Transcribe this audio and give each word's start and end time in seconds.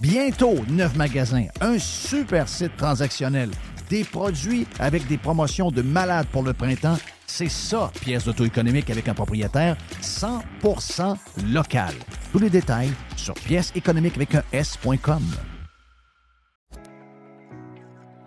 Bientôt, 0.00 0.56
neuf 0.68 0.96
magasins, 0.96 1.46
un 1.60 1.78
super 1.78 2.48
site 2.48 2.76
transactionnel, 2.76 3.50
des 3.88 4.02
produits 4.02 4.66
avec 4.80 5.06
des 5.06 5.18
promotions 5.18 5.70
de 5.70 5.82
malades 5.82 6.26
pour 6.32 6.42
le 6.42 6.52
printemps. 6.52 6.98
C'est 7.26 7.48
ça, 7.48 7.92
pièce 8.00 8.24
d'auto-économique 8.24 8.90
avec 8.90 9.08
un 9.08 9.14
propriétaire 9.14 9.76
100% 10.02 11.16
local. 11.52 11.94
Tous 12.32 12.40
les 12.40 12.50
détails 12.50 12.90
sur 13.16 13.34
pièce 13.34 13.72
économique 13.76 14.16
avec 14.16 14.34
un 14.34 14.42
S.com. 14.52 15.22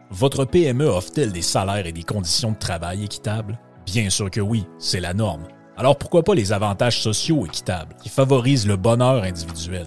Votre 0.09 0.45
PME 0.45 0.85
offre-t-elle 0.85 1.33
des 1.33 1.41
salaires 1.41 1.85
et 1.85 1.91
des 1.91 2.03
conditions 2.03 2.53
de 2.53 2.57
travail 2.57 3.03
équitables? 3.03 3.59
Bien 3.85 4.09
sûr 4.09 4.31
que 4.31 4.41
oui, 4.41 4.65
c'est 4.79 5.01
la 5.01 5.13
norme. 5.13 5.47
Alors 5.75 5.97
pourquoi 5.97 6.23
pas 6.23 6.33
les 6.33 6.53
avantages 6.53 7.01
sociaux 7.01 7.45
équitables 7.45 7.95
qui 8.01 8.09
favorisent 8.09 8.67
le 8.67 8.77
bonheur 8.77 9.23
individuel? 9.23 9.85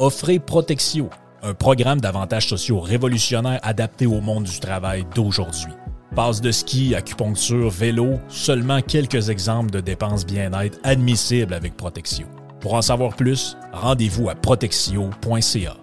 Offrez 0.00 0.38
Protexio 0.38 1.10
un 1.42 1.52
programme 1.52 2.00
d'avantages 2.00 2.48
sociaux 2.48 2.80
révolutionnaire 2.80 3.60
adapté 3.62 4.06
au 4.06 4.22
monde 4.22 4.44
du 4.44 4.58
travail 4.58 5.04
d'aujourd'hui. 5.14 5.74
Passe 6.16 6.40
de 6.40 6.50
ski, 6.50 6.94
acupuncture, 6.94 7.68
vélo, 7.68 8.18
seulement 8.28 8.80
quelques 8.80 9.28
exemples 9.28 9.70
de 9.70 9.80
dépenses 9.80 10.24
bien-être 10.24 10.78
admissibles 10.84 11.52
avec 11.52 11.76
Protexio. 11.76 12.26
Pour 12.60 12.72
en 12.72 12.80
savoir 12.80 13.14
plus, 13.14 13.58
rendez-vous 13.74 14.30
à 14.30 14.34
protexio.ca. 14.34 15.76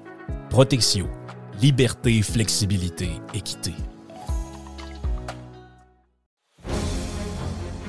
Protexio. 0.50 1.06
Liberté, 1.62 2.24
flexibilité, 2.24 3.10
équité. 3.36 3.74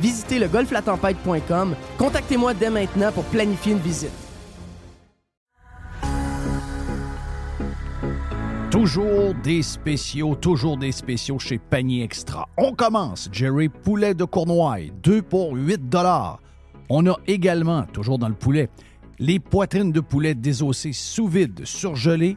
visitez 0.00 0.38
le 0.38 0.48
golflatempête.com. 0.48 1.74
Contactez-moi 1.98 2.54
dès 2.54 2.70
maintenant 2.70 3.12
pour 3.12 3.24
planifier 3.24 3.72
une 3.72 3.78
visite. 3.78 4.10
Toujours 8.70 9.32
des 9.42 9.62
spéciaux, 9.62 10.34
toujours 10.34 10.76
des 10.76 10.92
spéciaux 10.92 11.38
chez 11.38 11.58
Panier 11.58 12.02
Extra. 12.02 12.46
On 12.58 12.72
commence, 12.72 13.28
Jerry, 13.32 13.70
poulet 13.70 14.12
de 14.12 14.24
Cournoye, 14.24 14.90
2 15.02 15.22
pour 15.22 15.54
8 15.54 15.80
On 16.90 17.06
a 17.06 17.16
également, 17.26 17.84
toujours 17.84 18.18
dans 18.18 18.28
le 18.28 18.34
poulet, 18.34 18.68
les 19.18 19.38
poitrines 19.38 19.92
de 19.92 20.00
poulet 20.00 20.34
désossées 20.34 20.92
sous 20.92 21.26
vide, 21.26 21.64
surgelées, 21.64 22.36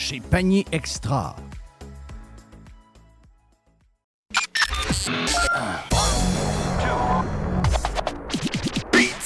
chez 0.00 0.20
Panier 0.20 0.64
Extra. 0.72 1.36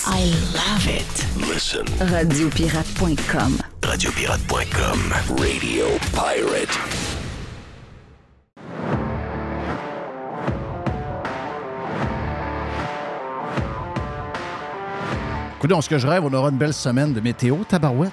I 0.06 0.24
love 0.52 0.86
it. 0.88 1.06
Listen. 1.48 1.86
Radiopirate.com. 2.00 3.58
Radiopirate.com. 3.82 5.14
Radio 5.38 5.86
Pirate. 6.12 6.78
Écoutez, 15.56 15.80
ce 15.80 15.88
que 15.88 15.98
je 15.98 16.06
rêve, 16.06 16.24
on 16.24 16.32
aura 16.34 16.50
une 16.50 16.58
belle 16.58 16.74
semaine 16.74 17.14
de 17.14 17.20
météo, 17.20 17.58
tabarouette. 17.66 18.12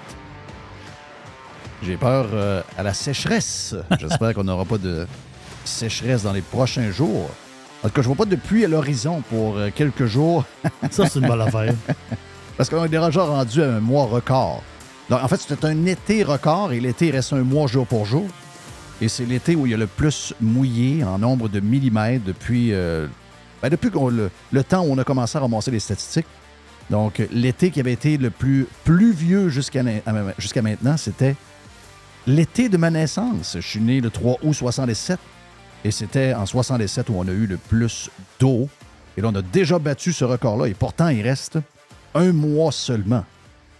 J'ai 1.82 1.96
peur 1.96 2.28
euh, 2.32 2.62
à 2.78 2.84
la 2.84 2.94
sécheresse. 2.94 3.74
J'espère 3.98 4.34
qu'on 4.34 4.44
n'aura 4.44 4.64
pas 4.64 4.78
de 4.78 5.06
sécheresse 5.64 6.22
dans 6.22 6.32
les 6.32 6.40
prochains 6.42 6.92
jours. 6.92 7.28
En 7.82 7.88
tout 7.88 7.94
cas, 7.94 8.02
je 8.02 8.08
ne 8.08 8.14
vois 8.14 8.24
pas 8.24 8.30
de 8.30 8.36
pluie 8.36 8.64
à 8.64 8.68
l'horizon 8.68 9.22
pour 9.28 9.56
euh, 9.56 9.70
quelques 9.74 10.06
jours. 10.06 10.44
Ça, 10.92 11.08
c'est 11.08 11.18
une 11.18 11.26
bonne 11.26 11.40
affaire. 11.40 11.74
Parce 12.56 12.70
qu'on 12.70 12.84
est 12.84 12.88
déjà 12.88 13.24
rendu 13.24 13.62
à 13.62 13.76
un 13.76 13.80
mois 13.80 14.04
record. 14.04 14.62
Donc, 15.10 15.24
en 15.24 15.26
fait, 15.26 15.38
c'était 15.38 15.66
un 15.66 15.86
été 15.86 16.22
record 16.22 16.72
et 16.72 16.78
l'été 16.78 17.10
reste 17.10 17.32
un 17.32 17.42
mois 17.42 17.66
jour 17.66 17.84
pour 17.84 18.06
jour. 18.06 18.26
Et 19.00 19.08
c'est 19.08 19.24
l'été 19.24 19.56
où 19.56 19.66
il 19.66 19.72
y 19.72 19.74
a 19.74 19.78
le 19.78 19.88
plus 19.88 20.32
mouillé 20.40 21.02
en 21.02 21.18
nombre 21.18 21.48
de 21.48 21.58
millimètres 21.58 22.24
depuis, 22.24 22.72
euh, 22.72 23.08
ben, 23.60 23.68
depuis 23.68 23.90
le, 23.90 24.30
le, 24.52 24.64
temps 24.64 24.82
où 24.82 24.92
on 24.92 24.98
a 24.98 25.04
commencé 25.04 25.36
à 25.36 25.40
ramasser 25.40 25.72
les 25.72 25.80
statistiques. 25.80 26.26
Donc, 26.90 27.20
l'été 27.32 27.72
qui 27.72 27.80
avait 27.80 27.92
été 27.92 28.18
le 28.18 28.30
plus 28.30 28.68
pluvieux 28.84 29.48
jusqu'à 29.48 29.82
maintenant, 29.82 30.96
c'était 30.96 31.34
l'été 32.26 32.68
de 32.68 32.76
ma 32.76 32.90
naissance. 32.90 33.56
Je 33.60 33.66
suis 33.66 33.80
né 33.80 34.00
le 34.00 34.10
3 34.10 34.38
août 34.42 34.52
67 34.52 35.18
et 35.84 35.90
c'était 35.90 36.34
en 36.34 36.46
67 36.46 37.08
où 37.08 37.14
on 37.16 37.26
a 37.28 37.32
eu 37.32 37.46
le 37.46 37.56
plus 37.56 38.10
d'eau. 38.38 38.68
Et 39.16 39.20
là, 39.20 39.28
on 39.32 39.34
a 39.34 39.42
déjà 39.42 39.78
battu 39.78 40.12
ce 40.12 40.24
record-là 40.24 40.66
et 40.68 40.74
pourtant, 40.74 41.08
il 41.08 41.22
reste 41.22 41.58
un 42.14 42.32
mois 42.32 42.72
seulement. 42.72 43.24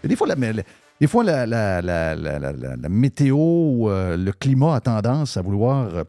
Et 0.04 0.08
des 0.08 0.16
fois, 0.16 0.26
la, 0.26 0.34
la- 0.34 0.62
des 1.00 1.06
fois, 1.06 1.24
la, 1.24 1.46
la- 1.46 1.80
la- 1.82 2.14
la- 2.14 2.38
la- 2.38 2.52
la- 2.52 2.76
la 2.76 2.88
météo 2.88 3.88
euh, 3.88 4.16
le 4.16 4.32
climat 4.32 4.76
a 4.76 4.80
tendance 4.80 5.36
à 5.36 5.42
vouloir, 5.42 5.94
euh, 5.94 6.04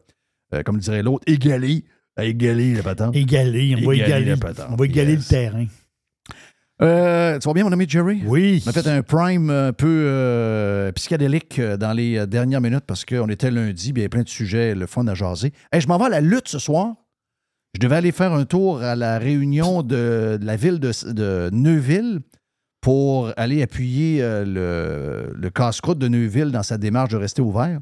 euh, 0.54 0.64
comme 0.64 0.78
dirait 0.78 1.02
l'autre, 1.04 1.24
égaler, 1.28 1.84
à 2.16 2.26
égaler 2.26 2.76
la 2.76 2.84
patente. 2.84 3.16
Égaler, 3.16 3.76
on 3.82 3.88
va 3.88 3.96
Égaler 3.96 4.36
on 4.70 4.76
va 4.76 4.86
égaler 4.86 5.14
yes. 5.14 5.20
le 5.24 5.30
terrain. 5.30 5.66
Euh, 6.82 7.38
tu 7.40 7.48
vas 7.48 7.54
bien, 7.54 7.64
mon 7.64 7.72
ami 7.72 7.86
Jerry? 7.88 8.24
Oui. 8.26 8.64
On 8.66 8.70
a 8.70 8.74
fait 8.74 8.88
un 8.88 9.04
prime 9.04 9.50
un 9.50 9.74
peu 9.74 10.06
euh, 10.08 10.92
psychédélique 10.94 11.60
euh, 11.60 11.78
dans 11.78 11.94
les 11.94 12.18
euh, 12.18 12.26
dernières 12.26 12.62
minutes 12.62 12.84
parce 12.88 13.06
qu'on 13.06 13.30
était 13.30 13.52
lundi, 13.52 13.94
puis 13.94 14.02
il 14.02 14.04
y 14.04 14.06
avait 14.06 14.10
plein 14.10 14.24
de 14.24 14.30
sujets, 14.30 14.74
le 14.74 14.88
fun 14.88 15.08
à 15.08 15.14
jaser. 15.14 15.54
Hey, 15.72 15.82
je 15.82 15.88
m'en 15.88 15.98
vais 15.98 16.06
à 16.06 16.10
la 16.10 16.22
lutte 16.22 16.48
ce 16.48 16.60
soir. 16.60 16.96
Je 17.76 17.80
devais 17.80 17.96
aller 17.98 18.12
faire 18.12 18.34
un 18.34 18.46
tour 18.46 18.82
à 18.82 18.96
la 18.96 19.18
réunion 19.20 19.82
de, 19.82 20.38
de 20.42 20.46
la 20.46 20.56
ville 20.56 20.80
de, 20.80 20.92
de 21.12 21.50
Neuville 21.54 22.22
pour 22.82 23.32
aller 23.38 23.62
appuyer 23.62 24.22
euh, 24.22 24.44
le, 24.44 25.34
le 25.36 25.50
casse-croûte 25.50 26.00
de 26.00 26.08
Neuville 26.08 26.52
dans 26.52 26.64
sa 26.64 26.78
démarche 26.78 27.12
de 27.12 27.18
rester 27.18 27.42
ouvert. 27.42 27.80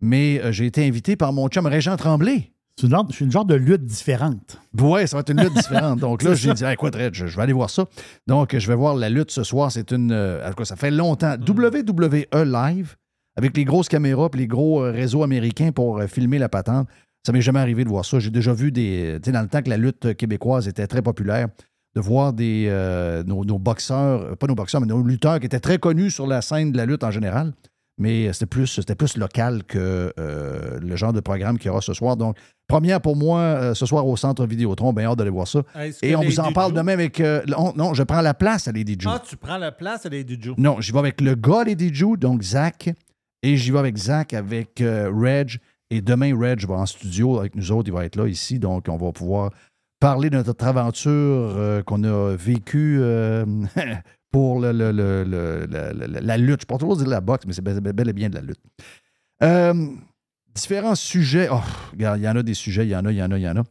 Mais 0.00 0.40
j'ai 0.52 0.66
été 0.66 0.86
invité 0.86 1.16
par 1.16 1.32
mon 1.32 1.48
chum 1.48 1.66
Régent 1.66 1.96
Tremblay. 1.96 2.52
C'est 2.80 2.88
une, 2.88 2.96
une 3.20 3.30
genre 3.30 3.44
de 3.44 3.54
lutte 3.54 3.84
différente. 3.84 4.58
Ouais, 4.80 5.06
ça 5.06 5.16
va 5.16 5.20
être 5.20 5.30
une 5.30 5.40
lutte 5.40 5.54
différente. 5.54 6.00
Donc 6.00 6.22
là, 6.22 6.34
j'ai 6.34 6.52
dit, 6.54 6.64
hey, 6.64 6.76
quoi, 6.76 6.90
Dredd, 6.90 7.14
je, 7.14 7.26
je 7.26 7.36
vais 7.36 7.42
aller 7.42 7.52
voir 7.52 7.70
ça. 7.70 7.84
Donc, 8.26 8.56
je 8.56 8.66
vais 8.66 8.74
voir 8.74 8.96
la 8.96 9.08
lutte 9.08 9.30
ce 9.30 9.44
soir. 9.44 9.70
C'est 9.70 9.92
une. 9.92 10.10
euh, 10.10 10.44
en 10.44 10.50
tout 10.50 10.56
cas, 10.56 10.64
ça 10.64 10.76
fait 10.76 10.90
longtemps. 10.90 11.36
WWE 11.36 12.26
Live, 12.44 12.96
avec 13.36 13.56
les 13.56 13.64
grosses 13.64 13.88
caméras 13.88 14.28
et 14.34 14.36
les 14.36 14.46
gros 14.48 14.82
euh, 14.82 14.90
réseaux 14.90 15.22
américains 15.22 15.70
pour 15.70 15.98
euh, 15.98 16.06
filmer 16.08 16.38
la 16.38 16.48
patente. 16.48 16.88
Ça 17.24 17.32
m'est 17.32 17.40
jamais 17.42 17.60
arrivé 17.60 17.84
de 17.84 17.88
voir 17.88 18.04
ça. 18.04 18.18
J'ai 18.18 18.30
déjà 18.30 18.52
vu 18.52 18.72
des. 18.72 19.18
Tu 19.22 19.26
sais, 19.28 19.32
dans 19.32 19.42
le 19.42 19.48
temps 19.48 19.62
que 19.62 19.70
la 19.70 19.76
lutte 19.78 20.14
québécoise 20.16 20.66
était 20.68 20.86
très 20.88 21.00
populaire, 21.00 21.48
de 21.94 22.00
voir 22.00 22.32
des, 22.32 22.66
euh, 22.68 23.22
nos, 23.22 23.44
nos 23.44 23.58
boxeurs, 23.60 24.36
pas 24.36 24.46
nos 24.48 24.54
boxeurs, 24.56 24.80
mais 24.80 24.88
nos 24.88 25.00
lutteurs 25.02 25.38
qui 25.38 25.46
étaient 25.46 25.60
très 25.60 25.78
connus 25.78 26.10
sur 26.10 26.26
la 26.26 26.42
scène 26.42 26.72
de 26.72 26.76
la 26.76 26.86
lutte 26.86 27.04
en 27.04 27.12
général. 27.12 27.52
Mais 27.96 28.32
c'était 28.32 28.46
plus, 28.46 28.80
plus 28.98 29.16
local 29.16 29.62
que 29.62 30.12
euh, 30.18 30.80
le 30.80 30.96
genre 30.96 31.12
de 31.12 31.20
programme 31.20 31.58
qu'il 31.58 31.68
y 31.68 31.70
aura 31.70 31.80
ce 31.80 31.94
soir. 31.94 32.16
Donc, 32.16 32.36
première 32.68 33.00
pour 33.00 33.16
moi 33.16 33.40
euh, 33.40 33.74
ce 33.74 33.86
soir 33.86 34.06
au 34.06 34.16
centre 34.16 34.46
Vidéotron. 34.46 34.92
Bien 34.92 35.10
hâte 35.10 35.18
d'aller 35.18 35.30
voir 35.30 35.46
ça. 35.48 35.60
Et 36.02 36.16
on 36.16 36.22
vous 36.22 36.40
en 36.40 36.52
parle 36.52 36.72
demain 36.72 36.92
avec. 36.92 37.20
euh, 37.20 37.42
non, 37.48 37.72
non, 37.76 37.94
je 37.94 38.02
prends 38.02 38.20
la 38.20 38.34
place 38.34 38.68
à 38.68 38.72
Lady. 38.72 38.96
Ah, 39.06 39.22
tu 39.26 39.36
prends 39.36 39.58
la 39.58 39.72
place 39.72 40.06
à 40.06 40.08
Lady 40.08 40.38
Joe. 40.40 40.54
Non, 40.58 40.80
j'y 40.80 40.92
vais 40.92 40.98
avec 40.98 41.20
le 41.20 41.34
gars 41.34 41.64
Lady 41.64 41.90
Joe, 41.92 42.18
donc 42.18 42.42
Zach. 42.42 42.90
Et 43.42 43.56
j'y 43.56 43.70
vais 43.70 43.78
avec 43.78 43.96
Zach, 43.96 44.32
avec 44.34 44.80
euh, 44.80 45.10
Reg. 45.14 45.58
Et 45.90 46.00
demain, 46.00 46.34
Reg 46.36 46.66
va 46.66 46.76
en 46.76 46.86
studio 46.86 47.38
avec 47.38 47.54
nous 47.54 47.70
autres. 47.70 47.88
Il 47.88 47.92
va 47.94 48.04
être 48.06 48.16
là 48.16 48.26
ici. 48.26 48.58
Donc, 48.58 48.86
on 48.88 48.96
va 48.96 49.12
pouvoir 49.12 49.50
parler 50.00 50.30
de 50.30 50.36
notre 50.36 50.64
aventure 50.66 51.10
euh, 51.12 51.82
qu'on 51.82 52.02
a 52.04 52.34
vécue 52.36 52.98
euh, 53.00 53.44
pour 54.32 54.60
le- 54.60 54.72
le- 54.72 54.90
le- 54.92 55.24
le- 55.24 55.66
la, 55.70 55.92
la- 55.92 56.06
la- 56.06 56.20
la 56.22 56.36
lutte. 56.38 56.46
Je 56.46 56.52
ne 56.52 56.56
peux 56.56 56.74
pas 56.74 56.78
toujours 56.78 56.96
dire 56.96 57.06
la 57.06 57.20
boxe, 57.20 57.44
mais 57.46 57.52
c'est 57.52 57.62
bel, 57.62 57.78
bel 57.80 58.08
et 58.08 58.12
bien 58.14 58.30
de 58.30 58.34
la 58.36 58.40
lutte. 58.40 58.60
Euh, 59.42 59.74
différents 60.54 60.94
sujets. 60.94 61.48
Oh, 61.50 61.60
regarde, 61.92 62.20
il 62.20 62.24
y 62.24 62.28
en 62.28 62.36
a 62.36 62.42
des 62.42 62.54
sujets, 62.54 62.86
il 62.86 62.90
y 62.90 62.96
en 62.96 63.04
a, 63.04 63.12
il 63.12 63.16
y 63.18 63.22
en 63.22 63.30
a, 63.30 63.38
il 63.38 63.42
y 63.42 63.48
en 63.48 63.56
a. 63.56 63.62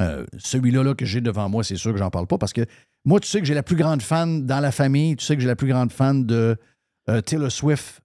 Euh, 0.00 0.26
Celui-là 0.38 0.82
là, 0.82 0.94
que 0.94 1.04
j'ai 1.04 1.20
devant 1.20 1.48
moi, 1.48 1.62
c'est 1.62 1.76
sûr 1.76 1.92
que 1.92 1.98
j'en 1.98 2.10
parle 2.10 2.26
pas 2.26 2.38
parce 2.38 2.52
que 2.52 2.66
moi, 3.04 3.20
tu 3.20 3.28
sais 3.28 3.40
que 3.40 3.46
j'ai 3.46 3.54
la 3.54 3.62
plus 3.62 3.76
grande 3.76 4.02
fan 4.02 4.46
dans 4.46 4.60
la 4.60 4.72
famille. 4.72 5.16
Tu 5.16 5.24
sais 5.24 5.36
que 5.36 5.42
j'ai 5.42 5.48
la 5.48 5.56
plus 5.56 5.68
grande 5.68 5.92
fan 5.92 6.24
de 6.24 6.56
euh, 7.08 7.20
Taylor 7.20 7.52
Swift, 7.52 8.00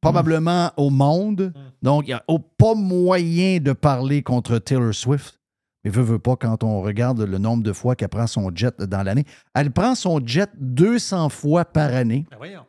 probablement 0.00 0.72
au 0.76 0.90
monde. 0.90 1.52
Donc, 1.82 2.04
il 2.06 2.08
n'y 2.08 2.14
a 2.14 2.24
pas 2.58 2.74
moyen 2.74 3.58
de 3.58 3.72
parler 3.72 4.22
contre 4.22 4.58
Taylor 4.58 4.94
Swift. 4.94 5.38
Mais 5.84 5.90
veut, 5.90 6.02
veut 6.02 6.18
pas, 6.18 6.36
quand 6.36 6.62
on 6.62 6.82
regarde 6.82 7.20
le 7.22 7.38
nombre 7.38 7.62
de 7.62 7.72
fois 7.72 7.94
qu'elle 7.96 8.08
prend 8.10 8.26
son 8.26 8.50
jet 8.54 8.76
dans 8.82 9.02
l'année. 9.02 9.24
Elle 9.54 9.70
prend 9.70 9.94
son 9.94 10.20
jet 10.24 10.50
200 10.58 11.30
fois 11.30 11.64
par 11.64 11.94
année. 11.94 12.26
Ben 12.30 12.36
voyons. 12.36 12.66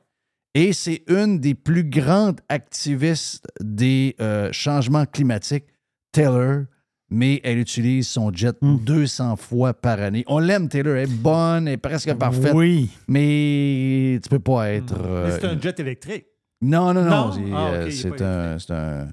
Et 0.53 0.73
c'est 0.73 1.03
une 1.07 1.39
des 1.39 1.55
plus 1.55 1.83
grandes 1.85 2.41
activistes 2.49 3.47
des 3.61 4.15
euh, 4.19 4.49
changements 4.51 5.05
climatiques, 5.05 5.65
Taylor, 6.11 6.65
mais 7.09 7.39
elle 7.43 7.57
utilise 7.59 8.07
son 8.09 8.33
jet 8.33 8.55
Mm. 8.61 8.77
200 8.83 9.35
fois 9.37 9.73
par 9.73 9.99
année. 10.01 10.23
On 10.27 10.39
l'aime, 10.39 10.67
Taylor, 10.67 10.95
elle 10.97 11.09
est 11.09 11.13
bonne, 11.13 11.67
elle 11.67 11.75
est 11.75 11.77
presque 11.77 12.13
parfaite, 12.15 12.53
Oui. 12.53 12.89
mais 13.07 14.19
tu 14.21 14.29
peux 14.29 14.39
pas 14.39 14.69
être... 14.71 14.97
Mais 14.97 15.05
euh, 15.07 15.39
c'est 15.39 15.45
un 15.47 15.59
jet 15.59 15.79
électrique. 15.79 16.25
non, 16.61 16.93
non, 16.93 17.03
non. 17.05 17.31
Ah, 17.53 17.69
euh, 17.73 17.91
c'est 17.91 18.21
un, 18.21 18.59
c'est 18.59 18.71
un- 18.73 19.07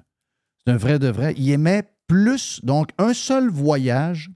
c'est 0.66 0.72
un 0.72 0.76
vrai 0.76 0.98
de 0.98 1.08
vrai. 1.08 1.34
Il 1.36 1.50
émet 1.50 1.84
plus, 2.08 2.60
donc 2.64 2.90
un 2.98 3.14
seul 3.14 3.48
voyage 3.48 4.28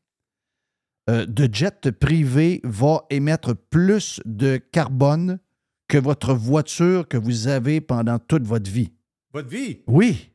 euh, 1.11 1.27
de 1.27 1.49
jet 1.53 1.91
privé 1.91 2.61
va 2.65 3.05
émettre 3.11 3.55
plus 3.57 4.21
de 4.25 4.57
carbone 4.57 5.39
que 5.93 5.99
votre 5.99 6.33
voiture 6.33 7.07
que 7.07 7.19
vous 7.19 7.49
avez 7.49 7.83
pendant 7.83 8.19
toute 8.19 8.47
votre 8.47 8.71
vie. 8.71 8.93
Votre 9.35 9.51
vie? 9.51 9.81
Oui, 9.87 10.33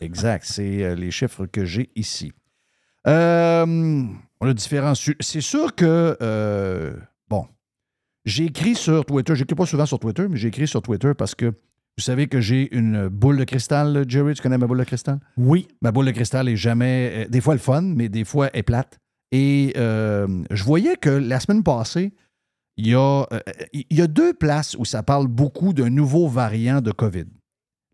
exact. 0.00 0.44
C'est 0.46 0.84
euh, 0.84 0.94
les 0.94 1.10
chiffres 1.10 1.46
que 1.46 1.64
j'ai 1.64 1.90
ici. 1.96 2.30
Euh, 3.08 4.04
on 4.40 4.46
a 4.46 4.54
différents. 4.54 4.92
C'est 4.94 5.40
sûr 5.40 5.74
que, 5.74 6.16
euh, 6.22 6.94
bon, 7.28 7.44
j'ai 8.24 8.44
écrit 8.44 8.76
sur 8.76 9.04
Twitter, 9.04 9.34
j'écris 9.34 9.56
pas 9.56 9.66
souvent 9.66 9.84
sur 9.84 9.98
Twitter, 9.98 10.28
mais 10.30 10.36
j'ai 10.36 10.46
écrit 10.46 10.68
sur 10.68 10.80
Twitter 10.80 11.10
parce 11.18 11.34
que 11.34 11.46
vous 11.46 12.04
savez 12.04 12.28
que 12.28 12.40
j'ai 12.40 12.72
une 12.72 13.08
boule 13.08 13.38
de 13.38 13.44
cristal, 13.44 14.04
Jerry. 14.06 14.34
Tu 14.34 14.42
connais 14.42 14.58
ma 14.58 14.68
boule 14.68 14.78
de 14.78 14.84
cristal? 14.84 15.18
Oui. 15.38 15.66
Ma 15.80 15.90
boule 15.90 16.06
de 16.06 16.12
cristal 16.12 16.48
est 16.48 16.54
jamais, 16.54 17.26
des 17.28 17.40
fois 17.40 17.54
le 17.54 17.60
fun, 17.60 17.82
mais 17.82 18.08
des 18.08 18.24
fois 18.24 18.48
elle 18.52 18.60
est 18.60 18.62
plate. 18.62 19.00
Et 19.32 19.72
euh, 19.76 20.44
je 20.52 20.62
voyais 20.62 20.94
que 20.94 21.10
la 21.10 21.40
semaine 21.40 21.64
passée, 21.64 22.12
il 22.76 22.88
y, 22.88 22.94
a, 22.94 23.26
euh, 23.32 23.40
il 23.72 23.84
y 23.90 24.00
a 24.00 24.06
deux 24.06 24.32
places 24.34 24.74
où 24.78 24.84
ça 24.84 25.02
parle 25.02 25.26
beaucoup 25.26 25.72
d'un 25.72 25.90
nouveau 25.90 26.28
variant 26.28 26.80
de 26.80 26.90
COVID. 26.90 27.26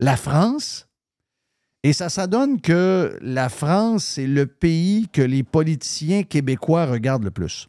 La 0.00 0.16
France, 0.16 0.86
et 1.82 1.92
ça, 1.92 2.08
ça 2.08 2.26
donne 2.26 2.60
que 2.60 3.18
la 3.20 3.48
France, 3.48 4.04
c'est 4.04 4.26
le 4.26 4.46
pays 4.46 5.08
que 5.12 5.22
les 5.22 5.42
politiciens 5.42 6.22
québécois 6.22 6.86
regardent 6.86 7.24
le 7.24 7.30
plus. 7.30 7.68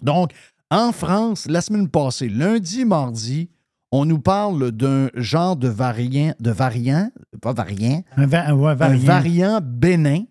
Donc, 0.00 0.32
en 0.70 0.90
France, 0.92 1.46
la 1.46 1.60
semaine 1.60 1.88
passée, 1.88 2.28
lundi, 2.28 2.84
mardi, 2.84 3.48
on 3.92 4.04
nous 4.06 4.18
parle 4.20 4.72
d'un 4.72 5.10
genre 5.14 5.54
de 5.56 5.68
variant, 5.68 6.34
de 6.40 6.50
variant, 6.50 7.10
pas 7.42 7.52
variant, 7.52 8.02
Un, 8.16 8.26
va- 8.26 8.54
ouais, 8.54 8.70
un 8.70 8.74
variant. 8.74 9.04
variant 9.04 9.60
bénin. 9.62 10.24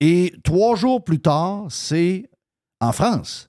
Et 0.00 0.34
trois 0.44 0.76
jours 0.76 1.02
plus 1.02 1.20
tard, 1.20 1.66
c'est 1.70 2.28
en 2.80 2.92
France. 2.92 3.48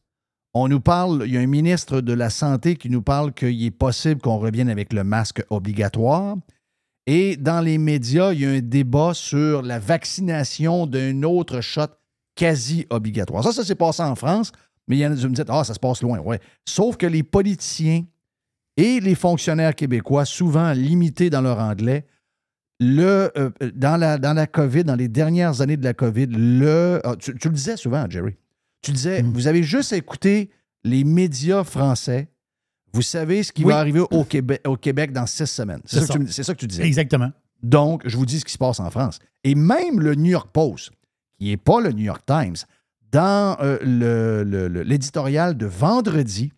On 0.60 0.68
nous 0.68 0.80
parle, 0.80 1.22
il 1.28 1.34
y 1.34 1.38
a 1.38 1.40
un 1.40 1.46
ministre 1.46 2.02
de 2.02 2.14
la 2.14 2.32
Santé 2.32 2.78
qui 2.78 2.90
nous 2.90 3.04
parle 3.04 3.32
qu'il 3.32 3.64
est 3.64 3.70
possible 3.70 4.20
qu'on 4.20 4.40
revienne 4.40 4.70
avec 4.70 4.92
le 4.92 5.04
masque 5.04 5.44
obligatoire. 5.52 6.36
Et 7.06 7.38
dans 7.38 7.62
les 7.62 7.78
médias, 7.78 8.34
il 8.34 8.42
y 8.42 8.46
a 8.48 8.50
un 8.50 8.62
débat 8.62 9.14
sur 9.14 9.62
la 9.62 9.78
vaccination 9.78 10.88
d'un 10.88 11.22
autre 11.22 11.62
shot 11.62 11.90
quasi 12.36 12.88
obligatoire. 12.90 13.44
Ça, 13.44 13.52
ça 13.52 13.64
s'est 13.64 13.76
passé 13.76 14.02
en 14.02 14.16
France, 14.16 14.52
mais 14.88 14.98
il 14.98 15.00
y 15.02 15.06
en 15.06 15.12
a 15.12 15.16
qui 15.16 15.28
me 15.28 15.36
disent 15.36 15.46
Ah, 15.48 15.64
ça 15.64 15.76
se 15.76 15.80
passe 15.80 16.02
loin. 16.02 16.18
Ouais. 16.22 16.40
Sauf 16.66 16.98
que 16.98 17.06
les 17.06 17.22
politiciens 17.22 18.06
et 18.78 19.00
les 19.00 19.14
fonctionnaires 19.14 19.76
québécois, 19.76 20.26
souvent 20.26 20.72
limités 20.72 21.30
dans 21.30 21.42
leur 21.42 21.60
anglais, 21.60 22.08
le, 22.80 23.32
euh, 23.38 23.52
dans, 23.76 23.98
la, 23.98 24.18
dans 24.18 24.34
la 24.34 24.48
COVID, 24.48 24.86
dans 24.86 24.96
les 24.96 25.08
dernières 25.08 25.62
années 25.62 25.78
de 25.78 25.84
la 25.84 25.94
COVID, 25.94 26.30
le, 26.32 27.00
ah, 27.04 27.16
tu, 27.16 27.38
tu 27.38 27.48
le 27.48 27.54
disais 27.54 27.78
souvent, 27.78 28.08
Jerry. 28.10 28.36
Tu 28.82 28.92
disais, 28.92 29.22
Mm. 29.24 29.32
vous 29.34 29.48
avez 29.48 29.64
juste 29.64 29.94
à 29.94 29.98
écouter 29.98 30.50
les 30.84 31.04
médias 31.04 31.64
français. 31.64 32.30
Vous 32.94 33.02
savez 33.02 33.44
ce 33.44 33.52
qui 33.52 33.64
Oui. 33.66 33.72
va 33.74 33.80
arriver 33.80 34.00
au 34.12 34.24
Québec, 34.24 34.62
au 34.66 34.78
Québec 34.78 35.12
dans 35.12 35.26
six 35.26 35.46
semaines. 35.48 35.82
C'est 35.86 35.96
ça, 35.98 36.02
que 36.02 36.08
ça. 36.08 36.14
tu 36.14 36.20
me- 36.20 36.28
c'est 36.28 36.44
ça 36.44 36.54
que 36.54 36.60
tu 36.60 36.68
disais. 36.68 36.86
Exactement. 36.86 37.32
Donc, 37.62 38.04
je 38.08 38.16
vous 38.18 38.26
dis 38.26 38.40
ce 38.40 38.46
qui 38.46 38.54
se 38.54 38.58
passe 38.58 38.80
en 38.80 38.90
France. 38.90 39.20
Et 39.44 39.56
même 39.56 40.00
le 40.00 40.16
New 40.16 40.32
York 40.32 40.50
Post, 40.54 40.92
qui 41.40 41.48
n'est 41.50 41.58
pas 41.58 41.82
le 41.82 41.92
New 41.92 42.04
York 42.04 42.24
Times, 42.26 42.56
dans 43.12 43.58
euh, 43.62 43.78
le- 43.82 44.44
le- 44.44 44.68
le- 44.68 44.84
l'éditorial 44.84 45.58
de 45.58 45.66
vendredi, 45.66 46.52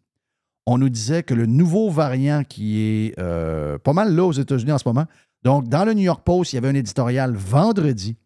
on 0.65 0.77
nous 0.77 0.89
disait 0.89 1.23
que 1.23 1.33
le 1.33 1.45
nouveau 1.45 1.89
variant 1.89 2.43
qui 2.43 2.79
est 2.79 3.19
euh, 3.19 3.77
pas 3.79 3.93
mal 3.93 4.13
là 4.15 4.23
aux 4.25 4.31
États-Unis 4.31 4.71
en 4.71 4.77
ce 4.77 4.88
moment, 4.88 5.05
donc 5.43 5.67
dans 5.69 5.85
le 5.85 5.93
New 5.93 6.03
York 6.03 6.23
Post, 6.23 6.53
il 6.53 6.57
y 6.57 6.59
avait 6.59 6.67
un 6.69 6.75
éditorial 6.75 7.33
vendredi 7.35 8.17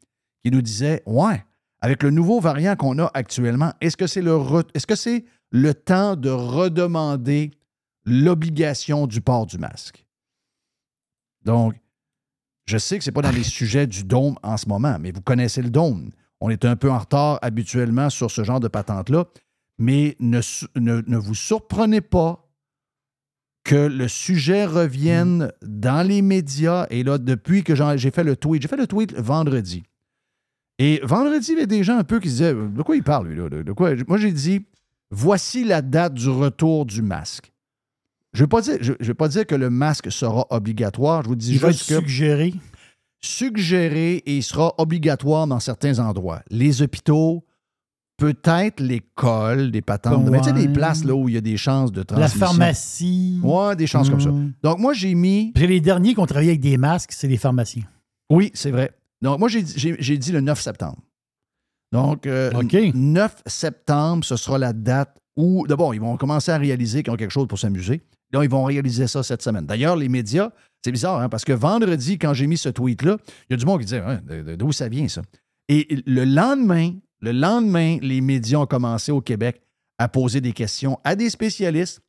qui 0.43 0.51
nous 0.51 0.61
disait 0.61 1.03
Ouais, 1.05 1.43
avec 1.83 2.01
le 2.01 2.11
nouveau 2.11 2.39
variant 2.39 2.77
qu'on 2.77 2.97
a 2.97 3.11
actuellement, 3.13 3.73
est-ce 3.81 3.97
que 3.97 4.07
c'est 4.07 4.21
le, 4.21 4.31
re- 4.31 4.69
est-ce 4.73 4.87
que 4.87 4.95
c'est 4.95 5.25
le 5.51 5.73
temps 5.73 6.15
de 6.15 6.29
redemander 6.29 7.51
l'obligation 8.05 9.05
du 9.05 9.19
port 9.19 9.45
du 9.45 9.57
masque? 9.57 10.05
Donc, 11.43 11.75
je 12.65 12.77
sais 12.77 12.97
que 12.97 13.03
ce 13.03 13.09
n'est 13.09 13.13
pas 13.13 13.21
dans 13.21 13.31
les 13.31 13.43
sujets 13.43 13.85
du 13.85 14.05
dôme 14.05 14.37
en 14.43 14.55
ce 14.55 14.69
moment, 14.69 14.97
mais 14.97 15.11
vous 15.11 15.19
connaissez 15.19 15.61
le 15.61 15.69
dôme. 15.69 16.11
On 16.39 16.49
est 16.49 16.63
un 16.63 16.77
peu 16.77 16.89
en 16.89 16.99
retard 16.99 17.37
habituellement 17.41 18.09
sur 18.09 18.31
ce 18.31 18.45
genre 18.45 18.61
de 18.61 18.69
patente-là. 18.69 19.25
Mais 19.77 20.15
ne, 20.21 20.39
su- 20.39 20.67
ne- 20.77 21.01
ne 21.05 21.17
vous 21.17 21.35
surprenez 21.35 21.99
pas 21.99 22.49
que 23.65 23.75
le 23.75 24.07
sujet 24.07 24.63
revienne 24.65 25.51
dans 25.61 26.07
les 26.07 26.21
médias. 26.21 26.87
Et 26.91 27.03
là, 27.03 27.17
depuis 27.17 27.63
que 27.65 27.75
j'ai 27.97 28.11
fait 28.11 28.23
le 28.23 28.37
tweet, 28.37 28.61
j'ai 28.61 28.69
fait 28.69 28.77
le 28.77 28.87
tweet 28.87 29.13
vendredi. 29.15 29.83
Et 30.79 30.99
vendredi, 31.03 31.47
il 31.49 31.53
y 31.53 31.57
avait 31.57 31.67
des 31.67 31.83
gens 31.83 31.97
un 31.97 32.03
peu 32.03 32.19
qui 32.19 32.27
se 32.29 32.33
disaient 32.33 32.53
De 32.53 32.81
quoi 32.81 32.95
il 32.95 33.03
parle, 33.03 33.27
lui, 33.27 33.37
là? 33.37 33.49
De, 33.49 33.71
quoi? 33.73 33.91
Moi, 34.07 34.17
j'ai 34.17 34.31
dit 34.31 34.65
Voici 35.11 35.63
la 35.63 35.81
date 35.83 36.15
du 36.15 36.29
retour 36.29 36.85
du 36.85 37.01
masque. 37.03 37.51
Je 38.33 38.39
ne 38.41 38.45
vais, 38.45 38.49
pas 38.49 38.61
dire- 38.61 38.77
je- 38.81 38.93
je 38.99 39.05
vais 39.05 39.13
pas 39.13 39.27
dire 39.27 39.45
que 39.45 39.53
le 39.53 39.69
masque 39.69 40.11
sera 40.11 40.47
obligatoire. 40.49 41.21
Je 41.23 41.27
vous 41.27 41.35
dis 41.35 41.51
Il 41.53 41.59
va 41.59 41.67
être 41.69 41.77
juste 41.77 41.89
que 41.89 41.95
suggéré. 41.99 42.53
suggéré 43.21 44.15
et 44.25 44.37
il 44.37 44.43
sera 44.43 44.73
obligatoire 44.79 45.45
dans 45.47 45.59
certains 45.59 45.99
endroits. 45.99 46.41
Les 46.49 46.81
hôpitaux, 46.81 47.43
peut-être 48.17 48.79
l'école, 48.79 49.69
des 49.71 49.81
patentes. 49.81 50.27
Mais 50.29 50.39
tu 50.39 50.45
sais, 50.45 50.53
des 50.53 50.67
places 50.67 51.03
là 51.03 51.13
où 51.15 51.29
il 51.29 51.35
y 51.35 51.37
a 51.37 51.41
des 51.41 51.57
chances 51.57 51.91
de 51.91 51.99
La 52.01 52.05
transmission. 52.05 52.39
pharmacie. 52.47 53.39
Ouais, 53.43 53.75
des 53.75 53.87
chances 53.87 54.09
comme 54.09 54.21
ça. 54.21 54.31
Mm. 54.31 54.53
Donc, 54.63 54.79
moi, 54.79 54.93
j'ai 54.93 55.13
mis. 55.13 55.51
Puis 55.53 55.67
les 55.67 55.79
derniers 55.81 56.13
qui 56.15 56.19
ont 56.19 56.25
travaillé 56.25 56.49
avec 56.49 56.61
des 56.61 56.77
masques, 56.77 57.11
c'est 57.13 57.27
les 57.27 57.37
pharmaciens. 57.37 57.83
Oui, 58.29 58.49
c'est 58.55 58.71
vrai. 58.71 58.91
Donc, 59.23 59.39
moi, 59.39 59.47
j'ai 59.49 59.61
dit- 59.63 60.31
le 60.31 60.41
9 60.41 60.61
septembre. 60.61 60.97
Donc, 61.91 62.25
euh, 62.27 62.51
OK. 62.53 62.75
9 62.93 63.35
septembre, 63.45 64.23
ce 64.25 64.35
sera 64.35 64.57
la 64.57 64.73
date 64.73 65.15
où, 65.37 65.65
d'abord, 65.67 65.95
ils 65.95 66.01
vont 66.01 66.17
commencer 66.17 66.51
à 66.51 66.57
réaliser 66.57 67.03
qu'ils 67.03 67.13
ont 67.13 67.17
quelque 67.17 67.31
chose 67.31 67.47
pour 67.47 67.57
s'amuser. 67.59 68.01
Donc, 68.31 68.43
ils 68.43 68.49
vont 68.49 68.63
réaliser 68.63 69.07
ça 69.07 69.23
cette 69.23 69.41
semaine. 69.41 69.65
D'ailleurs, 69.65 69.95
les 69.95 70.09
médias, 70.09 70.49
c'est 70.83 70.91
bizarre, 70.91 71.21
hein, 71.21 71.29
parce 71.29 71.45
que 71.45 71.53
vendredi, 71.53 72.17
quand 72.17 72.33
j'ai 72.33 72.47
mis 72.47 72.57
ce 72.57 72.69
tweet-là, 72.69 73.17
il 73.49 73.51
y 73.51 73.53
a 73.53 73.57
du 73.57 73.65
monde 73.65 73.79
qui 73.79 73.85
disait 73.85 73.99
Hein, 74.05 74.21
d'où 74.57 74.71
ça 74.71 74.89
vient, 74.89 75.07
ça? 75.07 75.21
Et 75.69 75.87
le 76.05 76.25
lendemain, 76.25 76.93
le 77.21 77.31
lendemain, 77.31 77.97
les 78.01 78.21
médias 78.21 78.57
ont 78.59 78.65
commencé 78.65 79.11
au 79.11 79.21
Québec 79.21 79.61
à 79.99 80.07
poser 80.09 80.41
des 80.41 80.51
questions 80.51 80.99
à 81.03 81.15
des 81.15 81.29
spécialistes 81.29 82.01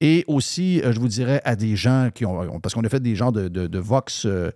et 0.00 0.24
aussi, 0.26 0.80
euh, 0.80 0.92
je 0.92 0.98
vous 0.98 1.08
dirais, 1.08 1.42
à 1.44 1.54
des 1.56 1.76
gens 1.76 2.08
qui 2.12 2.24
ont. 2.24 2.58
Parce 2.60 2.74
qu'on 2.74 2.82
a 2.84 2.88
fait 2.88 3.00
des 3.02 3.14
gens 3.14 3.30
de, 3.32 3.48
de- 3.48 3.66
de 3.66 3.78
Vox 3.78 4.24
euh, 4.26 4.50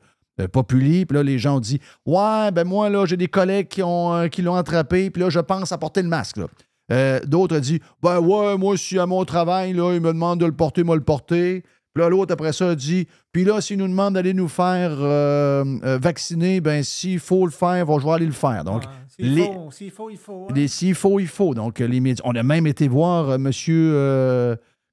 Populi, 0.53 1.07
puis 1.07 1.17
là, 1.17 1.23
les 1.23 1.39
gens 1.39 1.57
ont 1.57 1.61
dit 1.61 1.81
Ouais, 2.07 2.51
ben 2.53 2.65
moi, 2.65 2.89
là, 2.91 3.07
j'ai 3.07 3.17
des 3.17 3.29
collègues 3.29 3.69
qui, 3.69 3.83
ont, 3.83 4.15
euh, 4.15 4.29
qui 4.29 4.43
l'ont 4.43 4.57
attrapé, 4.57 5.11
puis 5.11 5.23
là, 5.23 5.31
je 5.31 5.41
pense 5.41 5.71
à 5.73 5.79
porter 5.79 6.03
le 6.03 6.09
masque. 6.09 6.39
là. 6.39 6.47
Euh, 6.93 7.21
D'autres 7.27 7.57
ont 7.57 7.61
dit 7.61 7.81
Ben 8.03 8.19
ouais, 8.21 8.57
moi, 8.59 8.77
si 8.77 8.99
à 8.99 9.07
mon 9.07 9.25
travail, 9.25 9.73
là, 9.73 9.93
ils 9.95 10.01
me 10.01 10.09
demandent 10.13 10.41
de 10.41 10.47
le 10.47 10.53
porter, 10.53 10.83
moi, 10.85 10.97
le 10.97 11.03
porter. 11.05 11.63
Puis 11.95 12.03
là, 12.03 12.09
l'autre, 12.09 12.33
après 12.33 12.53
ça, 12.53 12.71
a 12.71 12.75
dit 12.75 13.07
Puis 13.33 13.45
là, 13.45 13.61
s'ils 13.61 13.79
nous 13.79 13.87
demandent 13.87 14.15
d'aller 14.15 14.35
nous 14.35 14.49
faire 14.49 14.91
euh, 15.01 15.65
euh, 15.85 15.99
vacciner, 16.03 16.61
ben 16.61 16.83
s'il 16.83 17.21
faut 17.21 17.47
le 17.47 17.53
faire, 17.53 17.87
bon, 17.87 18.01
je 18.01 18.05
vais 18.05 18.13
aller 18.13 18.27
le 18.27 18.33
faire. 18.33 18.65
Donc, 18.65 18.83
Ah, 18.85 18.91
S'il 19.17 19.35
les- 19.37 19.45
faut, 19.47 19.71
s'il 19.71 19.91
faut, 19.93 20.11
il 20.11 20.17
faut. 20.19 20.49
hein. 20.51 20.67
S'il 20.67 20.95
faut, 20.97 21.21
il 21.21 21.29
faut. 21.29 21.55
Donc, 21.55 21.81
euh, 21.81 21.87
les 21.87 22.01
médias. 22.01 22.23
On 22.27 22.35
a 22.35 22.43
même 22.43 22.67
été 22.67 22.89
voir 22.89 23.31
euh, 23.31 23.39
monsieur. 23.39 23.93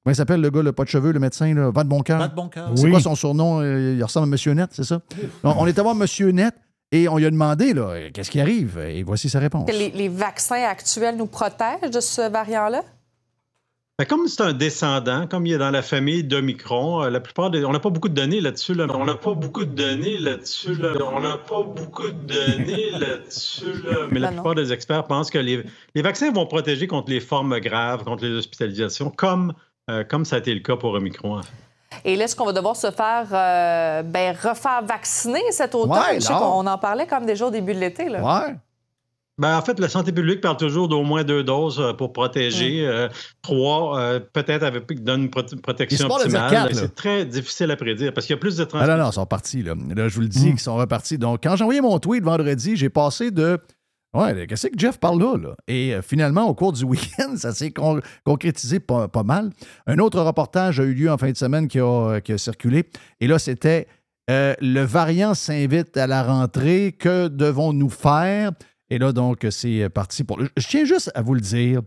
Comment 0.04 0.12
il 0.12 0.16
s'appelle 0.16 0.40
le 0.40 0.50
gars, 0.50 0.62
le 0.62 0.72
pas 0.72 0.84
de 0.84 0.88
cheveux, 0.88 1.12
le 1.12 1.20
médecin, 1.20 1.52
là, 1.54 1.70
Van 1.70 1.84
Boncoeur? 1.84 2.18
Pas 2.18 2.28
de 2.28 2.34
bon 2.34 2.48
cœur. 2.48 2.70
C'est 2.74 2.84
Oui. 2.84 2.90
quoi 2.90 3.00
son 3.00 3.14
surnom? 3.14 3.60
Euh, 3.60 3.94
Il 3.96 4.02
ressemble 4.04 4.24
à 4.24 4.30
Monsieur 4.30 4.52
Net, 4.52 4.70
c'est 4.72 4.84
ça? 4.84 5.00
Donc, 5.44 5.56
on 5.58 5.66
est 5.66 5.70
allé 5.70 5.82
voir 5.82 5.94
Monsieur 5.94 6.30
Net 6.30 6.54
et 6.90 7.08
on 7.08 7.16
lui 7.18 7.26
a 7.26 7.30
demandé, 7.30 7.72
là, 7.74 7.94
qu'est-ce 8.12 8.30
qui 8.30 8.40
arrive? 8.40 8.78
Et 8.78 9.02
voici 9.02 9.28
sa 9.28 9.38
réponse. 9.38 9.66
Que 9.70 9.72
les, 9.76 9.90
les 9.90 10.08
vaccins 10.08 10.62
actuels 10.64 11.16
nous 11.16 11.26
protègent 11.26 11.90
de 11.90 12.00
ce 12.00 12.30
variant-là? 12.30 12.82
Ben, 13.98 14.06
comme 14.06 14.26
c'est 14.26 14.42
un 14.42 14.54
descendant, 14.54 15.26
comme 15.26 15.44
il 15.46 15.52
est 15.52 15.58
dans 15.58 15.70
la 15.70 15.82
famille 15.82 16.24
d'Omicron, 16.24 17.02
euh, 17.04 17.10
la 17.10 17.20
plupart 17.20 17.50
des. 17.50 17.62
On 17.66 17.72
n'a 17.72 17.78
pas 17.78 17.90
beaucoup 17.90 18.08
de 18.08 18.14
données 18.14 18.40
là-dessus. 18.40 18.74
Là. 18.74 18.86
On 18.94 19.04
n'a 19.04 19.14
pas 19.14 19.34
beaucoup 19.34 19.64
de 19.66 19.74
données 19.74 20.18
là-dessus. 20.18 20.74
Là. 20.74 20.92
On 21.14 21.20
n'a 21.20 21.36
pas 21.36 21.62
beaucoup 21.62 22.08
de 22.08 22.12
données 22.34 22.90
là-dessus. 22.98 23.82
Là. 23.84 24.06
Mais 24.10 24.18
la 24.18 24.28
Ben 24.30 24.36
non. 24.36 24.42
plupart 24.42 24.54
des 24.54 24.72
experts 24.72 25.04
pensent 25.04 25.30
que 25.30 25.38
les, 25.38 25.62
les 25.94 26.02
vaccins 26.02 26.32
vont 26.32 26.46
protéger 26.46 26.86
contre 26.86 27.10
les 27.10 27.20
formes 27.20 27.60
graves, 27.60 28.02
contre 28.02 28.24
les 28.24 28.32
hospitalisations, 28.34 29.10
comme, 29.10 29.52
euh, 29.90 30.04
comme 30.04 30.24
ça 30.24 30.36
a 30.36 30.38
été 30.38 30.54
le 30.54 30.60
cas 30.60 30.76
pour 30.76 30.92
Omicron. 30.94 31.38
en 31.38 31.42
fait. 31.42 31.48
Et 32.04 32.16
là, 32.16 32.24
est-ce 32.24 32.34
qu'on 32.34 32.46
va 32.46 32.52
devoir 32.52 32.74
se 32.76 32.90
faire 32.90 33.26
euh, 33.32 34.02
ben, 34.02 34.34
refaire 34.34 34.82
vacciner 34.84 35.42
cet 35.50 35.74
automne? 35.74 35.92
Ouais, 35.92 36.14
Je 36.16 36.20
sais 36.20 36.32
non. 36.32 36.38
qu'on 36.40 36.66
en 36.66 36.78
parlait 36.78 37.06
comme 37.06 37.26
déjà 37.26 37.46
au 37.46 37.50
début 37.50 37.74
de 37.74 37.80
l'été. 37.80 38.08
Là. 38.08 38.22
Ouais. 38.22 38.54
Ben, 39.38 39.56
en 39.56 39.62
fait, 39.62 39.78
la 39.80 39.88
santé 39.88 40.12
publique 40.12 40.40
parle 40.40 40.56
toujours 40.56 40.88
d'au 40.88 41.02
moins 41.02 41.24
deux 41.24 41.42
doses 41.42 41.80
euh, 41.80 41.92
pour 41.94 42.12
protéger. 42.12 42.86
Euh, 42.86 43.08
trois, 43.42 43.98
euh, 43.98 44.20
peut-être 44.20 44.62
avec 44.62 45.02
donne 45.02 45.22
une 45.22 45.28
prote- 45.30 45.58
protection 45.60 46.06
Ils 46.08 46.12
optimale. 46.12 46.50
quatre. 46.50 46.74
C'est 46.74 46.94
très 46.94 47.24
difficile 47.24 47.70
à 47.70 47.76
prédire 47.76 48.12
parce 48.14 48.26
qu'il 48.26 48.34
y 48.34 48.38
a 48.38 48.40
plus 48.40 48.56
de 48.56 48.62
Ah 48.62 48.66
transmission. 48.66 48.96
non, 48.96 49.02
non, 49.04 49.10
ils 49.10 49.14
sont 49.14 49.26
partis, 49.26 49.62
là. 49.62 49.74
Là, 49.96 50.08
je 50.08 50.14
vous 50.14 50.20
le 50.20 50.28
dis, 50.28 50.50
qu'ils 50.50 50.60
sont 50.60 50.76
repartis. 50.76 51.18
Donc, 51.18 51.40
quand 51.42 51.56
j'ai 51.56 51.64
envoyé 51.64 51.80
mon 51.80 51.98
tweet 51.98 52.22
vendredi, 52.24 52.76
j'ai 52.76 52.88
passé 52.90 53.30
de. 53.30 53.58
Ouais, 54.14 54.46
qu'est-ce 54.46 54.66
que 54.66 54.78
Jeff 54.78 54.98
parle 54.98 55.20
là? 55.20 55.36
là? 55.38 55.54
Et 55.66 55.94
euh, 55.94 56.02
finalement, 56.02 56.46
au 56.46 56.54
cours 56.54 56.72
du 56.72 56.84
week-end, 56.92 57.34
ça 57.36 57.52
s'est 57.52 57.70
con- 57.70 58.00
concrétisé 58.24 58.78
pas, 58.78 59.08
pas 59.08 59.22
mal. 59.22 59.50
Un 59.86 59.98
autre 59.98 60.20
reportage 60.20 60.80
a 60.80 60.84
eu 60.84 60.92
lieu 60.92 61.10
en 61.10 61.16
fin 61.16 61.30
de 61.30 61.36
semaine 61.36 61.66
qui 61.68 61.78
a, 61.80 61.84
euh, 61.84 62.20
qui 62.20 62.32
a 62.32 62.38
circulé. 62.38 62.84
Et 63.20 63.26
là, 63.26 63.38
c'était 63.38 63.86
euh, 64.30 64.54
Le 64.60 64.82
variant 64.82 65.32
s'invite 65.34 65.96
à 65.96 66.06
la 66.06 66.22
rentrée. 66.22 66.94
Que 66.98 67.28
devons-nous 67.28 67.88
faire? 67.90 68.52
Et 68.90 68.98
là, 68.98 69.12
donc, 69.12 69.46
c'est 69.50 69.88
parti 69.88 70.24
pour. 70.24 70.38
Je 70.56 70.66
tiens 70.68 70.84
juste 70.84 71.10
à 71.14 71.22
vous 71.22 71.34
le 71.34 71.40
dire 71.40 71.80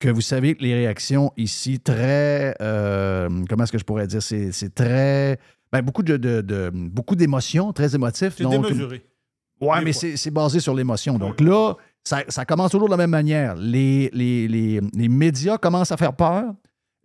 que 0.00 0.08
vous 0.08 0.20
savez 0.20 0.56
que 0.56 0.62
les 0.64 0.74
réactions 0.74 1.32
ici, 1.36 1.78
très. 1.78 2.54
euh, 2.60 3.28
comment 3.48 3.62
est-ce 3.64 3.72
que 3.72 3.78
je 3.78 3.84
pourrais 3.84 4.08
dire? 4.08 4.22
C'est 4.22 4.74
très. 4.74 5.38
ben, 5.72 5.82
beaucoup 5.82 6.02
de, 6.02 6.16
de- 6.16 6.40
de- 6.40 6.70
beaucoup 6.74 7.14
d'émotions, 7.14 7.72
très 7.72 7.94
émotifs. 7.94 8.34
C'est 8.36 8.42
démesuré. 8.70 9.02
Ouais, 9.60 9.82
mais 9.82 9.92
c'est 9.92 10.30
basé 10.30 10.60
sur 10.60 10.74
l'émotion. 10.74 11.18
Donc 11.18 11.40
là, 11.40 11.74
ça, 12.04 12.22
ça 12.28 12.44
commence 12.44 12.70
toujours 12.70 12.88
de 12.88 12.92
la 12.92 12.96
même 12.96 13.10
manière. 13.10 13.54
Les, 13.56 14.08
les, 14.12 14.46
les- 14.48 14.80
les 14.94 15.08
médias 15.08 15.58
commencent 15.58 15.92
à 15.92 15.96
faire 15.96 16.14
peur. 16.14 16.54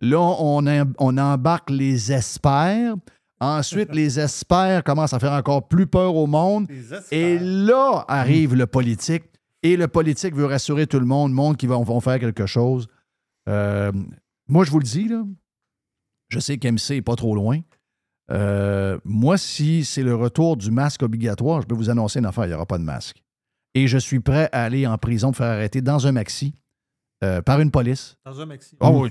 Là, 0.00 0.18
on, 0.20 0.64
on 0.98 1.18
embarque 1.18 1.70
les 1.70 2.12
experts. 2.12 2.94
Ensuite, 3.40 3.88
les 3.94 4.20
experts 4.20 4.84
commencent 4.84 5.12
à 5.14 5.18
faire 5.18 5.32
encore 5.32 5.66
plus 5.68 5.86
peur 5.86 6.14
au 6.14 6.26
monde. 6.26 6.66
Et 7.10 7.38
là 7.38 8.04
arrive 8.08 8.54
le 8.54 8.66
politique. 8.66 9.24
Et 9.62 9.76
le 9.76 9.88
politique 9.88 10.34
veut 10.34 10.44
rassurer 10.46 10.86
tout 10.86 11.00
le 11.00 11.06
monde, 11.06 11.30
le 11.30 11.34
monde 11.36 11.56
qui 11.56 11.66
vont, 11.66 11.82
vont 11.82 12.00
faire 12.00 12.18
quelque 12.20 12.44
chose. 12.46 12.86
Euh, 13.48 13.90
moi, 14.46 14.64
je 14.64 14.70
vous 14.70 14.78
le 14.78 14.84
dis, 14.84 15.08
là, 15.08 15.24
je 16.28 16.38
sais 16.38 16.58
qu'MC 16.58 16.90
n'est 16.90 17.02
pas 17.02 17.16
trop 17.16 17.34
loin. 17.34 17.60
Euh, 18.30 18.98
moi, 19.04 19.36
si 19.36 19.84
c'est 19.84 20.02
le 20.02 20.14
retour 20.14 20.56
du 20.56 20.70
masque 20.70 21.02
obligatoire, 21.02 21.60
je 21.62 21.66
peux 21.66 21.74
vous 21.74 21.90
annoncer 21.90 22.18
une 22.20 22.26
affaire, 22.26 22.44
il 22.44 22.48
n'y 22.48 22.54
aura 22.54 22.66
pas 22.66 22.78
de 22.78 22.84
masque. 22.84 23.22
Et 23.74 23.86
je 23.88 23.98
suis 23.98 24.20
prêt 24.20 24.48
à 24.52 24.64
aller 24.64 24.86
en 24.86 24.96
prison 24.98 25.28
me 25.28 25.34
faire 25.34 25.46
arrêter 25.48 25.80
dans 25.82 26.06
un 26.06 26.12
maxi 26.12 26.54
euh, 27.22 27.42
par 27.42 27.60
une 27.60 27.70
police. 27.70 28.16
Dans 28.24 28.40
un 28.40 28.46
maxi. 28.46 28.76
Oh, 28.80 29.02
oui, 29.04 29.10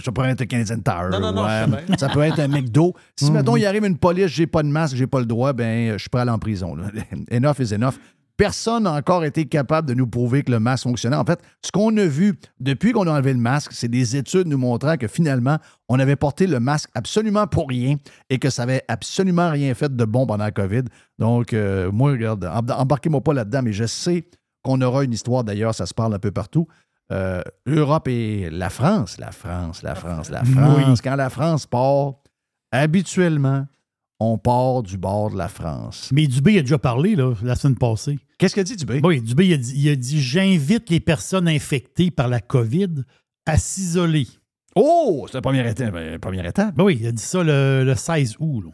ça 0.00 0.12
pourrait 0.12 0.30
être 0.30 0.42
un 0.42 0.46
Canadian 0.46 0.80
Tire. 0.80 1.08
Non, 1.10 1.20
non, 1.20 1.32
non, 1.32 1.44
ouais. 1.44 1.96
Ça 1.98 2.08
peut 2.08 2.20
être 2.22 2.38
un 2.40 2.48
McDo. 2.48 2.94
Si, 3.16 3.26
Mhm. 3.26 3.32
mettons, 3.32 3.56
il 3.56 3.64
arrive 3.66 3.84
une 3.84 3.98
police, 3.98 4.26
j'ai 4.28 4.46
pas 4.46 4.62
de 4.62 4.68
masque, 4.68 4.96
j'ai 4.96 5.06
pas 5.06 5.20
le 5.20 5.26
droit, 5.26 5.52
ben, 5.52 5.92
je 5.92 5.98
suis 5.98 6.08
prêt 6.08 6.20
à 6.20 6.22
aller 6.22 6.30
en 6.30 6.38
prison. 6.38 6.74
là. 6.76 6.88
enough 7.30 7.58
is 7.60 7.72
enough. 7.74 7.94
Personne 8.40 8.84
n'a 8.84 8.92
encore 8.94 9.22
été 9.24 9.44
capable 9.44 9.86
de 9.86 9.92
nous 9.92 10.06
prouver 10.06 10.42
que 10.42 10.50
le 10.50 10.60
masque 10.60 10.84
fonctionnait. 10.84 11.14
En 11.16 11.26
fait, 11.26 11.40
ce 11.62 11.70
qu'on 11.70 11.94
a 11.98 12.06
vu 12.06 12.38
depuis 12.58 12.92
qu'on 12.92 13.06
a 13.06 13.12
enlevé 13.12 13.34
le 13.34 13.38
masque, 13.38 13.72
c'est 13.74 13.86
des 13.88 14.16
études 14.16 14.46
nous 14.46 14.56
montrant 14.56 14.96
que 14.96 15.08
finalement, 15.08 15.58
on 15.90 15.98
avait 15.98 16.16
porté 16.16 16.46
le 16.46 16.58
masque 16.58 16.88
absolument 16.94 17.46
pour 17.46 17.68
rien 17.68 17.96
et 18.30 18.38
que 18.38 18.48
ça 18.48 18.62
avait 18.62 18.82
absolument 18.88 19.50
rien 19.50 19.74
fait 19.74 19.94
de 19.94 20.04
bon 20.06 20.24
pendant 20.26 20.44
la 20.44 20.52
COVID. 20.52 20.84
Donc, 21.18 21.52
euh, 21.52 21.92
moi, 21.92 22.12
regarde, 22.12 22.46
em- 22.46 22.74
embarquez-moi 22.78 23.20
pas 23.20 23.34
là-dedans, 23.34 23.60
mais 23.62 23.74
je 23.74 23.84
sais 23.84 24.24
qu'on 24.62 24.80
aura 24.80 25.04
une 25.04 25.12
histoire 25.12 25.44
d'ailleurs, 25.44 25.74
ça 25.74 25.84
se 25.84 25.92
parle 25.92 26.14
un 26.14 26.18
peu 26.18 26.30
partout. 26.30 26.66
Euh, 27.12 27.42
L'Europe 27.66 28.08
et 28.08 28.48
la 28.48 28.70
France, 28.70 29.18
la 29.18 29.32
France, 29.32 29.82
la 29.82 29.94
France, 29.94 30.30
la 30.30 30.44
France. 30.44 31.02
Quand 31.02 31.16
la 31.16 31.28
France 31.28 31.66
part, 31.66 32.14
habituellement, 32.72 33.66
on 34.20 34.36
part 34.38 34.82
du 34.82 34.98
bord 34.98 35.30
de 35.30 35.36
la 35.38 35.48
France. 35.48 36.10
Mais 36.12 36.26
Dubé 36.26 36.58
a 36.58 36.60
déjà 36.60 36.78
parlé 36.78 37.16
là, 37.16 37.34
la 37.42 37.54
semaine 37.56 37.76
passée. 37.78 38.18
Qu'est-ce 38.38 38.54
que 38.54 38.60
dit 38.60 38.76
Dubé? 38.76 39.00
Oui, 39.02 39.20
Dubé 39.20 39.46
il 39.46 39.52
a 39.54 39.56
dit, 39.56 39.72
il 39.76 39.88
a 39.88 39.96
dit 39.96 40.20
J'invite 40.20 40.90
les 40.90 41.00
personnes 41.00 41.48
infectées 41.48 42.10
par 42.10 42.28
la 42.28 42.40
COVID 42.40 43.04
à 43.46 43.56
s'isoler. 43.58 44.26
Oh, 44.76 45.24
c'est 45.26 45.34
la 45.34 45.40
première 45.42 45.66
étape. 45.66 45.92
euh, 45.96 46.18
première 46.18 46.46
étape. 46.46 46.74
Ben 46.76 46.84
oui, 46.84 46.98
il 47.00 47.06
a 47.06 47.12
dit 47.12 47.22
ça 47.22 47.42
le, 47.42 47.82
le 47.84 47.94
16 47.94 48.36
août. 48.38 48.62
là. 48.66 48.70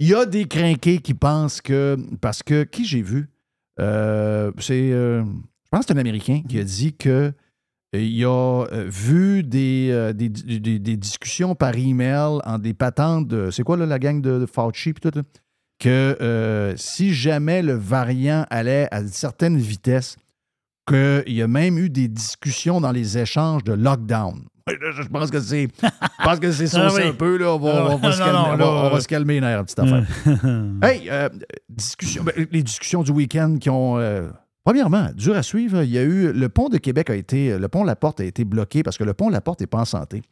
Il 0.00 0.08
y 0.08 0.14
a 0.14 0.24
des 0.26 0.46
crinqués 0.46 0.98
qui 0.98 1.14
pensent 1.14 1.60
que. 1.60 1.96
Parce 2.20 2.42
que, 2.42 2.64
qui 2.64 2.84
j'ai 2.84 3.02
vu? 3.02 3.28
Euh, 3.80 4.50
c'est. 4.58 4.90
euh, 4.92 5.22
je 5.24 5.68
pense 5.70 5.80
que 5.80 5.86
c'est 5.88 5.94
un 5.94 5.98
Américain 6.00 6.42
qui 6.48 6.58
a 6.58 6.64
dit 6.64 6.94
que. 6.94 7.32
Euh, 7.94 8.00
Il 8.00 8.24
a 8.24 8.64
euh, 8.72 8.84
vu 8.88 9.42
des, 9.42 9.88
euh, 9.92 10.12
des, 10.12 10.28
des- 10.28 10.78
des 10.78 10.96
discussions 10.96 11.54
par 11.54 11.76
email 11.76 12.38
en 12.44 12.58
des 12.58 12.74
patentes 12.74 13.28
de. 13.28 13.50
C'est 13.50 13.62
quoi 13.62 13.76
là, 13.76 13.86
la 13.86 13.98
gang 13.98 14.20
de, 14.20 14.38
de 14.40 14.46
Fauci 14.46 14.90
et 14.90 14.94
tout? 14.94 15.10
là? 15.14 15.22
Que 15.78 16.16
euh, 16.20 16.74
si 16.76 17.12
jamais 17.12 17.62
le 17.62 17.74
variant 17.74 18.46
allait 18.50 18.88
à 18.90 19.00
une 19.00 19.08
certaine 19.08 19.58
vitesse, 19.58 20.16
qu'il 20.86 21.22
y 21.34 21.42
a 21.42 21.48
même 21.48 21.78
eu 21.78 21.88
des 21.90 22.08
discussions 22.08 22.80
dans 22.80 22.92
les 22.92 23.16
échanges 23.18 23.64
de 23.64 23.72
lockdown. 23.72 24.44
Je 24.68 25.08
pense 25.08 25.30
que 25.30 25.40
c'est. 25.40 25.68
Je 25.82 26.24
pense 26.24 26.38
que 26.38 26.52
c'est 26.52 26.66
ça 26.68 26.86
Ah 26.88 26.94
oui. 26.94 27.02
un 27.08 27.12
peu, 27.12 27.36
là. 27.38 27.54
On 27.54 27.58
va, 27.58 27.86
on 27.92 27.96
va 27.96 28.08
non, 28.08 28.12
se 28.14 28.18
non, 28.20 28.24
calmer, 28.24 28.38
non, 28.38 28.44
on 28.48 28.56
va- 28.56 28.56
là, 28.56 28.66
on 28.86 28.90
va 28.90 29.00
se 29.00 29.08
calmer 29.08 29.34
les 29.34 29.40
nerfs, 29.40 29.64
petite 29.64 29.78
affaire. 29.80 30.06
Hey, 30.82 31.08
euh, 31.10 31.28
discussion, 31.68 32.22
ben, 32.24 32.32
les 32.50 32.62
discussions 32.62 33.02
du 33.02 33.10
week-end 33.10 33.56
qui 33.60 33.68
ont. 33.70 33.98
euh, 33.98 34.28
Premièrement, 34.64 35.08
dur 35.14 35.36
à 35.36 35.42
suivre, 35.42 35.82
il 35.82 35.90
y 35.90 35.98
a 35.98 36.02
eu. 36.02 36.32
Le 36.32 36.48
pont 36.48 36.68
de 36.68 36.78
Québec 36.78 37.10
a 37.10 37.14
été. 37.14 37.58
Le 37.58 37.68
pont 37.68 37.84
La 37.84 37.96
Porte 37.96 38.20
a 38.20 38.24
été 38.24 38.44
bloqué 38.44 38.82
parce 38.82 38.96
que 38.96 39.04
le 39.04 39.12
pont 39.12 39.28
La 39.28 39.40
Porte 39.40 39.60
n'est 39.60 39.66
pas 39.66 39.80
en 39.80 39.84
santé. 39.84 40.22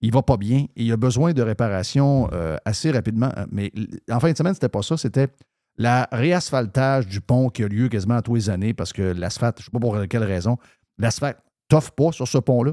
Il 0.00 0.12
va 0.12 0.22
pas 0.22 0.38
bien 0.38 0.64
il 0.76 0.90
a 0.92 0.96
besoin 0.96 1.32
de 1.34 1.42
réparation 1.42 2.30
euh, 2.32 2.56
assez 2.64 2.90
rapidement. 2.90 3.30
Mais 3.50 3.72
en 4.10 4.20
fin 4.20 4.32
de 4.32 4.36
semaine, 4.36 4.54
c'était 4.54 4.68
pas 4.68 4.82
ça. 4.82 4.96
C'était 4.96 5.28
la 5.76 6.08
réasphaltage 6.12 7.06
du 7.06 7.20
pont 7.20 7.48
qui 7.50 7.64
a 7.64 7.68
lieu 7.68 7.88
quasiment 7.88 8.16
à 8.16 8.22
tous 8.22 8.34
les 8.34 8.50
années 8.50 8.74
parce 8.74 8.92
que 8.92 9.02
l'asphalte, 9.02 9.58
je 9.58 9.62
ne 9.62 9.64
sais 9.66 9.70
pas 9.72 9.80
pour 9.80 9.98
quelle 10.08 10.24
raison, 10.24 10.56
l'asphalte 10.98 11.38
t'offre 11.68 11.92
pas 11.92 12.12
sur 12.12 12.28
ce 12.28 12.38
pont-là. 12.38 12.72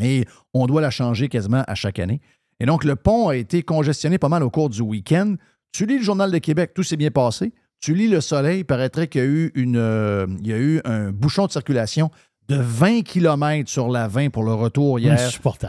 Et 0.00 0.24
on 0.54 0.66
doit 0.66 0.80
la 0.80 0.90
changer 0.90 1.28
quasiment 1.28 1.64
à 1.66 1.74
chaque 1.74 1.98
année. 1.98 2.20
Et 2.60 2.66
donc, 2.66 2.84
le 2.84 2.96
pont 2.96 3.28
a 3.28 3.36
été 3.36 3.62
congestionné 3.62 4.18
pas 4.18 4.28
mal 4.28 4.42
au 4.42 4.50
cours 4.50 4.68
du 4.68 4.82
week-end. 4.82 5.34
Tu 5.72 5.86
lis 5.86 5.98
le 5.98 6.04
Journal 6.04 6.30
de 6.30 6.38
Québec, 6.38 6.72
tout 6.74 6.82
s'est 6.82 6.96
bien 6.96 7.10
passé. 7.10 7.52
Tu 7.80 7.94
lis 7.94 8.08
Le 8.08 8.20
Soleil, 8.20 8.60
il 8.60 8.64
paraîtrait 8.64 9.08
qu'il 9.08 9.20
y 9.20 9.24
a 9.24 9.26
eu, 9.26 9.52
une, 9.54 9.76
euh, 9.76 10.26
il 10.40 10.46
y 10.46 10.52
a 10.52 10.58
eu 10.58 10.80
un 10.84 11.12
bouchon 11.12 11.46
de 11.46 11.52
circulation 11.52 12.10
de 12.48 12.56
20 12.56 13.02
km 13.02 13.70
sur 13.70 13.88
la 13.88 14.08
20 14.08 14.30
pour 14.30 14.42
le 14.42 14.52
retour 14.52 14.98
hier 14.98 15.16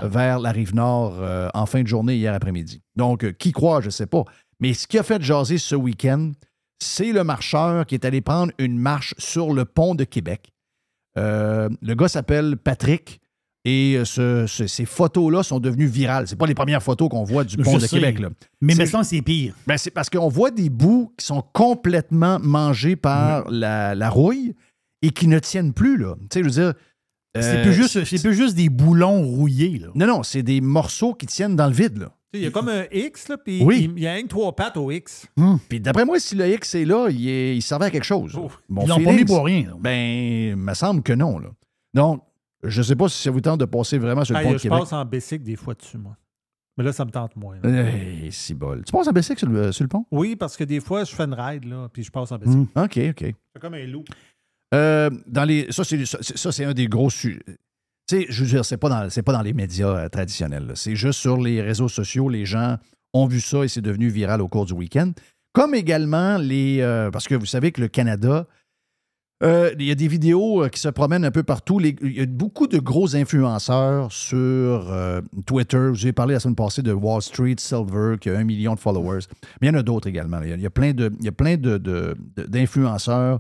vers 0.04 0.40
la 0.40 0.52
rive 0.52 0.74
nord 0.74 1.16
euh, 1.20 1.48
en 1.54 1.66
fin 1.66 1.84
de 1.84 1.88
journée 1.88 2.16
hier 2.16 2.34
après-midi. 2.34 2.82
Donc, 2.96 3.24
euh, 3.24 3.32
qui 3.32 3.52
croit, 3.52 3.82
je 3.82 3.86
ne 3.86 3.92
sais 3.92 4.08
pas. 4.08 4.24
Mais 4.60 4.74
ce 4.74 4.88
qui 4.88 4.98
a 4.98 5.04
fait 5.04 5.22
jaser 5.22 5.60
ce 5.60 5.76
week-end, 5.76 6.32
c'est 6.80 7.12
le 7.12 7.24
marcheur 7.24 7.86
qui 7.86 7.96
est 7.96 8.04
allé 8.04 8.22
prendre 8.22 8.52
une 8.58 8.78
marche 8.78 9.14
sur 9.20 9.54
le 9.54 9.66
pont 9.66 9.94
de 9.94 10.04
Québec. 10.04 10.52
Euh, 11.18 11.70
le 11.82 11.94
gars 11.94 12.08
s'appelle 12.08 12.58
Patrick 12.58 13.22
et 13.64 13.96
euh, 13.98 14.06
ce- 14.06 14.46
ce- 14.48 14.68
ces 14.68 14.86
photos-là 14.86 15.44
sont 15.44 15.60
devenues 15.60 15.86
virales. 15.88 16.28
C'est 16.28 16.36
pas 16.36 16.48
les 16.48 16.56
premières 16.56 16.82
photos 16.82 17.10
qu'on 17.10 17.24
voit 17.24 17.44
du 17.44 17.58
pont 17.58 17.74
Je 17.74 17.78
de 17.78 17.88
sais. 17.88 17.96
Québec. 18.00 18.20
Là. 18.20 18.30
Mais 18.62 18.74
maintenant, 18.76 19.04
c'est 19.04 19.22
pire. 19.22 19.54
Ben, 19.68 19.78
c'est 19.78 19.92
parce 19.92 20.10
qu'on 20.10 20.30
voit 20.30 20.52
des 20.52 20.70
bouts 20.70 21.14
qui 21.18 21.26
sont 21.26 21.44
complètement 21.54 22.40
mangés 22.42 22.96
par 22.96 23.50
la, 23.52 23.94
la 23.96 24.10
rouille 24.10 24.56
et 25.04 25.12
qui 25.12 25.28
ne 25.28 25.40
tiennent 25.40 25.74
plus. 25.74 25.98
Là. 25.98 26.16
Tu 26.22 26.26
sais, 26.34 26.40
je 26.40 26.46
veux 26.46 26.52
dire. 26.52 26.74
C'est 27.34 27.60
euh, 27.60 27.64
plus, 27.64 27.74
juste- 27.74 28.04
c'est 28.04 28.22
plus 28.22 28.34
juste 28.36 28.56
des 28.56 28.68
boulons 28.70 29.22
rouillés. 29.24 29.78
Là. 29.80 29.88
Non, 29.96 30.06
non, 30.08 30.24
c'est 30.24 30.44
des 30.44 30.60
morceaux 30.60 31.14
qui 31.14 31.28
tiennent 31.28 31.56
dans 31.56 31.68
le 31.68 31.74
vide. 31.74 31.98
Là. 32.00 32.08
Tu 32.34 32.40
sais, 32.40 32.42
Il 32.42 32.44
y 32.44 32.48
a 32.48 32.52
comme 32.52 32.68
un 32.68 32.84
X, 32.92 33.30
là, 33.30 33.38
puis 33.38 33.62
Oui. 33.64 33.90
il 33.96 34.04
y 34.04 34.08
a 34.08 34.14
un 34.14 34.24
trois 34.28 34.54
pattes 34.56 34.76
au 34.78 34.92
X. 34.92 35.28
Puis 35.70 35.80
d'après 35.80 36.04
moi, 36.04 36.20
si 36.20 36.36
le 36.36 36.50
X 36.54 36.76
est 36.76 36.84
là, 36.86 37.08
il, 37.10 37.30
est- 37.30 37.56
il 37.56 37.62
servait 37.62 37.86
à 37.86 37.90
quelque 37.90 38.04
chose. 38.06 38.34
Oh. 38.38 38.50
Mon 38.68 38.82
Ils 38.84 38.90
l'ont 38.90 39.04
pas 39.04 39.14
mis 39.14 39.24
pour 39.26 39.46
rien. 39.46 39.64
là. 39.68 39.76
Ben, 39.80 40.50
il 40.50 40.56
me 40.58 40.74
semble 40.74 41.04
que 41.04 41.14
non. 41.14 41.40
Là. 41.40 41.50
Donc, 41.94 42.22
je 42.64 42.80
ne 42.80 42.84
sais 42.84 42.96
pas 42.96 43.10
si 43.10 43.22
ça 43.22 43.32
vous 43.32 43.42
tente 43.42 43.60
de 43.60 43.66
passer 43.66 43.98
vraiment 43.98 44.24
sur 44.24 44.36
le 44.38 44.44
pont 44.44 44.52
de 44.54 44.58
je 44.58 44.64
Québec. 44.64 44.80
passe 44.80 44.94
en 44.94 45.06
bicycle 45.06 45.44
des 45.44 45.56
fois 45.56 45.74
dessus, 45.74 45.98
moi. 45.98 46.16
Mais 46.78 46.84
là, 46.86 46.94
ça 46.94 47.04
me 47.06 47.12
tente 47.12 47.36
moins. 47.36 47.58
Hey, 47.64 48.32
c'est 48.32 48.54
bol. 48.54 48.84
Tu 48.86 48.92
passes 48.92 49.08
en 49.08 49.12
bicycle 49.12 49.40
sur 49.40 49.50
le, 49.50 49.72
sur 49.72 49.84
le 49.84 49.90
pont? 49.90 50.06
Oui, 50.12 50.36
parce 50.36 50.56
que 50.56 50.64
des 50.64 50.80
fois, 50.80 51.04
je 51.04 51.14
fais 51.14 51.24
une 51.24 51.34
ride, 51.34 51.66
là, 51.66 51.90
puis 51.92 52.04
je 52.04 52.12
passe 52.12 52.32
en 52.32 52.38
bicycle. 52.38 52.58
Hmm, 52.58 52.68
OK, 52.84 53.00
OK. 53.10 53.36
C'est 53.54 53.60
comme 53.62 53.74
un 53.74 53.86
loup. 53.86 54.04
Euh, 54.74 55.10
dans 55.28 55.44
les, 55.44 55.68
ça, 55.72 55.84
c'est, 55.84 56.06
ça, 56.06 56.18
c'est- 56.22 56.38
ça, 56.38 56.52
c'est 56.52 56.64
un 56.64 56.74
des 56.74 56.88
gros 56.88 57.10
sujets. 57.10 57.42
Tu 58.08 58.22
sais, 58.22 58.26
je 58.30 58.44
veux 58.44 58.50
dire, 58.50 58.66
c'est 58.66 58.78
pas 58.78 58.90
dans, 58.90 59.10
c'est 59.10 59.22
pas 59.22 59.34
dans 59.34 59.42
les 59.42 59.54
médias 59.54 59.88
euh, 59.90 60.10
traditionnels. 60.10 60.68
là. 60.68 60.76
C'est 60.76 60.96
juste 60.96 61.20
sur 61.20 61.38
les 61.42 61.62
réseaux 61.62 61.90
sociaux, 61.90 62.30
les 62.30 62.46
gens 62.46 62.78
ont 63.14 63.28
vu 63.28 63.42
ça 63.42 63.64
et 63.64 63.68
c'est 63.68 63.82
devenu 63.82 64.08
viral 64.08 64.42
au 64.42 64.48
cours 64.48 64.66
du 64.66 64.74
week-end. 64.74 65.12
Comme 65.54 65.76
également 65.76 66.38
les. 66.38 66.80
euh, 66.80 67.12
parce 67.12 67.28
que 67.28 67.36
vous 67.36 67.46
savez 67.46 67.74
que 67.74 67.82
le 67.82 67.90
Canada, 67.90 68.48
euh, 69.44 69.72
il 69.80 69.86
y 69.86 69.92
a 69.92 69.96
des 69.96 70.08
vidéos 70.08 70.64
euh, 70.64 70.70
qui 70.70 70.80
se 70.80 70.90
promènent 70.90 71.26
un 71.26 71.32
peu 71.32 71.44
partout. 71.44 71.80
Il 71.80 72.12
y 72.12 72.22
a 72.22 72.26
beaucoup 72.26 72.68
de 72.68 72.78
gros 72.78 73.16
influenceurs 73.16 74.12
sur 74.12 74.40
euh, 74.92 75.22
Twitter. 75.46 75.90
J'ai 75.94 76.14
parlé 76.14 76.34
la 76.36 76.40
semaine 76.40 76.56
passée 76.56 76.82
de 76.84 76.94
Wall 76.94 77.22
Street 77.22 77.56
Silver, 77.58 78.18
qui 78.20 78.30
a 78.30 78.38
un 78.38 78.44
million 78.44 78.76
de 78.76 78.80
followers. 78.80 79.22
Mais 79.60 79.68
il 79.68 79.72
y 79.74 79.76
en 79.76 79.80
a 79.80 79.84
d'autres 79.84 80.08
également. 80.08 80.42
Il 80.42 80.60
y 80.62 80.66
a, 80.66 80.70
plein 80.70 80.94
plein 81.36 81.58
de, 81.58 81.78
de- 81.78 82.16
d'influenceurs 82.38 83.40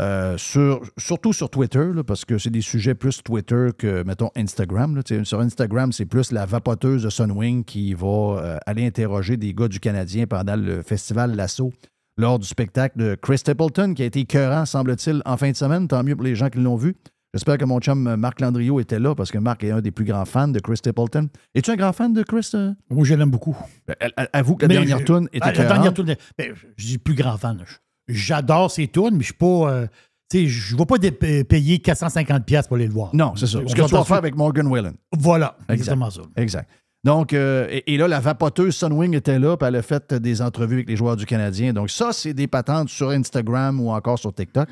euh, 0.00 0.38
sur, 0.38 0.80
surtout 0.96 1.32
sur 1.32 1.50
Twitter, 1.50 1.90
parce 2.06 2.24
que 2.24 2.38
c'est 2.38 2.50
des 2.50 2.62
sujets 2.62 2.94
plus 2.94 3.22
Twitter 3.22 3.68
que, 3.76 4.02
mettons, 4.02 4.30
Instagram. 4.36 5.00
Sur 5.24 5.40
Instagram, 5.40 5.92
c'est 5.92 6.06
plus 6.06 6.32
la 6.32 6.46
vapoteuse 6.46 7.02
de 7.02 7.10
Sunwing 7.10 7.64
qui 7.64 7.94
va 7.94 8.58
aller 8.66 8.86
interroger 8.86 9.36
des 9.36 9.52
gars 9.54 9.68
du 9.68 9.78
Canadien 9.78 10.26
pendant 10.26 10.56
le 10.56 10.82
festival 10.82 11.36
Lasso 11.36 11.72
lors 12.16 12.38
du 12.38 12.46
spectacle 12.46 12.98
de 12.98 13.14
Chris 13.14 13.38
Stapleton, 13.38 13.94
qui 13.94 14.02
a 14.02 14.06
été 14.06 14.20
écœurant, 14.20 14.66
semble-t-il, 14.66 15.22
en 15.24 15.36
fin 15.36 15.50
de 15.50 15.56
semaine. 15.56 15.88
Tant 15.88 16.02
mieux 16.02 16.14
pour 16.16 16.24
les 16.24 16.34
gens 16.34 16.48
qui 16.50 16.58
l'ont 16.58 16.76
vu. 16.76 16.96
J'espère 17.32 17.58
que 17.58 17.64
mon 17.64 17.78
chum 17.78 18.08
euh, 18.08 18.16
Marc 18.16 18.40
Landriot 18.40 18.80
était 18.80 18.98
là, 18.98 19.14
parce 19.14 19.30
que 19.30 19.38
Marc 19.38 19.62
est 19.62 19.70
un 19.70 19.80
des 19.80 19.92
plus 19.92 20.04
grands 20.04 20.24
fans 20.24 20.48
de 20.48 20.58
Chris 20.58 20.78
Stapleton. 20.78 21.28
Es-tu 21.54 21.70
un 21.70 21.76
grand 21.76 21.92
fan 21.92 22.12
de 22.12 22.22
Chris? 22.24 22.50
euh? 22.54 22.72
Moi, 22.90 23.04
je 23.04 23.14
l'aime 23.14 23.30
beaucoup. 23.30 23.56
Ben, 23.86 23.94
Avoue 24.32 24.56
que 24.56 24.62
la 24.62 24.68
Mais 24.68 24.74
dernière 24.74 24.98
je- 24.98 25.04
tune 25.04 25.28
était 25.32 25.38
Ah, 25.42 25.52
La 25.52 25.64
dernière 25.66 25.92
ben, 26.36 26.52
je 26.76 26.84
suis 26.86 26.98
plus 26.98 27.14
grand 27.14 27.36
fan. 27.36 27.62
J'adore 28.08 28.70
ses 28.70 28.88
tunes, 28.88 29.10
mais 29.12 29.20
je 29.20 29.26
suis 29.26 29.34
pas. 29.34 29.46
euh, 29.72 29.86
tu 30.28 30.38
sais, 30.42 30.46
je 30.48 30.74
ne 30.74 30.78
vais 30.80 30.86
pas 30.86 31.44
payer 31.44 31.78
450$ 31.78 32.42
piastres 32.44 32.68
pour 32.68 32.76
aller 32.76 32.86
le 32.86 32.92
voir. 32.92 33.14
Non, 33.14 33.34
c'est 33.36 33.46
ça. 33.46 33.58
Ce 33.66 33.74
que 33.74 33.82
tu 33.82 33.94
vas 33.94 34.04
faire 34.04 34.16
avec 34.16 34.34
Morgan 34.36 34.66
Whalen. 34.66 34.94
Voilà, 35.16 35.56
Exact. 35.68 35.74
exactement 35.74 36.10
ça. 36.10 36.22
Exact. 36.36 36.68
Donc, 37.04 37.32
euh, 37.32 37.66
et, 37.70 37.94
et 37.94 37.96
là, 37.96 38.08
la 38.08 38.20
vapoteuse 38.20 38.76
Sunwing 38.76 39.14
était 39.14 39.38
là, 39.38 39.56
puis 39.56 39.66
elle 39.68 39.76
a 39.76 39.82
fait 39.82 40.12
des 40.14 40.42
entrevues 40.42 40.74
avec 40.76 40.88
les 40.88 40.96
joueurs 40.96 41.16
du 41.16 41.24
Canadien. 41.26 41.72
Donc, 41.72 41.90
ça, 41.90 42.12
c'est 42.12 42.34
des 42.34 42.46
patentes 42.46 42.88
sur 42.90 43.08
Instagram 43.10 43.80
ou 43.80 43.90
encore 43.90 44.18
sur 44.18 44.34
TikTok. 44.34 44.68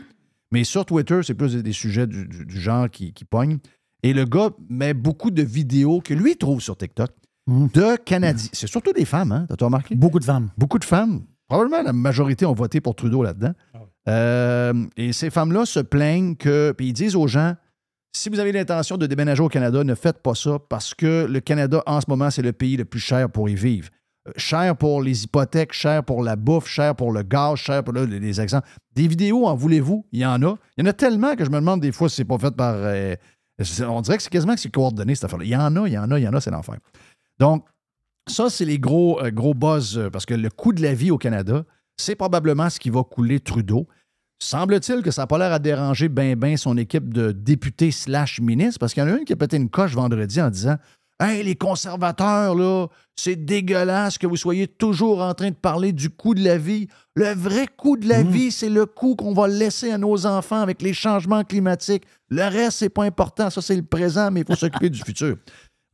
Mais 0.53 0.65
sur 0.65 0.85
Twitter, 0.85 1.21
c'est 1.23 1.35
plus 1.35 1.55
des 1.57 1.73
sujets 1.73 2.07
du, 2.07 2.27
du- 2.27 2.45
du 2.47 2.61
genre 2.61 2.89
qui, 2.91 3.13
qui 3.13 3.25
pognent. 3.25 3.59
Et 4.03 4.13
le 4.13 4.25
gars 4.25 4.51
met 4.69 4.95
beaucoup 4.95 5.31
de 5.31 5.43
vidéos 5.43 6.01
que 6.01 6.15
lui 6.15 6.37
trouve 6.37 6.61
sur 6.61 6.77
TikTok 6.77 7.11
Mhm. 7.47 7.69
de 7.73 7.97
Canadiens. 7.97 8.51
C'est 8.53 8.67
surtout 8.67 8.93
des 8.93 9.07
femmes, 9.07 9.33
hein? 9.33 9.47
T'as 9.59 9.65
remarqué? 9.65 9.95
Beaucoup 9.95 10.19
de 10.19 10.25
femmes. 10.25 10.51
Beaucoup 10.59 10.79
de 10.79 10.85
femmes. 10.85 11.23
Probablement 11.49 11.83
la 11.83 11.95
majorité 11.95 12.45
ont 12.45 12.53
voté 12.53 12.83
pour 12.83 12.95
Trudeau 12.95 13.23
là-dedans. 13.23 13.55
Euh, 14.09 14.75
et 14.99 15.13
ces 15.15 15.31
femmes-là 15.31 15.65
se 15.65 15.81
plaignent 15.81 16.37
que. 16.37 16.73
Puis 16.77 16.89
ils 16.89 16.93
disent 16.93 17.17
aux 17.17 17.27
gens 17.27 17.55
si 18.13 18.29
vous 18.29 18.39
avez 18.39 18.53
l'intention 18.53 18.97
de 18.97 19.07
déménager 19.07 19.43
au 19.43 19.49
Canada, 19.49 19.85
ne 19.85 19.95
faites 19.95 20.19
pas 20.23 20.35
ça 20.35 20.59
parce 20.69 20.95
que 20.95 21.27
le 21.27 21.41
Canada, 21.41 21.83
en 21.87 22.01
ce 22.01 22.07
moment, 22.09 22.31
c'est 22.31 22.43
le 22.43 22.53
pays 22.53 22.77
le 22.77 22.85
plus 22.85 23.01
cher 23.01 23.31
pour 23.31 23.49
y 23.49 23.55
vivre. 23.55 23.89
Euh, 24.29 24.33
Cher 24.37 24.77
pour 24.77 25.03
les 25.03 25.25
hypothèques, 25.25 25.73
cher 25.73 26.05
pour 26.05 26.23
la 26.23 26.37
bouffe, 26.37 26.69
cher 26.69 26.95
pour 26.95 27.13
le 27.13 27.23
gaz, 27.23 27.57
cher 27.57 27.85
pour 27.85 27.95
les, 27.95 28.41
exemples. 28.41 28.69
Des 28.95 29.09
vidéos, 29.09 29.47
en 29.47 29.55
voulez-vous? 29.55 30.07
Il 30.13 30.21
y 30.21 30.27
en 30.27 30.43
a. 30.43 30.57
Il 30.77 30.85
y 30.85 30.87
en 30.87 30.91
a 30.91 30.93
tellement 30.93 31.37
que 31.37 31.45
je 31.45 31.51
me 31.51 31.57
demande 31.57 31.81
des 31.81 31.93
fois 31.93 32.09
si 32.09 32.17
c'est 32.17 32.25
pas 32.25 32.39
fait 32.39 32.55
par. 32.55 32.75
euh, 32.75 33.15
on 33.89 34.01
dirait 34.01 34.17
que 34.17 34.23
c'est 34.23 34.31
quasiment 34.31 34.55
que 34.55 34.61
c'est 34.61 34.71
coordonné, 34.71 35.15
cette 35.15 35.25
affaire-là. 35.25 35.45
Il 35.45 35.51
y 35.51 35.57
en 35.57 35.77
a, 35.77 35.89
il 35.89 35.93
y 35.93 35.99
en 35.99 36.11
a, 36.11 36.19
il 36.19 36.23
y 36.23 36.29
en 36.29 36.33
a, 36.33 36.41
c'est 36.41 36.51
l'enfer. 36.51 36.77
Donc, 37.39 37.65
ça, 38.29 38.51
c'est 38.51 38.65
les 38.65 38.79
gros, 38.79 39.21
euh, 39.23 39.31
gros 39.31 39.55
buzz, 39.55 40.09
parce 40.13 40.27
que 40.27 40.35
le 40.35 40.51
coût 40.51 40.73
de 40.73 40.83
la 40.83 40.95
vie 40.95 41.11
au 41.11 41.19
Canada, 41.19 41.65
c'est 41.97 42.15
probablement 42.15 42.71
ce 42.71 42.79
qui 42.79 42.91
va 42.91 43.03
couler 43.03 43.41
Trudeau. 43.41 43.87
Semble-t-il 44.41 45.03
que 45.03 45.11
ça 45.11 45.23
n'a 45.23 45.27
pas 45.27 45.39
l'air 45.39 45.53
à 45.53 45.59
déranger 45.59 46.09
ben 46.09 46.37
ben 46.37 46.57
son 46.57 46.77
équipe 46.77 47.13
de 47.13 47.33
députés 47.33 47.91
slash 47.91 48.41
ministres, 48.41 48.79
parce 48.79 48.95
qu'il 48.95 49.03
y 49.03 49.07
en 49.07 49.13
a 49.13 49.17
une 49.19 49.25
qui 49.25 49.33
a 49.33 49.37
pété 49.37 49.57
une 49.57 49.69
coche 49.69 49.95
vendredi 49.95 50.41
en 50.41 50.51
disant 50.51 50.77
Hey, 51.21 51.43
les 51.43 51.57
conservateurs, 51.57 52.55
là, 52.55 52.87
c'est 53.17 53.35
dégueulasse 53.35 54.19
que 54.19 54.29
vous 54.29 54.37
soyez 54.37 54.69
toujours 54.69 55.21
en 55.21 55.35
train 55.35 55.49
de 55.51 55.57
parler 55.57 55.93
du 55.93 56.11
coût 56.11 56.33
de 56.33 56.45
la 56.45 56.57
vie. 56.59 56.87
Le 57.17 57.35
vrai 57.35 57.67
coût 57.77 57.97
de 57.97 58.09
la 58.09 58.23
vie, 58.23 58.53
c'est 58.53 58.69
le 58.69 58.87
coût 58.87 59.17
qu'on 59.17 59.33
va 59.35 59.49
laisser 59.49 59.91
à 59.91 59.99
nos 59.99 60.27
enfants 60.27 60.61
avec 60.61 60.81
les 60.81 60.93
changements 60.93 61.43
climatiques. 61.43 62.05
Le 62.31 62.45
reste, 62.45 62.79
c'est 62.79 62.89
pas 62.89 63.03
important. 63.03 63.51
Ça, 63.51 63.61
c'est 63.61 63.75
le 63.75 63.83
présent, 63.83 64.31
mais 64.31 64.43
il 64.43 64.47
faut 64.47 64.55
s'occuper 64.55 64.91
du 64.91 65.01
futur. 65.03 65.37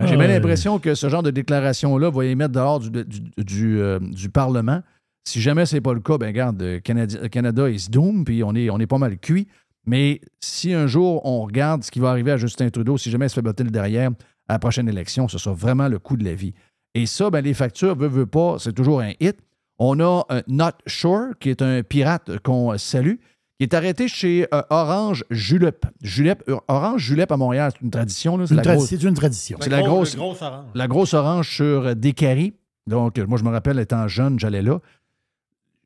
J'ai 0.01 0.09
bien 0.17 0.19
Ouais. 0.27 0.35
l'impression 0.35 0.79
que 0.79 0.95
ce 0.95 1.09
genre 1.09 1.23
de 1.23 1.31
déclaration-là 1.31 2.11
va 2.11 2.23
les 2.25 2.35
mettre 2.35 2.53
dehors 2.53 2.81
du, 2.81 2.91
du, 2.91 3.21
du, 3.39 3.81
euh, 3.81 3.99
du 4.01 4.29
Parlement. 4.29 4.83
Si 5.27 5.41
jamais 5.41 5.65
c'est 5.67 5.81
pas 5.81 5.95
le 5.95 6.01
cas, 6.01 6.19
ben 6.19 6.27
regarde, 6.27 6.61
euh, 6.63 6.81
Canadi- 6.81 7.17
euh, 7.19 7.29
Canada 7.29 7.69
is 7.71 7.89
doom, 7.91 8.25
puis 8.25 8.43
on 8.45 8.55
est, 8.55 8.69
on 8.71 8.79
est 8.79 8.87
pas 8.87 8.99
mal 8.99 9.19
cuit. 9.19 9.49
Mais 9.87 10.21
si 10.41 10.73
un 10.73 10.87
jour 10.87 11.21
on 11.27 11.43
regarde 11.43 11.83
ce 11.85 11.91
qui 11.91 11.99
va 12.01 12.11
arriver 12.11 12.31
à 12.33 12.37
Justin 12.37 12.69
Trudeau, 12.71 12.97
si 12.99 13.11
jamais 13.11 13.27
il 13.27 13.31
se 13.31 13.35
fait 13.35 13.43
botter 13.43 13.65
le 13.65 13.71
derrière 13.71 14.11
à 14.49 14.55
la 14.55 14.59
prochaine 14.59 14.89
élection, 14.89 15.29
ce 15.29 15.39
sera 15.39 15.55
vraiment 15.55 15.89
le 15.89 15.99
coût 15.99 16.17
de 16.17 16.25
la 16.25 16.35
vie. 16.35 16.55
Et 16.95 17.07
ça, 17.07 17.31
ben, 17.31 17.43
les 17.43 17.55
factures, 17.55 17.97
veut, 17.97 18.07
veut 18.09 18.27
pas, 18.27 18.57
c'est 18.59 18.73
toujours 18.73 19.01
un 19.01 19.13
hit. 19.21 19.37
On 19.79 19.99
a 20.01 20.25
un 20.29 20.43
Not 20.47 20.73
Shore, 20.87 21.31
qui 21.41 21.51
est 21.51 21.61
un 21.61 21.83
pirate 21.83 22.39
qu'on 22.45 22.77
salue, 22.79 23.15
qui 23.59 23.63
est 23.65 23.75
arrêté 23.75 24.07
chez 24.09 24.47
euh, 24.55 24.63
Orange 24.71 25.25
Julep. 25.31 25.87
Julep. 26.03 26.45
euh, 26.49 26.57
Orange 26.69 27.01
Julep 27.03 27.33
à 27.33 27.37
Montréal, 27.37 27.73
c'est 27.75 27.83
une 27.85 27.91
tradition. 27.91 28.37
là, 28.37 28.47
C'est 28.47 28.55
Une 28.55 28.59
tradition. 28.63 29.57
c'est 29.61 29.71
la 29.71 29.83
grosse, 29.83 30.15
grosse 30.17 30.43
orange. 30.43 30.65
la 30.75 30.87
grosse 30.89 31.15
orange 31.15 31.49
sur 31.57 31.65
euh, 31.87 31.95
Descaries. 31.95 32.55
Donc, 32.87 33.19
euh, 33.19 33.27
moi, 33.27 33.39
je 33.39 33.45
me 33.45 33.51
rappelle, 33.51 33.79
étant 33.81 34.07
jeune, 34.07 34.39
j'allais 34.39 34.63
là. 34.63 34.79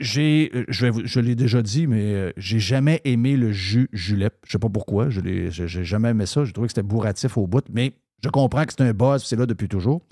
J'ai, 0.01 0.51
euh, 0.55 0.65
je, 0.69 1.21
l'ai 1.21 1.35
déjà 1.35 1.61
dit, 1.61 1.87
mais 1.87 2.15
euh, 2.15 2.33
j'ai 2.37 2.61
jamais 2.61 3.01
aimé 3.05 3.37
le 3.37 3.53
jus 3.53 3.89
julep. 3.93 4.35
Je 4.47 4.53
sais 4.53 4.59
pas 4.59 4.69
pourquoi. 4.69 5.11
Je 5.11 5.21
j'ai 5.51 5.85
jamais 5.85 6.11
aimé 6.11 6.27
ça. 6.27 6.45
J'ai 6.45 6.53
trouvé 6.53 6.69
que 6.69 6.73
c'était 6.73 6.87
bourratif 6.87 7.37
au 7.37 7.47
bout. 7.47 7.65
Mais 7.73 7.95
je 8.23 8.29
comprends 8.29 8.65
que 8.65 8.73
c'est 8.77 8.83
un 8.83 8.93
buzz, 8.93 9.25
c'est 9.25 9.37
là 9.37 9.47
depuis 9.47 9.69
toujours. 9.69 10.03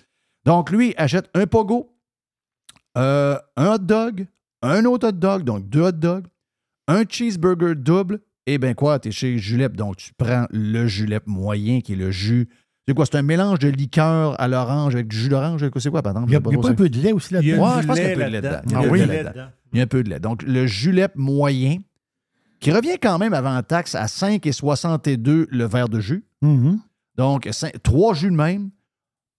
Donc, 0.45 0.71
lui, 0.71 0.95
achète 0.97 1.29
un 1.35 1.47
pogo, 1.47 1.93
euh, 2.97 3.37
un 3.57 3.75
hot 3.75 3.79
dog, 3.79 4.27
un 4.63 4.85
autre 4.85 5.09
hot 5.09 5.13
dog, 5.13 5.45
donc 5.45 5.69
deux 5.69 5.83
hot 5.83 5.93
dogs, 5.93 6.27
un 6.89 7.05
cheeseburger 7.09 7.75
double. 7.75 8.21
Et 8.47 8.59
ben 8.59 8.75
quoi, 8.75 8.99
t'es 9.01 9.11
chez 9.11 9.39
Julep. 9.39 9.77
Donc, 9.77 9.97
tu 9.97 10.13
prends 10.17 10.47
le 10.51 10.87
Julep 10.87 11.27
moyen, 11.27 11.81
qui 11.81 11.95
est 11.95 11.97
le 11.97 12.13
jus. 12.13 12.49
C'est 12.89 12.95
quoi? 12.95 13.05
C'est 13.07 13.17
un 13.17 13.23
mélange 13.23 13.59
de 13.59 13.69
liqueur 13.69 14.41
à 14.41 14.47
l'orange 14.49 14.95
avec 14.95 15.09
du 15.09 15.17
jus 15.17 15.29
d'orange. 15.29 15.65
C'est 15.79 15.91
quoi, 15.91 16.03
par 16.03 16.13
exemple? 16.13 16.31
Il 16.31 16.33
y 16.33 16.37
a, 16.37 16.39
y 16.39 16.57
a 16.57 16.61
pas 16.61 16.69
un 16.71 16.75
peu 16.75 16.89
de 16.89 16.99
lait 16.99 17.13
aussi 17.13 17.35
là-dedans? 17.35 17.77
Du 17.77 17.83
je 17.83 17.87
pense 17.89 17.97
qu'il 17.99 18.07
y 18.07 18.09
a 18.09 18.13
un 18.13 18.15
peu 18.15 18.25
de 18.25 18.31
lait 18.31 18.41
dedans. 18.41 18.61
Il 18.67 18.73
y 18.73 18.75
a 18.75 18.79
Ah 18.79 18.83
du 18.83 18.89
oui? 18.91 18.99
lait 19.01 19.07
lait 19.07 19.23
là-dedans. 19.25 19.49
Il 19.73 19.79
y 19.79 19.81
a 19.81 19.85
un 19.85 19.87
peu 19.89 20.03
de 20.05 20.09
lait. 20.11 20.21
Donc, 20.21 20.43
le 20.43 20.67
julep 20.67 21.13
moyen. 21.17 21.79
qui 22.61 22.71
revient 22.73 22.97
quand 23.03 23.19
même 23.19 23.35
avant 23.35 23.61
taxe 23.63 23.95
à 23.95 24.07
5,62 24.07 25.47
le 25.51 25.65
verre 25.65 25.89
de 25.89 26.01
jus. 26.01 26.25
Mhm. 26.43 26.79
Donc, 27.17 27.47
cin- 27.47 27.73
trois 27.83 28.15
jus 28.15 28.31
de 28.31 28.37
même, 28.37 28.71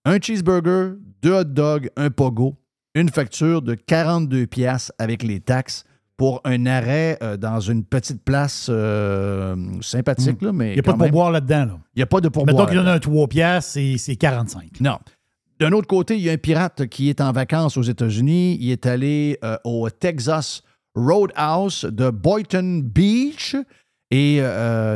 un 0.04 0.18
cheeseburger, 0.20 0.94
deux 1.22 1.32
hot 1.32 1.44
dogs, 1.44 1.90
un 1.96 2.10
pogo, 2.10 2.56
une 2.94 3.08
facture 3.08 3.62
de 3.62 3.74
42 3.74 4.46
pièces 4.46 4.92
avec 4.98 5.22
les 5.22 5.40
taxes 5.40 5.84
pour 6.18 6.40
un 6.44 6.66
arrêt 6.66 7.16
euh, 7.22 7.36
dans 7.36 7.60
une 7.60 7.84
petite 7.84 8.22
place 8.24 8.66
euh, 8.68 9.54
sympathique, 9.80 10.42
là, 10.42 10.52
mais 10.52 10.72
Il 10.72 10.74
n'y 10.74 10.80
a 10.80 10.82
pas 10.82 10.92
de 10.92 10.98
pourboire 10.98 11.30
là-dedans. 11.30 11.64
Là. 11.64 11.78
il 11.94 11.98
n'y 11.98 12.02
a 12.02 12.06
pas 12.06 12.20
de 12.20 12.26
Mettons 12.26 12.44
pourboire. 12.44 12.66
qu'il 12.66 12.76
donne 12.76 12.86
là. 12.86 12.94
un 12.94 12.98
3 12.98 13.28
piastres, 13.28 13.70
c'est 13.72 13.96
c'est 13.98 14.16
45. 14.16 14.80
Non. 14.80 14.98
D'un 15.60 15.70
autre 15.72 15.86
côté, 15.86 16.16
il 16.16 16.20
y 16.20 16.28
a 16.28 16.32
un 16.32 16.36
pirate 16.36 16.88
qui 16.88 17.08
est 17.08 17.20
en 17.20 17.30
vacances 17.30 17.76
aux 17.76 17.82
États-Unis. 17.82 18.58
Il 18.60 18.70
est 18.70 18.84
allé 18.84 19.38
euh, 19.44 19.56
au 19.62 19.88
Texas 19.90 20.62
Roadhouse 20.96 21.84
de 21.84 22.10
Boynton 22.10 22.82
Beach. 22.84 23.56
Et 24.10 24.40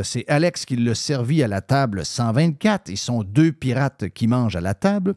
c'est 0.04 0.24
Alex 0.26 0.64
qui 0.64 0.74
l'a 0.74 0.94
servi 0.94 1.42
à 1.42 1.48
la 1.48 1.60
table 1.60 2.02
124. 2.04 2.88
Ils 2.88 2.96
sont 2.96 3.22
deux 3.22 3.52
pirates 3.52 4.08
qui 4.08 4.26
mangent 4.26 4.56
à 4.56 4.62
la 4.62 4.72
table. 4.72 5.14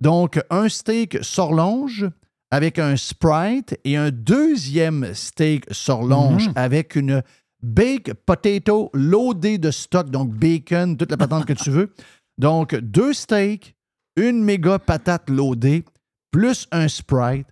Donc, 0.00 0.40
un 0.48 0.70
steak 0.70 1.18
sorlonge 1.20 2.06
avec 2.50 2.78
un 2.78 2.96
Sprite 2.96 3.78
et 3.84 3.96
un 3.96 4.10
deuxième 4.10 5.14
steak 5.14 5.64
sorlonge 5.70 6.48
Mhm. 6.48 6.52
avec 6.56 6.96
une 6.96 7.22
baked 7.62 8.14
potato 8.26 8.90
loadée 8.94 9.58
de 9.58 9.70
stock, 9.70 10.10
donc 10.10 10.32
bacon, 10.32 10.96
toute 10.96 11.10
la 11.10 11.16
patente 11.16 11.44
que 11.44 11.52
tu 11.52 11.70
veux. 11.70 11.92
Donc, 12.38 12.74
deux 12.76 13.12
steaks, 13.12 13.74
une 14.16 14.42
méga 14.44 14.78
patate 14.78 15.28
loadée, 15.28 15.84
plus 16.30 16.66
un 16.72 16.88
Sprite, 16.88 17.48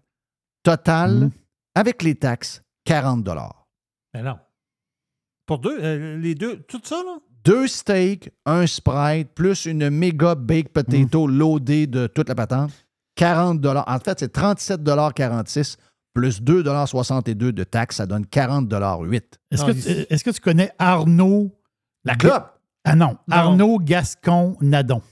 total, 0.62 1.14
Mhm. 1.14 1.30
avec 1.74 2.02
les 2.02 2.14
taxes, 2.14 2.62
40 2.84 3.26
Mais 4.14 4.22
non. 4.22 4.38
Pour 5.46 5.58
deux, 5.58 5.78
euh, 5.80 6.18
les 6.18 6.34
deux, 6.34 6.58
tout 6.62 6.80
ça, 6.82 6.96
là? 7.04 7.18
Deux 7.44 7.66
steaks, 7.68 8.30
un 8.44 8.66
Sprite, 8.66 9.28
plus 9.34 9.66
une 9.66 9.90
méga 9.90 10.34
baked 10.34 10.70
potato 10.70 11.26
Mhm. 11.28 11.36
loadée 11.38 11.86
de 11.86 12.06
toute 12.08 12.28
la 12.28 12.34
patente, 12.34 12.72
40 13.16 13.64
En 13.86 13.98
fait, 13.98 14.20
c'est 14.20 14.32
37,46 14.36 15.76
plus 16.14 16.40
2,62 16.40 17.34
de 17.52 17.64
taxes, 17.64 17.96
ça 17.96 18.06
donne 18.06 18.24
40,8 18.24 19.22
Est-ce 19.50 19.64
que, 19.64 19.70
il- 19.72 20.06
est-ce 20.08 20.24
que 20.24 20.30
tu 20.30 20.40
connais 20.40 20.70
Arnaud? 20.78 21.54
La 22.04 22.14
clope! 22.14 22.52
Ah 22.84 22.94
non, 22.94 23.16
Non. 23.28 23.36
Arnaud 23.36 23.78
Gascon 23.80 24.56
Nadon. 24.60 25.02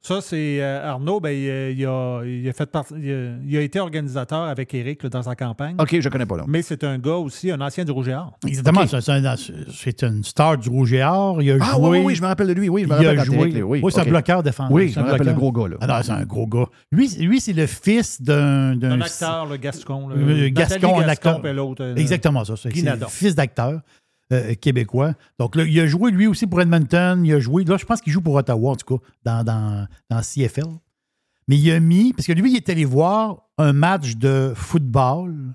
Ça, 0.00 0.20
c'est 0.20 0.58
euh, 0.62 0.88
Arnaud, 0.88 1.18
ben, 1.20 1.30
il, 1.30 1.50
a- 1.50 1.70
il 1.70 1.84
a, 1.84 2.22
il 2.24 2.48
a 2.48 2.52
fait 2.52 2.70
partie- 2.70 2.94
il 2.96 3.10
a, 3.12 3.30
il 3.44 3.56
a 3.56 3.60
été 3.62 3.80
organisateur 3.80 4.42
avec 4.44 4.72
Eric 4.72 5.02
là, 5.02 5.08
dans 5.08 5.22
sa 5.24 5.34
campagne. 5.34 5.74
OK, 5.78 6.00
je 6.00 6.08
connais 6.08 6.24
pas, 6.24 6.36
là. 6.36 6.44
Mais 6.46 6.62
c'est 6.62 6.84
un 6.84 6.98
gars 6.98 7.16
aussi, 7.16 7.50
un 7.50 7.60
ancien 7.60 7.84
du 7.84 7.90
Rouge 7.90 8.08
et 8.08 8.14
Or. 8.14 8.38
Exactement, 8.46 8.86
c'est- 8.86 9.00
c'est 9.00 9.10
un- 9.12 9.34
c'est 9.74 10.02
une 10.04 10.22
star 10.22 10.56
du 10.56 10.68
Rouge 10.68 10.92
et 10.92 11.02
Or. 11.02 11.42
Il 11.42 11.50
a 11.50 11.56
Ah 11.60 11.72
joué. 11.72 11.80
oui, 11.82 11.98
oui, 11.98 12.04
oui, 12.06 12.14
je 12.14 12.22
me 12.22 12.28
rappelle 12.28 12.46
de 12.46 12.52
lui. 12.52 12.68
Oui, 12.68 12.84
je 12.84 12.88
me 12.88 13.00
il 13.00 13.06
a 13.06 13.10
rappelle 13.10 13.24
joué. 13.24 13.36
Eric, 13.38 13.54
Oui, 13.66 13.80
oui, 13.82 13.92
c'est 13.92 14.00
un 14.00 14.04
bloqueur 14.04 14.42
défensif. 14.44 14.72
Oui, 14.74 14.88
je 14.88 14.94
c'est 14.94 15.00
un 15.00 15.02
me 15.02 15.10
rappelle 15.10 15.26
le 15.26 15.32
gros 15.34 15.52
gars, 15.52 15.68
là. 15.68 15.76
Ah 15.80 15.86
non, 15.88 15.94
c'est 16.02 16.12
un 16.12 16.24
gros 16.24 16.46
gars. 16.46 16.66
Lui, 16.92 17.08
lui 17.18 17.40
c'est 17.40 17.52
le 17.52 17.66
fils 17.66 18.22
d'un. 18.22 18.76
d'un- 18.76 18.92
Un 18.92 19.00
acteur, 19.00 19.46
le 19.46 19.56
Gascon. 19.56 20.08
là. 20.08 20.14
Euh, 20.16 20.48
Gascon, 20.52 21.00
un 21.00 21.08
acteur. 21.08 21.42
puis 21.42 21.52
l'autre. 21.52 21.82
euh, 21.84 21.96
Exactement 21.96 22.44
ça. 22.44 22.54
C'est 22.56 22.70
le 22.74 23.06
fils 23.08 23.34
d'acteur 23.34 23.80
euh, 24.32 24.54
québécois. 24.54 25.14
Donc 25.38 25.56
là, 25.56 25.64
il 25.64 25.78
a 25.80 25.86
joué 25.86 26.10
lui 26.10 26.26
aussi 26.26 26.46
pour 26.46 26.60
Edmonton. 26.60 27.24
Il 27.24 27.32
a 27.34 27.40
joué. 27.40 27.64
Là, 27.64 27.76
je 27.78 27.84
pense 27.84 28.00
qu'il 28.00 28.12
joue 28.12 28.20
pour 28.20 28.34
Ottawa, 28.34 28.72
en 28.72 28.76
tout 28.76 28.98
cas, 28.98 29.04
dans, 29.24 29.44
dans, 29.44 29.86
dans 30.10 30.20
CFL. 30.20 30.66
Mais 31.48 31.56
il 31.56 31.70
a 31.70 31.80
mis. 31.80 32.12
Parce 32.12 32.26
que 32.26 32.32
lui, 32.32 32.52
il 32.52 32.56
est 32.56 32.68
allé 32.68 32.84
voir 32.84 33.48
un 33.56 33.72
match 33.72 34.16
de 34.16 34.52
football 34.54 35.54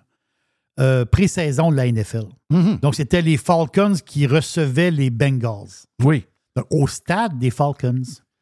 euh, 0.79 1.05
pré-saison 1.05 1.69
de 1.71 1.75
la 1.75 1.91
NFL. 1.91 2.25
Mhm. 2.49 2.79
Donc, 2.81 2.95
c'était 2.95 3.21
les 3.21 3.37
Falcons 3.37 3.93
qui 4.05 4.25
recevaient 4.25 4.89
les 4.91 5.09
Bengals. 5.11 5.85
Oui. 6.03 6.25
Donc, 6.55 6.65
au 6.71 6.87
stade 6.87 7.37
des 7.37 7.51
Falcons. 7.51 8.01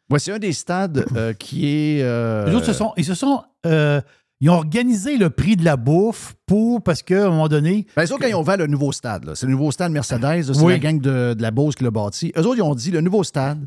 Voici 0.10 0.32
un 0.32 0.40
des 0.40 0.54
stades 0.54 1.06
euh, 1.16 1.34
qui 1.34 1.68
est. 1.68 2.02
euh, 2.04 2.46
Les 2.50 2.56
autres, 2.56 2.66
se 2.66 2.74
sont, 2.74 2.94
ils 2.98 3.06
se 3.06 3.16
sont. 3.16 3.44
Ils 4.42 4.50
ont 4.50 4.56
organisé 4.56 5.18
le 5.18 5.30
prix 5.30 5.56
de 5.56 5.64
la 5.64 5.78
bouffe 5.78 6.36
pour. 6.46 6.82
Parce 6.84 7.02
qu'à 7.04 7.28
un 7.28 7.30
moment 7.30 7.48
donné. 7.48 7.86
Ben, 7.96 8.04
eux 8.04 8.12
autres, 8.12 8.22
quand 8.24 8.28
ils 8.28 8.36
ont 8.36 8.42
ouvert 8.42 8.58
le 8.58 8.68
nouveau 8.68 8.92
stade, 8.92 9.32
c'est 9.36 9.46
le 9.46 9.52
nouveau 9.54 9.72
stade 9.72 9.92
Mercedes, 9.92 10.52
c'est 10.54 10.62
Oui. 10.62 10.74
la 10.74 10.80
gang 10.80 11.00
de, 11.00 11.34
de 11.34 11.42
la 11.42 11.52
Beauce 11.52 11.76
qui 11.76 11.84
l'a 11.84 11.92
bâti. 11.92 12.34
Eux 12.38 12.42
autres, 12.46 12.58
ils 12.58 12.62
ont 12.64 12.76
dit 12.76 12.92
le 12.92 13.00
nouveau 13.02 13.24
stade, 13.24 13.66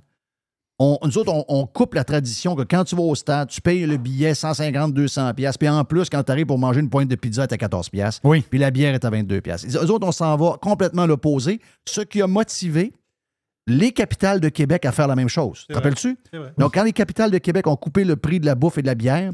on, 0.80 0.98
nous 1.04 1.18
autres, 1.18 1.32
on, 1.32 1.44
on 1.48 1.66
coupe 1.66 1.94
la 1.94 2.02
tradition 2.02 2.56
que 2.56 2.62
quand 2.62 2.82
tu 2.82 2.96
vas 2.96 3.02
au 3.02 3.14
stade, 3.14 3.48
tu 3.48 3.60
payes 3.60 3.86
le 3.86 3.96
billet 3.96 4.34
150, 4.34 4.92
200 4.92 5.32
pièces 5.34 5.56
puis 5.56 5.68
en 5.68 5.84
plus, 5.84 6.10
quand 6.10 6.24
tu 6.24 6.32
arrives 6.32 6.46
pour 6.46 6.58
manger 6.58 6.80
une 6.80 6.90
pointe 6.90 7.08
de 7.08 7.14
pizza, 7.14 7.46
t'es 7.46 7.54
à 7.54 7.58
14 7.58 7.90
pièces 7.90 8.20
Oui. 8.24 8.40
puis 8.50 8.58
la 8.58 8.72
bière 8.72 8.92
est 8.92 9.04
à 9.04 9.10
22 9.10 9.40
pièces. 9.40 9.64
Eux 9.76 9.90
autres, 9.92 10.04
on 10.06 10.10
s'en 10.12 10.36
va 10.36 10.56
complètement 10.60 11.06
l'opposé, 11.06 11.60
ce 11.86 12.00
qui 12.00 12.20
a 12.20 12.26
motivé 12.26 12.92
les 13.68 13.92
capitales 13.92 14.40
de 14.40 14.48
Québec 14.48 14.84
à 14.84 14.90
faire 14.90 15.06
la 15.06 15.14
même 15.14 15.28
chose. 15.28 15.64
Te 15.68 15.74
rappelles-tu? 15.74 16.18
Donc, 16.58 16.74
quand 16.74 16.82
les 16.82 16.92
capitales 16.92 17.30
de 17.30 17.38
Québec 17.38 17.66
ont 17.68 17.76
coupé 17.76 18.02
le 18.04 18.16
prix 18.16 18.40
de 18.40 18.44
la 18.46 18.56
bouffe 18.56 18.76
et 18.78 18.82
de 18.82 18.86
la 18.88 18.94
bière, 18.96 19.30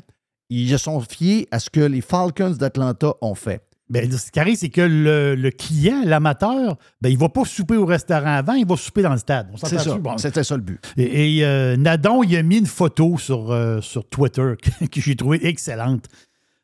ils 0.50 0.68
se 0.70 0.76
sont 0.78 1.00
fiés 1.00 1.48
à 1.50 1.58
ce 1.58 1.70
que 1.70 1.80
les 1.80 2.00
Falcons 2.02 2.50
d'Atlanta 2.50 3.14
ont 3.22 3.34
fait. 3.34 3.62
Ben, 3.88 4.08
ce 4.12 4.30
qui 4.30 4.38
arrive, 4.38 4.56
c'est 4.56 4.68
que 4.68 4.82
le, 4.82 5.34
le 5.34 5.50
client, 5.50 6.02
l'amateur, 6.04 6.76
ben, 7.00 7.08
il 7.08 7.16
ne 7.16 7.20
va 7.20 7.28
pas 7.28 7.44
souper 7.44 7.76
au 7.76 7.84
restaurant 7.86 8.34
avant, 8.36 8.52
il 8.52 8.64
va 8.64 8.76
souper 8.76 9.02
dans 9.02 9.10
le 9.10 9.18
stade. 9.18 9.48
On 9.52 9.56
C'est 9.56 9.78
ça. 9.78 9.98
Bon. 9.98 10.16
C'était 10.16 10.44
ça 10.44 10.56
le 10.56 10.62
but. 10.62 10.80
Et, 10.96 11.38
et, 11.38 11.44
euh, 11.44 11.76
Nadon, 11.76 12.22
il 12.22 12.36
a 12.36 12.42
mis 12.44 12.58
une 12.58 12.66
photo 12.66 13.18
sur, 13.18 13.50
euh, 13.50 13.80
sur 13.80 14.08
Twitter 14.08 14.52
que, 14.92 15.00
j'ai 15.00 15.16
trouvée 15.16 15.44
excellente. 15.44 16.04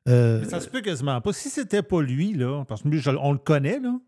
Euh, 0.09 0.45
ça 0.49 0.61
se 0.61 0.69
peut 0.69 0.83
quasiment 0.83 1.21
pas. 1.21 1.33
Si 1.33 1.51
c'était 1.51 1.83
pas 1.83 2.01
lui, 2.01 2.33
là, 2.35 2.65
parce 2.69 2.83
que 2.83 2.89
lui, 2.89 3.01
je- 3.01 3.11
on 3.11 3.33
le 3.33 3.39
connaît, 3.39 3.81
là. 3.81 3.99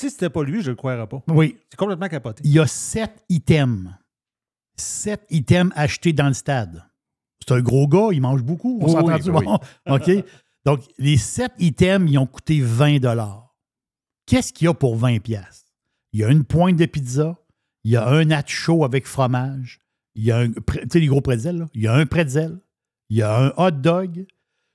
Si 0.00 0.10
c'était 0.10 0.30
pas 0.30 0.42
lui, 0.42 0.60
je 0.62 0.70
le 0.70 0.76
croirais 0.76 1.06
pas. 1.06 1.22
oui, 1.28 1.56
C'est 1.70 1.76
complètement 1.76 2.08
capoté. 2.08 2.42
il 2.44 2.52
y 2.52 2.58
a 2.58 2.66
sept 2.66 3.24
items. 3.28 3.88
Sept 4.76 5.22
items 5.30 5.72
achetés 5.76 6.12
dans 6.12 6.26
le 6.28 6.34
stade. 6.34 6.82
C'est 7.46 7.54
un 7.54 7.60
gros 7.60 7.86
gars, 7.88 8.08
il 8.12 8.20
mange 8.20 8.42
beaucoup. 8.42 8.78
On 8.82 8.86
Oui, 8.86 8.92
s'entend-tu? 8.92 9.30
oui, 9.30 9.44
Bon, 9.44 9.58
OK? 9.94 10.10
Donc, 10.64 10.80
les 10.98 11.16
sept 11.16 11.52
items, 11.58 12.10
ils 12.10 12.18
ont 12.18 12.26
coûté 12.26 12.60
20 12.60 12.98
Qu'est-ce 14.26 14.52
qu'il 14.52 14.66
y 14.66 14.68
a 14.68 14.74
pour 14.74 14.96
20 14.96 15.20
pièces 15.20 15.64
Il 16.12 16.20
y 16.20 16.24
a 16.24 16.28
une 16.28 16.44
pointe 16.44 16.76
de 16.76 16.86
pizza, 16.86 17.38
il 17.84 17.92
y 17.92 17.96
a 17.96 18.06
un 18.06 18.24
nacho 18.26 18.84
avec 18.84 19.06
fromage, 19.06 19.80
il 20.14 20.24
y 20.24 20.32
a 20.32 20.38
un, 20.38 20.50
tu 20.50 20.62
sais, 20.90 21.00
les 21.00 21.06
gros 21.06 21.20
pretzels, 21.22 21.58
là? 21.58 21.66
il 21.74 21.82
y 21.82 21.86
a 21.86 21.94
un 21.94 22.04
pretzel, 22.04 22.58
il 23.08 23.16
y 23.18 23.22
a 23.22 23.34
un 23.38 23.52
hot 23.56 23.70
dog, 23.70 24.26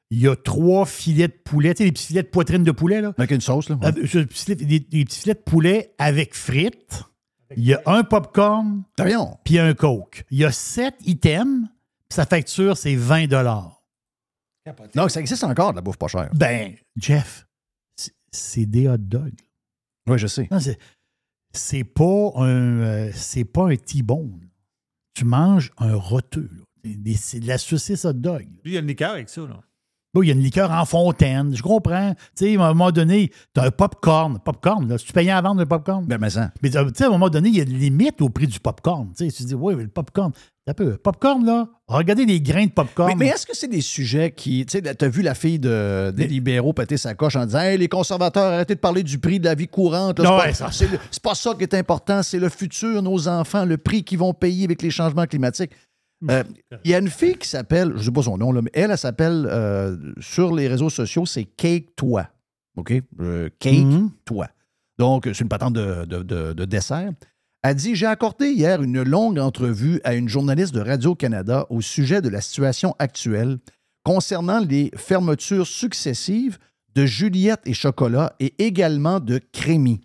il 0.09 0.19
y 0.21 0.27
a 0.27 0.35
trois 0.35 0.85
filets 0.85 1.27
de 1.27 1.33
poulet, 1.33 1.73
tu 1.73 1.79
sais, 1.79 1.83
les 1.85 1.91
petits 1.91 2.07
filets 2.07 2.23
de 2.23 2.27
poitrine 2.29 2.63
de 2.63 2.71
poulet, 2.71 3.01
là. 3.01 3.13
Avec 3.17 3.31
une 3.31 3.41
sauce, 3.41 3.69
là. 3.69 3.75
ouais. 3.75 3.91
Des, 3.91 4.01
petits- 4.01 5.05
filets 5.09 5.33
de 5.35 5.39
poulet 5.39 5.93
avec 5.99 6.33
frites. 6.33 7.03
Il 7.55 7.65
y 7.65 7.73
a 7.75 7.81
un 7.85 8.03
popcorn, 8.03 8.83
puis 9.43 9.59
un 9.59 9.73
coke. 9.75 10.25
Il 10.31 10.39
y 10.39 10.45
a 10.45 10.51
sept 10.51 10.95
items, 11.05 11.67
sa 12.13 12.25
facture, 12.25 12.77
c'est 12.77 12.95
20 12.95 13.27
Capoté. 14.65 14.91
Donc, 14.97 15.11
ça 15.11 15.19
existe 15.19 15.43
encore, 15.43 15.71
de 15.71 15.77
la 15.77 15.81
bouffe 15.81 15.97
pas 15.97 16.07
chère. 16.07 16.29
Ben, 16.33 16.73
Jeff, 16.95 17.45
c'est- 18.31 18.65
des 18.65 18.87
hot 18.87 18.97
dogs. 18.97 19.33
Oui, 20.07 20.17
je 20.17 20.27
sais. 20.27 20.47
C'est- 20.59 20.79
c'est 21.53 21.83
pas 21.83 22.31
un 22.35 22.79
euh, 22.79 23.11
c'est 23.13 23.43
pas 23.45 23.69
un 23.69 23.75
T-bone. 23.75 24.49
Tu 25.13 25.25
manges 25.25 25.71
un 25.77 25.95
roteux. 25.95 26.49
là. 26.51 26.91
C'est 27.15 27.39
de 27.39 27.47
la 27.47 27.57
saucisse 27.57 28.05
hot 28.05 28.13
dog. 28.13 28.47
Il 28.65 28.71
y 28.71 28.77
a 28.77 28.79
une 28.79 28.87
liqueur 28.87 29.11
avec 29.11 29.29
ça, 29.29 29.41
là. 29.41 29.59
Bon, 30.13 30.21
il 30.21 30.27
y 30.27 30.31
a 30.31 30.33
une 30.33 30.41
liqueur 30.43 30.69
en 30.71 30.85
fontaine. 30.85 31.55
Je 31.55 31.63
comprends. 31.63 32.13
Tu 32.35 32.45
sais, 32.45 32.57
à 32.57 32.65
un 32.65 32.73
moment 32.73 32.91
donné, 32.91 33.29
tu 33.53 33.61
as 33.61 33.63
un 33.65 33.71
popcorn. 33.71 34.39
Popcorn, 34.39 34.87
là. 34.87 34.97
Si 34.97 35.05
tu 35.05 35.13
payais 35.13 35.31
à 35.31 35.41
vendre 35.41 35.59
le 35.59 35.65
popcorn. 35.65 36.05
Ben, 36.05 36.19
mais 36.19 36.29
ça. 36.29 36.51
Mais 36.61 36.75
euh, 36.77 36.85
tu 36.89 36.97
sais, 36.97 37.03
à 37.05 37.07
un 37.07 37.11
moment 37.11 37.29
donné, 37.29 37.49
il 37.49 37.55
y 37.55 37.61
a 37.61 37.65
des 37.65 37.71
limites 37.73 38.21
au 38.21 38.29
prix 38.29 38.45
du 38.47 38.59
popcorn. 38.59 39.11
Tu 39.17 39.29
sais, 39.29 39.31
tu 39.35 39.43
dis, 39.43 39.55
oui, 39.55 39.75
mais 39.75 39.83
le 39.83 39.89
popcorn. 39.89 40.31
Un 40.65 40.73
peu. 40.73 40.95
Popcorn, 40.95 41.45
là? 41.45 41.67
Regardez 41.87 42.25
les 42.25 42.39
grains 42.39 42.67
de 42.67 42.71
popcorn. 42.71 43.09
Mais, 43.09 43.15
mais 43.25 43.27
est-ce 43.27 43.45
que 43.45 43.53
c'est 43.55 43.67
des 43.67 43.81
sujets 43.81 44.31
qui. 44.31 44.65
Tu 44.65 44.77
sais, 44.79 44.81
t'as 44.95 45.07
vu 45.09 45.21
la 45.21 45.35
fille 45.35 45.59
de, 45.59 46.11
des 46.15 46.25
libéraux 46.25 46.71
péter 46.71 46.95
sa 46.95 47.15
coche 47.15 47.35
en 47.35 47.45
disant 47.45 47.59
Hey, 47.59 47.77
les 47.77 47.89
conservateurs, 47.89 48.53
arrêtez 48.53 48.75
de 48.75 48.79
parler 48.79 49.03
du 49.03 49.19
prix 49.19 49.39
de 49.41 49.45
la 49.45 49.55
vie 49.55 49.67
courante. 49.67 50.17
C'est 50.19 50.23
pas- 50.37 50.53
ça- 50.53 50.71
c'est 50.71 50.89
le- 50.89 50.99
c'est 51.11 51.21
pas 51.21 51.35
ça 51.35 51.53
qui 51.55 51.63
est 51.63 51.73
important, 51.73 52.23
c'est 52.23 52.39
le 52.39 52.47
futur, 52.47 53.01
nos 53.01 53.27
enfants, 53.27 53.65
le 53.65 53.77
prix 53.77 54.03
qu'ils 54.05 54.19
vont 54.19 54.33
payer 54.33 54.63
avec 54.63 54.81
les 54.81 54.89
changements 54.89 55.25
climatiques. 55.25 55.71
Euh, 56.31 56.43
Il 56.85 56.91
y 56.91 56.95
a 56.95 56.99
une 56.99 57.09
fille 57.09 57.35
qui 57.35 57.49
s'appelle, 57.49 57.89
je 57.95 57.99
ne 57.99 58.03
sais 58.03 58.11
pas 58.11 58.21
son 58.21 58.37
nom, 58.37 58.53
là, 58.53 58.61
mais 58.61 58.71
elle, 58.73 58.91
elle 58.91 58.97
s'appelle 58.97 59.45
euh, 59.51 59.97
sur 60.21 60.55
les 60.55 60.69
réseaux 60.69 60.89
sociaux, 60.89 61.25
c'est 61.25 61.43
Cake 61.43 61.93
Toi. 61.97 62.29
OK? 62.77 62.93
Euh, 63.19 63.49
Cake 63.59 63.79
Mhm. 63.83 64.11
Toi. 64.23 64.47
Donc, 64.97 65.25
c'est 65.25 65.41
une 65.41 65.49
patente 65.49 65.73
de, 65.73 66.05
de- 66.05 66.23
de- 66.23 66.53
de 66.53 66.63
dessert. 66.65 67.09
Elle 67.65 67.75
dit 67.75 67.95
J'ai 67.95 68.07
accordé 68.07 68.49
hier 68.49 68.83
une 68.83 69.01
longue 69.03 69.39
entrevue 69.39 70.01
à 70.03 70.15
une 70.15 70.27
journaliste 70.27 70.75
de 70.75 70.81
Radio-Canada 70.81 71.65
au 71.69 71.79
sujet 71.79 72.21
de 72.21 72.27
la 72.27 72.41
situation 72.41 72.93
actuelle 72.99 73.57
concernant 74.03 74.59
les 74.59 74.91
fermetures 74.97 75.65
successives 75.65 76.57
de 76.93 77.05
Juliette 77.05 77.61
et 77.65 77.73
Chocolat 77.73 78.35
et 78.41 78.53
également 78.61 79.21
de 79.21 79.39
Crémy. 79.53 80.01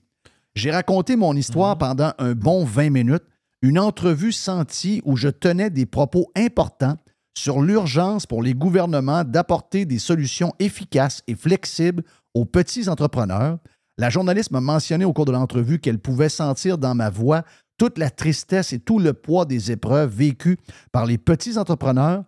J'ai 0.55 0.71
raconté 0.71 1.17
mon 1.17 1.35
histoire 1.35 1.77
pendant 1.77 2.13
un 2.19 2.33
bon 2.33 2.65
20 2.65 2.91
minutes, 2.91 3.25
une 3.61 3.81
entrevue 3.81 4.33
sentie 4.33 5.03
où 5.05 5.17
je 5.17 5.29
tenais 5.29 5.71
des 5.71 5.85
propos 5.85 6.31
importants 6.37 6.97
sur 7.37 7.61
l'urgence 7.61 8.25
pour 8.25 8.41
les 8.41 8.55
gouvernements 8.55 9.25
d'apporter 9.25 9.85
des 9.85 9.99
solutions 9.99 10.55
efficaces 10.61 11.23
et 11.27 11.35
flexibles 11.35 12.05
aux 12.35 12.45
petits 12.45 12.89
entrepreneurs, 12.89 13.59
La 13.99 14.11
journaliste 14.11 14.53
m'a 14.53 14.61
mentionné 14.61 15.05
au 15.05 15.13
cours 15.13 15.25
de 15.25 15.33
l'entrevue 15.33 15.81
qu'elle 15.81 15.99
pouvait 15.99 16.29
sentir 16.29 16.79
dans 16.79 16.95
ma 16.95 17.11
voix 17.11 17.43
toute 17.79 17.99
la 17.99 18.11
tristesse 18.11 18.73
et 18.73 18.79
tout 18.79 19.01
le 19.01 19.13
poids 19.13 19.45
des 19.45 19.73
épreuves 19.73 20.15
vécues 20.15 20.57
par 20.93 21.05
les 21.05 21.19
petits 21.19 21.59
entrepreneurs. 21.59 22.25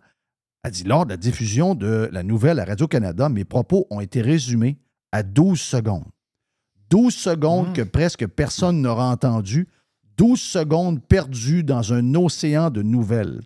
Elle 0.65 0.73
dit 0.73 0.83
lors 0.83 1.07
de 1.07 1.11
la 1.11 1.17
diffusion 1.17 1.77
de 1.77 2.09
la 2.11 2.25
nouvelle 2.25 2.59
à 2.59 2.65
Radio-Canada, 2.65 3.29
mes 3.29 3.45
propos 3.45 3.87
ont 3.91 4.01
été 4.01 4.21
résumés 4.21 4.79
à 5.13 5.23
12 5.23 5.61
secondes. 5.61 6.05
12 6.91 7.15
secondes 7.15 7.73
que 7.73 7.83
presque 7.83 8.27
personne 8.27 8.83
n'aura 8.83 9.09
entendu. 9.09 9.69
12 10.17 10.41
secondes 10.41 11.01
perdues 11.01 11.63
dans 11.63 11.93
un 11.93 12.15
océan 12.17 12.71
de 12.71 12.83
nouvelles. 12.83 13.43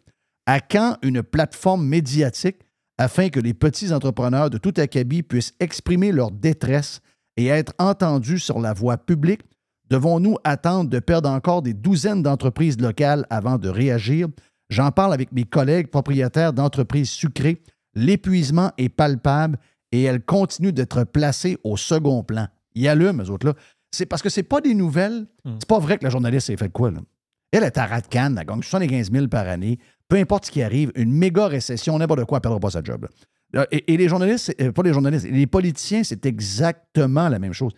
À 0.47 0.61
quand 0.61 0.97
une 1.03 1.23
plateforme 1.23 1.87
médiatique 1.87 2.57
afin 2.97 3.29
que 3.29 3.41
les 3.41 3.55
petits 3.55 3.93
entrepreneurs 3.93 4.49
de 4.49 4.57
tout 4.57 4.75
acabit 4.79 5.23
puissent 5.23 5.55
exprimer 5.61 6.11
leur 6.11 6.31
détresse 6.31 7.01
et 7.37 7.47
être 7.47 7.73
entendus 7.79 8.39
sur 8.39 8.61
la 8.61 8.73
voie 8.73 8.97
publique? 8.97 9.43
Devons-nous 9.91 10.37
attendre 10.45 10.89
de 10.89 10.99
perdre 10.99 11.29
encore 11.29 11.63
des 11.63 11.75
douzaines 11.75 12.23
d'entreprises 12.23 12.81
locales 12.81 13.27
avant 13.31 13.59
de 13.59 13.69
réagir? 13.69 14.29
J'en 14.71 14.91
parle 14.91 15.13
avec 15.13 15.31
mes 15.33 15.45
collègues 15.45 15.89
propriétaires 15.89 16.53
d'entreprises 16.53 17.11
sucrées. 17.11 17.63
L'épuisement 17.95 18.73
est 18.79 18.89
palpable 18.89 19.59
et 19.93 20.03
elle 20.03 20.23
continue 20.23 20.73
d'être 20.73 21.05
placée 21.05 21.59
au 21.63 21.77
second 21.77 22.23
plan. 22.25 22.49
Il 22.75 22.89
allume, 22.89 23.23
eux 23.23 23.31
autres 23.31 23.47
là. 23.47 23.55
C'est 23.93 24.07
parce 24.07 24.23
que 24.23 24.29
c'est 24.29 24.43
pas 24.43 24.61
des 24.61 24.75
nouvelles. 24.75 25.27
C'est 25.61 25.69
pas 25.69 25.79
vrai 25.79 25.99
que 25.99 26.05
la 26.05 26.11
journaliste 26.11 26.49
s'est 26.49 26.57
fait 26.57 26.73
quoi, 26.73 26.91
là? 26.91 26.99
Elle 27.53 27.63
est 27.63 27.79
à 27.79 27.87
Radcan, 27.87 28.35
elle 28.37 28.45
gagne 28.47 28.63
75 28.63 29.13
000 29.13 29.29
par 29.29 29.47
année. 29.47 29.79
Peu 30.09 30.17
importe 30.17 30.47
ce 30.47 30.51
qui 30.51 30.61
arrive, 30.61 30.91
une 30.97 31.13
méga 31.13 31.47
récession, 31.47 31.97
n'importe 31.97 32.25
quoi, 32.25 32.39
elle 32.39 32.43
perdra 32.43 32.59
pas 32.59 32.71
sa 32.71 32.83
job. 32.83 33.03
là. 33.03 33.09
Euh, 33.55 33.67
Et, 33.71 33.97
les 33.97 34.09
journalistes, 34.09 34.55
euh, 34.61 34.73
pas 34.73 34.83
les 34.83 34.93
journalistes, 34.93 35.27
les 35.27 35.47
politiciens, 35.47 36.03
c'est 36.03 36.27
exactement 36.27 37.29
la 37.29 37.39
même 37.39 37.53
chose. 37.53 37.73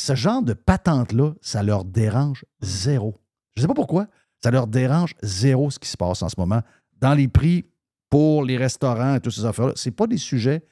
Ce 0.00 0.14
genre 0.14 0.42
de 0.42 0.52
patente-là, 0.52 1.34
ça 1.40 1.62
leur 1.62 1.84
dérange 1.84 2.44
zéro. 2.60 3.20
Je 3.56 3.60
ne 3.60 3.64
sais 3.64 3.68
pas 3.68 3.74
pourquoi. 3.74 4.06
Ça 4.42 4.50
leur 4.50 4.68
dérange 4.68 5.14
zéro 5.22 5.70
ce 5.70 5.78
qui 5.78 5.88
se 5.88 5.96
passe 5.96 6.22
en 6.22 6.28
ce 6.28 6.36
moment. 6.38 6.62
Dans 7.00 7.14
les 7.14 7.26
prix 7.28 7.64
pour 8.08 8.44
les 8.44 8.56
restaurants 8.56 9.16
et 9.16 9.20
toutes 9.20 9.34
ces 9.34 9.44
affaires-là, 9.44 9.72
ce 9.74 9.90
pas 9.90 10.06
des 10.06 10.18
sujets 10.18 10.62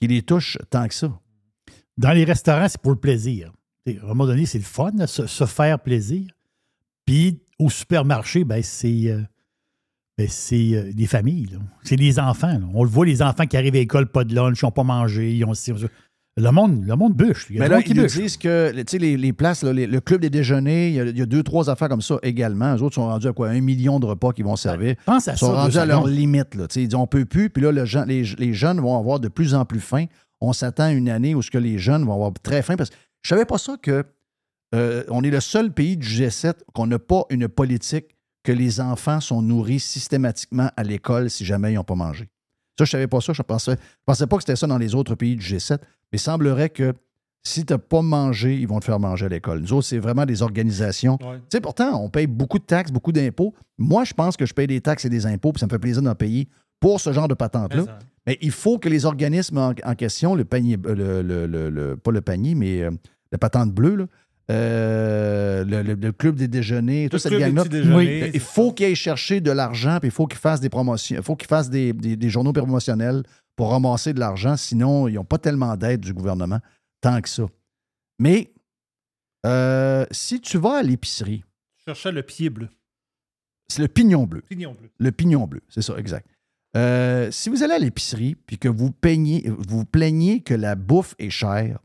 qui 0.00 0.08
les 0.08 0.22
touchent 0.22 0.58
tant 0.70 0.88
que 0.88 0.94
ça. 0.94 1.18
Dans 1.96 2.12
les 2.12 2.24
restaurants, 2.24 2.68
c'est 2.68 2.80
pour 2.80 2.92
le 2.92 2.98
plaisir. 2.98 3.52
À 3.86 3.90
un 3.90 4.06
moment 4.08 4.26
donné, 4.26 4.46
c'est 4.46 4.58
le 4.58 4.64
fun, 4.64 4.92
se, 5.06 5.46
faire 5.46 5.78
plaisir. 5.78 6.30
Puis 7.06 7.40
au 7.58 7.70
supermarché, 7.70 8.44
ben, 8.44 8.62
c'est 8.62 9.10
euh, 9.10 9.22
c'est 10.28 10.74
euh, 10.74 10.92
des 10.92 11.06
familles. 11.06 11.58
C'est 11.82 11.96
les 11.96 12.18
enfants. 12.18 12.46
là. 12.58 12.60
On 12.74 12.84
le 12.84 12.88
voit, 12.90 13.04
les 13.06 13.22
enfants 13.22 13.46
qui 13.46 13.56
arrivent 13.56 13.74
à 13.74 13.78
l'école, 13.78 14.06
pas 14.06 14.24
de 14.24 14.34
lunch, 14.34 14.60
ils 14.62 14.64
n'ont 14.64 14.70
pas 14.70 14.84
mangé, 14.84 15.32
ils 15.34 15.44
ont. 15.44 15.52
Le 16.36 16.50
monde, 16.50 16.84
le 16.84 16.96
monde 16.96 17.14
bûche. 17.14 17.46
Il 17.48 17.56
y 17.56 17.58
a 17.60 17.62
Mais 17.62 17.68
là, 17.68 17.80
qui 17.80 17.92
ils 17.92 18.06
disent 18.06 18.36
que 18.36 18.72
les, 18.98 19.16
les 19.16 19.32
places, 19.32 19.62
là, 19.62 19.72
les- 19.72 19.86
le 19.86 20.00
club 20.00 20.20
des 20.20 20.30
déjeuners, 20.30 20.88
il 20.88 20.94
y, 20.94 21.00
a, 21.00 21.04
il 21.04 21.16
y 21.16 21.22
a 21.22 21.26
deux, 21.26 21.44
trois 21.44 21.70
affaires 21.70 21.88
comme 21.88 22.02
ça 22.02 22.18
également. 22.24 22.74
Les 22.74 22.82
autres 22.82 22.96
sont 22.96 23.06
rendus 23.06 23.28
à 23.28 23.32
quoi? 23.32 23.50
Un 23.50 23.60
million 23.60 24.00
de 24.00 24.06
repas 24.06 24.32
qu'ils 24.32 24.44
vont 24.44 24.56
servir. 24.56 24.96
Pense 25.06 25.28
à 25.28 25.34
Ils 25.34 25.38
sont 25.38 25.52
ça. 25.54 25.62
rendus 25.62 25.78
à 25.78 25.86
leur 25.86 26.08
limite. 26.08 26.56
Là. 26.56 26.66
Ils 26.74 26.88
disent 26.88 26.94
on 26.96 27.06
peut 27.06 27.24
plus. 27.24 27.50
Puis 27.50 27.62
là, 27.62 27.70
le 27.70 27.84
gen- 27.84 28.06
les, 28.08 28.24
les 28.38 28.52
jeunes 28.52 28.80
vont 28.80 28.98
avoir 28.98 29.20
de 29.20 29.28
plus 29.28 29.54
en 29.54 29.64
plus 29.64 29.78
faim. 29.78 30.06
On 30.40 30.52
s'attend 30.52 30.84
à 30.86 30.92
une 30.92 31.08
année 31.08 31.36
où 31.36 31.40
ce 31.42 31.52
que 31.52 31.58
les 31.58 31.78
jeunes 31.78 32.04
vont 32.04 32.14
avoir 32.14 32.32
très 32.42 32.62
faim. 32.62 32.74
Parce 32.76 32.90
que 32.90 32.96
je 33.22 33.28
savais 33.28 33.44
pas 33.44 33.58
ça 33.58 33.76
que 33.80 34.04
euh, 34.74 35.04
on 35.10 35.22
est 35.22 35.30
le 35.30 35.40
seul 35.40 35.72
pays 35.72 35.96
du 35.96 36.06
G7 36.08 36.54
qu'on 36.74 36.88
n'a 36.88 36.98
pas 36.98 37.22
une 37.30 37.46
politique 37.46 38.06
que 38.44 38.52
les 38.52 38.80
enfants 38.80 39.20
sont 39.20 39.42
nourris 39.42 39.80
systématiquement 39.80 40.70
à 40.76 40.82
l'école 40.84 41.30
si 41.30 41.44
jamais 41.44 41.72
ils 41.72 41.76
n'ont 41.76 41.82
pas 41.84 41.94
mangé. 41.96 42.28
Ça, 42.78 42.84
je 42.84 42.90
savais 42.90 43.06
pas 43.08 43.20
ça. 43.20 43.32
Je 43.32 43.42
pensais, 43.42 43.72
je 43.72 44.02
pensais 44.06 44.26
pas 44.26 44.36
que 44.36 44.42
c'était 44.42 44.56
ça 44.56 44.66
dans 44.66 44.78
les 44.78 44.94
autres 44.94 45.14
pays 45.14 45.34
du 45.36 45.44
G7. 45.44 45.78
Mais 45.80 45.86
il 46.14 46.18
semblerait 46.20 46.70
que 46.70 46.92
si 47.42 47.64
tu 47.64 47.72
n'as 47.72 47.78
pas 47.78 48.02
mangé, 48.02 48.56
ils 48.56 48.66
vont 48.68 48.80
te 48.80 48.84
faire 48.84 48.98
manger 49.00 49.26
à 49.26 49.28
l'école. 49.28 49.60
Nous 49.60 49.72
autres, 49.72 49.86
c'est 49.86 49.98
vraiment 49.98 50.26
des 50.26 50.42
organisations. 50.42 51.18
Ouais. 51.22 51.36
Tu 51.38 51.42
sais, 51.52 51.60
pourtant, 51.60 52.00
on 52.02 52.08
paye 52.10 52.26
beaucoup 52.26 52.58
de 52.58 52.64
taxes, 52.64 52.90
beaucoup 52.90 53.12
d'impôts. 53.12 53.54
Moi, 53.78 54.04
je 54.04 54.12
pense 54.14 54.36
que 54.36 54.46
je 54.46 54.54
paye 54.54 54.66
des 54.66 54.80
taxes 54.80 55.04
et 55.04 55.08
des 55.10 55.26
impôts, 55.26 55.52
puis 55.52 55.60
ça 55.60 55.66
me 55.66 55.70
fait 55.70 55.78
plaisir 55.78 56.02
d'en 56.02 56.14
payer 56.14 56.48
pour 56.80 57.00
ce 57.00 57.12
genre 57.12 57.28
de 57.28 57.34
patente-là. 57.34 57.82
Mais 57.86 57.92
Mais 58.26 58.38
il 58.40 58.50
faut 58.50 58.78
que 58.78 58.88
les 58.88 59.04
organismes 59.04 59.58
en, 59.58 59.74
en 59.84 59.94
question, 59.94 60.34
le 60.34 60.44
panier, 60.44 60.76
euh, 60.86 60.94
le, 60.94 61.22
le- 61.22 61.46
le- 61.46 61.70
le- 61.70 61.96
pas 61.96 62.10
le 62.10 62.20
panier, 62.22 62.54
mais 62.54 62.82
euh, 62.82 62.90
la 63.32 63.38
patente 63.38 63.72
bleue, 63.72 63.94
là, 63.96 64.06
euh, 64.50 65.64
le, 65.64 65.82
le- 65.82 65.94
le 65.94 66.12
club 66.12 66.36
des 66.36 66.48
déjeuners, 66.48 67.08
toute 67.08 67.20
cette 67.20 67.32
gang-là, 67.32 67.64
oui, 67.96 68.30
il 68.34 68.40
faut 68.40 68.72
qu'ils 68.72 68.86
aillent 68.86 68.94
chercher 68.94 69.40
de 69.40 69.50
l'argent, 69.50 69.98
puis 70.00 70.08
il 70.08 70.12
faut 70.12 70.26
qu'ils 70.26 70.38
fassent 70.38 70.60
des 70.60 70.68
promotions, 70.68 71.16
il 71.16 71.22
faut 71.22 71.36
qu'ils 71.36 71.48
fassent 71.48 71.70
des, 71.70 71.92
des- 71.92 72.16
des 72.16 72.28
journaux 72.30 72.52
promotionnels 72.52 73.22
pour 73.56 73.70
ramasser 73.70 74.12
de 74.12 74.20
l'argent, 74.20 74.56
sinon 74.56 75.08
ils 75.08 75.14
n'ont 75.14 75.24
pas 75.24 75.38
tellement 75.38 75.76
d'aide 75.76 76.00
du 76.00 76.12
gouvernement, 76.12 76.60
tant 77.00 77.20
que 77.20 77.28
ça. 77.28 77.44
Mais 78.18 78.52
euh, 79.46 80.04
si 80.10 80.40
tu 80.40 80.58
vas 80.58 80.76
à 80.78 80.82
l'épicerie, 80.82 81.42
Je 81.78 81.84
cherchais 81.92 82.12
le 82.12 82.22
pied 82.22 82.50
bleu. 82.50 82.68
c'est 83.68 83.82
le 83.82 83.88
pignon 83.88 84.24
bleu. 84.24 84.42
Pignon 84.48 84.72
bleu. 84.78 84.90
Le 84.98 85.10
pignon 85.12 85.46
bleu, 85.46 85.62
c'est 85.68 85.82
ça, 85.82 85.96
exact. 85.96 86.26
Euh, 86.76 87.30
si 87.30 87.48
vous 87.50 87.62
allez 87.62 87.74
à 87.74 87.78
l'épicerie 87.78 88.34
puis 88.34 88.58
que 88.58 88.68
vous 88.68 88.90
peignez, 88.90 89.44
vous 89.58 89.84
plaignez 89.84 90.40
que 90.40 90.54
la 90.54 90.74
bouffe 90.74 91.14
est 91.20 91.30
chère, 91.30 91.78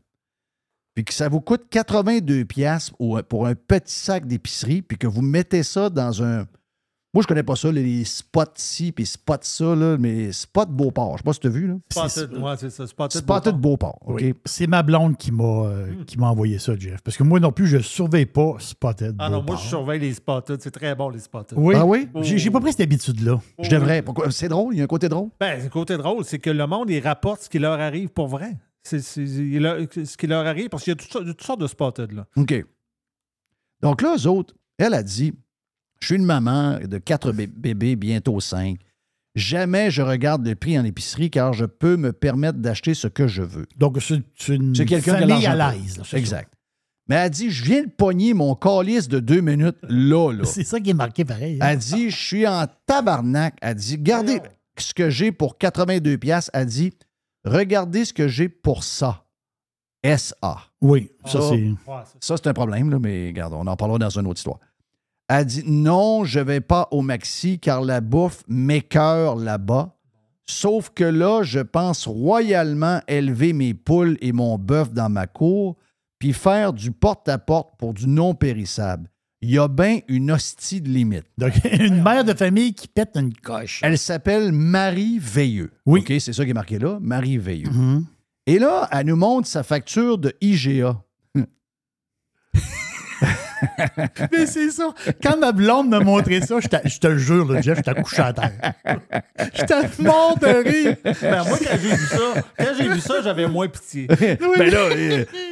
puis 1.00 1.04
que 1.06 1.14
ça 1.14 1.30
vous 1.30 1.40
coûte 1.40 1.62
82 1.70 2.44
pièces 2.44 2.90
pour 3.30 3.46
un 3.46 3.54
petit 3.54 3.94
sac 3.94 4.26
d'épicerie, 4.26 4.82
puis 4.82 4.98
que 4.98 5.06
vous 5.06 5.22
mettez 5.22 5.62
ça 5.62 5.88
dans 5.88 6.22
un... 6.22 6.46
Moi, 7.14 7.22
je 7.22 7.26
connais 7.26 7.42
pas 7.42 7.56
ça, 7.56 7.72
les 7.72 8.04
spots 8.04 8.42
ci, 8.56 8.92
puis 8.92 9.06
spots 9.06 9.36
ça, 9.40 9.74
là, 9.74 9.96
mais 9.98 10.30
spots 10.30 10.66
Beauport. 10.66 11.14
Je 11.14 11.22
sais 11.22 11.24
pas 11.24 11.32
si 11.32 11.40
tu 11.40 11.46
as 11.46 11.50
vu, 11.50 11.68
là. 11.68 11.74
Spotted, 11.90 12.36
ouais, 12.36 12.52
c'est 12.58 12.68
ça. 12.68 12.86
Spotted. 12.86 13.22
Spotted 13.22 13.54
Beauport. 13.54 13.98
Beauport? 14.02 14.14
Oui. 14.14 14.34
C'est 14.44 14.66
ma 14.66 14.82
blonde 14.82 15.16
qui 15.16 15.32
m'a 15.32 15.64
euh, 15.64 16.04
qui 16.06 16.18
m'a 16.18 16.28
envoyé 16.28 16.58
ça, 16.58 16.76
Jeff. 16.78 17.00
Parce 17.02 17.16
que 17.16 17.22
moi 17.22 17.40
non 17.40 17.50
plus, 17.50 17.66
je 17.66 17.78
ne 17.78 17.82
surveille 17.82 18.26
pas 18.26 18.56
Spotted. 18.58 19.16
Ah 19.18 19.30
non, 19.30 19.36
moi, 19.38 19.40
Beauport. 19.40 19.58
je 19.58 19.68
surveille 19.68 20.00
les 20.00 20.12
spotted. 20.12 20.60
C'est 20.60 20.70
très 20.70 20.94
bon, 20.94 21.08
les 21.08 21.18
spotted. 21.18 21.58
Oui. 21.58 21.74
Ah 21.76 21.86
oui? 21.86 22.08
J'ai 22.20 22.36
j'ai 22.36 22.50
pas 22.50 22.60
pris 22.60 22.72
cette 22.72 22.82
habitude-là. 22.82 23.40
Je 23.58 23.70
devrais. 23.70 24.02
Pourquoi? 24.02 24.30
C'est 24.30 24.48
drôle, 24.48 24.74
il 24.74 24.78
y 24.78 24.80
a 24.82 24.84
un 24.84 24.86
côté 24.86 25.08
drôle. 25.08 25.30
Ben, 25.40 25.60
le 25.60 25.70
côté 25.70 25.96
drôle, 25.96 26.24
c'est 26.26 26.38
que 26.38 26.50
le 26.50 26.66
monde, 26.66 26.90
il 26.90 27.00
rapporte 27.00 27.42
ce 27.42 27.48
qui 27.48 27.58
leur 27.58 27.80
arrive 27.80 28.10
pour 28.10 28.28
vrai. 28.28 28.56
C'est 28.82 29.00
c'est- 29.00 29.22
il 29.24 29.60
leur- 29.60 29.78
ce 29.92 30.16
qui 30.16 30.26
leur 30.26 30.46
arrive, 30.46 30.68
parce 30.68 30.84
qu'il 30.84 30.90
y 30.92 30.94
a 30.94 30.96
toutes 30.96 31.12
sortes, 31.12 31.26
toutes 31.26 31.42
sortes 31.42 31.60
de 31.60 31.66
spotted, 31.66 32.12
là. 32.12 32.26
OK. 32.36 32.64
Donc 33.82 34.02
là, 34.02 34.14
eux 34.16 34.26
autres, 34.26 34.54
elle 34.78 34.94
a 34.94 35.02
dit 35.02 35.32
Je 36.00 36.06
suis 36.06 36.16
une 36.16 36.24
maman 36.24 36.78
de 36.80 36.96
quatre 36.98 37.30
bé- 37.32 37.46
bébés, 37.46 37.94
bientôt 37.94 38.40
cinq. 38.40 38.78
Jamais 39.34 39.90
je 39.90 40.00
regarde 40.02 40.46
le 40.46 40.54
prix 40.54 40.78
en 40.78 40.84
épicerie 40.84 41.30
car 41.30 41.52
je 41.52 41.66
peux 41.66 41.96
me 41.98 42.12
permettre 42.12 42.58
d'acheter 42.58 42.94
ce 42.94 43.06
que 43.06 43.28
je 43.28 43.42
veux. 43.42 43.66
Donc, 43.76 43.98
c'est 44.00 44.22
c'est 44.36 44.56
une 44.56 44.74
C'est 44.74 44.86
quelqu'un 44.86 45.12
qui 45.18 45.22
a 45.24 45.28
famille 45.28 45.46
à 45.46 45.54
l'argent. 45.54 45.78
l'aise. 45.78 46.00
Exact. 46.14 46.52
Mais 47.08 47.16
elle 47.16 47.30
dit 47.30 47.50
Je 47.50 47.64
viens 47.64 47.82
de 47.84 47.90
pogner 47.90 48.32
mon 48.34 48.54
calice 48.54 49.08
de 49.08 49.20
deux 49.20 49.40
minutes 49.42 49.76
là, 49.82 50.32
là. 50.32 50.44
C'est 50.44 50.64
ça 50.64 50.80
qui 50.80 50.90
est 50.90 50.94
marqué 50.94 51.24
pareil. 51.24 51.58
hein. 51.60 51.68
Elle 51.70 51.78
dit 51.78 52.08
Je 52.10 52.16
suis 52.16 52.46
en 52.46 52.66
tabarnak. 52.86 53.56
Elle 53.60 53.74
dit 53.74 53.96
Regardez 53.96 54.40
ce 54.78 54.94
que 54.94 55.10
j'ai 55.10 55.32
pour 55.32 55.58
82$. 55.58 56.16
piastres. 56.18 56.50
Elle 56.54 56.66
dit 56.66 56.92
Regardez 57.44 58.04
ce 58.04 58.12
que 58.12 58.28
j'ai 58.28 58.48
pour 58.48 58.84
ça. 58.84 59.24
SA. 60.02 60.58
Oui, 60.80 61.10
ça, 61.26 61.32
Ça, 61.40 61.48
c'est. 61.50 61.56
C'est- 61.56 62.16
Ça, 62.24 62.36
c'est 62.36 62.46
un 62.48 62.54
problème, 62.54 62.90
là, 62.90 62.98
mais 62.98 63.26
regarde, 63.28 63.52
on 63.54 63.66
en 63.66 63.76
parlera 63.76 63.98
dans 63.98 64.08
une 64.18 64.26
autre 64.26 64.38
histoire. 64.38 64.58
Elle 65.28 65.44
dit 65.44 65.62
Non, 65.66 66.24
je 66.24 66.40
vais 66.40 66.60
pas 66.60 66.88
au 66.90 67.02
Maxi 67.02 67.58
car 67.58 67.82
la 67.82 68.00
bouffe 68.00 68.42
m'écœure 68.48 69.36
là-bas. 69.36 69.94
Sauf 70.46 70.90
que 70.90 71.04
là, 71.04 71.42
je 71.42 71.60
pense 71.60 72.06
royalement 72.08 73.00
élever 73.06 73.52
mes 73.52 73.74
poules 73.74 74.16
et 74.20 74.32
mon 74.32 74.58
bœuf 74.58 74.92
dans 74.92 75.08
ma 75.08 75.26
cour, 75.26 75.76
puis 76.18 76.32
faire 76.32 76.72
du 76.72 76.90
porte-à-porte 76.90 77.78
pour 77.78 77.94
du 77.94 78.08
non 78.08 78.34
périssable. 78.34 79.08
Il 79.42 79.50
y 79.50 79.58
a 79.58 79.68
bien 79.68 80.00
une 80.08 80.30
hostie 80.30 80.80
de 80.80 80.88
limite. 80.88 81.24
Donc, 81.38 81.52
une 81.64 82.02
mère 82.02 82.24
de 82.24 82.34
famille 82.34 82.74
qui 82.74 82.88
pète 82.88 83.16
une 83.16 83.32
coche. 83.32 83.80
Elle 83.82 83.98
s'appelle 83.98 84.52
Marie 84.52 85.18
Veilleux. 85.18 85.70
Oui. 85.86 86.00
OK, 86.00 86.12
c'est 86.20 86.32
ça 86.32 86.44
qui 86.44 86.50
est 86.50 86.54
marqué 86.54 86.78
là, 86.78 86.98
Marie 87.00 87.38
Veilleux. 87.38 87.70
Mhm. 87.70 88.04
Et 88.46 88.58
là, 88.58 88.88
elle 88.92 89.06
nous 89.06 89.16
montre 89.16 89.48
sa 89.48 89.62
facture 89.62 90.18
de 90.18 90.34
IGA. 90.40 91.02
Mais 94.32 94.46
c'est 94.46 94.70
ça. 94.70 94.94
Quand 95.22 95.36
ma 95.38 95.52
blonde 95.52 95.88
m'a 95.88 96.00
montré 96.00 96.40
ça, 96.40 96.56
je, 96.60 96.88
je 96.88 96.98
te 96.98 97.06
le 97.06 97.18
jure, 97.18 97.50
là, 97.52 97.60
Jeff, 97.60 97.78
je 97.78 97.82
t'ai 97.82 98.00
couché 98.02 98.22
à 98.22 98.32
terre. 98.32 98.52
J'étais 99.54 99.74
mort 99.98 100.36
de 100.38 100.46
rire. 100.46 100.96
Ben, 101.04 101.44
moi, 101.48 101.58
quand 101.58 101.76
j'ai 101.82 101.88
vu 101.88 102.06
ça, 102.06 102.42
quand 102.58 102.64
j'ai 102.78 102.88
vu 102.88 103.00
ça, 103.00 103.14
j'avais 103.22 103.46
moins 103.46 103.68
pitié. 103.68 104.06
ben 104.08 104.70
là, 104.70 104.88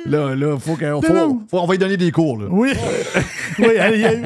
là, 0.07 0.35
là, 0.35 0.59
faut 0.59 0.77
qu'on 0.77 1.03
faut, 1.03 1.42
faut- 1.51 1.59
on 1.61 1.66
va 1.66 1.73
lui 1.75 1.79
donner 1.79 1.97
des 1.97 2.11
cours. 2.11 2.38
Là. 2.40 2.47
Oui. 2.51 2.73
oui, 3.59 3.68
elle, 3.79 3.94
elle- 4.05 4.25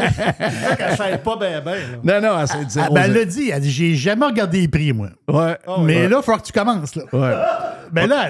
Ça, 0.62 0.76
qu'elle 0.76 0.96
s'aide 0.96 1.22
pas 1.22 1.36
bien, 1.36 1.60
bien. 1.60 1.74
là. 1.74 2.20
Non, 2.20 2.28
non, 2.28 2.40
elle 2.40 2.48
s'est 2.48 2.64
dit. 2.64 2.78
Ah, 2.80 2.88
ben, 2.92 3.02
elle 3.04 3.12
l'a 3.14 3.24
dit. 3.24 3.50
Elle 3.50 3.60
dit 3.62 3.70
J'ai 3.70 3.94
jamais 3.94 4.26
regardé 4.26 4.60
les 4.60 4.68
prix, 4.68 4.92
moi. 4.92 5.08
Ouais. 5.28 5.56
Mais 5.80 6.08
là, 6.08 6.18
il 6.20 6.24
faudra 6.24 6.40
que 6.40 6.46
tu 6.46 6.52
commences. 6.52 6.94
Là. 6.96 7.04
ouais. 7.12 7.34
Ben 7.92 8.06
là, 8.06 8.28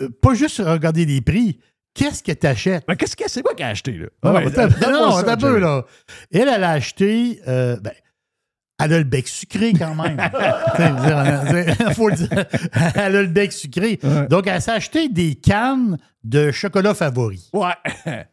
euh, 0.00 0.08
pas 0.20 0.34
juste 0.34 0.58
regarder 0.64 1.04
les 1.04 1.20
prix. 1.20 1.58
Qu'est-ce 1.94 2.22
que 2.22 2.32
tu 2.32 2.46
achètes? 2.46 2.84
Mais 2.88 2.96
qu'est-ce 2.96 3.16
que 3.16 3.24
c'est? 3.28 3.42
Quoi 3.42 3.54
qu'elle 3.54 3.66
a 3.66 3.70
acheté, 3.70 3.92
là? 3.92 4.06
Ah, 4.22 4.32
Ouais, 4.32 4.46
attends, 4.46 4.66
donne-moi 4.68 4.90
non, 4.92 5.10
ça, 5.12 5.18
attends 5.20 5.32
un 5.32 5.36
peu, 5.36 5.58
là. 5.58 5.84
Elle, 6.32 6.48
elle 6.48 6.64
a 6.64 6.70
acheté. 6.70 7.40
euh, 7.48 7.76
ben, 7.80 7.92
Elle 8.82 8.92
a 8.94 8.98
le 8.98 9.04
bec 9.04 9.28
sucré 9.28 9.72
quand 9.74 9.94
même. 9.94 10.18
Elle- 10.78 11.94
faut 11.94 12.08
le 12.08 12.14
dire. 12.16 12.44
Elle 12.94 13.16
a 13.16 13.22
le 13.22 13.28
bec 13.28 13.52
sucré. 13.52 13.98
Donc, 14.30 14.46
elle 14.46 14.60
s'est 14.62 14.70
acheté 14.72 15.08
des 15.08 15.34
cannes 15.34 15.98
de 16.24 16.50
chocolat 16.50 16.94
favori. 16.94 17.50
Ouais. 17.52 17.74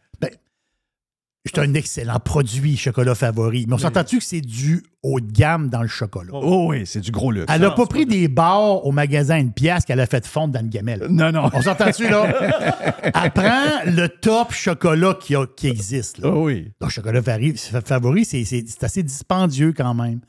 C'est 1.53 1.62
un 1.62 1.73
excellent 1.73 2.19
produit, 2.19 2.77
chocolat 2.77 3.15
favori. 3.15 3.65
Mais 3.67 3.75
on 3.75 3.77
s'entend-tu 3.77 4.19
que 4.19 4.23
c'est 4.23 4.41
du 4.41 4.83
haut 5.03 5.19
de 5.19 5.31
gamme 5.31 5.69
dans 5.69 5.81
le 5.81 5.88
chocolat? 5.88 6.31
Oh 6.33 6.67
oui, 6.69 6.85
c'est 6.85 6.99
du 7.01 7.12
gros 7.12 7.31
luxe. 7.31 7.45
Elle 7.53 7.62
n'a 7.62 7.71
pas 7.71 7.85
pris 7.85 8.05
des 8.05 8.27
barres 8.27 8.85
au 8.85 8.91
magasin 8.91 9.38
une 9.38 9.51
pièce 9.53 9.85
qu'elle 9.85 9.99
a 9.99 10.05
fait 10.05 10.25
fondre 10.25 10.53
dans 10.53 10.59
une 10.62 10.69
gamelle. 10.69 11.07
Non, 11.09 11.31
non. 11.31 11.49
On 11.53 11.62
s'entend-tu, 11.62 12.09
là? 12.09 13.01
Elle 13.03 13.31
prend 13.31 13.83
le 13.85 14.07
top 14.07 14.51
chocolat 14.53 15.15
qui, 15.19 15.35
a- 15.35 15.45
qui 15.55 15.67
existe. 15.67 16.17
Là. 16.19 16.29
Oh 16.33 16.45
oui. 16.45 16.71
Donc, 16.81 16.89
chocolat 16.91 17.21
favori, 17.21 18.25
c'est 18.25 18.83
assez 18.83 19.03
dispendieux 19.03 19.73
quand 19.73 19.93
même. 19.93 20.21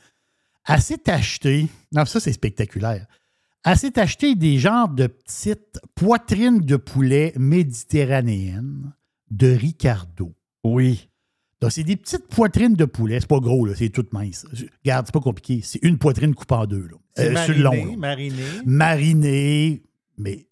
Elle 0.69 0.81
s'est 0.83 1.11
acheté, 1.11 1.69
non, 1.93 2.05
ça 2.05 2.21
c'est 2.21 2.33
spectaculaire. 2.33 3.07
Elle 3.65 3.77
s'est 3.77 3.99
acheté 3.99 4.35
des 4.37 4.59
genres 4.59 4.89
de 4.89 5.07
petites 5.07 5.81
poitrines 5.95 6.61
de 6.61 6.77
poulet 6.77 7.33
méditerranéennes 7.37 8.93
de 9.31 9.49
Ricardo. 9.53 10.33
Oui. 10.65 11.09
Donc, 11.61 11.73
c'est 11.73 11.85
des 11.85 11.97
petites 11.97 12.27
poitrines 12.29 12.75
de 12.75 12.85
poulet. 12.87 13.21
C'est 13.21 13.29
pas 13.29 13.39
gros, 13.41 13.67
là, 13.67 13.75
c'est 13.77 13.91
tout 13.91 14.07
mince. 14.13 14.47
Regarde, 14.83 15.07
c'est 15.07 15.13
pas 15.13 15.21
compliqué. 15.21 15.61
C'est 15.63 15.81
une 15.83 15.99
poitrine 15.99 16.35
coupée 16.35 16.55
en 16.55 16.67
deux. 16.67 16.89
Là. 16.91 16.97
C'est 17.15 17.37
Euh, 17.37 17.55
le 17.55 17.63
long. 17.63 17.97
mariné, 17.97 18.41
là. 18.43 18.63
mariné. 18.67 19.03
Mariné, 19.05 19.83
mais 20.17 20.47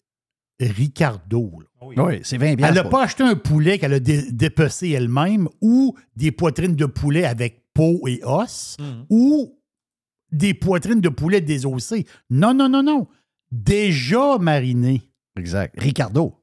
Ricardo. 0.59 1.51
là. 1.61 1.65
Oui. 1.81 1.95
Oui, 1.97 2.19
c'est 2.23 2.37
20 2.37 2.47
Elle 2.51 2.57
piastres. 2.57 2.75
n'a 2.75 2.83
pas 2.89 3.03
acheté 3.03 3.23
un 3.23 3.35
poulet 3.35 3.79
qu'elle 3.79 3.93
a 3.93 3.99
dé- 3.99 4.31
dépecé 4.31 4.89
elle-même 4.89 5.47
ou 5.61 5.95
des 6.15 6.31
poitrines 6.31 6.75
de 6.75 6.85
poulet 6.85 7.23
avec 7.25 7.63
peau 7.73 8.05
et 8.07 8.19
os 8.23 8.75
Mhm. 8.79 9.05
ou 9.09 9.57
des 10.31 10.53
poitrines 10.53 10.99
de 11.01 11.09
poulet 11.09 11.41
désossées. 11.41 12.05
Non, 12.29 12.53
non, 12.53 12.67
non, 12.69 12.83
non. 12.83 13.07
Déjà 13.51 14.37
mariné. 14.37 15.01
Exact. 15.37 15.73
Ricardo. 15.79 16.35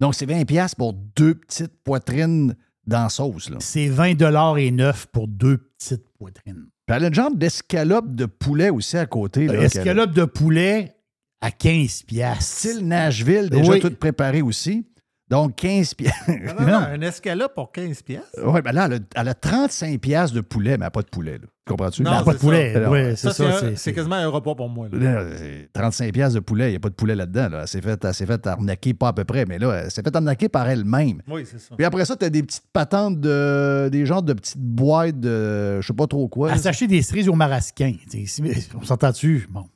Donc, 0.00 0.14
c'est 0.14 0.26
20 0.26 0.44
piastres 0.46 0.76
pour 0.78 0.94
deux 0.94 1.34
petites 1.34 1.76
poitrines 1.84 2.56
dans 2.90 3.04
la 3.04 3.08
sauce. 3.08 3.50
C'est 3.60 3.88
20 3.88 4.56
et 4.56 4.70
neuf 4.70 5.06
pour 5.06 5.28
deux 5.28 5.56
petites 5.56 6.06
poitrines. 6.18 6.66
Puis 6.86 6.96
elle 6.96 7.04
a 7.04 7.08
le 7.08 7.14
genre 7.14 7.34
d'escalope 7.34 8.14
de 8.14 8.26
poulet 8.26 8.68
aussi 8.70 8.96
à 8.96 9.06
côté. 9.06 9.46
Là, 9.46 9.54
qu'elle- 9.54 9.62
Escalope 9.64 10.12
de 10.12 10.24
poulet 10.24 10.96
à 11.40 11.50
15 11.50 12.02
piastres. 12.02 12.42
Style 12.42 12.86
Nashville, 12.86 13.48
déjà 13.48 13.72
Oui. 13.72 13.80
tout 13.80 13.94
préparé 13.94 14.42
aussi. 14.42 14.86
Donc, 15.30 15.54
15 15.56 15.94
piastres. 15.94 16.28
Non, 16.28 16.54
non, 16.60 16.66
non, 16.66 16.78
un 16.92 17.00
escalope 17.02 17.54
pour 17.54 17.70
15 17.72 18.02
pièces. 18.02 18.22
oui, 18.44 18.60
ben 18.62 18.72
là, 18.72 18.86
elle 18.86 18.94
a, 18.94 18.98
elle 19.14 19.28
a 19.28 19.34
35 19.34 20.00
piastres 20.00 20.34
de 20.34 20.40
poulet, 20.40 20.70
mais 20.70 20.74
elle 20.74 20.80
n'a 20.80 20.90
pas 20.90 21.02
de 21.02 21.08
poulet. 21.08 21.38
Là. 21.38 21.46
Comprends-tu? 21.68 22.02
Non, 22.02 22.10
Elle 22.12 22.16
a 22.18 22.22
pas 22.24 22.32
de 22.32 22.38
poulet. 22.38 22.74
ça. 22.74 22.90
Ouais, 22.90 23.10
c'est 23.10 23.28
Ça, 23.28 23.32
c'est 23.32 23.42
ça. 23.44 23.48
un- 23.48 23.60
c'est- 23.60 23.76
c'est 23.76 23.92
quasiment 23.92 24.16
un 24.16 24.26
repas 24.26 24.56
pour 24.56 24.68
moi. 24.68 24.88
là. 24.92 24.98
Là, 25.22 25.24
c'est 25.36 25.68
35 25.72 26.12
piastres 26.12 26.34
de 26.34 26.40
poulet, 26.40 26.66
il 26.68 26.70
n'y 26.70 26.76
a 26.76 26.80
pas 26.80 26.88
de 26.88 26.94
poulet 26.94 27.14
là-dedans. 27.14 27.48
Là. 27.48 27.60
Elle 27.62 27.68
s'est 27.68 27.80
fait, 27.80 28.04
elle 28.04 28.12
s'est 28.14 28.26
fait 28.26 28.44
arnaquer, 28.44 28.92
pas 28.92 29.08
à 29.08 29.12
peu 29.12 29.22
près, 29.24 29.44
mais 29.46 29.58
là, 29.60 29.82
elle 29.84 29.90
s'est 29.92 30.02
fait 30.02 30.14
arnaquer 30.16 30.48
par 30.48 30.68
elle-même. 30.68 31.22
Oui, 31.28 31.44
c'est 31.48 31.60
ça. 31.60 31.76
Puis 31.76 31.84
après 31.86 32.04
ça, 32.06 32.16
tu 32.16 32.24
as 32.24 32.30
des 32.30 32.42
petites 32.42 32.66
patentes, 32.72 33.20
de, 33.20 33.88
des 33.92 34.04
genres 34.06 34.24
de 34.24 34.32
petites 34.32 34.58
boîtes 34.58 35.20
de 35.20 35.80
je 35.80 35.86
sais 35.86 35.92
pas 35.94 36.08
trop 36.08 36.26
quoi. 36.26 36.50
À 36.50 36.58
s'acheter 36.58 36.88
des 36.88 37.02
cerises 37.02 37.28
au 37.28 37.34
marasquin. 37.34 37.92
On 38.74 38.82
s'entend-tu? 38.82 39.46
Bon. 39.48 39.66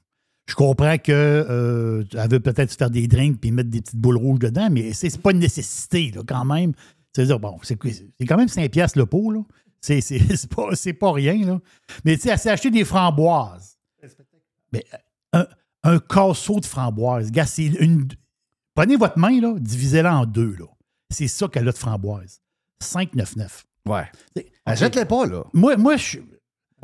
Je 0.46 0.54
comprends 0.54 0.98
qu'elle 0.98 1.46
veut 1.46 2.40
peut-être 2.40 2.72
faire 2.76 2.90
des 2.90 3.06
drinks 3.08 3.40
puis 3.40 3.50
mettre 3.50 3.70
des 3.70 3.80
petites 3.80 3.96
boules 3.96 4.18
rouges 4.18 4.40
dedans, 4.40 4.68
mais 4.70 4.92
c'est 4.92 5.16
pas 5.20 5.30
une 5.30 5.38
nécessité, 5.38 6.10
là, 6.14 6.22
quand 6.26 6.44
même. 6.44 6.72
C'est-à-dire, 7.14 7.38
bon, 7.40 7.58
c'est 7.62 7.76
quand 7.76 8.36
même 8.36 8.48
5 8.48 8.70
piastres 8.70 8.98
le 8.98 9.06
pot, 9.06 9.30
là. 9.30 9.40
C'est 9.80 10.00
pas, 10.54 10.68
pas 11.00 11.12
rien, 11.12 11.46
là. 11.46 11.60
Mais 12.04 12.16
tu 12.16 12.22
sais, 12.22 12.30
elle 12.30 12.38
s'est 12.38 12.50
acheté 12.50 12.70
des 12.70 12.84
framboises. 12.84 13.78
Mais 14.72 14.84
un, 15.32 15.46
un 15.82 15.98
casseau 15.98 16.60
de 16.60 16.66
framboises. 16.66 17.30
Gars, 17.30 17.46
c'est 17.46 17.66
une. 17.66 18.08
Prenez 18.74 18.96
votre 18.96 19.18
main, 19.18 19.40
là, 19.40 19.54
divisez-la 19.58 20.16
en 20.18 20.26
deux, 20.26 20.56
là. 20.58 20.66
C'est 21.10 21.28
ça 21.28 21.48
qu'elle 21.48 21.68
a 21.68 21.72
de 21.72 21.78
framboises. 21.78 22.40
5,99. 22.82 23.62
Ouais. 23.86 24.10
Achète-les 24.66 25.04
pas, 25.04 25.26
là. 25.26 25.44
Moi, 25.52 25.76
moi 25.76 25.96
je- 25.96 26.18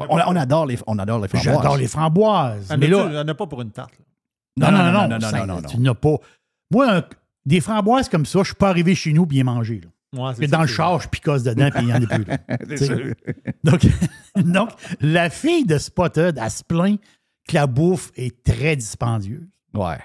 On, 0.08 0.18
on 0.18 0.36
adore 0.36 0.66
les, 0.66 0.78
on 0.86 0.98
adore 0.98 1.20
les 1.20 1.28
framboises. 1.28 1.54
j'adore 1.54 1.76
les 1.76 1.88
framboises. 1.88 2.68
Elle 2.70 2.80
mais 2.80 2.86
là, 2.88 3.06
elle 3.10 3.18
en 3.18 3.28
a 3.28 3.34
pas 3.34 3.46
pour 3.46 3.60
une 3.62 3.70
tarte. 3.70 3.92
Non, 4.56 4.70
non, 4.70 4.78
non, 4.92 5.08
non, 5.08 5.18
non, 5.18 5.46
non, 5.46 5.62
Tu 5.62 5.78
n'as 5.78 5.94
pas. 5.94 6.16
Moi, 6.70 6.96
un- 6.96 7.04
des 7.46 7.60
framboises 7.60 8.08
comme 8.08 8.26
ça, 8.26 8.40
je 8.40 8.46
suis 8.46 8.54
pas 8.54 8.68
arrivé 8.68 8.94
chez 8.94 9.12
nous 9.12 9.26
bien 9.26 9.44
manger. 9.44 9.80
Là. 9.82 9.88
Ouais, 10.12 10.46
dans 10.48 10.60
le 10.62 10.66
char, 10.66 11.00
je 11.00 11.08
picosse 11.08 11.42
dedans 11.44 11.70
puis 11.70 11.82
il 11.82 11.86
n'y 11.86 11.92
en 11.92 12.02
a 12.02 12.06
plus. 12.06 12.24
là. 12.24 13.14
Donc, 13.64 13.86
donc, 14.36 14.70
la 15.00 15.30
fille 15.30 15.64
de 15.64 15.78
Spotted, 15.78 16.38
elle 16.42 16.50
se 16.50 16.64
plaint 16.64 16.98
que 17.48 17.54
la 17.54 17.66
bouffe 17.66 18.10
est 18.16 18.42
très 18.42 18.74
dispendieuse. 18.76 19.46
Ouais. 19.74 19.98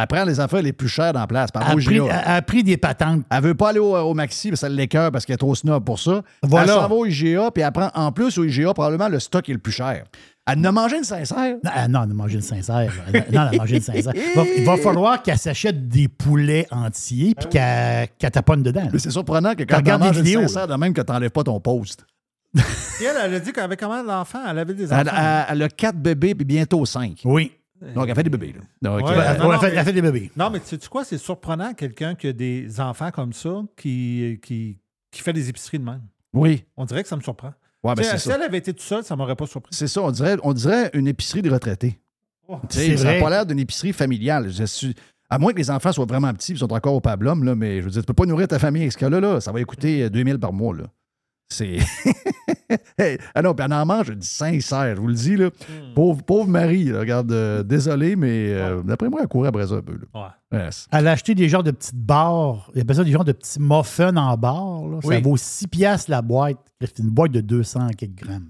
Elle 0.00 0.06
prend 0.06 0.24
les 0.24 0.40
affaires 0.40 0.62
les 0.62 0.72
plus 0.72 0.88
chères 0.88 1.12
dans 1.12 1.20
la 1.20 1.26
place. 1.26 1.50
Par 1.50 1.62
Elle 1.70 1.76
pris, 1.76 1.96
elle 2.10 2.32
a 2.32 2.42
pris 2.42 2.62
des 2.64 2.76
patentes. 2.76 3.22
Elle 3.30 3.42
veut 3.42 3.54
pas 3.54 3.70
aller 3.70 3.78
au, 3.78 3.96
au 3.96 4.14
Maxi 4.14 4.48
parce 4.50 4.60
que 4.62 4.66
ça 4.66 4.68
l'écœure 4.68 5.10
parce 5.12 5.24
qu'elle 5.24 5.34
est 5.34 5.38
trop 5.38 5.54
snob 5.54 5.84
pour 5.84 5.98
ça. 6.00 6.22
Voilà. 6.42 6.74
Elle 6.74 6.80
s'en 6.80 6.88
va 6.88 6.94
au 6.94 7.06
IGA, 7.06 7.50
puis 7.52 7.62
elle 7.62 7.72
prend 7.72 7.90
en 7.94 8.10
plus 8.12 8.36
au 8.38 8.44
IGA 8.44 8.74
probablement 8.74 9.08
le 9.08 9.20
stock 9.20 9.48
est 9.48 9.52
le 9.52 9.58
plus 9.58 9.72
cher. 9.72 10.04
Elle 10.46 10.58
en 10.58 10.64
a 10.64 10.72
mangé 10.72 10.98
une 10.98 11.04
sincère? 11.04 11.56
Non, 11.64 11.70
non, 11.88 12.02
elle 12.04 12.10
a 12.10 12.14
mangé 12.14 12.34
une 12.34 12.42
sincère. 12.42 12.92
Non, 13.14 13.20
elle 13.32 13.36
a 13.38 13.52
mangé 13.52 13.76
une 13.76 13.82
sincère. 13.82 14.12
Va- 14.36 14.42
il 14.58 14.64
va 14.66 14.76
falloir 14.76 15.22
qu'elle 15.22 15.38
s'achète 15.38 15.88
des 15.88 16.08
poulets 16.08 16.66
entiers 16.70 17.34
puis 17.34 17.48
qu'elle 17.48 18.08
qu'elle 18.18 18.30
taponne 18.30 18.62
dedans. 18.62 18.82
là. 18.82 18.88
Mais 18.92 18.98
c'est 18.98 19.10
surprenant 19.10 19.54
que 19.54 19.62
quand 19.62 19.76
tu 19.76 19.82
regardes 19.82 20.02
manges 20.02 20.18
une 20.18 20.22
vidéos, 20.24 20.42
sincère, 20.42 20.66
de 20.66 20.74
même 20.74 20.92
que 20.92 21.00
tu 21.00 21.10
n'enlèves 21.12 21.30
pas 21.30 21.44
ton 21.44 21.58
post. 21.60 22.04
Et 22.56 22.60
elle, 23.04 23.16
elle 23.24 23.34
a 23.34 23.40
dit 23.40 23.52
qu'elle 23.52 23.64
avait 23.64 23.76
comment 23.76 24.02
l'enfant? 24.02 24.38
Elle 24.48 24.58
avait 24.58 24.74
des 24.74 24.92
enfants. 24.92 25.00
Elle, 25.00 25.10
elle- 25.16 25.44
elle 25.50 25.62
a 25.62 25.68
quatre 25.70 25.96
bébés, 25.96 26.34
puis 26.34 26.44
bientôt 26.44 26.84
cinq. 26.84 27.20
Oui. 27.24 27.52
Donc, 27.94 28.08
elle 28.08 28.14
fait 28.14 28.22
des 28.22 28.30
bébés. 28.30 28.54
Là. 28.54 28.60
Donc, 28.98 29.06
Ouais, 29.08 29.12
euh, 29.12 29.16
non, 29.16 29.22
Elle 29.22 29.38
non, 29.52 29.58
fait, 29.60 29.70
mais- 29.70 29.76
elle 29.76 29.84
fait 29.84 29.92
des 29.92 30.02
bébés. 30.02 30.30
Non, 30.36 30.50
mais 30.50 30.60
sais-tu 30.64 30.88
quoi? 30.88 31.04
C'est 31.04 31.18
surprenant, 31.18 31.74
quelqu'un 31.74 32.14
qui 32.14 32.28
a 32.28 32.32
des 32.32 32.80
enfants 32.80 33.10
comme 33.10 33.32
ça, 33.32 33.62
qui, 33.76 34.38
qui, 34.42 34.78
qui 35.10 35.20
fait 35.22 35.32
des 35.32 35.48
épiceries 35.48 35.78
de 35.78 35.84
même. 35.84 36.02
oui. 36.32 36.64
On 36.76 36.84
dirait 36.84 37.02
que 37.02 37.08
ça 37.08 37.16
me 37.16 37.20
surprend. 37.22 37.52
Ouais, 37.82 37.94
ben, 37.94 38.02
Tu 38.02 38.04
sais, 38.04 38.18
si 38.18 38.28
ça. 38.28 38.36
elle 38.36 38.42
avait 38.42 38.58
été 38.58 38.72
toute 38.72 38.80
seule, 38.82 39.04
ça 39.04 39.14
m'aurait 39.16 39.36
pas 39.36 39.46
surpris. 39.46 39.74
C'est 39.74 39.88
ça. 39.88 40.00
On 40.02 40.10
dirait, 40.10 40.36
on 40.42 40.52
dirait 40.54 40.90
une 40.94 41.06
épicerie 41.06 41.42
de 41.42 41.50
retraités. 41.50 42.00
Oh. 42.48 42.58
Tu 42.70 42.78
sais, 42.78 42.86
C'est 42.86 42.96
ça 42.98 43.12
n'a 43.14 43.20
pas 43.20 43.28
l'air 43.30 43.44
d'une 43.44 43.58
épicerie 43.58 43.92
familiale. 43.92 44.50
Je 44.50 44.64
suis- 44.64 44.94
À 45.28 45.38
moins 45.38 45.52
que 45.52 45.58
les 45.58 45.70
enfants 45.70 45.90
soient 45.92 46.04
vraiment 46.06 46.32
petits 46.32 46.52
et 46.52 46.56
sont 46.56 46.72
encore 46.72 46.94
au 46.94 47.00
pablum, 47.00 47.44
là, 47.44 47.54
mais 47.54 47.80
je 47.80 47.84
veux 47.84 47.90
dire, 47.90 48.02
tu 48.02 48.06
peux 48.06 48.14
pas 48.14 48.24
nourrir 48.26 48.46
ta 48.48 48.58
famille 48.58 48.82
avec 48.82 48.92
ce 48.92 48.98
cas-là. 48.98 49.20
Là. 49.20 49.40
Ça 49.40 49.52
va 49.52 49.62
coûter 49.64 50.04
euh, 50.04 50.08
2000 50.10 50.38
par 50.38 50.52
mois. 50.52 50.74
Là. 50.76 50.84
C'est. 51.54 51.78
Hey, 52.98 53.18
ah 53.34 53.42
non, 53.42 53.54
puis 53.54 53.64
elle 53.66 53.72
en 53.72 53.84
mange 53.84 54.10
du 54.10 54.26
sincère, 54.26 54.96
je 54.96 55.00
vous 55.00 55.08
le 55.08 55.14
dis. 55.14 55.36
Là. 55.36 55.46
Hmm. 55.48 55.94
Pauvre, 55.94 56.22
pauvre 56.22 56.48
Marie, 56.48 56.84
là, 56.84 57.00
regarde, 57.00 57.30
euh, 57.30 57.62
désolé, 57.62 58.16
mais 58.16 58.52
euh, 58.52 58.82
d'après 58.82 59.08
moi, 59.08 59.20
elle 59.22 59.28
courait 59.28 59.48
après 59.48 59.66
ça 59.66 59.74
un 59.74 59.82
peu. 59.82 59.98
Là. 60.12 60.32
Ouais. 60.52 60.68
Elle 60.92 61.08
a 61.08 61.12
acheté 61.12 61.34
des 61.34 61.48
genres 61.48 61.62
de 61.62 61.70
petites 61.72 61.94
barres. 61.96 62.70
Il 62.74 62.80
appelle 62.80 62.96
ça 62.96 63.04
des 63.04 63.12
genres 63.12 63.24
de 63.24 63.32
petits 63.32 63.60
muffins 63.60 64.16
en 64.16 64.36
barre. 64.36 64.86
là. 64.88 64.98
Ça 65.02 65.20
vaut 65.20 65.36
6 65.36 65.66
piastres 65.68 66.10
la 66.10 66.22
boîte. 66.22 66.58
C'est 66.80 66.98
une 67.00 67.10
boîte 67.10 67.32
de 67.32 67.40
200 67.40 67.88
quelques 67.96 68.14
grammes. 68.14 68.48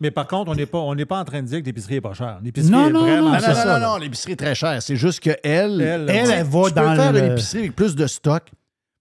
Mais 0.00 0.10
par 0.10 0.26
contre, 0.26 0.50
on 0.50 0.54
n'est 0.54 0.66
pas, 0.66 0.78
on 0.78 0.94
n'est 0.94 1.06
pas 1.06 1.18
en 1.20 1.24
train 1.24 1.42
de 1.42 1.46
dire 1.46 1.60
que 1.60 1.66
l'épicerie 1.66 1.96
est 1.96 2.00
pas 2.02 2.12
chère. 2.12 2.38
L'épicerie 2.42 2.70
Non, 2.70 2.88
est 2.88 2.92
non, 2.92 3.00
vraiment 3.02 3.28
non, 3.28 3.32
Non, 3.32 3.40
c'est 3.40 3.64
non, 3.64 3.80
non, 3.80 3.80
non, 3.80 3.96
l'épicerie 3.96 4.32
est 4.32 4.36
très 4.36 4.54
chère. 4.54 4.82
C'est 4.82 4.96
juste 4.96 5.20
qu'elle, 5.20 5.38
elle, 5.42 5.80
Elle, 5.80 6.10
Elle, 6.10 6.30
elle 6.30 6.46
va 6.46 6.62
tu 6.68 6.74
peux 6.74 6.94
faire 6.96 7.12
le... 7.12 7.18
une 7.18 7.32
épicerie 7.32 7.58
avec 7.60 7.76
plus 7.76 7.94
de 7.96 8.06
stock. 8.06 8.42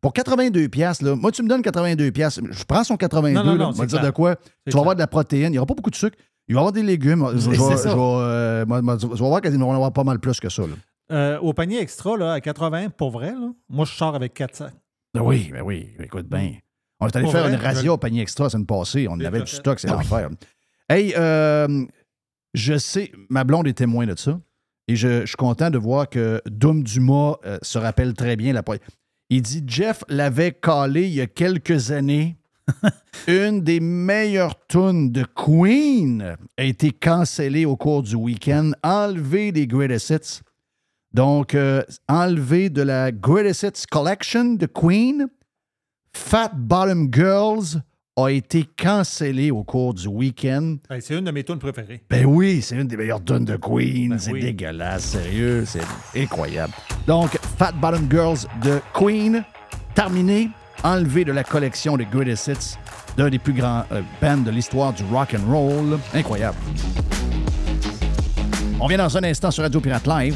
Pour 0.05 0.13
82 0.13 0.69
pièces 0.69 1.01
là, 1.01 1.15
moi, 1.15 1.31
tu 1.31 1.41
me 1.41 1.49
donnes 1.49 1.63
82 1.63 2.11
pièces 2.11 2.39
je 2.51 2.63
prends 2.63 2.83
son 2.83 2.95
82, 2.95 3.33
Non, 3.39 3.43
non, 3.43 3.51
non, 3.53 3.57
là, 3.57 3.67
on 3.69 3.71
va 3.71 3.85
dire 3.87 4.01
de 4.01 4.11
quoi? 4.11 4.35
Tu 4.67 4.71
vas 4.71 4.81
avoir 4.81 4.93
de 4.93 4.99
la 4.99 5.07
protéine, 5.07 5.47
il 5.47 5.51
n'y 5.53 5.57
aura 5.57 5.65
pas 5.65 5.73
beaucoup 5.73 5.89
de 5.89 5.95
sucre, 5.95 6.15
il 6.47 6.53
va 6.53 6.59
y 6.59 6.61
avoir 6.61 6.71
des 6.73 6.83
légumes. 6.83 7.27
Je, 7.35 7.49
vais- 7.49 7.57
euh, 7.57 8.65
voir 8.67 9.41
qu'ils 9.41 9.57
vont 9.57 9.71
en 9.71 9.73
avoir 9.73 9.91
pas 9.93 10.03
mal 10.03 10.19
plus 10.19 10.39
que 10.39 10.47
ça. 10.47 10.61
Là. 10.61 10.75
Euh, 11.11 11.39
au 11.39 11.53
panier 11.53 11.79
extra, 11.79 12.15
là, 12.17 12.33
à 12.33 12.39
80, 12.39 12.89
pour 12.91 13.09
vrai, 13.09 13.31
là, 13.31 13.51
moi, 13.67 13.85
je 13.85 13.93
sors 13.93 14.13
avec 14.13 14.35
400. 14.35 14.67
Ben 15.15 15.21
oui, 15.23 15.49
ben 15.51 15.63
oui, 15.63 15.89
écoute 15.99 16.27
bien. 16.29 16.51
On 16.99 17.07
est 17.07 17.15
allé 17.15 17.23
Pour 17.23 17.31
faire 17.31 17.45
vrai, 17.45 17.53
une 17.55 17.59
razzia 17.59 17.81
je- 17.85 17.89
au 17.89 17.97
panier 17.97 18.21
extra 18.21 18.43
la 18.43 18.49
semaine 18.51 18.67
passée. 18.67 19.07
On 19.09 19.19
avait 19.19 19.41
du 19.41 19.47
stock, 19.51 19.79
c'est 19.79 19.89
Ah 19.89 19.93
l'enfer. 19.93 20.29
Hey, 20.87 21.15
euh, 21.17 21.83
je 22.53 22.77
sais, 22.77 23.11
ma 23.31 23.43
blonde 23.43 23.65
est 23.67 23.73
témoin 23.73 24.05
de 24.05 24.15
ça. 24.15 24.39
Et 24.87 24.95
je, 24.95 25.21
je 25.21 25.25
suis 25.25 25.35
content 25.35 25.71
de 25.71 25.79
voir 25.79 26.07
que 26.07 26.43
Doom 26.47 26.83
Dumas 26.83 27.37
euh, 27.47 27.57
se 27.63 27.79
rappelle 27.79 28.13
très 28.13 28.35
bien 28.35 28.53
la 28.53 28.61
Il 29.29 29.41
dit 29.41 29.63
Jeff 29.65 30.03
l'avait 30.07 30.51
calé 30.53 31.07
il 31.07 31.13
y 31.13 31.21
a 31.21 31.27
quelques 31.27 31.91
années. 31.91 32.37
Une 33.27 33.61
des 33.61 33.79
meilleures 33.79 34.55
tunes 34.67 35.11
de 35.11 35.23
Queen 35.23 36.35
a 36.57 36.63
été 36.63 36.91
cancellée 36.91 37.65
au 37.65 37.75
cours 37.75 38.03
du 38.03 38.15
week-end, 38.15 38.71
enlevée 38.83 39.51
des 39.51 39.67
Greatest 39.67 40.09
Hits. 40.09 40.41
Donc, 41.13 41.55
euh, 41.55 41.81
enlevée 42.07 42.69
de 42.69 42.81
la 42.81 43.11
Greatest 43.11 43.63
Hits 43.63 43.85
Collection 43.89 44.55
de 44.55 44.65
Queen. 44.65 45.27
Fat 46.13 46.51
Bottom 46.55 47.09
Girls 47.13 47.81
a 48.17 48.29
été 48.29 48.65
cancellée 48.81 49.51
au 49.51 49.63
cours 49.63 49.93
du 49.93 50.07
week-end. 50.07 50.77
C'est 51.01 51.15
une 51.17 51.25
de 51.25 51.31
mes 51.31 51.43
tunes 51.43 51.59
préférées. 51.59 52.01
Ben 52.09 52.25
oui, 52.25 52.61
c'est 52.61 52.75
une 52.75 52.87
des 52.87 52.95
meilleures 52.95 53.23
tunes 53.23 53.43
de 53.43 53.57
Queen. 53.57 54.11
Ben 54.11 54.19
c'est 54.19 54.31
oui. 54.31 54.39
dégueulasse, 54.39 55.03
sérieux, 55.03 55.65
c'est 55.65 55.81
incroyable. 56.17 56.73
Donc, 57.07 57.37
Fat 57.57 57.73
Bottom 57.73 58.07
Girls 58.09 58.47
de 58.63 58.79
Queen, 58.93 59.43
terminé, 59.95 60.49
enlevé 60.83 61.25
de 61.25 61.33
la 61.33 61.43
collection 61.43 61.97
des 61.97 62.05
Greatest 62.05 62.47
Hits. 62.47 62.77
d'un 63.17 63.29
des 63.29 63.39
plus 63.39 63.53
grands 63.53 63.83
euh, 63.91 64.01
bands 64.21 64.37
de 64.37 64.51
l'histoire 64.51 64.93
du 64.93 65.03
rock 65.11 65.35
and 65.35 65.51
roll. 65.51 65.99
Incroyable. 66.13 66.57
On 68.79 68.87
vient 68.87 68.97
dans 68.97 69.17
un 69.17 69.23
instant 69.23 69.51
sur 69.51 69.63
Radio 69.63 69.81
Pirate 69.81 70.07
Live. 70.07 70.35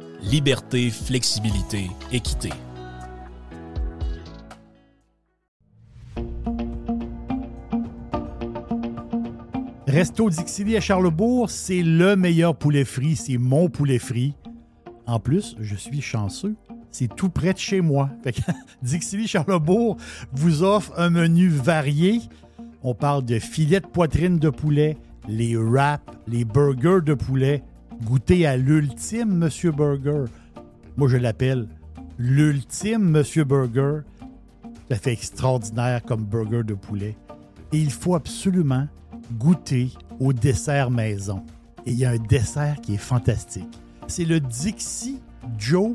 liberté, 0.23 0.89
flexibilité, 0.89 1.89
équité. 2.11 2.49
Resto 9.87 10.29
Dixili 10.29 10.77
à 10.77 10.79
Charlebourg, 10.79 11.49
c'est 11.49 11.81
le 11.81 12.15
meilleur 12.15 12.55
poulet 12.55 12.85
frit. 12.85 13.17
C'est 13.17 13.37
mon 13.37 13.67
poulet 13.67 13.99
frit. 13.99 14.35
En 15.05 15.19
plus, 15.19 15.57
je 15.59 15.75
suis 15.75 16.01
chanceux. 16.01 16.55
C'est 16.91 17.13
tout 17.13 17.29
près 17.29 17.51
de 17.51 17.57
chez 17.57 17.81
moi. 17.81 18.09
Fait 18.23 18.31
que 18.31 18.41
Dixili 18.81 19.27
Charlebourg 19.27 19.97
vous 20.31 20.63
offre 20.63 20.93
un 20.97 21.09
menu 21.09 21.49
varié. 21.49 22.21
On 22.83 22.93
parle 22.93 23.25
de 23.25 23.37
filets 23.37 23.81
de 23.81 23.87
poitrine 23.87 24.39
de 24.39 24.49
poulet, 24.49 24.97
les 25.27 25.57
wraps, 25.57 26.05
les 26.25 26.45
burgers 26.45 27.01
de 27.03 27.13
poulet. 27.13 27.63
Goûtez 28.03 28.47
à 28.47 28.57
l'ultime 28.57 29.37
Monsieur 29.37 29.71
Burger. 29.71 30.25
Moi, 30.97 31.07
je 31.07 31.17
l'appelle 31.17 31.67
l'ultime 32.17 33.03
Monsieur 33.03 33.43
Burger. 33.43 33.99
Ça 34.89 34.97
fait 34.97 35.13
extraordinaire 35.13 36.01
comme 36.03 36.25
burger 36.25 36.63
de 36.63 36.73
poulet. 36.73 37.15
Et 37.71 37.77
il 37.77 37.91
faut 37.91 38.15
absolument 38.15 38.87
goûter 39.37 39.91
au 40.19 40.33
dessert 40.33 40.89
maison. 40.89 41.43
Et 41.85 41.91
il 41.91 41.97
y 41.97 42.05
a 42.05 42.11
un 42.11 42.17
dessert 42.17 42.81
qui 42.81 42.95
est 42.95 42.97
fantastique. 42.97 43.79
C'est 44.07 44.25
le 44.25 44.39
Dixie 44.39 45.21
Joe 45.57 45.91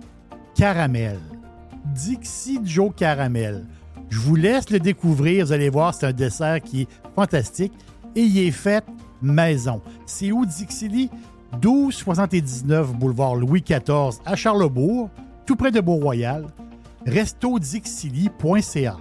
Caramel. 0.54 1.18
Dixie 1.86 2.60
Joe 2.64 2.92
Caramel. 2.94 3.64
Je 4.08 4.20
vous 4.20 4.36
laisse 4.36 4.70
le 4.70 4.78
découvrir. 4.78 5.46
Vous 5.46 5.52
allez 5.52 5.70
voir, 5.70 5.92
c'est 5.92 6.06
un 6.06 6.12
dessert 6.12 6.62
qui 6.62 6.82
est 6.82 6.88
fantastique 7.14 7.72
et 8.14 8.22
il 8.22 8.38
est 8.38 8.52
fait 8.52 8.84
maison. 9.20 9.82
C'est 10.06 10.32
où 10.32 10.46
Dixili? 10.46 11.10
1279 11.62 12.94
boulevard 12.94 13.36
Louis 13.36 13.62
XIV 13.62 14.20
à 14.24 14.36
Charlebourg, 14.36 15.10
tout 15.46 15.56
près 15.56 15.70
de 15.70 15.80
Beau-Royal. 15.80 16.46
restodixili.ca. 17.06 18.96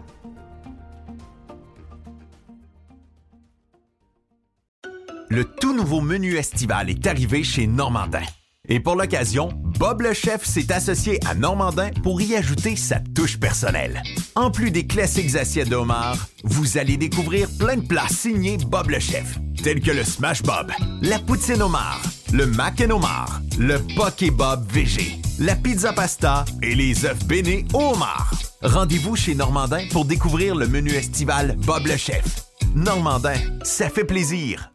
Le 5.30 5.44
tout 5.44 5.76
nouveau 5.76 6.02
menu 6.02 6.36
estival 6.36 6.90
est 6.90 7.08
arrivé 7.08 7.44
chez 7.44 7.68
Normandin. 7.68 8.22
Et 8.68 8.80
pour 8.80 8.96
l'occasion, 8.96 9.50
Bob 9.54 10.02
le 10.02 10.14
chef 10.14 10.44
s'est 10.44 10.72
associé 10.72 11.20
à 11.28 11.36
Normandin 11.36 11.90
pour 12.04 12.22
y 12.22 12.36
ajouter 12.36 12.76
sa 12.76 13.00
touche 13.00 13.40
personnelle. 13.40 14.02
En 14.36 14.50
plus 14.50 14.72
des 14.72 14.88
classiques 14.88 15.36
assiettes 15.36 15.70
de 15.70 15.76
homard, 15.76 16.28
vous 16.44 16.78
allez 16.78 16.98
découvrir 16.98 17.48
plein 17.60 17.78
de 17.78 17.86
plats 17.86 18.08
signés 18.08 18.58
Bob 18.58 18.90
le 18.90 19.00
chef, 19.00 19.40
tels 19.64 19.82
que 19.82 19.92
le 19.92 20.04
Smash 20.04 20.42
Bob, 20.42 20.72
la 21.02 21.20
poutine 21.20 21.62
homard, 21.62 22.02
le 22.36 22.48
mac 22.48 22.82
and 22.82 22.92
homard, 22.92 23.42
le 23.58 23.78
poké 23.96 24.30
Bob 24.30 24.70
VG, 24.70 25.22
la 25.40 25.56
pizza 25.56 25.94
pasta 25.94 26.44
et 26.62 26.76
les 26.76 27.06
œufs 27.06 27.26
bénis 27.26 27.64
au. 27.74 27.94
Rendez-vous 28.62 29.16
chez 29.16 29.36
Normandin 29.36 29.88
pour 29.92 30.04
découvrir 30.04 30.54
le 30.54 30.68
menu 30.68 30.92
estival 30.92 31.56
Bob 31.66 31.88
le 31.88 31.96
chef. 31.96 32.26
Normandin, 32.76 33.36
ça 33.64 33.90
fait 33.90 34.04
plaisir. 34.04 34.75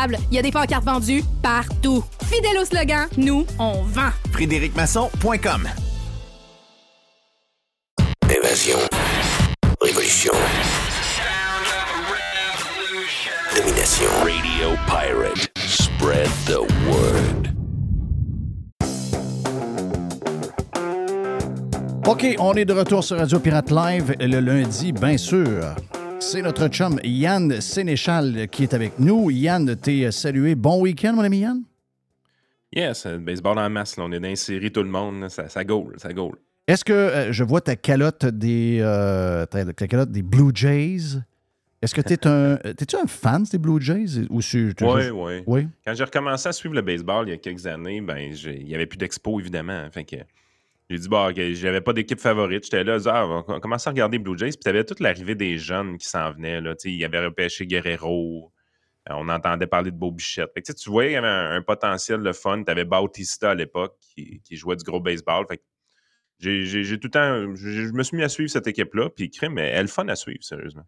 Il 0.31 0.35
y 0.35 0.39
a 0.39 0.41
des 0.41 0.51
pancartes 0.51 0.85
vendues 0.85 1.23
partout. 1.41 2.03
Fidèle 2.25 2.57
au 2.59 2.65
slogan, 2.65 3.07
nous, 3.17 3.45
on 3.59 3.83
vend. 3.83 4.09
FrédéricMasson.com 4.31 5.69
Évasion. 8.29 8.79
Révolution. 9.81 10.33
Domination. 13.55 14.09
Radio 14.23 14.77
Pirate. 14.87 15.51
Spread 15.57 16.29
the 16.45 16.61
word. 16.87 17.49
OK, 22.07 22.35
on 22.39 22.53
est 22.55 22.65
de 22.65 22.73
retour 22.73 23.03
sur 23.03 23.17
Radio 23.17 23.39
Pirate 23.39 23.69
Live 23.69 24.15
le 24.19 24.39
lundi, 24.39 24.91
bien 24.91 25.17
sûr. 25.17 25.75
C'est 26.21 26.41
notre 26.43 26.67
chum 26.69 26.99
Yann 27.03 27.59
Sénéchal 27.59 28.47
qui 28.49 28.63
est 28.63 28.73
avec 28.73 28.99
nous. 28.99 29.31
Yann, 29.31 29.75
t'es 29.75 30.11
salué. 30.11 30.55
Bon 30.55 30.79
week-end, 30.81 31.13
mon 31.13 31.23
ami 31.23 31.39
Yann? 31.39 31.63
Yes, 32.73 33.05
le 33.05 33.17
baseball 33.17 33.57
en 33.57 33.69
masse. 33.69 33.97
là. 33.97 34.05
on 34.05 34.11
est 34.11 34.19
dans 34.19 34.29
une 34.29 34.35
série, 34.35 34.71
tout 34.71 34.83
le 34.83 34.89
monde. 34.89 35.21
là. 35.21 35.29
Ça, 35.29 35.49
ça 35.49 35.63
goal, 35.63 35.95
ça 35.97 36.13
goal. 36.13 36.35
Est-ce 36.67 36.85
que 36.85 36.93
euh, 36.93 37.31
je 37.33 37.43
vois 37.43 37.59
ta 37.59 37.75
calotte 37.75 38.25
des, 38.25 38.77
euh, 38.81 39.45
ta, 39.47 39.65
ta 39.73 39.87
calotte 39.87 40.11
des 40.11 40.21
Blue 40.21 40.51
Jays? 40.53 41.19
Est-ce 41.81 41.95
que 41.95 42.01
t'es 42.01 42.25
un, 42.27 42.55
t'es-tu 42.77 42.95
un 42.95 43.07
fan 43.07 43.43
des 43.51 43.57
Blue 43.57 43.81
Jays? 43.81 44.21
Ou 44.29 44.41
t'es 44.41 44.85
Oui, 44.85 45.09
oui. 45.11 45.43
Oui? 45.47 45.67
Quand 45.85 45.95
j'ai 45.95 46.03
recommencé 46.03 46.47
à 46.47 46.53
suivre 46.53 46.75
le 46.75 46.81
baseball 46.81 47.27
il 47.27 47.31
y 47.31 47.33
a 47.33 47.37
quelques 47.37 47.65
années, 47.65 47.99
ben, 47.99 48.17
il 48.17 48.65
n'y 48.65 48.75
avait 48.75 48.85
plus 48.85 48.97
d'expo, 48.97 49.39
évidemment. 49.39 49.87
Fait 49.91 50.05
que 50.05 50.17
j'ai 50.91 50.99
dit, 50.99 51.07
bon, 51.07 51.29
ok, 51.29 51.39
j'avais 51.53 51.81
pas 51.81 51.93
d'équipe 51.93 52.19
favorite. 52.19 52.63
J'étais 52.65 52.83
là, 52.83 52.97
ah, 53.05 53.25
on 53.25 53.41
va 53.53 53.59
commencer 53.59 53.87
à 53.87 53.91
regarder 53.91 54.19
Blue 54.19 54.37
Jays. 54.37 54.49
Puis 54.49 54.57
t'avais 54.59 54.83
toute 54.83 54.99
l'arrivée 54.99 55.35
des 55.35 55.57
jeunes 55.57 55.97
qui 55.97 56.07
s'en 56.07 56.31
venaient. 56.33 56.59
Là. 56.61 56.75
Tu 56.75 56.89
sais, 56.89 56.93
Il 56.93 56.99
y 56.99 57.05
avait 57.05 57.23
repêché 57.25 57.65
Guerrero. 57.65 58.51
Euh, 59.09 59.13
On 59.15 59.29
entendait 59.29 59.67
parler 59.67 59.91
de 59.91 59.95
Beau 59.95 60.11
Bichette. 60.11 60.51
Fait 60.53 60.61
que, 60.61 60.65
tu 60.67 60.71
sais, 60.73 60.77
tu 60.83 60.89
voyais 60.89 61.09
qu'il 61.09 61.15
y 61.15 61.17
avait 61.17 61.27
un, 61.27 61.51
un 61.55 61.61
potentiel 61.61 62.21
de 62.21 62.31
fun. 62.33 62.63
Tu 62.63 62.71
avais 62.71 62.85
Bautista 62.85 63.51
à 63.51 63.55
l'époque 63.55 63.95
qui, 63.99 64.41
qui 64.43 64.55
jouait 64.57 64.75
du 64.75 64.83
gros 64.83 64.99
baseball. 64.99 65.45
Fait 65.49 65.57
que 65.57 65.63
j'ai 66.39 66.65
j'ai- 66.65 66.83
j'ai 66.83 66.99
tout 66.99 67.07
le 67.07 67.11
temps. 67.11 67.55
Je 67.55 67.91
me 67.93 68.03
suis 68.03 68.17
mis 68.17 68.23
à 68.23 68.29
suivre 68.29 68.49
cette 68.51 68.67
équipe-là. 68.67 69.09
Puis, 69.09 69.29
crime, 69.29 69.57
elle 69.57 69.75
est 69.75 69.81
le 69.81 69.87
fun 69.87 70.07
à 70.07 70.15
suivre, 70.15 70.43
sérieusement. 70.43 70.83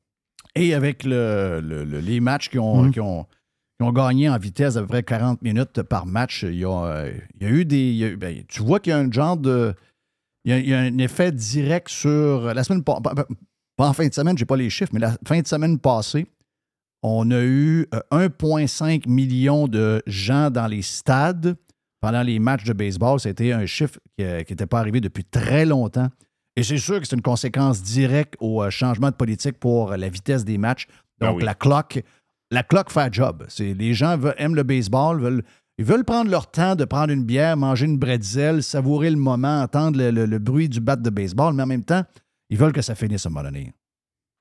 Et 0.55 0.73
avec 0.73 1.03
le- 1.03 1.61
le- 1.63 1.83
le- 1.85 1.99
les 1.99 2.19
matchs 2.19 2.49
qui 2.49 2.59
ont, 2.59 2.83
Mhm. 2.83 2.91
qui, 2.91 2.99
ont, 2.99 3.23
qui 3.23 3.83
ont 3.83 3.91
gagné 3.91 4.29
en 4.29 4.37
vitesse 4.37 4.75
d'à 4.75 4.81
peu 4.81 4.87
près 4.87 5.03
40 5.03 5.41
minutes 5.41 5.81
par 5.83 6.05
match, 6.05 6.43
il 6.43 6.55
y 6.59 6.65
a, 6.65 6.85
euh, 6.85 7.11
il 7.39 7.47
y 7.47 7.49
a 7.49 7.53
eu 7.53 7.65
des. 7.65 7.77
il 7.89 7.95
y 7.95 8.05
a 8.05 8.15
ben, 8.15 8.43
tu 8.47 8.61
vois 8.61 8.79
qu'il 8.79 8.91
y 8.91 8.93
a 8.93 8.99
un 8.99 9.11
genre 9.11 9.37
de. 9.37 9.73
Il 10.45 10.51
y 10.51 10.53
a, 10.53 10.57
il 10.59 10.67
y 10.69 10.73
a 10.73 10.79
un 10.79 10.97
effet 10.97 11.31
direct 11.31 11.89
sur. 11.89 12.53
La 12.53 12.63
semaine. 12.63 12.83
pa- 12.83 12.99
pa- 13.01 13.15
pa- 13.15 13.27
Pas 13.75 13.87
en 13.89 13.93
fin 13.93 14.07
de 14.07 14.13
semaine, 14.13 14.37
je 14.37 14.43
n'ai 14.43 14.45
pas 14.45 14.57
les 14.57 14.69
chiffres, 14.69 14.91
mais 14.93 14.99
la 14.99 15.15
fin 15.27 15.39
de 15.41 15.47
semaine 15.47 15.79
passée, 15.79 16.27
on 17.01 17.31
a 17.31 17.41
eu 17.41 17.87
euh, 17.93 17.99
1,5 18.11 19.07
million 19.09 19.67
de 19.67 20.01
gens 20.05 20.49
dans 20.51 20.67
les 20.67 20.81
stades 20.81 21.55
pendant 22.01 22.21
les 22.21 22.39
matchs 22.39 22.65
de 22.65 22.73
baseball. 22.73 23.19
C'était 23.19 23.51
un 23.51 23.65
chiffre 23.65 23.99
qui 24.17 24.23
n'était 24.23 24.65
pas 24.67 24.79
arrivé 24.79 25.01
depuis 25.01 25.23
très 25.25 25.65
longtemps. 25.65 26.09
Et 26.55 26.61
c'est 26.63 26.77
sûr 26.77 26.99
que 27.01 27.07
c'est 27.07 27.15
une 27.15 27.21
conséquence 27.23 27.81
directe 27.81 28.35
au 28.39 28.61
euh, 28.61 28.69
changement 28.69 29.09
de 29.09 29.15
politique 29.15 29.57
pour 29.59 29.95
la 29.97 30.07
vitesse 30.09 30.45
des 30.45 30.57
matchs. 30.59 30.85
Ah 31.19 31.27
Donc, 31.27 31.37
oui. 31.37 31.43
la 31.43 31.55
clock, 31.55 32.03
la 32.51 32.61
clock 32.61 32.91
fait 32.91 33.11
job. 33.11 33.45
Les 33.59 33.93
gens 33.95 34.17
veulent- 34.17 34.35
aiment 34.37 34.55
le 34.55 34.63
baseball, 34.63 35.19
veulent, 35.19 35.43
ils 35.77 35.85
veulent 35.85 36.03
prendre 36.05 36.29
leur 36.29 36.49
temps 36.51 36.75
de 36.75 36.85
prendre 36.85 37.11
une 37.11 37.23
bière, 37.23 37.57
manger 37.57 37.85
une 37.85 37.97
bretzel, 37.97 38.61
savourer 38.63 39.09
le 39.09 39.15
moment, 39.17 39.61
entendre 39.61 39.97
le, 39.97 40.11
le- 40.11 40.25
le 40.25 40.39
bruit 40.39 40.69
du 40.69 40.79
bat 40.79 40.95
de 40.95 41.09
baseball, 41.09 41.53
mais 41.53 41.63
en 41.63 41.67
même 41.67 41.83
temps, 41.83 42.03
ils 42.49 42.57
veulent 42.57 42.73
que 42.73 42.81
ça 42.81 42.95
finisse 42.95 43.25
à 43.25 43.29
un 43.29 43.31
moment 43.31 43.45
donné. 43.45 43.73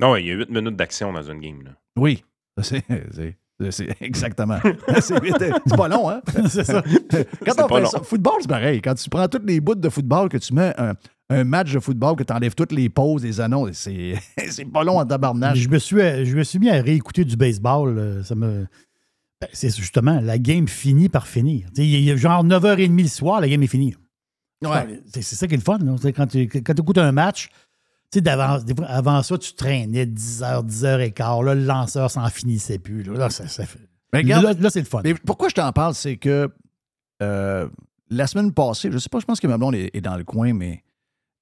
Non, 0.01 0.17
il 0.17 0.27
y 0.27 0.31
a 0.31 0.35
8 0.35 0.51
minutes 0.51 0.77
d'action 0.77 1.13
dans 1.13 1.23
une 1.23 1.41
game. 1.41 1.63
Là. 1.63 1.71
Oui, 1.97 2.25
c'est, 2.61 2.85
c'est- 3.13 3.37
c'est 3.71 3.97
exactement. 4.01 4.59
c'est, 5.01 5.23
vite, 5.23 5.37
c'est 5.67 5.77
pas 5.77 5.87
long, 5.89 6.11
hein? 6.11 6.21
C'est 6.49 6.65
ça. 6.65 6.83
Quand 6.83 7.53
C'est 7.55 7.63
on 7.63 7.69
pas 7.69 7.77
fait 7.77 7.83
long. 7.83 7.89
ça, 7.91 8.01
football, 8.03 8.35
c'est 8.41 8.49
pareil. 8.49 8.83
Quand 8.83 8.95
tu 8.95 9.09
prends 9.09 9.29
toutes 9.29 9.45
les 9.47 9.61
bouts 9.61 9.77
de 9.77 9.89
football 9.89 10.29
que 10.29 10.37
tu 10.39 10.53
mets 10.53 10.75
un, 10.77 10.95
un 11.31 11.45
match 11.45 11.73
de 11.73 11.79
football 11.79 12.17
que 12.17 12.25
tu 12.25 12.33
enlèves 12.33 12.57
toutes 12.57 12.73
les 12.73 12.89
pauses, 12.89 13.23
les 13.23 13.41
annonces. 13.41 13.75
C'est 13.77 14.15
c'est 14.51 14.65
pas 14.65 14.83
long 14.83 14.99
en 14.99 15.07
tabarnage. 15.07 15.59
Je 15.59 15.69
me, 15.69 15.79
suis, 15.79 15.97
je 16.25 16.37
me 16.37 16.43
suis 16.43 16.59
mis 16.59 16.71
à 16.71 16.83
réécouter 16.83 17.25
du 17.25 17.37
baseball. 17.37 17.97
euh, 17.97 18.23
Ça 18.25 18.35
me. 18.35 18.67
Ben, 19.43 19.49
c'est 19.53 19.75
justement, 19.77 20.21
la 20.21 20.39
game 20.39 20.69
finit 20.69 21.09
par 21.09 21.27
finir. 21.27 21.69
Il 21.77 22.11
a 22.11 22.17
genre 22.17 22.45
9h30 22.45 23.03
le 23.03 23.09
soir, 23.09 23.41
la 23.41 23.49
game 23.49 23.63
est 23.63 23.67
finie. 23.67 23.95
Ouais. 24.65 25.01
C'est 25.11 25.23
ça 25.23 25.47
qui 25.49 25.55
est 25.55 25.57
le 25.57 25.63
fun. 25.63 25.79
là. 25.79 25.97
Quand 26.13 26.27
tu 26.29 26.47
quand 26.49 26.79
écoutes 26.79 26.99
un 26.99 27.11
match, 27.13 27.49
fois, 28.77 28.87
avant 28.87 29.23
ça, 29.23 29.37
tu 29.39 29.55
traînais 29.55 30.07
10h, 30.07 30.65
10h15. 30.67 31.45
Là, 31.45 31.55
le 31.55 31.65
lanceur 31.65 32.11
s'en 32.11 32.27
finissait 32.29 32.79
plus. 32.79 33.03
Là, 33.03 33.15
Là, 33.15 33.31
ça, 33.31 33.49
ça 33.49 33.67
fait- 33.67 33.81
Mais 34.13 34.21
regarde, 34.21 34.45
là, 34.45 34.53
là, 34.53 34.71
c'est 34.71 34.81
le 34.81 34.87
fun. 34.87 35.01
Mais 35.03 35.15
pourquoi 35.15 35.49
je 35.49 35.55
t'en 35.55 35.73
parle, 35.73 35.95
c'est 35.95 36.17
que 36.19 36.49
euh, 37.23 37.69
la 38.11 38.27
semaine 38.27 38.53
passée, 38.53 38.91
je 38.93 38.99
sais 38.99 39.09
pas, 39.09 39.19
je 39.21 39.25
pense 39.25 39.41
que 39.41 39.47
ma 39.47 39.59
blonde 39.59 39.75
est, 39.75 39.91
est 39.95 40.01
dans 40.01 40.17
le 40.17 40.25
coin, 40.25 40.53
mais 40.53 40.85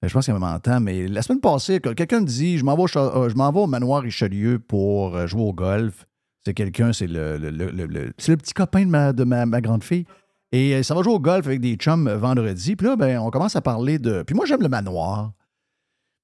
euh, 0.04 0.08
je 0.08 0.12
pense 0.14 0.24
qu'elle 0.26 0.38
m'entend, 0.38 0.80
mais 0.80 1.08
la 1.08 1.20
semaine 1.22 1.40
passée, 1.40 1.80
que 1.80 1.90
quelqu'un 1.90 2.20
me 2.20 2.26
dit 2.26 2.56
je 2.58 2.64
m'en 2.64 2.76
vais, 2.76 2.82
au 2.82 2.86
Cha- 2.86 3.00
euh, 3.16 3.28
je 3.28 3.34
vais 3.50 3.58
au 3.60 3.66
manoir 3.66 4.02
Richelieu 4.02 4.58
pour 4.58 5.26
jouer 5.26 5.42
au 5.42 5.52
golf. 5.52 6.06
C'est 6.44 6.54
quelqu'un, 6.54 6.92
c'est 6.92 7.06
le, 7.06 7.36
le- 7.36 7.50
le- 7.50 7.70
le- 7.70 7.86
le- 7.86 8.12
c'est 8.18 8.32
le 8.32 8.36
petit 8.38 8.54
copain 8.54 8.84
de 8.84 8.90
ma, 8.90 9.12
de 9.12 9.24
ma, 9.24 9.44
ma 9.46 9.60
grande 9.60 9.84
fille. 9.84 10.04
Et 10.52 10.74
euh, 10.74 10.82
ça 10.82 10.94
va 10.94 11.02
jouer 11.02 11.12
au 11.14 11.20
golf 11.20 11.46
avec 11.46 11.60
des 11.60 11.74
chums 11.74 12.08
euh, 12.08 12.16
vendredi. 12.16 12.76
Puis 12.76 12.86
là, 12.86 12.96
ben, 12.96 13.18
on 13.18 13.30
commence 13.30 13.56
à 13.56 13.60
parler 13.60 13.98
de. 13.98 14.22
Puis 14.22 14.34
moi, 14.34 14.46
j'aime 14.46 14.62
le 14.62 14.68
manoir. 14.68 15.32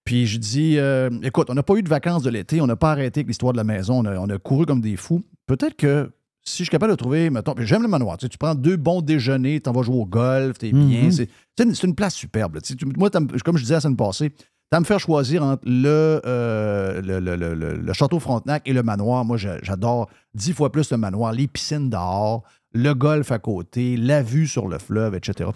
Puis 0.04 0.26
je 0.26 0.38
dis, 0.38 0.78
euh, 0.78 1.10
écoute, 1.22 1.48
on 1.50 1.54
n'a 1.54 1.62
pas 1.62 1.74
eu 1.74 1.82
de 1.82 1.88
vacances 1.88 2.22
de 2.22 2.30
l'été, 2.30 2.60
on 2.60 2.66
n'a 2.66 2.76
pas 2.76 2.92
arrêté 2.92 3.20
avec 3.20 3.28
l'histoire 3.28 3.52
de 3.52 3.56
la 3.58 3.64
maison, 3.64 3.98
on 4.00 4.04
a, 4.04 4.16
on 4.18 4.28
a 4.30 4.38
couru 4.38 4.64
comme 4.64 4.80
des 4.80 4.96
fous. 4.96 5.22
Peut-être 5.46 5.76
que 5.76 6.10
si 6.44 6.58
je 6.58 6.62
suis 6.64 6.70
capable 6.70 6.92
de 6.92 6.96
trouver, 6.96 7.28
mettons, 7.28 7.54
puis 7.54 7.66
j'aime 7.66 7.82
le 7.82 7.88
manoir, 7.88 8.16
tu, 8.16 8.26
sais, 8.26 8.28
tu 8.28 8.38
prends 8.38 8.54
deux 8.54 8.76
bons 8.76 9.02
déjeuners, 9.02 9.60
tu 9.60 9.68
vas 9.70 9.82
jouer 9.82 9.96
au 9.96 10.06
golf, 10.06 10.58
t'es 10.58 10.70
bien. 10.70 11.02
Mhm. 11.04 11.10
C'est 11.10 11.28
c'est 11.58 11.82
une, 11.86 11.94
place 11.96 12.14
superbe. 12.14 12.54
là. 12.54 12.60
Tu 12.60 12.68
sais, 12.68 12.74
tu- 12.76 12.86
moi, 12.96 13.10
comme 13.10 13.56
je 13.56 13.62
disais 13.62 13.74
la 13.74 13.80
semaine 13.80 13.96
passée, 13.96 14.30
à 14.72 14.80
me 14.80 14.84
faire 14.84 14.98
choisir 15.00 15.42
entre 15.42 15.62
le, 15.64 16.20
euh, 16.26 17.00
le, 17.00 17.20
le- 17.20 17.36
le- 17.36 17.76
le- 17.76 17.92
château 17.92 18.18
Frontenac 18.18 18.62
et 18.66 18.72
le 18.72 18.82
manoir. 18.82 19.24
Moi, 19.24 19.36
j'a- 19.36 19.62
j'adore 19.62 20.08
dix 20.34 20.52
fois 20.52 20.70
plus 20.72 20.90
le 20.90 20.96
manoir, 20.98 21.32
les 21.32 21.46
piscines 21.46 21.88
dehors, 21.88 22.42
le 22.72 22.92
golf 22.94 23.30
à 23.32 23.38
côté, 23.38 23.96
la 23.96 24.22
vue 24.22 24.46
sur 24.46 24.68
le 24.68 24.78
fleuve, 24.78 25.14
etc. 25.14 25.50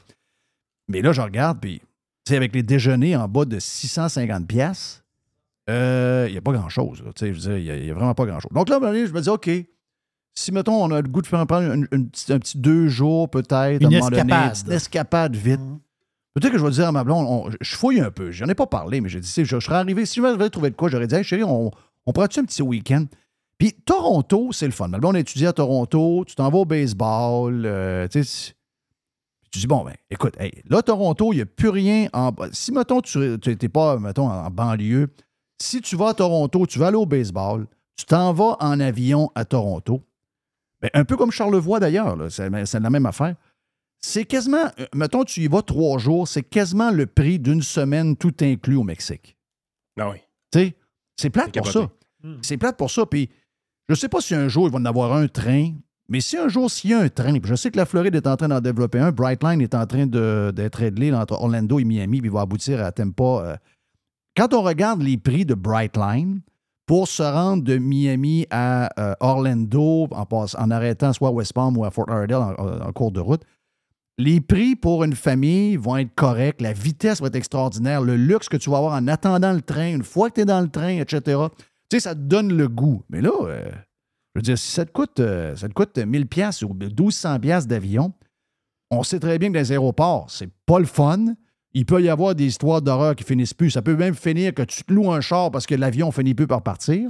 Mais 0.88 1.02
là, 1.02 1.12
je 1.12 1.20
regarde, 1.20 1.58
puis, 1.60 1.82
avec 2.30 2.54
les 2.54 2.62
déjeuners 2.62 3.16
en 3.16 3.26
bas 3.28 3.44
de 3.44 3.58
650 3.58 4.46
pièces, 4.46 5.02
il 5.68 5.72
n'y 6.30 6.36
a 6.36 6.40
pas 6.42 6.52
grand-chose. 6.52 7.02
là. 7.04 7.12
Tu 7.12 7.20
sais, 7.26 7.34
je 7.34 7.40
veux 7.48 7.58
dire, 7.60 7.74
il 7.76 7.84
n'y 7.84 7.90
a, 7.90 7.94
vraiment 7.94 8.14
pas 8.14 8.24
grand-chose. 8.26 8.50
Donc 8.52 8.68
là, 8.68 8.78
je 8.80 9.12
me 9.12 9.20
dis, 9.20 9.28
OK, 9.28 9.50
si, 10.34 10.52
mettons, 10.52 10.82
on 10.84 10.90
a 10.92 11.00
le 11.02 11.08
goût 11.08 11.20
de 11.22 11.26
faire 11.26 11.44
prendre 11.46 11.70
un 11.72 12.04
petit 12.04 12.56
deux 12.58 12.86
jours, 12.88 13.28
peut-être, 13.28 13.52
à 13.52 13.62
un 13.64 13.78
Une 13.78 13.90
moment 13.90 14.08
donné, 14.10 14.16
escapade. 14.22 14.44
une 14.46 14.50
petite 14.52 14.70
escapade 14.70 15.36
vite. 15.36 15.60
Peut-être 16.34 16.52
que 16.52 16.58
je 16.58 16.64
vais 16.64 16.70
dire 16.70 16.86
à 16.88 16.92
ma 16.92 17.02
blonde, 17.04 17.26
on- 17.28 17.50
je 17.60 17.74
fouille 17.76 18.00
un 18.00 18.10
peu. 18.10 18.30
J'en 18.30 18.46
ai 18.46 18.54
pas 18.54 18.66
parlé, 18.66 19.00
mais 19.00 19.08
j'ai 19.08 19.20
dit, 19.20 19.28
je, 19.36 19.44
je 19.44 19.58
serais 19.58 19.76
arrivé, 19.76 20.06
si 20.06 20.20
je 20.20 20.26
vais 20.26 20.50
trouver 20.50 20.70
de 20.70 20.76
quoi, 20.76 20.88
j'aurais 20.88 21.06
dit, 21.06 21.14
hey, 21.16 21.24
chérie, 21.24 21.42
on, 21.44 21.70
on 22.06 22.12
pourrait-tu 22.12 22.40
un 22.40 22.44
petit 22.44 22.62
week-end? 22.62 23.06
Puis 23.58 23.72
Toronto, 23.84 24.52
c'est 24.52 24.66
le 24.66 24.72
fun. 24.72 24.88
Ma 24.88 24.98
blonde 24.98 25.16
a 25.16 25.18
étudié 25.18 25.46
à 25.48 25.52
Toronto, 25.52 26.24
tu 26.26 26.34
t'en 26.34 26.48
vas 26.50 26.58
au 26.58 26.64
baseball, 26.64 27.62
euh, 27.66 28.08
tu 28.08 28.24
sais. 28.24 28.54
Tu 29.52 29.58
dis, 29.58 29.66
bon, 29.66 29.84
ben, 29.84 29.94
écoute, 30.08 30.36
là, 30.68 30.80
Toronto, 30.82 31.32
il 31.32 31.36
n'y 31.36 31.42
a 31.42 31.46
plus 31.46 31.68
rien 31.70 32.08
en. 32.12 32.30
Si, 32.52 32.70
mettons, 32.72 33.00
tu 33.00 33.18
n'étais 33.18 33.68
pas, 33.68 33.98
mettons, 33.98 34.28
en 34.28 34.48
banlieue, 34.50 35.08
si 35.60 35.80
tu 35.80 35.96
vas 35.96 36.10
à 36.10 36.14
Toronto, 36.14 36.66
tu 36.66 36.78
vas 36.78 36.86
aller 36.86 36.96
au 36.96 37.04
baseball, 37.04 37.66
tu 37.96 38.06
t'en 38.06 38.32
vas 38.32 38.56
en 38.60 38.78
avion 38.78 39.30
à 39.34 39.44
Toronto, 39.44 40.00
ben, 40.80 40.88
un 40.94 41.04
peu 41.04 41.16
comme 41.16 41.32
Charlevoix 41.32 41.80
d'ailleurs, 41.80 42.16
c'est 42.30 42.48
la 42.80 42.90
même 42.90 43.06
affaire. 43.06 43.34
C'est 44.00 44.24
quasiment, 44.24 44.64
euh, 44.78 44.86
mettons, 44.94 45.24
tu 45.24 45.40
y 45.42 45.48
vas 45.48 45.62
trois 45.62 45.98
jours, 45.98 46.26
c'est 46.26 46.42
quasiment 46.42 46.90
le 46.90 47.06
prix 47.06 47.38
d'une 47.38 47.62
semaine 47.62 48.16
tout 48.16 48.32
inclus 48.40 48.76
au 48.76 48.82
Mexique. 48.82 49.36
Ah 49.98 50.10
oui. 50.10 50.16
Tu 50.52 50.58
sais, 50.60 50.76
c'est 51.16 51.30
plate 51.30 51.50
C'est 51.54 51.60
pour 51.60 51.72
capoté. 51.72 51.92
ça. 52.24 52.28
C'est 52.42 52.56
plate 52.56 52.76
pour 52.76 52.90
ça. 52.90 53.04
Puis, 53.06 53.28
je 53.88 53.94
sais 53.94 54.08
pas 54.08 54.20
si 54.20 54.34
un 54.34 54.48
jour, 54.48 54.66
il 54.68 54.72
va 54.72 54.78
en 54.78 54.84
avoir 54.86 55.12
un 55.12 55.28
train, 55.28 55.72
mais 56.08 56.20
si 56.20 56.36
un 56.38 56.48
jour, 56.48 56.70
s'il 56.70 56.90
y 56.90 56.94
a 56.94 57.00
un 57.00 57.08
train, 57.08 57.32
puis 57.38 57.50
je 57.50 57.54
sais 57.54 57.70
que 57.70 57.76
la 57.76 57.84
Floride 57.86 58.14
est 58.14 58.26
en 58.26 58.36
train 58.36 58.48
d'en 58.48 58.60
développer 58.60 58.98
un, 58.98 59.12
Brightline 59.12 59.60
est 59.60 59.74
en 59.74 59.86
train 59.86 60.06
de- 60.06 60.50
d'être 60.54 60.76
réglé 60.76 61.12
entre 61.12 61.34
Orlando 61.34 61.78
et 61.78 61.84
Miami, 61.84 62.20
puis 62.20 62.28
il 62.28 62.32
va 62.32 62.40
aboutir 62.42 62.82
à 62.82 62.92
Tampa. 62.92 63.22
euh. 63.24 63.56
Quand 64.36 64.54
on 64.54 64.62
regarde 64.62 65.02
les 65.02 65.18
prix 65.18 65.44
de 65.44 65.54
Brightline, 65.54 66.40
pour 66.86 67.06
se 67.06 67.22
rendre 67.22 67.62
de 67.62 67.76
Miami 67.78 68.46
à 68.50 68.90
euh, 69.00 69.14
Orlando 69.20 70.08
en, 70.10 70.26
passe- 70.26 70.56
en 70.58 70.70
arrêtant 70.72 71.12
soit 71.12 71.28
à 71.28 71.32
West 71.32 71.52
Palm 71.52 71.76
ou 71.76 71.84
à 71.84 71.90
Fort 71.92 72.06
Lauderdale 72.08 72.56
en, 72.58 72.80
en 72.88 72.92
cours 72.92 73.12
de 73.12 73.20
route, 73.20 73.42
les 74.20 74.40
prix 74.40 74.76
pour 74.76 75.02
une 75.02 75.14
famille 75.14 75.76
vont 75.76 75.96
être 75.96 76.14
corrects, 76.14 76.60
la 76.60 76.72
vitesse 76.72 77.20
va 77.20 77.28
être 77.28 77.36
extraordinaire, 77.36 78.02
le 78.02 78.16
luxe 78.16 78.48
que 78.48 78.56
tu 78.56 78.70
vas 78.70 78.76
avoir 78.76 78.94
en 78.94 79.08
attendant 79.08 79.52
le 79.52 79.62
train, 79.62 79.94
une 79.94 80.02
fois 80.02 80.28
que 80.28 80.36
tu 80.36 80.40
es 80.42 80.44
dans 80.44 80.60
le 80.60 80.68
train, 80.68 80.98
etc. 80.98 81.38
Tu 81.88 81.96
sais, 81.96 82.00
ça 82.00 82.14
te 82.14 82.20
donne 82.20 82.56
le 82.56 82.68
goût. 82.68 83.02
Mais 83.08 83.20
là, 83.20 83.32
euh, 83.42 83.70
je 84.34 84.38
veux 84.38 84.42
dire, 84.42 84.58
si 84.58 84.70
ça 84.70 84.84
te 84.84 84.92
coûte, 84.92 85.20
euh, 85.20 85.56
ça 85.56 85.68
te 85.68 85.72
coûte 85.72 85.98
1000 85.98 86.26
pièces 86.26 86.62
ou 86.62 86.74
1200 86.74 87.40
pièces 87.40 87.66
d'avion, 87.66 88.12
on 88.90 89.02
sait 89.02 89.20
très 89.20 89.38
bien 89.38 89.48
que 89.48 89.54
dans 89.54 89.60
les 89.60 89.72
aéroports, 89.72 90.30
c'est 90.30 90.50
pas 90.66 90.78
le 90.78 90.86
fun. 90.86 91.34
Il 91.72 91.86
peut 91.86 92.02
y 92.02 92.08
avoir 92.08 92.34
des 92.34 92.46
histoires 92.46 92.82
d'horreur 92.82 93.16
qui 93.16 93.24
finissent 93.24 93.54
plus. 93.54 93.70
Ça 93.70 93.82
peut 93.82 93.96
même 93.96 94.14
finir 94.14 94.52
que 94.52 94.62
tu 94.62 94.84
te 94.84 94.92
loues 94.92 95.10
un 95.12 95.20
char 95.20 95.50
parce 95.50 95.66
que 95.66 95.74
l'avion 95.74 96.10
finit 96.10 96.34
plus 96.34 96.48
par 96.48 96.62
partir. 96.62 97.08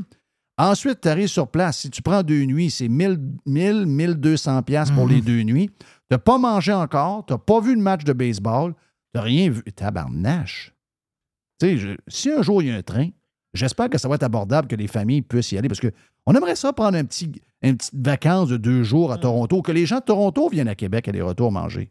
Ensuite, 0.61 1.01
tu 1.01 1.09
arrives 1.09 1.29
sur 1.29 1.49
place. 1.49 1.79
Si 1.79 1.91
tu 1.91 2.03
prends 2.03 2.23
deux 2.23 2.45
nuits, 2.45 2.71
c'est 2.71 2.89
1000, 2.89 3.19
1000 3.47 3.87
1200 3.87 4.63
pièces 4.63 4.91
pour 4.91 5.09
les 5.09 5.21
deux 5.23 5.43
nuits. 5.43 5.71
Tu 5.79 5.87
n'as 6.11 6.19
pas 6.19 6.37
mangé 6.39 6.73
encore, 6.73 7.25
tu 7.27 7.33
n'as 7.33 7.39
pas 7.39 7.61
vu 7.61 7.75
le 7.75 7.81
match 7.81 8.05
de 8.05 8.13
baseball, 8.13 8.75
tu 8.75 8.79
n'as 9.15 9.23
rien 9.23 9.51
vu. 9.51 9.63
Tabarnache. 9.63 10.75
Tu 11.61 11.67
sais, 11.67 11.77
je- 11.79 11.97
si 12.09 12.31
un 12.31 12.43
jour 12.43 12.63
il 12.63 12.69
y 12.69 12.71
a 12.71 12.77
un 12.77 12.83
train, 12.83 13.09
j'espère 13.55 13.89
que 13.89 13.97
ça 13.99 14.09
va 14.09 14.17
être 14.17 14.23
abordable, 14.23 14.69
que 14.69 14.77
les 14.77 14.87
familles 14.89 15.23
puissent 15.23 15.53
y 15.53 15.59
aller 15.59 15.69
parce 15.69 15.81
qu'on 15.81 16.35
aimerait 16.35 16.57
ça 16.57 16.73
prendre 16.73 16.97
un 16.99 17.05
petit, 17.05 17.33
une 17.63 17.77
petite 17.77 17.95
vacance 17.95 18.49
de 18.49 18.57
deux 18.57 18.83
jours 18.83 19.13
à 19.13 19.19
Toronto, 19.19 19.63
que 19.63 19.73
les 19.73 19.87
gens 19.87 19.99
de 20.01 20.05
Toronto 20.05 20.49
viennent 20.49 20.69
à 20.69 20.75
Québec 20.75 21.09
aller-retour 21.09 21.53
manger. 21.53 21.91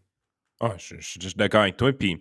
Ah, 0.61 0.73
je, 0.77 0.95
je- 0.99 1.17
je 1.21 1.27
suis 1.27 1.35
d'accord 1.37 1.61
avec 1.61 1.77
toi. 1.77 1.91
Puis, 1.93 2.19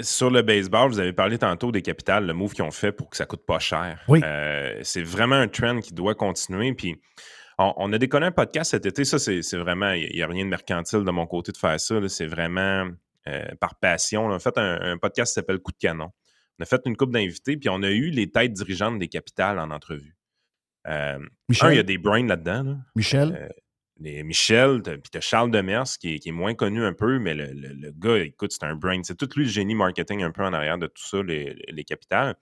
sur 0.00 0.30
le 0.30 0.42
baseball, 0.42 0.90
vous 0.90 0.98
avez 0.98 1.12
parlé 1.12 1.38
tantôt 1.38 1.70
des 1.72 1.82
capitales, 1.82 2.26
le 2.26 2.32
move 2.32 2.52
qu'ils 2.52 2.64
ont 2.64 2.70
fait 2.70 2.92
pour 2.92 3.10
que 3.10 3.16
ça 3.16 3.26
coûte 3.26 3.44
pas 3.46 3.58
cher. 3.58 4.00
Oui. 4.08 4.20
Euh, 4.24 4.78
c'est 4.82 5.02
vraiment 5.02 5.36
un 5.36 5.48
trend 5.48 5.80
qui 5.80 5.94
doit 5.94 6.14
continuer. 6.14 6.72
Puis, 6.74 7.00
on, 7.58 7.72
on 7.76 7.92
a 7.92 7.98
déconné 7.98 8.26
un 8.26 8.32
podcast 8.32 8.70
cet 8.72 8.86
été. 8.86 9.04
Ça, 9.04 9.18
c'est 9.18 9.56
vraiment, 9.56 9.92
il 9.92 10.10
n'y 10.14 10.22
a 10.22 10.26
rien 10.26 10.44
de 10.44 10.50
mercantile 10.50 11.04
de 11.04 11.10
mon 11.10 11.26
côté 11.26 11.52
de 11.52 11.56
faire 11.58 11.78
ça. 11.78 11.96
C'est 12.08 12.26
vraiment 12.26 12.88
euh, 13.28 13.44
par 13.60 13.78
passion. 13.78 14.26
là. 14.28 14.34
On 14.34 14.36
a 14.36 14.40
fait 14.40 14.56
un, 14.58 14.80
un 14.80 14.98
podcast 14.98 15.32
qui 15.32 15.34
s'appelle 15.34 15.58
Coup 15.58 15.72
de 15.72 15.78
canon. 15.78 16.10
On 16.58 16.62
a 16.62 16.66
fait 16.66 16.80
une 16.86 16.96
coupe 16.96 17.12
d'invités, 17.12 17.56
puis 17.56 17.68
on 17.68 17.82
a 17.82 17.90
eu 17.90 18.10
les 18.10 18.30
têtes 18.30 18.52
dirigeantes 18.52 18.98
des 18.98 19.08
capitales 19.08 19.58
en 19.58 19.70
entrevue. 19.70 20.16
Euh, 20.86 21.18
Michel? 21.48 21.68
un, 21.68 21.72
il 21.72 21.76
y 21.76 21.80
a 21.80 21.84
des 21.84 21.98
brains 21.98 22.26
là-dedans. 22.26 22.62
là. 22.62 22.76
Michel? 22.96 23.50
Les 24.02 24.22
Michel, 24.22 24.80
puis 24.82 25.10
t'as 25.12 25.20
Charles 25.20 25.50
Demers 25.50 25.84
qui 26.00 26.14
est, 26.14 26.18
qui 26.20 26.30
est 26.30 26.32
moins 26.32 26.54
connu 26.54 26.82
un 26.82 26.94
peu, 26.94 27.18
mais 27.18 27.34
le, 27.34 27.52
le- 27.52 27.74
le 27.74 27.92
gars, 27.92 28.16
écoute, 28.18 28.50
c'est 28.52 28.64
un 28.64 28.74
brain. 28.74 29.02
C'est 29.02 29.14
tout 29.16 29.28
lui 29.36 29.44
le 29.44 29.50
génie 29.50 29.74
marketing 29.74 30.22
un 30.22 30.30
peu 30.30 30.42
en 30.42 30.52
arrière 30.54 30.78
de 30.78 30.86
tout 30.86 31.02
ça, 31.06 31.22
les, 31.22 31.54
les 31.68 31.84
capitales. 31.84 32.34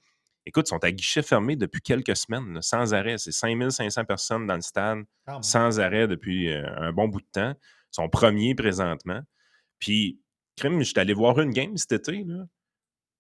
Écoute, 0.47 0.67
ils 0.69 0.71
sont 0.71 0.85
à 0.85 0.93
guichet 0.93 1.21
fermé 1.23 1.57
depuis 1.57 1.81
quelques 1.83 2.17
semaines, 2.17 2.55
là, 2.55 2.63
sans 2.63 2.95
arrêt. 2.95 3.19
C'est 3.19 3.33
5500 3.33 4.05
personnes 4.05 4.47
dans 4.47 4.55
le 4.55 4.61
stade, 4.63 5.01
sans 5.43 5.81
arrêt 5.81 6.07
depuis 6.07 6.49
euh, 6.53 6.65
un 6.79 6.93
bon 6.93 7.09
bout 7.09 7.21
de 7.21 7.27
temps. 7.33 7.55
Ils 7.59 7.89
sont 7.97 8.09
premiers 8.09 8.55
présentement. 8.55 9.21
Puis, 9.81 10.21
crime, 10.57 10.79
je 10.79 10.85
suis 10.85 10.99
allé 10.99 11.13
voir 11.13 11.41
une 11.41 11.51
game 11.51 11.77
cet 11.77 11.93
été, 11.93 12.23
là. 12.25 12.45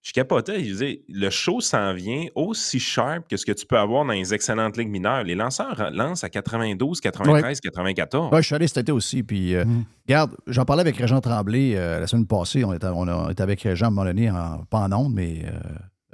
Je 0.08 0.14
capotais. 0.14 0.60
Je 0.64 0.70
disais, 0.70 1.02
le 1.10 1.28
show 1.28 1.60
s'en 1.60 1.92
vient 1.92 2.24
aussi 2.34 2.80
sharp 2.80 3.28
que 3.28 3.36
ce 3.36 3.44
que 3.44 3.52
tu 3.52 3.66
peux 3.66 3.76
avoir 3.76 4.06
dans 4.06 4.14
les 4.14 4.32
excellentes 4.32 4.78
ligues 4.78 4.88
mineures. 4.88 5.22
Les 5.22 5.34
lanceurs 5.34 5.90
lancent 5.92 6.24
à 6.24 6.30
92, 6.30 7.00
93, 7.02 7.60
94. 7.60 8.32
Ouais, 8.32 8.40
je 8.40 8.46
suis 8.46 8.54
allé 8.54 8.66
cet 8.68 8.78
été 8.78 8.92
aussi. 8.92 9.22
Puis, 9.22 9.54
euh, 9.54 9.64
regarde, 10.08 10.34
j'en 10.46 10.64
parlais 10.64 10.80
avec 10.80 10.96
Régent 10.96 11.20
Tremblay 11.20 11.74
euh, 11.76 12.00
la 12.00 12.06
semaine 12.06 12.26
passée. 12.26 12.64
On 12.64 12.72
était, 12.72 12.86
on 12.86 13.06
a- 13.06 13.14
on 13.26 13.28
était 13.28 13.42
avec 13.42 13.60
Régent 13.60 13.84
à 13.84 13.88
un 13.88 13.90
moment 13.90 14.06
donné, 14.06 14.30
en- 14.30 14.64
pas 14.70 14.78
en 14.78 14.92
ondes, 14.92 15.12
mais 15.12 15.42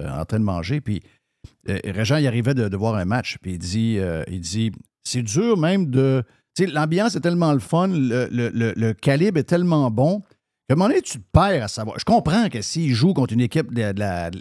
euh, 0.00 0.08
en 0.10 0.24
train 0.24 0.40
de 0.40 0.44
manger. 0.44 0.80
Puis, 0.80 1.00
euh, 1.68 1.78
Régent, 1.84 2.16
il 2.16 2.26
arrivait 2.26 2.54
de, 2.54 2.68
de 2.68 2.76
voir 2.76 2.96
un 2.96 3.04
match. 3.04 3.38
Puis, 3.42 3.52
il 3.52 3.58
dit, 3.58 3.98
euh, 4.00 4.24
il 4.28 4.40
dit 4.40 4.72
c'est 5.04 5.22
dur 5.22 5.56
même 5.56 5.86
de. 5.90 6.24
Tu 6.56 6.64
sais, 6.66 6.70
l'ambiance 6.70 7.14
est 7.16 7.20
tellement 7.20 7.52
le 7.52 7.58
fun, 7.60 7.88
le, 7.88 8.28
le- 8.30 8.50
le- 8.50 8.72
le 8.76 8.92
calibre 8.92 9.38
est 9.38 9.44
tellement 9.44 9.90
bon 9.90 10.22
un 10.72 10.76
moment 10.76 10.88
donné, 10.88 11.02
tu 11.02 11.18
te 11.18 11.24
perds 11.32 11.64
à 11.64 11.68
savoir. 11.68 11.98
Je 11.98 12.04
comprends 12.04 12.48
que 12.48 12.62
s'ils 12.62 12.94
jouent 12.94 13.14
contre 13.14 13.34
une 13.34 13.40
équipe 13.40 13.72
de, 13.74 13.92
de 13.92 13.98
la- 14.00 14.30
de 14.30 14.40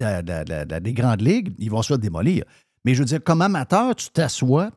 la- 0.00 0.22
de 0.22 0.32
la- 0.32 0.44
de 0.64 0.70
la- 0.70 0.80
des 0.80 0.92
grandes 0.92 1.20
ligues, 1.20 1.52
ils 1.58 1.70
vont 1.70 1.82
se 1.82 1.94
démolir. 1.94 2.44
Mais 2.84 2.94
je 2.94 3.00
veux 3.00 3.04
dire, 3.06 3.22
comme 3.22 3.42
amateur, 3.42 3.94
tu 3.96 4.08
t'assois, 4.10 4.70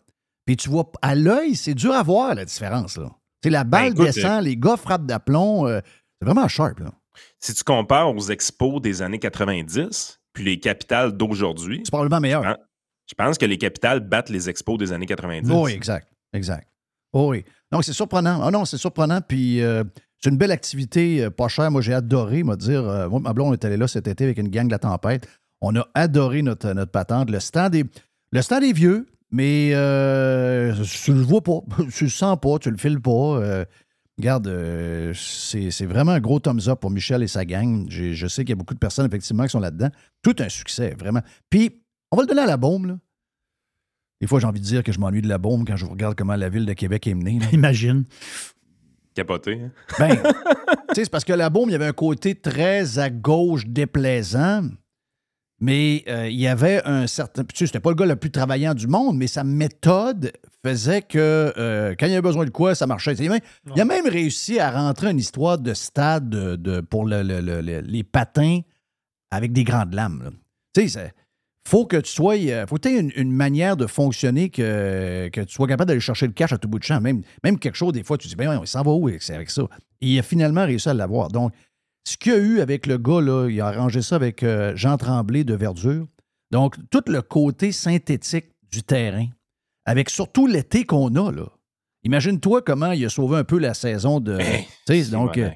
puis 0.45 0.55
tu 0.57 0.69
vois 0.69 0.91
à 1.01 1.13
l'œil, 1.15 1.55
c'est 1.55 1.73
dur 1.73 1.93
à 1.93 2.03
voir 2.03 2.33
la 2.35 2.45
différence. 2.45 2.97
Là. 2.97 3.11
La 3.45 3.63
balle 3.63 3.91
écoute, 3.93 4.05
descend, 4.07 4.43
les 4.43 4.57
gars 4.57 4.75
frappent 4.77 5.05
d'aplomb. 5.05 5.67
euh, 5.67 5.79
c'est 6.19 6.25
vraiment 6.27 6.47
sharp. 6.47 6.79
Là. 6.79 6.91
Si 7.39 7.53
tu 7.53 7.63
compares 7.63 8.13
aux 8.13 8.29
expos 8.29 8.81
des 8.81 9.01
années 9.01 9.19
90, 9.19 10.19
puis 10.33 10.43
les 10.43 10.59
capitales 10.59 11.11
d'aujourd'hui, 11.15 11.81
C'est 11.83 11.91
probablement 11.91 12.19
meilleur. 12.21 12.43
je 12.43 12.49
pense- 12.49 12.57
je 13.09 13.13
pense 13.15 13.37
que 13.37 13.45
les 13.45 13.57
capitales 13.57 13.99
battent 14.01 14.29
les 14.29 14.49
expos 14.49 14.77
des 14.77 14.91
années 14.91 15.05
90. 15.05 15.49
Oui, 15.51 15.71
exact. 15.71 16.07
Exact. 16.33 16.67
Oui. 17.13 17.43
Donc, 17.71 17.83
c'est 17.85 17.93
surprenant. 17.93 18.41
Ah 18.43 18.51
non, 18.51 18.65
c'est 18.65 18.77
surprenant. 18.77 19.21
Puis, 19.21 19.61
euh, 19.61 19.83
C'est 20.19 20.29
une 20.29 20.37
belle 20.37 20.51
activité 20.51 21.23
euh, 21.23 21.29
pas 21.29 21.47
chère. 21.47 21.69
Moi, 21.71 21.81
j'ai 21.81 21.93
adoré, 21.93 22.43
moi, 22.43 22.55
dire. 22.55 22.87
euh, 22.87 23.09
moi, 23.09 23.19
ma 23.19 23.33
blonde 23.33 23.53
est 23.53 23.65
allée 23.65 23.77
là 23.77 23.87
cet 23.87 24.07
été 24.07 24.23
avec 24.23 24.37
une 24.37 24.49
gang 24.49 24.67
de 24.67 24.71
la 24.71 24.79
tempête. 24.79 25.27
On 25.61 25.75
a 25.75 25.87
adoré 25.93 26.41
notre, 26.41 26.85
patente. 26.85 27.29
Le 27.29 27.39
stand 27.39 27.75
est, 27.75 27.85
le 28.31 28.41
stand 28.41 28.63
est 28.63 28.73
vieux, 28.73 29.07
mais 29.31 29.71
euh, 29.73 30.73
tu 30.83 31.13
le 31.13 31.21
vois 31.21 31.41
pas. 31.41 31.61
Tu 31.93 32.05
le 32.05 32.09
sens 32.09 32.37
pas, 32.39 32.59
tu 32.59 32.69
le 32.69 32.77
files 32.77 33.01
pas. 33.01 33.11
Euh, 33.11 33.65
regarde, 34.17 34.47
c'est 35.13 35.85
vraiment 35.85 36.11
un 36.11 36.19
gros 36.19 36.39
thumbs 36.39 36.67
up 36.67 36.79
pour 36.79 36.91
Michel 36.91 37.23
et 37.23 37.27
sa 37.27 37.45
gang. 37.45 37.87
Je 37.89 38.27
sais 38.27 38.43
qu'il 38.43 38.51
y 38.51 38.53
a 38.53 38.55
beaucoup 38.55 38.73
de 38.73 38.79
personnes, 38.79 39.05
effectivement, 39.05 39.43
qui 39.43 39.49
sont 39.49 39.59
là-dedans. 39.59 39.89
Tout 40.21 40.35
un 40.39 40.49
succès, 40.49 40.95
vraiment. 40.97 41.21
Puis, 41.49 41.81
on 42.11 42.17
va 42.17 42.23
le 42.23 42.27
donner 42.27 42.41
à 42.41 42.47
la 42.47 42.57
bombe, 42.57 42.85
là. 42.85 42.97
Des 44.19 44.25
fois, 44.27 44.39
j'ai 44.39 44.47
envie 44.47 44.59
de 44.59 44.65
dire 44.65 44.83
que 44.83 44.91
je 44.91 44.99
m'ennuie 44.99 45.21
de 45.21 45.27
la 45.27 45.37
bombe 45.37 45.67
quand 45.67 45.77
je 45.77 45.85
regarde 45.85 46.15
comment 46.15 46.35
la 46.35 46.49
ville 46.49 46.65
de 46.65 46.73
Québec 46.73 47.05
est 47.05 47.13
menée. 47.13 47.39
Imagine. 47.51 48.05
Capoté. 49.17 49.59
hein? 49.65 49.71
Ben, 49.99 50.15
tu 50.89 50.95
sais, 50.95 51.03
c'est 51.05 51.09
parce 51.09 51.25
que 51.25 51.33
la 51.33 51.49
bombe, 51.49 51.69
il 51.69 51.73
y 51.73 51.75
avait 51.75 51.87
un 51.87 51.91
côté 51.93 52.35
très 52.35 52.99
à 52.99 53.09
gauche 53.09 53.65
déplaisant, 53.65 54.61
mais 55.59 56.03
euh, 56.07 56.29
il 56.29 56.39
y 56.39 56.47
avait 56.47 56.83
un 56.85 57.07
certain. 57.07 57.43
Tu 57.43 57.55
sais, 57.57 57.65
c'était 57.65 57.79
pas 57.79 57.89
le 57.89 57.95
gars 57.95 58.05
le 58.05 58.15
plus 58.15 58.29
travaillant 58.29 58.75
du 58.75 58.85
monde, 58.87 59.17
mais 59.17 59.25
sa 59.27 59.43
méthode 59.43 60.31
faisait 60.63 61.01
que 61.01 61.51
euh, 61.57 61.95
quand 61.99 62.05
il 62.05 62.09
y 62.11 62.13
avait 62.13 62.21
besoin 62.21 62.45
de 62.45 62.51
quoi, 62.51 62.75
ça 62.75 62.85
marchait. 62.85 63.13
Il 63.15 63.25
a 63.27 63.29
même, 63.31 63.39
il 63.75 63.81
a 63.81 63.85
même 63.85 64.07
réussi 64.07 64.59
à 64.59 64.69
rentrer 64.71 65.09
une 65.09 65.17
histoire 65.19 65.57
de 65.57 65.73
stade 65.73 66.29
de, 66.29 66.55
de- 66.55 66.81
pour 66.81 67.05
le- 67.05 67.23
le- 67.23 67.41
le- 67.41 67.61
le- 67.61 67.79
les 67.81 68.03
patins 68.03 68.59
avec 69.31 69.51
des 69.51 69.63
grandes 69.63 69.93
lames. 69.95 70.29
Tu 70.75 70.81
sais, 70.81 70.87
c'est- 70.89 71.13
faut 71.67 71.85
que 71.85 71.97
tu 71.97 72.11
sois. 72.11 72.35
euh, 72.37 72.65
faut 72.65 72.75
que 72.75 72.81
tu 72.81 72.89
aies 72.89 72.99
une, 72.99 73.11
une 73.15 73.31
manière 73.31 73.75
de 73.75 73.87
fonctionner 73.87 74.49
que, 74.49 75.29
que 75.31 75.41
tu 75.41 75.53
sois 75.53 75.67
capable 75.67 75.89
d'aller 75.89 75.99
chercher 75.99 76.25
le 76.25 76.33
cash 76.33 76.53
à 76.53 76.57
tout 76.57 76.67
bout 76.67 76.79
de 76.79 76.83
champ. 76.83 77.01
Même, 77.01 77.21
même 77.43 77.59
quelque 77.59 77.75
chose, 77.75 77.93
des 77.93 78.03
fois, 78.03 78.17
tu 78.17 78.27
dis, 78.27 78.35
ben, 78.35 78.59
il 78.61 78.67
s'en 78.67 78.83
va 78.83 78.91
où 78.91 79.07
avec, 79.07 79.21
ça? 79.21 79.33
Et 80.01 80.07
il 80.07 80.19
a 80.19 80.23
finalement 80.23 80.65
réussi 80.65 80.87
à 80.89 80.93
l'avoir. 80.93 81.27
Donc, 81.27 81.51
ce 82.07 82.15
qu'il 82.15 82.31
y 82.31 82.35
a 82.35 82.39
eu 82.39 82.59
avec 82.61 82.87
le 82.87 82.97
gars, 82.97 83.19
là, 83.21 83.49
il 83.49 83.59
a 83.59 83.67
arrangé 83.67 84.01
ça 84.01 84.15
avec 84.15 84.43
euh, 84.43 84.75
Jean 84.75 84.97
Tremblay 84.97 85.43
de 85.43 85.55
Verdure. 85.55 86.07
Donc, 86.51 86.75
tout 86.89 87.03
le 87.07 87.21
côté 87.21 87.73
synthétique 87.73 88.45
du 88.71 88.81
terrain, 88.83 89.27
avec 89.85 90.09
surtout 90.09 90.47
l'été 90.47 90.85
qu'on 90.85 91.13
a, 91.15 91.31
là. 91.31 91.49
Imagine-toi 92.03 92.61
comment 92.61 92.93
il 92.93 93.03
a 93.03 93.09
sauvé 93.09 93.37
un 93.37 93.43
peu 93.43 93.57
la 93.59 93.73
saison 93.73 94.21
de. 94.21 94.39
sais, 94.87 95.03
donc, 95.11 95.37
euh, 95.37 95.49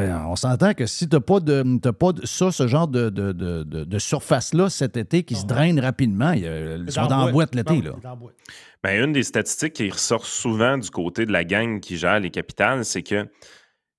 on 0.00 0.36
s'entend 0.36 0.74
que 0.74 0.86
si 0.86 1.08
tu 1.08 1.16
n'as 1.16 1.20
pas, 1.20 1.40
de, 1.40 1.78
t'as 1.80 1.92
pas 1.92 2.12
de 2.12 2.26
ça, 2.26 2.50
ce 2.52 2.66
genre 2.66 2.88
de, 2.88 3.08
de, 3.10 3.32
de- 3.32 3.62
de- 3.62 3.84
de 3.84 3.98
surface-là 3.98 4.68
cet 4.68 4.96
été 4.96 5.22
qui 5.22 5.34
se 5.34 5.46
draine 5.46 5.80
rapidement, 5.80 6.32
il 6.32 6.42
y 6.42 6.46
a- 6.48 6.76
ils 6.76 6.92
sont 6.92 7.06
dans 7.06 7.24
la 7.26 7.32
boîte 7.32 7.54
l'été. 7.54 7.80
là. 7.80 7.92
Ben, 8.82 9.04
une 9.04 9.12
des 9.12 9.22
statistiques 9.22 9.72
qui 9.74 9.90
ressort 9.90 10.26
souvent 10.26 10.76
du 10.78 10.90
côté 10.90 11.26
de 11.26 11.32
la 11.32 11.44
gang 11.44 11.80
qui 11.80 11.96
gère 11.96 12.20
les 12.20 12.30
capitales, 12.30 12.84
c'est 12.84 13.02
que 13.02 13.26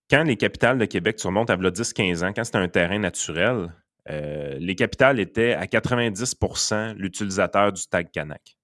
quand 0.10 0.24
les 0.24 0.38
capitales 0.38 0.78
de 0.78 0.86
Québec, 0.86 1.18
tu 1.18 1.28
remontes 1.28 1.50
à 1.50 1.56
v'là 1.56 1.72
10-15 1.72 2.24
ans, 2.24 2.32
quand 2.34 2.44
c'était 2.44 2.60
un 2.60 2.70
terrain 2.70 3.00
naturel, 3.00 3.74
euh, 4.10 4.56
les 4.60 4.76
capitales 4.76 5.20
étaient 5.20 5.54
à 5.54 5.66
90% 5.68 6.94
l'utilisateur 6.96 7.74
du 7.74 7.86
tag 7.88 8.10
Canac. 8.12 8.58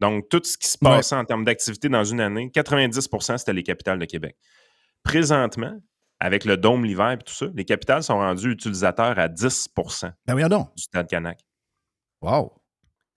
Donc, 0.00 0.28
tout 0.28 0.40
ce 0.44 0.56
qui 0.56 0.68
se 0.68 0.78
Ouais. 0.82 0.90
passait 0.90 1.16
en 1.16 1.24
termes 1.24 1.44
d'activité 1.44 1.88
dans 1.88 2.04
une 2.04 2.20
année, 2.20 2.50
90% 2.54 3.38
c'était 3.38 3.52
les 3.52 3.64
capitales 3.64 3.98
de 3.98 4.04
Québec. 4.04 4.36
Présentement, 5.02 5.76
avec 6.20 6.44
le 6.44 6.56
dôme 6.56 6.84
l'hiver 6.84 7.12
et 7.12 7.18
tout 7.18 7.32
ça, 7.32 7.46
les 7.54 7.64
capitales 7.64 8.02
sont 8.02 8.18
rendus 8.18 8.50
utilisateurs 8.50 9.18
à 9.18 9.28
10 9.28 9.68
Ben 10.26 10.34
du 10.76 10.82
stade 10.82 11.08
Canac. 11.08 11.40
Wow. 12.20 12.52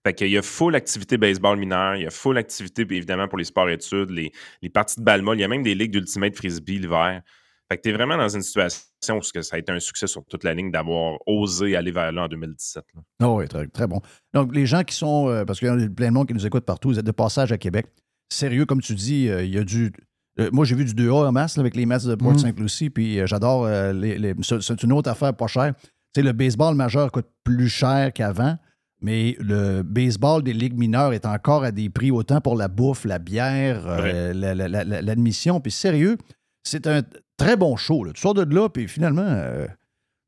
Fait 0.04 0.14
qu'il 0.14 0.30
y 0.30 0.38
a 0.38 0.42
full 0.42 0.74
activité 0.74 1.16
baseball 1.16 1.56
mineur, 1.56 1.94
il 1.94 2.02
y 2.02 2.06
a 2.06 2.10
full 2.10 2.36
activité, 2.36 2.82
évidemment, 2.82 3.28
pour 3.28 3.38
les 3.38 3.44
sports-études, 3.44 4.10
les, 4.10 4.32
les 4.60 4.68
parties 4.68 4.98
de 4.98 5.04
balle 5.04 5.22
molle, 5.22 5.38
il 5.38 5.42
y 5.42 5.44
a 5.44 5.48
même 5.48 5.62
des 5.62 5.74
ligues 5.74 5.92
d'ultimate 5.92 6.34
frisbee 6.36 6.78
l'hiver. 6.78 7.22
Fait 7.70 7.78
que 7.78 7.82
tu 7.82 7.88
es 7.88 7.92
vraiment 7.92 8.16
dans 8.16 8.28
une 8.28 8.42
situation 8.42 9.18
où 9.18 9.22
ça 9.22 9.56
a 9.56 9.58
été 9.58 9.72
un 9.72 9.80
succès 9.80 10.06
sur 10.06 10.24
toute 10.26 10.44
la 10.44 10.54
ligne 10.54 10.70
d'avoir 10.70 11.18
osé 11.26 11.76
aller 11.76 11.90
vers 11.90 12.12
là 12.12 12.24
en 12.24 12.28
2017. 12.28 12.84
là. 12.94 13.00
Ah 13.20 13.30
oui, 13.30 13.48
très, 13.48 13.66
très 13.68 13.86
bon. 13.86 14.00
Donc, 14.34 14.54
les 14.54 14.66
gens 14.66 14.82
qui 14.82 14.94
sont, 14.94 15.28
euh, 15.28 15.44
parce 15.44 15.58
qu'il 15.58 15.68
y 15.68 15.70
a 15.70 15.88
plein 15.88 16.08
de 16.08 16.14
monde 16.14 16.26
qui 16.26 16.34
nous 16.34 16.46
écoute 16.46 16.64
partout, 16.64 16.88
vous 16.88 16.98
êtes 16.98 17.06
de 17.06 17.12
passage 17.12 17.52
à 17.52 17.58
Québec. 17.58 17.86
Sérieux, 18.30 18.66
comme 18.66 18.82
tu 18.82 18.94
dis, 18.94 19.28
euh, 19.28 19.44
il 19.44 19.54
y 19.54 19.58
a 19.58 19.64
du. 19.64 19.92
Euh, 20.40 20.48
moi, 20.52 20.64
j'ai 20.64 20.74
vu 20.74 20.84
du 20.84 20.94
2A 20.94 21.28
en 21.28 21.32
masse 21.32 21.56
là, 21.56 21.60
avec 21.60 21.76
les 21.76 21.86
Mets 21.86 21.98
de 22.06 22.14
Port 22.14 22.32
Mhm. 22.32 22.38
Saint-Lucie, 22.38 22.90
puis 22.90 23.20
euh, 23.20 23.26
j'adore. 23.26 23.66
euh, 23.66 23.92
les, 23.92 24.18
les- 24.18 24.34
c'est 24.42 24.82
une 24.82 24.92
autre 24.92 25.10
affaire 25.10 25.34
pas 25.34 25.46
chère. 25.46 25.74
Tu 26.14 26.20
sais, 26.20 26.22
le 26.22 26.32
baseball 26.32 26.74
majeur 26.74 27.10
coûte 27.12 27.26
plus 27.44 27.68
cher 27.68 28.12
qu'avant, 28.12 28.56
mais 29.00 29.36
le 29.40 29.82
baseball 29.82 30.42
des 30.42 30.52
ligues 30.52 30.78
mineures 30.78 31.12
est 31.12 31.26
encore 31.26 31.64
à 31.64 31.70
des 31.72 31.88
prix 31.90 32.10
autant 32.10 32.40
pour 32.40 32.56
la 32.56 32.68
bouffe, 32.68 33.04
la 33.04 33.18
bière, 33.18 33.86
la- 33.86 34.32
la- 34.54 34.54
la- 34.54 34.84
la- 34.84 35.02
l'admission. 35.02 35.60
Puis 35.60 35.72
sérieux, 35.72 36.16
c'est 36.62 36.86
un 36.86 37.02
très 37.36 37.56
bon 37.56 37.76
show. 37.76 38.04
là. 38.04 38.12
Tu 38.12 38.20
sors 38.20 38.34
de 38.34 38.42
là, 38.54 38.68
puis 38.68 38.88
finalement. 38.88 39.24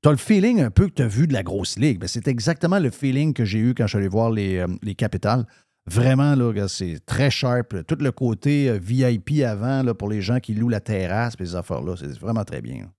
tu 0.02 0.08
as 0.08 0.12
le 0.12 0.18
feeling 0.18 0.60
un 0.60 0.70
peu 0.70 0.88
que 0.88 0.92
tu 0.94 1.02
as 1.02 1.06
vu 1.08 1.26
de 1.26 1.32
la 1.32 1.42
grosse 1.42 1.78
ligue. 1.78 1.98
Ben, 2.00 2.06
c'est 2.08 2.28
exactement 2.28 2.78
le 2.78 2.90
feeling 2.90 3.32
que 3.32 3.44
j'ai 3.46 3.58
eu 3.58 3.72
quand 3.74 3.84
je 3.84 3.90
suis 3.90 3.98
allé 3.98 4.08
voir 4.08 4.30
les, 4.30 4.62
les 4.82 4.94
capitales. 4.94 5.46
Vraiment, 5.86 6.34
là, 6.34 6.66
c'est 6.68 7.04
très 7.04 7.30
sharp. 7.30 7.84
Tout 7.86 7.96
le 8.00 8.10
côté 8.10 8.70
euh, 8.70 8.78
VIP 8.80 9.42
avant 9.46 9.82
là, 9.82 9.92
pour 9.94 10.08
les 10.08 10.22
gens 10.22 10.40
qui 10.40 10.54
louent 10.54 10.70
la 10.70 10.80
terrasse 10.80 11.34
et 11.38 11.44
ces 11.44 11.54
affaires-là, 11.56 11.94
c'est 11.96 12.18
vraiment 12.18 12.44
très 12.44 12.62
bien. 12.62 12.90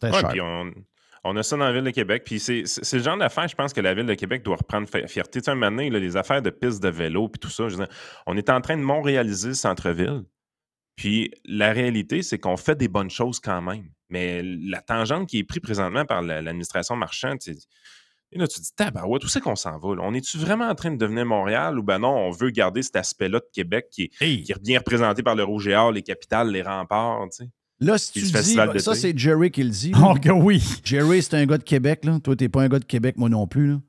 Très 0.00 0.10
Ouais, 0.12 0.20
sharp. 0.20 0.36
on, 0.42 0.72
on 1.24 1.36
a 1.36 1.42
ça 1.42 1.56
dans 1.56 1.64
la 1.64 1.72
ville 1.72 1.84
de 1.84 1.90
Québec. 1.90 2.22
Puis 2.26 2.38
c'est 2.38 2.64
le 2.92 3.02
genre 3.02 3.16
d'affaires, 3.16 3.48
je 3.48 3.54
pense 3.54 3.72
que 3.72 3.80
la 3.80 3.94
ville 3.94 4.06
de 4.06 4.14
Québec 4.14 4.42
doit 4.42 4.56
reprendre 4.56 4.86
fi- 4.88 5.08
fierté. 5.08 5.40
Tu 5.40 5.46
sais, 5.46 5.50
un 5.50 5.54
moment 5.54 5.70
donné, 5.70 5.88
là, 5.90 5.98
les 5.98 6.16
affaires 6.18 6.42
de 6.42 6.50
pistes 6.50 6.82
de 6.82 6.88
vélo 6.90 7.28
puis 7.28 7.38
tout 7.38 7.48
ça, 7.50 7.68
je 7.68 7.76
veux 7.76 7.84
dire, 7.86 7.94
on 8.26 8.36
est 8.36 8.50
en 8.50 8.60
train 8.60 8.76
de 8.76 8.82
montréaliser 8.82 9.48
le 9.48 9.54
centre-ville. 9.54 10.24
Puis 10.96 11.32
la 11.46 11.72
réalité, 11.72 12.22
c'est 12.22 12.38
qu'on 12.38 12.58
fait 12.58 12.74
des 12.76 12.88
bonnes 12.88 13.08
choses 13.10 13.40
quand 13.40 13.62
même. 13.62 13.88
Mais 14.10 14.42
la 14.42 14.82
tangente 14.82 15.28
qui 15.28 15.38
est 15.38 15.44
prise 15.44 15.62
présentement 15.62 16.04
par 16.04 16.20
la- 16.20 16.42
l'administration 16.42 16.94
marchande, 16.96 17.38
et 18.32 18.38
là, 18.38 18.46
tu 18.46 18.58
te 18.58 18.62
dis, 18.62 18.70
tabarouette, 18.76 19.24
où 19.24 19.28
c'est 19.28 19.40
qu'on 19.40 19.56
s'en 19.56 19.78
va? 19.78 19.96
là? 19.96 20.02
On 20.04 20.14
est-tu 20.14 20.38
vraiment 20.38 20.68
en 20.68 20.74
train 20.74 20.90
de 20.90 20.96
devenir 20.96 21.26
Montréal 21.26 21.78
ou 21.78 21.82
ben 21.82 21.98
non, 21.98 22.16
on 22.16 22.30
veut 22.30 22.50
garder 22.50 22.82
cet 22.82 22.96
aspect-là 22.96 23.40
de 23.40 23.48
Québec 23.52 23.86
qui 23.90 24.04
est, 24.04 24.42
qui 24.42 24.52
est 24.52 24.62
bien 24.62 24.78
représenté 24.78 25.22
par 25.22 25.34
le 25.34 25.42
Rouge 25.44 25.66
et 25.68 25.74
Or, 25.74 25.90
les 25.92 26.02
capitales, 26.02 26.50
les 26.50 26.62
remparts, 26.62 27.22
tu 27.30 27.44
sais? 27.44 27.50
Là, 27.82 27.96
si 27.96 28.12
tu 28.12 28.20
dis, 28.20 28.32
ben, 28.56 28.78
ça, 28.78 28.94
c'est 28.94 29.16
Jerry 29.18 29.50
qui 29.50 29.62
le 29.62 29.70
dit. 29.70 29.92
Oh, 30.04 30.14
que 30.14 30.28
oui. 30.28 30.62
Jerry, 30.84 31.22
c'est 31.22 31.34
un 31.34 31.46
gars 31.46 31.56
de 31.56 31.62
Québec. 31.64 32.04
Là. 32.04 32.18
Toi, 32.22 32.36
t'es 32.36 32.50
pas 32.50 32.62
un 32.62 32.68
gars 32.68 32.78
de 32.78 32.84
Québec, 32.84 33.16
moi 33.16 33.30
non 33.30 33.46
plus. 33.46 33.68
là. 33.68 33.80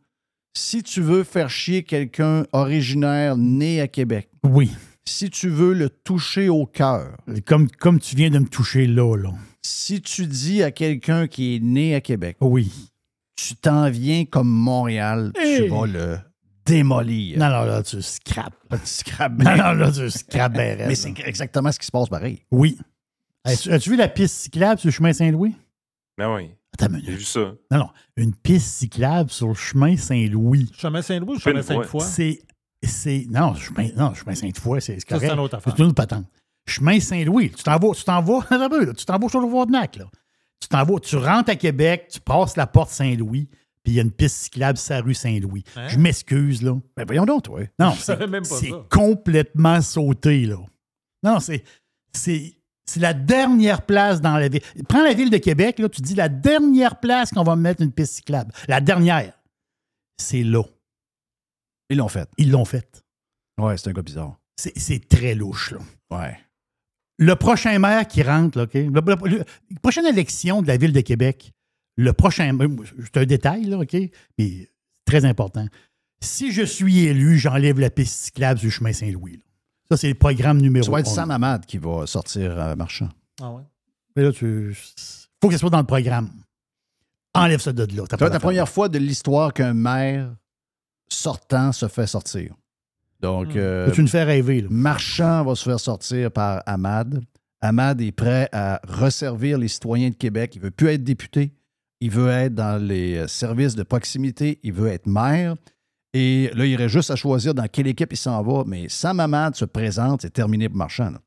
Si 0.57 0.81
tu 0.81 1.01
veux 1.01 1.23
faire 1.25 1.49
chier 1.49 1.83
quelqu'un 1.83 2.45
originaire 2.53 3.35
né 3.37 3.81
à 3.81 3.87
Québec, 3.89 4.29
Oui. 4.43 4.71
si 5.05 5.29
tu 5.29 5.49
veux 5.49 5.73
le 5.73 5.89
toucher 5.89 6.47
au 6.49 6.65
cœur, 6.65 7.17
Comme, 7.45 7.69
comme 7.69 7.99
tu 7.99 8.15
viens 8.15 8.29
de 8.29 8.39
me 8.39 8.47
toucher 8.47 8.87
là, 8.87 9.15
là. 9.17 9.31
si 9.61 10.01
tu 10.01 10.25
dis 10.25 10.63
à 10.63 10.71
quelqu'un 10.71 11.27
qui 11.27 11.55
est 11.55 11.59
né 11.59 11.93
à 11.95 11.99
Québec, 12.01 12.37
Oui. 12.41 12.71
Tu 13.47 13.55
t'en 13.55 13.89
viens 13.89 14.25
comme 14.25 14.49
Montréal, 14.49 15.31
tu 15.35 15.67
vas 15.67 15.85
le 15.87 16.19
démolir. 16.65 17.39
Non, 17.39 17.49
non, 17.49 17.65
là, 17.65 17.83
tu 17.83 18.01
scrapes. 18.01 18.55
Tu 18.69 18.77
scrapes 18.83 19.37
Non, 19.37 19.55
non, 19.57 19.73
là, 19.73 19.91
tu 19.91 20.09
scrapes 20.09 20.55
Mais 20.55 20.95
c'est 20.95 21.13
exactement 21.25 21.71
ce 21.71 21.79
qui 21.79 21.85
se 21.85 21.91
passe 21.91 22.09
pareil. 22.09 22.43
Oui. 22.51 22.77
As-tu 23.43 23.89
vu 23.89 23.95
la 23.95 24.07
piste 24.07 24.35
cyclable 24.35 24.79
sur 24.79 24.87
le 24.87 24.91
chemin 24.91 25.13
Saint-Louis? 25.13 25.55
Ben 26.17 26.33
oui. 26.35 26.51
Attends 26.73 26.93
J'ai 27.03 27.15
vu 27.15 27.23
ça. 27.23 27.53
Non, 27.71 27.77
non. 27.79 27.89
Une 28.15 28.35
piste 28.35 28.67
cyclable 28.67 29.29
sur 29.29 29.47
le 29.49 29.53
chemin 29.55 29.97
Saint-Louis. 29.97 30.69
Chemin 30.77 31.01
Saint-Louis 31.01 31.35
ou 31.35 31.39
chemin 31.39 31.61
Sainte-Foy? 31.61 32.01
C'est. 32.01 32.39
c'est 32.83 33.25
non, 33.29 33.55
chemin, 33.55 33.89
non, 33.97 34.13
chemin 34.13 34.35
Sainte-Foy, 34.35 34.81
c'est 34.81 34.93
Ça, 34.93 34.99
c'est 34.99 35.15
correct. 35.15 35.33
une 35.33 35.39
autre 35.39 35.55
affaire. 35.57 35.73
C'est 35.75 35.81
une 35.81 35.89
autre 35.89 35.95
patente. 35.95 36.25
Chemin 36.67 36.99
Saint-Louis, 36.99 37.49
tu 37.49 37.63
t'en 37.63 37.77
vas, 37.79 37.93
tu 37.93 38.03
t'en 38.03 38.21
vas, 38.21 38.41
tu 38.95 39.05
t'en 39.05 39.17
vas 39.17 39.29
sur 39.29 39.41
le 39.41 39.47
Voidenac, 39.47 39.95
là. 39.97 40.05
Tu 40.61 40.67
t'en 40.69 40.83
vas, 40.85 40.99
tu 40.99 41.17
rentres 41.17 41.49
à 41.49 41.55
Québec, 41.55 42.07
tu 42.09 42.21
passes 42.21 42.55
la 42.55 42.67
porte 42.67 42.91
Saint-Louis, 42.91 43.49
puis 43.83 43.93
il 43.93 43.95
y 43.95 43.99
a 43.99 44.03
une 44.03 44.11
piste 44.11 44.37
cyclable 44.37 44.77
sur 44.77 44.93
la 44.93 45.01
rue 45.01 45.13
Saint-Louis. 45.13 45.63
Hein? 45.75 45.87
Je 45.89 45.97
m'excuse, 45.97 46.61
là. 46.61 46.77
Ben 46.95 47.05
voyons 47.05 47.25
donc, 47.25 47.43
toi. 47.43 47.61
Non, 47.79 47.93
c'est 47.93 48.71
complètement 48.89 49.81
sauté, 49.81 50.45
là. 50.45 50.57
Non, 51.23 51.39
c'est. 51.39 51.63
C'est. 52.13 52.55
C'est 52.83 52.99
la 52.99 53.13
dernière 53.13 53.85
place 53.85 54.19
dans 54.19 54.37
la 54.37 54.49
ville. 54.49 54.61
Prends 54.89 55.03
la 55.03 55.13
ville 55.13 55.29
de 55.29 55.37
Québec, 55.37 55.79
là, 55.79 55.87
tu 55.87 56.01
dis 56.01 56.15
la 56.15 56.27
dernière 56.27 56.99
place 56.99 57.31
qu'on 57.31 57.43
va 57.43 57.55
mettre 57.55 57.81
une 57.81 57.91
piste 57.91 58.15
cyclable. 58.15 58.51
La 58.67 58.81
dernière. 58.81 59.33
C'est 60.17 60.43
là. 60.43 60.63
Ils 61.89 61.97
l'ont 61.97 62.09
fait. 62.09 62.29
Ils 62.37 62.51
l'ont 62.51 62.65
fait. 62.65 63.03
Ouais, 63.59 63.77
c'est 63.77 63.89
un 63.89 63.93
gars 63.93 64.01
bizarre. 64.01 64.37
C'est 64.57 64.77
c'est 64.77 65.07
très 65.07 65.35
louche, 65.35 65.71
là. 65.71 65.79
Ouais. 66.17 66.37
Le 67.21 67.35
prochain 67.35 67.77
maire 67.77 68.07
qui 68.07 68.23
rentre, 68.23 68.57
là, 68.57 68.63
OK? 68.63 68.73
Le- 68.73 68.89
le- 68.89 69.29
le- 69.29 69.37
la 69.37 69.79
prochaine 69.81 70.05
élection 70.07 70.61
de 70.63 70.67
la 70.67 70.75
ville 70.77 70.91
de 70.91 71.01
Québec, 71.01 71.51
le 71.95 72.13
prochain. 72.13 72.57
C'est 73.03 73.17
un 73.17 73.25
détail, 73.25 73.65
là, 73.65 73.77
OK? 73.77 73.95
Mais 74.39 74.67
très 75.05 75.23
important. 75.25 75.67
Si 76.23 76.51
je 76.51 76.63
suis 76.63 77.05
élu, 77.05 77.37
j'enlève 77.37 77.79
la 77.79 77.91
piste 77.91 78.25
cyclable 78.25 78.59
sur 78.59 78.67
le 78.67 78.71
chemin 78.71 78.91
Saint-Louis. 78.93 79.39
Ça, 79.89 79.97
c'est 79.97 80.07
le 80.07 80.15
programme 80.15 80.59
numéro 80.61 80.85
Ça 80.85 80.91
va 80.91 80.99
être. 81.01 81.07
Sam 81.07 81.29
Hamad 81.31 81.65
qui 81.65 81.77
va 81.77 82.07
sortir 82.07 82.57
euh, 82.59 82.75
marchand. 82.75 83.09
Ah 83.39 83.51
ouais. 83.51 83.63
Mais 84.15 84.23
là, 84.23 84.31
tu. 84.31 84.75
faut 85.41 85.47
que 85.47 85.53
ça 85.53 85.59
soit 85.59 85.69
dans 85.69 85.79
le 85.79 85.85
programme. 85.85 86.31
Enlève 87.35 87.59
ça 87.61 87.71
de 87.71 87.83
là. 87.95 88.03
Être 88.03 88.19
la 88.19 88.39
première 88.39 88.67
fois 88.67 88.89
de 88.89 88.97
l'histoire 88.97 89.53
qu'un 89.53 89.73
maire 89.73 90.33
sortant 91.07 91.71
se 91.71 91.87
fait 91.87 92.07
sortir. 92.07 92.55
Donc, 93.21 93.55
euh, 93.55 93.85
Peux-tu 93.85 94.01
nous 94.01 94.07
faire 94.07 94.27
rêver, 94.27 94.61
là? 94.61 94.67
Marchand 94.71 95.43
va 95.43 95.55
se 95.55 95.63
faire 95.63 95.79
sortir 95.79 96.31
par 96.31 96.63
Ahmad. 96.65 97.21
Ahmad 97.61 98.01
est 98.01 98.11
prêt 98.11 98.49
à 98.51 98.81
resservir 98.87 99.57
les 99.57 99.67
citoyens 99.67 100.09
de 100.09 100.15
Québec. 100.15 100.55
Il 100.55 100.59
ne 100.59 100.65
veut 100.65 100.71
plus 100.71 100.87
être 100.87 101.03
député. 101.03 101.53
Il 101.99 102.09
veut 102.09 102.29
être 102.29 102.55
dans 102.55 102.81
les 102.83 103.17
euh, 103.17 103.27
services 103.27 103.75
de 103.75 103.83
proximité. 103.83 104.59
Il 104.63 104.73
veut 104.73 104.87
être 104.87 105.05
maire. 105.05 105.55
Et 106.13 106.49
là, 106.55 106.65
il 106.65 106.71
irait 106.71 106.89
juste 106.89 107.11
à 107.11 107.15
choisir 107.15 107.53
dans 107.53 107.67
quelle 107.67 107.87
équipe 107.87 108.11
il 108.11 108.17
s'en 108.17 108.41
va. 108.41 108.63
Mais 108.65 108.89
Sam 108.89 109.19
Ahmad 109.19 109.55
se 109.55 109.65
présente, 109.65 110.23
c'est 110.23 110.33
terminé 110.33 110.67
pour 110.67 110.77
Marchand. 110.77 111.11
là. 111.11 111.19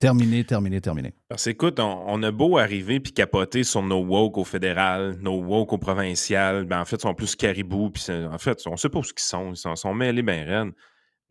Terminé, 0.00 0.42
terminé, 0.42 0.80
terminé. 0.80 1.12
Parce 1.28 1.46
écoute, 1.46 1.78
on, 1.78 2.04
on 2.08 2.20
a 2.24 2.32
beau 2.32 2.58
arriver 2.58 2.98
puis 2.98 3.12
capoter 3.12 3.62
sur 3.62 3.82
nos 3.82 4.00
woke 4.02 4.36
au 4.36 4.42
fédéral, 4.42 5.16
nos 5.20 5.40
woke 5.40 5.72
au 5.74 5.78
provincial, 5.78 6.64
ben 6.64 6.80
en 6.80 6.84
fait, 6.84 6.96
ils 6.96 7.02
sont 7.02 7.14
plus 7.14 7.36
caribous, 7.36 7.90
puis 7.90 8.04
en 8.10 8.36
fait, 8.38 8.60
on 8.66 8.76
sait 8.76 8.88
pas 8.88 8.98
où 8.98 9.02
ils 9.02 9.12
sont, 9.22 9.52
ils 9.52 9.56
sont, 9.56 9.76
sont 9.76 9.94
mêlés 9.94 10.22
bien 10.22 10.44
raides. 10.44 10.72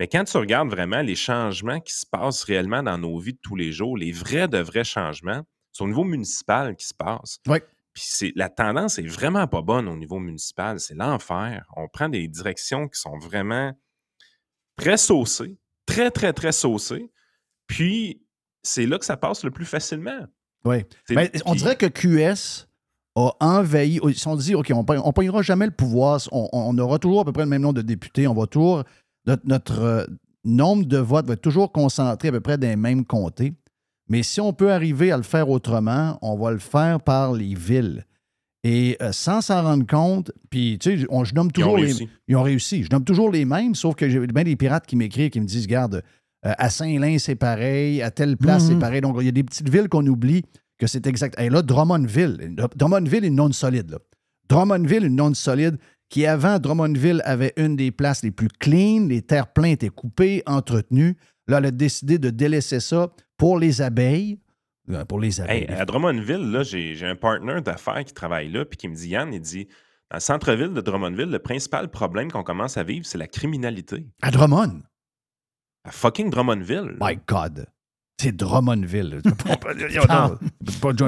Mais 0.02 0.08
quand 0.08 0.24
tu 0.24 0.36
regardes 0.38 0.70
vraiment 0.70 1.04
les 1.04 1.14
changements 1.14 1.80
qui 1.80 1.94
se 1.94 2.08
passent 2.08 2.44
réellement 2.44 2.82
dans 2.82 2.98
nos 2.98 3.20
vies 3.20 3.34
de 3.34 3.40
tous 3.40 3.56
les 3.56 3.72
jours, 3.72 3.96
les 3.96 4.12
vrais 4.12 4.48
de 4.48 4.58
vrais 4.58 4.84
changements, 4.84 5.44
c'est 5.72 5.84
au 5.84 5.88
niveau 5.88 6.04
municipal 6.04 6.76
qui 6.76 6.88
se 6.88 6.94
passe. 6.96 7.38
Oui. 7.48 7.60
Puis 7.94 8.34
la 8.36 8.50
tendance 8.50 8.98
est 8.98 9.06
vraiment 9.06 9.46
pas 9.46 9.62
bonne 9.62 9.88
au 9.88 9.96
niveau 9.96 10.18
municipal. 10.18 10.80
C'est 10.80 10.96
l'enfer. 10.96 11.68
On 11.78 11.88
prend 11.88 12.10
des 12.10 12.28
directions 12.28 12.88
qui 12.88 13.00
sont 13.00 13.20
vraiment 13.20 13.78
très 14.76 14.98
saucées, 14.98 15.60
très, 15.86 16.10
très, 16.10 16.34
très 16.34 16.52
saucées. 16.52 17.12
Puis 17.68 18.26
c'est 18.64 18.88
là 18.88 18.98
que 18.98 19.06
ça 19.06 19.18
passe 19.18 19.44
le 19.44 19.52
plus 19.52 19.66
facilement. 19.66 20.26
Oui. 20.66 20.78
On 21.46 21.54
dirait 21.54 21.76
que 21.76 21.86
QS 21.86 22.68
a 23.16 23.34
envahi. 23.40 24.00
Ils 24.04 24.16
se 24.16 24.22
sont 24.22 24.36
dit, 24.36 24.56
OK, 24.56 24.72
on 24.74 24.82
ne 24.82 25.12
pognera 25.12 25.44
jamais 25.44 25.66
le 25.68 25.72
pouvoir. 25.72 26.20
On, 26.32 26.50
on 26.54 26.76
aura 26.80 26.98
toujours 26.98 27.20
à 27.20 27.26
peu 27.26 27.34
près 27.34 27.44
le 27.44 27.50
même 27.50 27.62
nombre 27.62 27.76
de 27.76 27.82
députés. 27.84 28.26
On 28.26 28.34
va 28.34 28.48
toujours. 28.48 28.84
Notre, 29.28 29.44
notre, 29.46 29.80
euh, 29.82 30.06
nombre 30.44 30.86
de 30.86 30.98
votes 30.98 31.28
va 31.28 31.34
être 31.34 31.42
toujours 31.42 31.72
concentré 31.72 32.30
à 32.30 32.32
peu 32.32 32.40
près 32.40 32.58
dans 32.58 32.68
les 32.68 32.76
mêmes 32.76 33.06
comtés. 33.06 33.54
Mais 34.10 34.24
si 34.24 34.42
on 34.42 34.54
peut 34.54 34.72
arriver 34.72 35.12
à 35.12 35.18
le 35.18 35.24
faire 35.24 35.50
autrement, 35.50 36.18
on 36.22 36.36
va 36.38 36.52
le 36.52 36.58
faire 36.58 37.00
par 37.00 37.34
les 37.34 37.54
villes. 37.56 38.06
Et 38.64 38.98
euh, 39.02 39.12
sans 39.12 39.42
s'en 39.42 39.64
rendre 39.64 39.86
compte, 39.88 40.32
puis 40.50 40.78
tu 40.80 41.00
sais, 41.02 41.06
on- 41.10 41.24
je 41.24 41.34
nomme 41.34 41.52
toujours 41.52 41.78
les. 41.78 41.84
réussi. 41.86 42.10
Ils 42.28 42.36
ont 42.36 42.44
réussi. 42.44 42.84
Je 42.84 42.90
nomme 42.92 43.04
toujours 43.04 43.32
les 43.32 43.46
mêmes, 43.46 43.74
sauf 43.76 43.96
que 43.96 44.10
j'ai 44.10 44.20
bien 44.28 44.44
des 44.44 44.56
pirates 44.56 44.86
qui 44.86 44.96
m'écrivent, 44.96 45.30
qui 45.32 45.40
me 45.40 45.46
disent, 45.48 45.66
garde, 45.68 46.04
euh, 46.46 46.54
à 46.58 46.70
Saint-Lin, 46.70 47.18
c'est 47.20 47.36
pareil, 47.36 48.02
à 48.02 48.12
telle 48.12 48.38
place, 48.38 48.66
c'est 48.68 48.74
Mhm. 48.74 48.80
pareil. 48.80 49.02
Donc, 49.02 49.16
il 49.20 49.26
y 49.26 49.30
a 49.30 49.32
des 49.32 49.44
petites 49.44 49.70
villes 49.70 49.90
qu'on 49.90 50.06
oublie 50.06 50.44
que 50.78 50.88
c'est 50.88 51.06
exact. 51.08 51.40
Et 51.40 51.50
là, 51.50 51.62
Drummondville. 51.62 52.56
Drummondville 52.76 53.24
est 53.26 53.28
une 53.30 53.36
non 53.36 53.52
solide. 53.52 53.92
Là. 53.92 53.98
Drummondville, 54.50 55.06
une 55.06 55.16
non 55.16 55.34
solide, 55.34 55.78
qui 56.12 56.26
avant, 56.26 56.60
Drummondville 56.60 57.22
avait 57.24 57.54
une 57.56 57.78
des 57.78 57.90
places 57.90 58.22
les 58.22 58.32
plus 58.32 58.50
clean. 58.50 59.08
Les 59.08 59.22
terres 59.22 59.52
pleines 59.52 59.72
étaient 59.72 59.90
coupées, 59.90 60.44
entretenues. 60.46 61.16
Là, 61.48 61.58
elle 61.60 61.68
a 61.68 61.72
décidé 61.72 62.20
de 62.20 62.30
délaisser 62.30 62.82
ça 62.82 63.10
pour 63.38 63.58
les 63.58 63.82
abeilles. 63.82 64.38
Euh, 64.90 65.06
Pour 65.06 65.20
les 65.20 65.40
abeilles. 65.40 65.68
Hey, 65.70 65.70
à 65.70 65.86
Drummondville, 65.86 66.52
là, 66.52 66.64
j'ai 66.64 66.96
j'ai 66.96 67.06
un 67.06 67.16
partner 67.16 67.62
d'affaires 67.62 68.04
qui 68.04 68.14
travaille 68.14 68.52
là, 68.52 68.66
puis 68.66 68.78
qui 68.78 68.90
me 68.90 68.96
dit 68.96 69.10
Yann, 69.10 69.34
il 69.34 69.40
dit 69.40 69.68
dans 70.10 70.18
le 70.18 70.22
centre-ville 70.22 70.74
de 70.74 70.82
Drummondville, 70.82 71.30
le 71.30 71.40
principal 71.40 71.90
problème 71.90 72.30
qu'on 72.30 72.44
commence 72.44 72.76
à 72.78 72.84
vivre, 72.84 73.06
c'est 73.06 73.18
la 73.18 73.28
criminalité. 73.28 74.06
À 74.22 74.32
Drummond? 74.32 74.82
À 75.86 75.92
fucking 75.92 76.30
Drummondville. 76.30 76.98
My 77.00 77.18
God. 77.26 77.68
C'est 78.20 78.36
Drummondville. 78.36 79.22
Non, 79.26 79.32
pas 79.36 79.56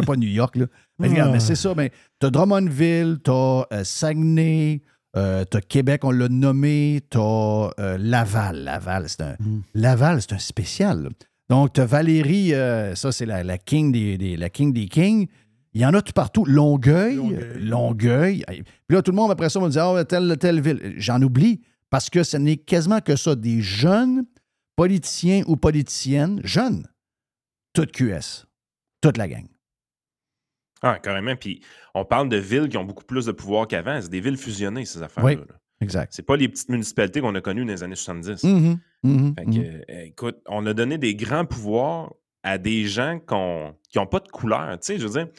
pas 0.01 0.15
New 0.15 0.27
York. 0.29 0.55
Là. 0.55 0.65
Mais 0.99 1.09
regarde, 1.09 1.31
mais 1.31 1.39
c'est 1.39 1.55
ça. 1.55 1.73
Mais 1.75 1.91
t'as 2.19 2.29
Drummondville, 2.29 3.19
t'as 3.23 3.65
euh, 3.73 3.83
Saguenay, 3.83 4.81
euh, 5.15 5.45
t'as 5.45 5.61
Québec, 5.61 6.03
on 6.03 6.11
l'a 6.11 6.27
nommé, 6.29 7.01
t'as 7.09 7.19
euh, 7.79 7.97
Laval. 7.99 8.63
Laval, 8.63 9.07
c'est 9.09 9.21
un, 9.21 9.35
Laval, 9.73 10.21
c'est 10.21 10.33
un 10.33 10.39
spécial. 10.39 11.09
Donc, 11.49 11.73
t'as 11.73 11.85
Valérie, 11.85 12.53
euh, 12.53 12.95
ça, 12.95 13.11
c'est 13.11 13.25
la, 13.25 13.43
la 13.43 13.57
king 13.57 13.91
des, 13.91 14.17
des- 14.17 14.37
la 14.37 14.49
king 14.49 14.73
des 14.73 14.87
kings. 14.87 15.27
Il 15.73 15.81
y 15.81 15.85
en 15.85 15.93
a 15.93 16.01
tout 16.01 16.13
partout. 16.13 16.45
Longueuil, 16.45 17.19
Longueuil. 17.59 18.43
Puis 18.87 18.95
là, 18.95 19.01
tout 19.01 19.11
le 19.11 19.15
monde, 19.17 19.31
après 19.31 19.49
ça, 19.49 19.59
va 19.59 19.65
me 19.65 19.71
dire, 19.71 19.83
ah, 19.85 20.05
telle, 20.05 20.37
telle 20.39 20.61
ville. 20.61 20.93
J'en 20.97 21.21
oublie 21.21 21.61
parce 21.89 22.09
que 22.09 22.23
ce 22.23 22.37
n'est 22.37 22.57
quasiment 22.57 22.99
que 23.01 23.15
ça. 23.15 23.35
Des 23.35 23.61
jeunes 23.61 24.23
politiciens 24.75 25.43
ou 25.47 25.55
politiciennes, 25.55 26.41
jeunes, 26.43 26.87
toute 27.73 27.91
QS, 27.91 28.45
toute 29.01 29.17
la 29.17 29.27
gang. 29.27 29.45
Ah, 30.83 30.99
carrément. 30.99 31.35
Puis 31.35 31.61
on 31.95 32.05
parle 32.05 32.29
de 32.29 32.37
villes 32.37 32.67
qui 32.69 32.77
ont 32.77 32.83
beaucoup 32.83 33.05
plus 33.05 33.25
de 33.25 33.31
pouvoir 33.31 33.67
qu'avant. 33.67 33.99
C'est 34.01 34.09
des 34.09 34.19
villes 34.19 34.37
fusionnées, 34.37 34.85
ces 34.85 35.01
affaires-là. 35.01 35.35
Oui, 35.35 35.55
exact. 35.81 36.13
C'est 36.13 36.25
pas 36.25 36.35
les 36.35 36.49
petites 36.49 36.69
municipalités 36.69 37.21
qu'on 37.21 37.33
a 37.33 37.41
connues 37.41 37.65
dans 37.65 37.71
les 37.71 37.83
années 37.83 37.95
70. 37.95 38.43
Mhm, 38.43 38.79
mhm, 39.03 39.35
Fait 39.35 39.45
que, 39.45 39.49
mhm. 39.49 39.81
euh, 39.89 40.03
écoute, 40.05 40.37
on 40.47 40.65
a 40.65 40.73
donné 40.73 40.97
des 40.97 41.15
grands 41.15 41.45
pouvoirs 41.45 42.13
à 42.43 42.57
des 42.57 42.85
gens 42.85 43.19
qui 43.19 43.97
n'ont 43.97 44.07
pas 44.07 44.19
de 44.19 44.27
couleur. 44.27 44.77
Tu 44.79 44.79
sais, 44.81 44.99
je 44.99 45.07
veux 45.07 45.23
dire, 45.23 45.29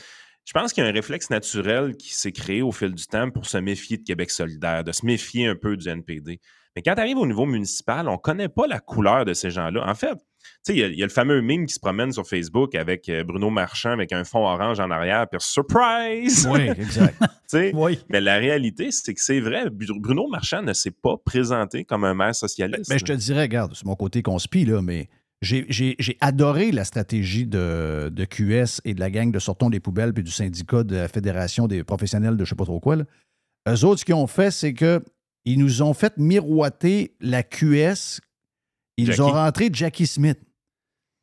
je 0.47 0.53
pense 0.53 0.73
qu'il 0.73 0.83
y 0.83 0.87
a 0.87 0.91
un 0.91 0.93
réflexe 0.93 1.31
naturel 1.31 1.97
qui 1.97 2.15
s'est 2.15 2.33
créé 2.33 2.63
au 2.63 2.73
fil 2.73 2.95
du 2.95 3.07
temps 3.07 3.31
pour 3.31 3.47
se 3.47 3.59
méfier 3.59 3.99
de 3.99 4.03
Québec 4.03 4.31
solidaire, 4.31 4.83
de 4.83 4.93
se 4.93 5.05
méfier 5.05 5.47
un 5.47 5.57
peu 5.57 5.77
du 5.77 5.89
NPD. 5.89 6.41
Mais 6.77 6.83
quand 6.83 6.95
tu 6.95 7.01
arrives 7.01 7.19
au 7.19 7.27
niveau 7.27 7.47
municipal, 7.47 8.09
on 8.09 8.13
ne 8.13 8.19
connaît 8.19 8.49
pas 8.49 8.67
la 8.67 8.81
couleur 8.81 9.25
de 9.25 9.33
ces 9.33 9.51
gens-là. 9.51 9.89
En 9.89 9.95
fait, 9.95 10.19
tu 10.65 10.73
sais, 10.73 10.75
il 10.75 10.79
y, 10.79 10.83
a- 10.85 10.89
il 10.89 10.99
y 10.99 11.03
a 11.03 11.07
le 11.07 11.13
fameux 11.13 11.41
meme 11.43 11.67
qui 11.67 11.75
se 11.75 11.81
promène 11.81 12.13
sur 12.13 12.27
Facebook 12.27 12.75
avec 12.75 13.09
euh, 13.09 13.25
Bruno 13.25 13.51
Marchand 13.51 13.91
avec 13.91 14.13
un 14.13 14.25
fond 14.25 14.47
orange 14.47 14.81
en 14.81 14.91
arrière, 14.91 15.27
puis 15.29 15.41
surprise! 15.41 16.47
Oui, 16.51 16.61
exact. 16.79 17.17
Mais 18.09 18.21
la 18.21 18.37
réalité, 18.39 18.91
c'est 18.91 19.15
que 19.15 19.21
c'est 19.21 19.41
vrai, 19.41 19.71
Bru- 19.71 19.99
Bruno 20.01 20.27
Marchand 20.29 20.63
ne 20.63 20.73
s'est 20.73 20.91
pas 20.91 21.17
présenté 21.25 21.85
comme 21.85 22.05
un 22.05 22.15
maire 22.15 22.35
socialiste. 22.35 22.91
Mais 22.91 22.99
je 22.99 23.05
te 23.05 23.13
dirais, 23.13 23.43
regarde, 23.43 23.73
c'est 23.75 23.85
mon 23.87 23.97
côté 23.97 24.23
conspi, 24.23 24.65
là, 24.65 24.83
mais 24.83 25.09
j'ai- 25.43 26.17
adoré 26.21 26.73
la 26.73 26.85
stratégie 26.85 27.47
de, 27.47 28.09
de 28.11 28.25
QS 28.25 28.81
et 28.85 28.95
de 28.95 29.01
la 29.01 29.11
gang 29.11 29.31
de 29.31 29.39
Sortons 29.39 29.69
des 29.71 29.81
poubelles 29.81 30.13
puis 30.15 30.23
du 30.25 30.31
syndicat 30.31 30.83
de 30.85 30.97
la 30.97 31.09
Fédération 31.09 31.67
des 31.69 31.85
professionnels 31.85 32.37
de 32.37 32.45
je 32.45 32.51
sais 32.51 32.55
pas 32.57 32.65
trop 32.65 32.81
quoi. 32.81 32.97
Là. 32.97 33.05
Eux 33.69 33.85
autres, 33.85 34.01
ce 34.01 34.05
qu'ils 34.05 34.15
ont 34.15 34.27
fait, 34.27 34.51
c'est 34.51 34.73
que 34.75 35.03
ils 35.45 35.59
nous 35.59 35.83
ont 35.83 35.93
fait 35.93 36.17
miroiter 36.17 37.15
la 37.21 37.43
QS. 37.43 38.21
Ils 38.97 39.07
Jackie. 39.07 39.21
ont 39.23 39.33
rentré 39.33 39.71
Jackie 39.73 40.07
Smith. 40.07 40.39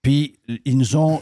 Puis 0.03 0.33
ils 0.65 0.77
nous 0.77 0.95
ont. 0.95 1.21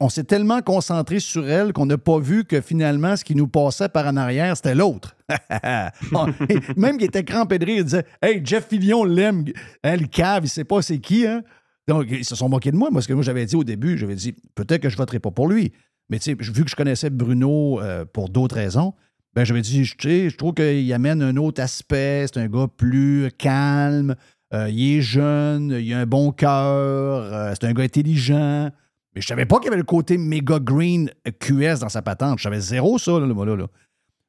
On 0.00 0.10
s'est 0.10 0.24
tellement 0.24 0.60
concentré 0.60 1.18
sur 1.18 1.48
elle 1.48 1.72
qu'on 1.72 1.86
n'a 1.86 1.96
pas 1.96 2.18
vu 2.18 2.44
que 2.44 2.60
finalement, 2.60 3.16
ce 3.16 3.24
qui 3.24 3.34
nous 3.34 3.48
passait 3.48 3.88
par 3.88 4.06
en 4.06 4.16
arrière, 4.18 4.54
c'était 4.54 4.74
l'autre. 4.74 5.16
Même 6.76 6.98
qu'il 6.98 7.06
était 7.06 7.24
crampé 7.24 7.58
de 7.58 7.64
rire, 7.64 7.78
il 7.78 7.84
disait 7.84 8.04
Hey, 8.22 8.40
Jeff 8.44 8.68
Fillion 8.68 9.04
l'aime. 9.04 9.44
Hein, 9.82 9.96
le 9.96 10.06
cave, 10.06 10.44
il 10.44 10.48
sait 10.48 10.64
pas 10.64 10.82
c'est 10.82 10.98
qui, 10.98 11.26
hein? 11.26 11.42
Donc, 11.86 12.06
ils 12.10 12.24
se 12.24 12.34
sont 12.34 12.48
moqués 12.50 12.70
de 12.70 12.76
moi. 12.76 12.90
Moi, 12.90 13.00
ce 13.00 13.08
que 13.08 13.14
moi 13.14 13.22
j'avais 13.22 13.46
dit 13.46 13.56
au 13.56 13.64
début, 13.64 13.96
j'avais 13.96 14.14
dit 14.14 14.34
peut-être 14.54 14.82
que 14.82 14.90
je 14.90 14.96
voterai 14.96 15.20
pas 15.20 15.30
pour 15.30 15.48
lui. 15.48 15.72
Mais 16.10 16.18
tu 16.18 16.24
sais, 16.24 16.34
vu 16.38 16.64
que 16.64 16.70
je 16.70 16.76
connaissais 16.76 17.08
Bruno 17.10 17.80
euh, 17.80 18.04
pour 18.04 18.28
d'autres 18.28 18.56
raisons, 18.56 18.92
ben 19.34 19.44
j'avais 19.44 19.62
dit, 19.62 19.84
je- 19.84 19.96
tu 19.96 20.08
sais, 20.08 20.30
je 20.30 20.36
trouve 20.36 20.52
qu'il 20.54 20.92
amène 20.92 21.22
un 21.22 21.36
autre 21.36 21.62
aspect. 21.62 22.26
C'est 22.26 22.40
un 22.40 22.46
gars 22.48 22.66
plus 22.76 23.30
calme. 23.38 24.16
Euh, 24.54 24.68
il 24.70 24.98
est 24.98 25.00
jeune, 25.02 25.70
il 25.70 25.92
a 25.92 26.00
un 26.00 26.06
bon 26.06 26.32
cœur, 26.32 27.22
euh, 27.22 27.54
c'est 27.58 27.66
un 27.66 27.72
gars 27.72 27.84
intelligent. 27.84 28.70
Mais 29.14 29.20
je 29.20 29.26
savais 29.26 29.46
pas 29.46 29.56
qu'il 29.58 29.66
y 29.66 29.68
avait 29.68 29.76
le 29.76 29.82
côté 29.84 30.16
méga 30.18 30.58
green 30.58 31.10
QS 31.40 31.80
dans 31.80 31.88
sa 31.88 32.02
patente. 32.02 32.38
Je 32.38 32.44
savais 32.44 32.60
zéro 32.60 32.98
ça, 32.98 33.12
là, 33.18 33.26
le 33.26 33.34
mot-là. 33.34 33.56
là. 33.56 33.66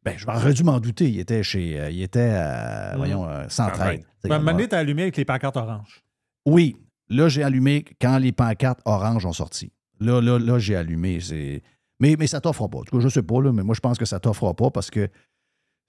Ben, 0.03 0.17
je 0.17 0.25
m'aurais 0.25 0.53
dû 0.53 0.63
m'en 0.63 0.79
douter. 0.79 1.09
Il 1.09 1.19
était 1.19 1.43
chez. 1.43 1.79
euh, 1.79 1.89
il 1.89 2.01
était 2.01 2.29
à, 2.31 2.95
voyons, 2.97 3.27
113. 3.47 3.99
Ben, 4.23 4.31
un 4.31 4.39
moment 4.39 4.51
donné, 4.51 4.67
t'as 4.67 4.79
allumé 4.79 5.03
avec 5.03 5.17
les 5.17 5.25
pancartes 5.25 5.57
oranges. 5.57 6.03
Oui, 6.45 6.77
là, 7.09 7.29
j'ai 7.29 7.43
allumé 7.43 7.85
quand 8.01 8.17
les 8.17 8.31
pancartes 8.31 8.79
orange 8.85 9.25
ont 9.25 9.33
sorti. 9.33 9.71
Là, 9.99 10.21
là, 10.21 10.39
là, 10.39 10.59
j'ai 10.59 10.75
allumé. 10.75 11.19
C'est... 11.19 11.61
Mais, 11.99 12.15
mais 12.17 12.27
ça 12.27 12.39
t'offre 12.39 12.67
pas. 12.67 12.79
En 12.79 12.83
tout 12.83 12.97
cas, 12.97 13.03
je 13.03 13.09
sais 13.09 13.23
pas, 13.23 13.41
là, 13.41 13.51
mais 13.51 13.63
moi, 13.63 13.75
je 13.75 13.81
pense 13.81 13.97
que 13.97 14.05
ça 14.05 14.19
t'offre 14.19 14.53
pas 14.53 14.69
parce 14.71 14.89
que 14.89 15.09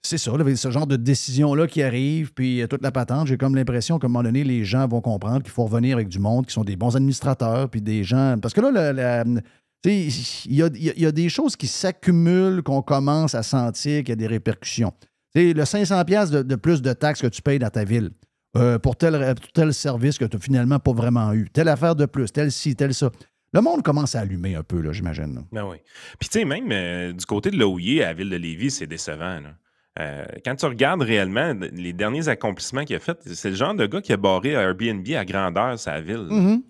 c'est 0.03 0.17
ça, 0.17 0.31
ce 0.55 0.71
genre 0.71 0.87
de 0.87 0.95
décision-là 0.95 1.67
qui 1.67 1.83
arrive, 1.83 2.33
puis 2.33 2.61
euh, 2.61 2.67
toute 2.67 2.81
la 2.81 2.91
patente, 2.91 3.27
j'ai 3.27 3.37
comme 3.37 3.55
l'impression 3.55 3.99
qu'à 3.99 4.07
un 4.07 4.09
moment 4.09 4.23
donné, 4.23 4.43
les 4.43 4.65
gens 4.65 4.87
vont 4.87 5.01
comprendre 5.01 5.43
qu'il 5.43 5.51
faut 5.51 5.65
revenir 5.65 5.95
avec 5.95 6.07
du 6.07 6.19
monde 6.19 6.47
qui 6.47 6.53
sont 6.53 6.63
des 6.63 6.75
bons 6.75 6.95
administrateurs, 6.95 7.69
puis 7.69 7.81
des 7.81 8.03
gens. 8.03 8.35
Parce 8.41 8.53
que 8.53 8.61
là, 8.61 9.23
il 9.85 10.55
y 10.55 11.05
a, 11.05 11.11
des 11.11 11.29
choses 11.29 11.55
qui 11.55 11.67
s'accumulent, 11.67 12.63
qu'on 12.63 12.81
commence 12.81 13.35
à 13.35 13.43
sentir 13.43 13.99
qu'il 13.99 14.09
y 14.09 14.13
a 14.13 14.15
des 14.15 14.27
répercussions. 14.27 14.93
Le 15.35 15.53
500$ 15.53 16.03
piastres 16.05 16.43
de, 16.43 16.55
plus 16.55 16.81
de 16.81 16.93
taxes 16.93 17.21
que 17.21 17.27
tu 17.27 17.41
payes 17.41 17.59
dans 17.59 17.69
ta 17.69 17.85
ville 17.85 18.09
euh, 18.57 18.79
pour 18.79 18.97
tel, 18.97 19.35
tel 19.53 19.73
service 19.73 20.17
que 20.17 20.25
tu 20.25 20.35
n'as 20.35 20.41
finalement 20.41 20.79
pas 20.79 20.91
vraiment 20.91 21.31
eu, 21.33 21.47
telle 21.53 21.69
affaire 21.69 21.95
de 21.95 22.05
plus, 22.05 22.31
telle 22.31 22.51
ci, 22.51 22.75
telle 22.75 22.93
ça. 22.93 23.11
Le 23.53 23.61
monde 23.61 23.83
commence 23.83 24.15
à 24.15 24.21
allumer 24.21 24.55
un 24.55 24.63
peu, 24.63 24.81
là, 24.81 24.93
j'imagine. 24.93 25.45
Ben 25.51 25.65
oui. 25.65 25.77
Puis 26.19 26.29
tu 26.29 26.39
sais, 26.39 26.45
même 26.45 26.69
euh, 26.71 27.13
du 27.13 27.25
côté 27.25 27.51
de 27.51 27.57
l'OIE 27.57 28.01
à 28.01 28.07
la 28.07 28.13
ville 28.13 28.29
de 28.29 28.37
Lévis, 28.37 28.71
c'est 28.71 28.87
décevant. 28.87 29.41
Euh, 29.99 30.25
quand 30.45 30.55
tu 30.55 30.65
regardes 30.65 31.01
réellement 31.01 31.53
les 31.73 31.91
derniers 31.91 32.29
accomplissements 32.29 32.85
qu'il 32.85 32.95
a 32.95 32.99
fait, 32.99 33.17
c'est 33.25 33.49
le 33.49 33.55
genre 33.55 33.75
de 33.75 33.85
gars 33.85 34.01
qui 34.01 34.13
a 34.13 34.17
barré 34.17 34.51
Airbnb 34.51 35.05
à 35.15 35.25
grandeur 35.25 35.77
sa 35.77 35.99
ville. 35.99 36.27
Mhm. 36.29 36.63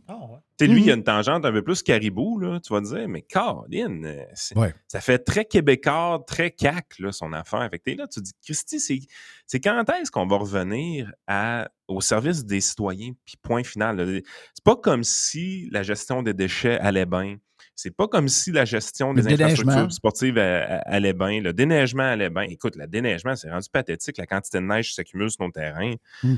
Tu 0.57 0.65
sais, 0.67 0.71
lui, 0.71 0.81
Mhm. 0.81 0.87
il 0.87 0.91
a 0.91 0.95
une 0.95 1.03
tangente 1.03 1.45
un 1.45 1.51
peu 1.51 1.61
plus 1.63 1.81
caribou, 1.83 2.39
là, 2.39 2.59
tu 2.59 2.73
vas 2.73 2.81
dire, 2.81 3.07
mais 3.07 3.21
Caroline, 3.21 4.05
euh, 4.05 4.23
c'est- 4.33 4.57
Ouais. 4.57 4.73
ça 4.87 5.01
fait 5.01 5.19
très 5.19 5.45
québécois, 5.45 6.23
très 6.25 6.49
cac, 6.51 6.97
là, 6.99 7.11
son 7.11 7.31
affaire. 7.33 7.67
Fait 7.71 7.79
que 7.79 7.91
là, 7.91 8.07
tu 8.07 8.19
te 8.19 8.25
dis, 8.25 8.31
Christy, 8.43 8.79
c'est- 8.79 9.07
c'est 9.45 9.59
quand 9.59 9.83
est-ce 9.99 10.09
qu'on 10.11 10.25
va 10.27 10.37
revenir 10.37 11.11
à, 11.27 11.69
au 11.87 12.01
service 12.01 12.43
des 12.45 12.59
citoyens, 12.61 13.11
puis 13.25 13.35
point 13.41 13.63
final. 13.63 14.21
C'est 14.53 14.63
pas 14.63 14.75
comme 14.75 15.03
si 15.03 15.67
la 15.71 15.83
gestion 15.83 16.23
des 16.23 16.33
déchets 16.33 16.79
allait 16.79 17.05
bien, 17.05 17.37
C'est 17.75 17.95
pas 17.95 18.07
comme 18.07 18.27
si 18.27 18.51
la 18.51 18.65
gestion 18.65 19.13
des 19.13 19.21
infrastructures 19.45 19.91
sportives 19.91 20.37
a- 20.37 20.79
allait 20.81 21.13
bien. 21.13 21.41
Le 21.41 21.53
déneigement 21.53 22.03
allait 22.03 22.29
bien. 22.29 22.43
Écoute, 22.43 22.75
le 22.75 22.85
déneigement, 22.87 23.35
c'est 23.35 23.49
rendu 23.49 23.69
pathétique. 23.71 24.17
La 24.17 24.27
quantité 24.27 24.59
de 24.59 24.65
neige 24.65 24.89
qui 24.89 24.93
s'accumule 24.95 25.31
sur 25.31 25.43
nos 25.43 25.51
terrains. 25.51 25.95
Hmm. 26.21 26.35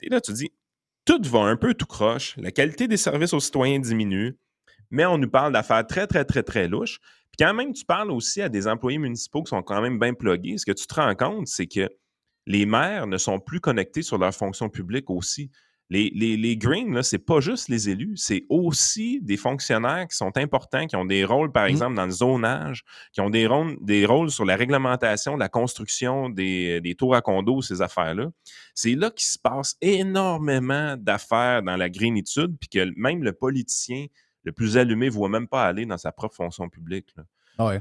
Et 0.00 0.08
là, 0.08 0.20
tu 0.20 0.32
dis, 0.32 0.50
tout 1.04 1.20
va 1.24 1.40
un 1.40 1.56
peu 1.56 1.74
tout 1.74 1.86
croche. 1.86 2.36
La 2.38 2.50
qualité 2.52 2.88
des 2.88 2.96
services 2.96 3.32
aux 3.32 3.40
citoyens 3.40 3.78
diminue, 3.80 4.36
mais 4.90 5.04
on 5.04 5.18
nous 5.18 5.28
parle 5.30 5.52
d'affaires 5.52 5.86
très, 5.86 6.06
très, 6.06 6.24
très, 6.24 6.42
très 6.42 6.68
louches. 6.68 6.98
Puis 7.30 7.44
quand 7.44 7.52
même, 7.54 7.72
tu 7.72 7.84
parles 7.84 8.10
aussi 8.10 8.40
à 8.40 8.48
des 8.48 8.66
employés 8.66 8.98
municipaux 8.98 9.42
qui 9.42 9.50
sont 9.50 9.62
quand 9.62 9.82
même 9.82 9.98
bien 9.98 10.14
plugués. 10.14 10.56
Ce 10.58 10.64
que 10.64 10.72
tu 10.72 10.86
te 10.86 10.94
rends 10.94 11.14
compte, 11.14 11.46
c'est 11.48 11.66
que 11.66 11.88
les 12.46 12.64
maires 12.64 13.06
ne 13.06 13.18
sont 13.18 13.40
plus 13.40 13.60
connectés 13.60 14.02
sur 14.02 14.16
leur 14.16 14.34
fonction 14.34 14.70
publique 14.70 15.10
aussi. 15.10 15.50
Les, 15.90 16.12
les, 16.14 16.36
les 16.36 16.56
Greens, 16.58 16.92
là, 16.92 17.02
c'est 17.02 17.18
pas 17.18 17.40
juste 17.40 17.68
les 17.70 17.88
élus, 17.88 18.16
c'est 18.16 18.44
aussi 18.50 19.20
des 19.22 19.38
fonctionnaires 19.38 20.06
qui 20.06 20.16
sont 20.16 20.36
importants, 20.36 20.86
qui 20.86 20.96
ont 20.96 21.06
des 21.06 21.24
rôles, 21.24 21.50
par 21.50 21.64
exemple, 21.64 21.96
dans 21.96 22.04
le 22.04 22.10
zonage, 22.10 22.84
qui 23.12 23.22
ont 23.22 23.30
des 23.30 23.46
rôles, 23.46 23.78
des 23.80 24.04
rôles 24.04 24.30
sur 24.30 24.44
la 24.44 24.56
réglementation, 24.56 25.36
la 25.36 25.48
construction 25.48 26.28
des, 26.28 26.82
des 26.82 26.94
tours 26.94 27.14
à 27.14 27.22
condos, 27.22 27.62
ces 27.62 27.80
affaires-là. 27.80 28.28
C'est 28.74 28.94
là 28.94 29.10
qu'il 29.10 29.26
se 29.26 29.38
passe 29.38 29.76
énormément 29.80 30.96
d'affaires 30.98 31.62
dans 31.62 31.76
la 31.76 31.88
greenitude, 31.88 32.56
puis 32.60 32.68
que 32.68 32.92
même 32.96 33.22
le 33.22 33.32
politicien 33.32 34.06
le 34.44 34.52
plus 34.52 34.76
allumé 34.76 35.06
ne 35.06 35.10
voit 35.12 35.28
même 35.28 35.48
pas 35.48 35.66
aller 35.66 35.86
dans 35.86 35.98
sa 35.98 36.12
propre 36.12 36.34
fonction 36.36 36.68
publique. 36.68 37.08
là. 37.16 37.66
Ouais. 37.66 37.80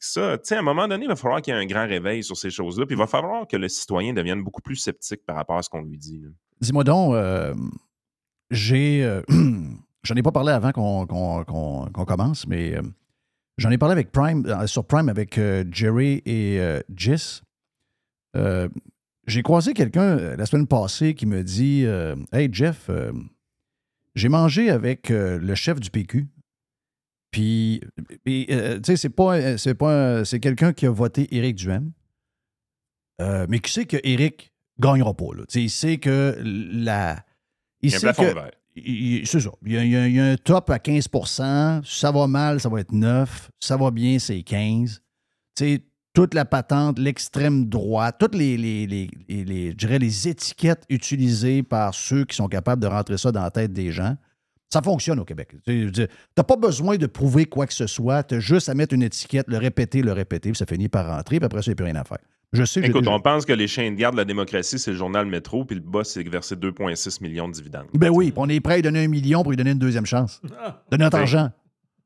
Ça, 0.00 0.38
tu 0.38 0.48
sais, 0.48 0.56
à 0.56 0.60
un 0.60 0.62
moment 0.62 0.88
donné, 0.88 1.04
il 1.04 1.08
va 1.08 1.16
falloir 1.16 1.40
qu'il 1.42 1.54
y 1.54 1.56
ait 1.56 1.60
un 1.60 1.66
grand 1.66 1.86
réveil 1.86 2.22
sur 2.22 2.36
ces 2.36 2.50
choses-là, 2.50 2.86
puis 2.86 2.94
il 2.94 2.98
va 2.98 3.06
falloir 3.06 3.46
que 3.46 3.56
le 3.56 3.68
citoyen 3.68 4.12
devienne 4.12 4.42
beaucoup 4.42 4.62
plus 4.62 4.76
sceptique 4.76 5.24
par 5.26 5.36
rapport 5.36 5.56
à 5.58 5.62
ce 5.62 5.68
qu'on 5.68 5.82
lui 5.82 5.98
dit. 5.98 6.22
Dis-moi 6.60 6.84
donc, 6.84 7.14
euh, 7.14 7.54
j'ai. 8.50 9.04
euh, 9.04 9.22
j'en 10.02 10.14
ai 10.14 10.22
pas 10.22 10.32
parlé 10.32 10.52
avant 10.52 10.72
qu'on 10.72 12.04
commence, 12.06 12.46
mais 12.46 12.76
euh, 12.76 12.82
j'en 13.58 13.70
ai 13.70 13.78
parlé 13.78 13.92
avec 13.92 14.12
Prime, 14.12 14.46
sur 14.66 14.84
Prime 14.86 15.08
avec 15.08 15.40
Jerry 15.70 16.22
et 16.24 16.60
Jis. 16.94 17.42
J'ai 19.26 19.42
croisé 19.42 19.74
quelqu'un 19.74 20.36
la 20.36 20.46
semaine 20.46 20.66
passée 20.66 21.14
qui 21.14 21.26
me 21.26 21.42
dit 21.42 21.84
Hey 22.32 22.48
Jeff, 22.52 22.90
j'ai 24.14 24.28
mangé 24.28 24.70
avec 24.70 25.08
le 25.08 25.54
chef 25.54 25.80
du 25.80 25.90
PQ. 25.90 26.28
Puis, 28.22 28.46
euh, 28.50 28.76
tu 28.76 28.82
sais, 28.84 28.96
c'est 28.96 29.10
pas, 29.10 29.36
euh, 29.36 29.56
c'est 29.58 29.74
pas, 29.74 30.24
c'est 30.24 30.40
quelqu'un 30.40 30.72
qui 30.72 30.86
a 30.86 30.90
voté 30.90 31.28
Éric 31.36 31.56
Duhem, 31.56 31.92
euh, 33.20 33.46
mais 33.48 33.58
qui 33.60 33.70
sait 33.72 33.84
que 33.84 33.96
Éric 34.02 34.52
gagnera 34.78 35.14
pas. 35.14 35.34
Là. 35.36 35.42
Tu 35.48 35.52
sais, 35.52 35.62
Il 35.62 35.70
sait 35.70 35.96
que 35.98 36.36
la. 36.42 37.24
Il 37.82 37.90
y 37.90 37.94
a 37.94 37.96
un 37.96 38.00
plafond 38.00 38.22
que- 38.22 38.28
il- 38.76 39.26
C'est 39.26 39.40
ça. 39.40 39.50
Il 39.64 39.72
y, 39.72 39.76
a, 39.76 39.84
il 40.06 40.14
y 40.14 40.18
un 40.20 40.36
top 40.36 40.70
à 40.70 40.78
15% 40.78 41.82
Ça 41.84 42.10
va 42.10 42.26
mal, 42.26 42.60
ça 42.60 42.68
va 42.68 42.80
être 42.80 42.92
9 42.92 43.50
Ça 43.60 43.76
va 43.76 43.90
bien, 43.90 44.18
c'est 44.18 44.42
15 44.42 45.02
Tu 45.56 45.64
sais, 45.64 45.80
toute 46.14 46.32
la 46.32 46.46
patente, 46.46 46.98
l'extrême 46.98 47.66
droite, 47.68 48.16
toutes 48.18 48.34
les, 48.34 48.56
les, 48.56 48.86
les- 48.86 49.10
les- 49.28 49.72
les 49.74 50.28
étiquettes 50.28 50.84
utilisées 50.88 51.62
par 51.62 51.94
ceux 51.94 52.24
qui 52.24 52.34
sont 52.34 52.48
capables 52.48 52.80
de 52.80 52.86
rentrer 52.86 53.18
ça 53.18 53.30
dans 53.32 53.42
la 53.42 53.50
tête 53.50 53.72
des 53.74 53.92
gens, 53.92 54.16
ça 54.72 54.82
fonctionne 54.82 55.18
au 55.20 55.24
Québec. 55.24 55.54
Tu 55.64 55.90
n'as 56.36 56.44
pas 56.44 56.56
besoin 56.56 56.96
de 56.96 57.06
prouver 57.06 57.46
quoi 57.46 57.66
que 57.66 57.72
ce 57.74 57.86
soit. 57.86 58.22
Tu 58.24 58.34
as 58.36 58.40
juste 58.40 58.68
à 58.68 58.74
mettre 58.74 58.94
une 58.94 59.02
étiquette, 59.02 59.46
le 59.48 59.58
répéter, 59.58 60.02
le 60.02 60.12
répéter, 60.12 60.50
puis 60.50 60.58
ça 60.58 60.66
finit 60.66 60.88
par 60.88 61.06
rentrer, 61.06 61.38
puis 61.38 61.46
après 61.46 61.62
ça, 61.62 61.66
il 61.66 61.70
n'y 61.70 61.72
a 61.72 61.76
plus 61.76 61.84
rien 61.84 61.96
à 61.96 62.04
faire. 62.04 62.18
Je 62.52 62.64
sais 62.64 62.80
que 62.80 62.86
Écoute, 62.86 63.02
déjà- 63.02 63.12
on 63.14 63.20
pense 63.20 63.44
que 63.44 63.52
les 63.52 63.66
chiens 63.68 63.90
de 63.90 63.96
garde 63.96 64.14
de 64.14 64.20
la 64.20 64.24
démocratie, 64.24 64.78
c'est 64.78 64.92
le 64.92 64.96
journal 64.96 65.26
Métro, 65.26 65.64
puis 65.64 65.74
le 65.76 65.82
boss, 65.82 66.10
c'est 66.10 66.22
versé 66.28 66.54
2,6 66.56 67.20
millions 67.20 67.48
de 67.48 67.52
dividendes. 67.52 67.86
Ben 67.94 68.08
oui, 68.10 68.26
puis 68.30 68.34
on 68.36 68.48
est 68.48 68.60
prêt 68.60 68.74
à 68.74 68.76
lui 68.76 68.82
donner 68.82 69.04
un 69.04 69.08
million 69.08 69.42
pour 69.42 69.50
lui 69.50 69.56
donner 69.56 69.72
une 69.72 69.78
deuxième 69.78 70.06
chance. 70.06 70.40
De 70.90 70.96
notre 70.96 71.16
Ben, 71.16 71.22
argent. 71.22 71.50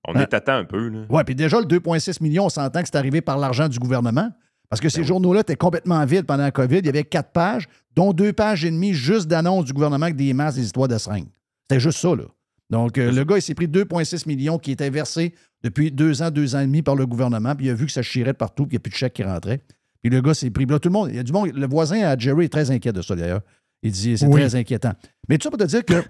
On 0.09 0.17
Hein? 0.17 0.21
est 0.23 0.33
à 0.35 0.41
temps 0.41 0.55
un 0.57 0.65
peu. 0.65 0.89
Là. 0.89 1.01
Oui, 1.11 1.23
puis 1.25 1.35
déjà, 1.35 1.59
le 1.61 1.67
2,6 1.67 2.23
millions, 2.23 2.47
on 2.47 2.49
s'entend 2.49 2.81
que 2.81 2.89
c'est 2.91 2.97
arrivé 2.97 3.21
par 3.21 3.37
l'argent 3.37 3.69
du 3.69 3.79
gouvernement. 3.79 4.31
Parce 4.71 4.81
que 4.81 4.89
ces 4.89 5.03
journaux-là 5.05 5.41
étaient 5.41 5.57
complètement 5.57 6.03
vides 6.07 6.25
pendant 6.27 6.45
la 6.45 6.53
COVID. 6.53 6.79
Il 6.79 6.87
y 6.87 6.89
avait 6.89 7.03
quatre 7.05 7.33
pages, 7.33 7.69
dont 7.97 8.13
deux 8.13 8.33
pages 8.33 8.65
et 8.65 8.71
demie 8.71 8.95
juste 8.95 9.27
d'annonces 9.29 9.65
du 9.67 9.73
gouvernement 9.73 10.05
avec 10.05 10.17
des 10.17 10.33
masses, 10.33 10.55
des 10.55 10.65
histoires 10.65 10.89
de 10.89 10.97
seringues. 10.97 11.27
C'était 11.69 11.81
juste 11.81 11.99
ça, 11.99 12.15
là. 12.15 12.23
Donc, 12.71 12.99
euh, 12.99 13.11
le 13.11 13.25
gars, 13.25 13.37
il 13.37 13.43
s'est 13.43 13.55
pris 13.55 13.67
2,6 13.67 14.27
millions 14.29 14.59
qui 14.59 14.71
étaient 14.71 14.91
versés 14.91 15.35
depuis 15.63 15.91
deux 15.91 16.23
ans, 16.23 16.31
deux 16.31 16.55
ans 16.55 16.61
et 16.61 16.67
demi 16.67 16.83
par 16.83 16.95
le 16.97 17.07
gouvernement, 17.07 17.55
puis 17.57 17.67
il 17.67 17.71
a 17.71 17.75
vu 17.75 17.87
que 17.87 17.93
ça 17.93 18.03
chirait 18.03 18.33
de 18.33 18.37
partout, 18.39 18.65
puis 18.67 18.75
il 18.77 18.79
n'y 18.79 18.81
a 18.81 18.81
plus 18.81 18.91
de 18.91 18.97
chèques 18.97 19.15
qui 19.15 19.25
rentraient. 19.25 19.61
Puis 20.03 20.11
le 20.11 20.21
gars 20.23 20.33
s'est 20.35 20.51
pris. 20.51 20.65
Là, 20.67 20.79
tout 20.79 20.89
le 20.89 20.93
monde, 20.95 21.09
il 21.11 21.17
y 21.17 21.19
a 21.19 21.23
du 21.23 21.33
monde. 21.33 21.51
Le 21.53 21.67
voisin 21.67 22.01
à 22.03 22.17
Jerry 22.17 22.47
est 22.47 22.49
très 22.49 22.71
inquiet 22.71 22.93
de 22.93 23.03
ça, 23.03 23.15
d'ailleurs. 23.17 23.43
Il 23.83 23.93
dit 23.93 24.17
c'est 24.17 24.27
Oui. 24.27 24.41
très 24.41 24.55
inquiétant. 24.55 24.93
Mais 25.29 25.37
tout 25.37 25.45
ça 25.45 25.51
pour 25.51 25.59
te 25.59 25.65
dire 25.65 25.85
que 25.85 26.03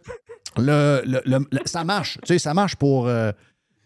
le, 0.59 1.03
le- 1.05 1.23
le- 1.25 1.47
le- 1.51 1.61
ça 1.65 1.83
marche. 1.85 2.19
Tu 2.23 2.29
sais, 2.35 2.39
ça 2.39 2.55
marche 2.55 2.77
pour. 2.77 3.07
euh, 3.09 3.33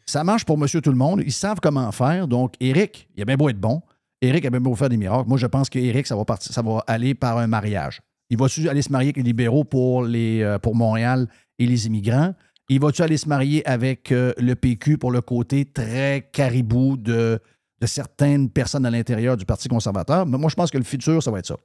ça 0.07 0.23
marche 0.25 0.45
pour 0.45 0.59
monsieur 0.59 0.81
tout 0.83 0.91
le 0.91 0.97
monde. 0.97 1.23
Ils 1.25 1.33
savent 1.33 1.59
comment 1.63 1.91
faire. 1.93 2.29
Donc, 2.29 2.55
Eric, 2.61 3.09
il 3.17 3.23
a 3.23 3.25
bien 3.25 3.37
beau 3.37 3.49
être 3.49 3.59
bon. 3.61 3.81
Eric 4.21 4.45
a 4.47 4.51
bien 4.51 4.61
beau 4.61 4.75
faire 4.75 4.89
des 4.91 4.97
miracles. 4.99 5.29
Moi, 5.29 5.39
je 5.39 5.47
pense 5.47 5.69
qu'Éric, 5.71 6.07
ça 6.07 6.17
va 6.17 6.25
partir, 6.25 6.53
ça 6.53 6.61
va 6.63 6.83
aller 6.87 7.15
par 7.15 7.39
un 7.39 7.47
mariage. 7.47 8.01
Il 8.31 8.39
va-tu 8.39 8.69
aller 8.69 8.83
se 8.83 8.91
marier 8.93 9.09
avec 9.09 9.17
les 9.19 9.23
libéraux 9.23 9.65
pour, 9.65 10.05
les, 10.05 10.43
euh, 10.43 10.59
pour 10.59 10.75
Montréal 10.75 11.27
et 11.59 11.67
les 11.67 11.87
immigrants? 11.87 12.35
Il 12.69 12.81
va-tu 12.81 13.03
aller 13.03 13.19
se 13.19 13.29
marier 13.29 13.67
avec 13.67 14.11
euh, 14.11 14.33
le 14.39 14.55
PQ 14.55 14.97
pour 14.97 15.11
le 15.11 15.21
côté 15.21 15.67
très 15.67 16.31
caribou 16.33 16.97
de, 16.97 17.39
certaines 17.85 18.49
personnes 18.49 18.87
à 18.87 18.91
l'intérieur 18.91 19.37
du 19.37 19.45
Parti 19.45 19.69
conservateur? 19.69 20.25
Mais 20.25 20.39
moi, 20.39 20.49
je 20.49 20.55
pense 20.55 20.71
que 20.71 20.79
le 20.79 20.85
futur, 20.85 21.23
ça 21.23 21.31
va 21.31 21.41
être 21.41 21.47
ça. 21.47 21.57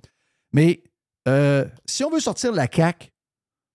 Mais 0.51 0.83
euh, 1.27 1.65
si 1.85 2.03
on 2.03 2.09
veut 2.09 2.19
sortir 2.19 2.51
la 2.51 2.67
CAQ, 2.69 3.07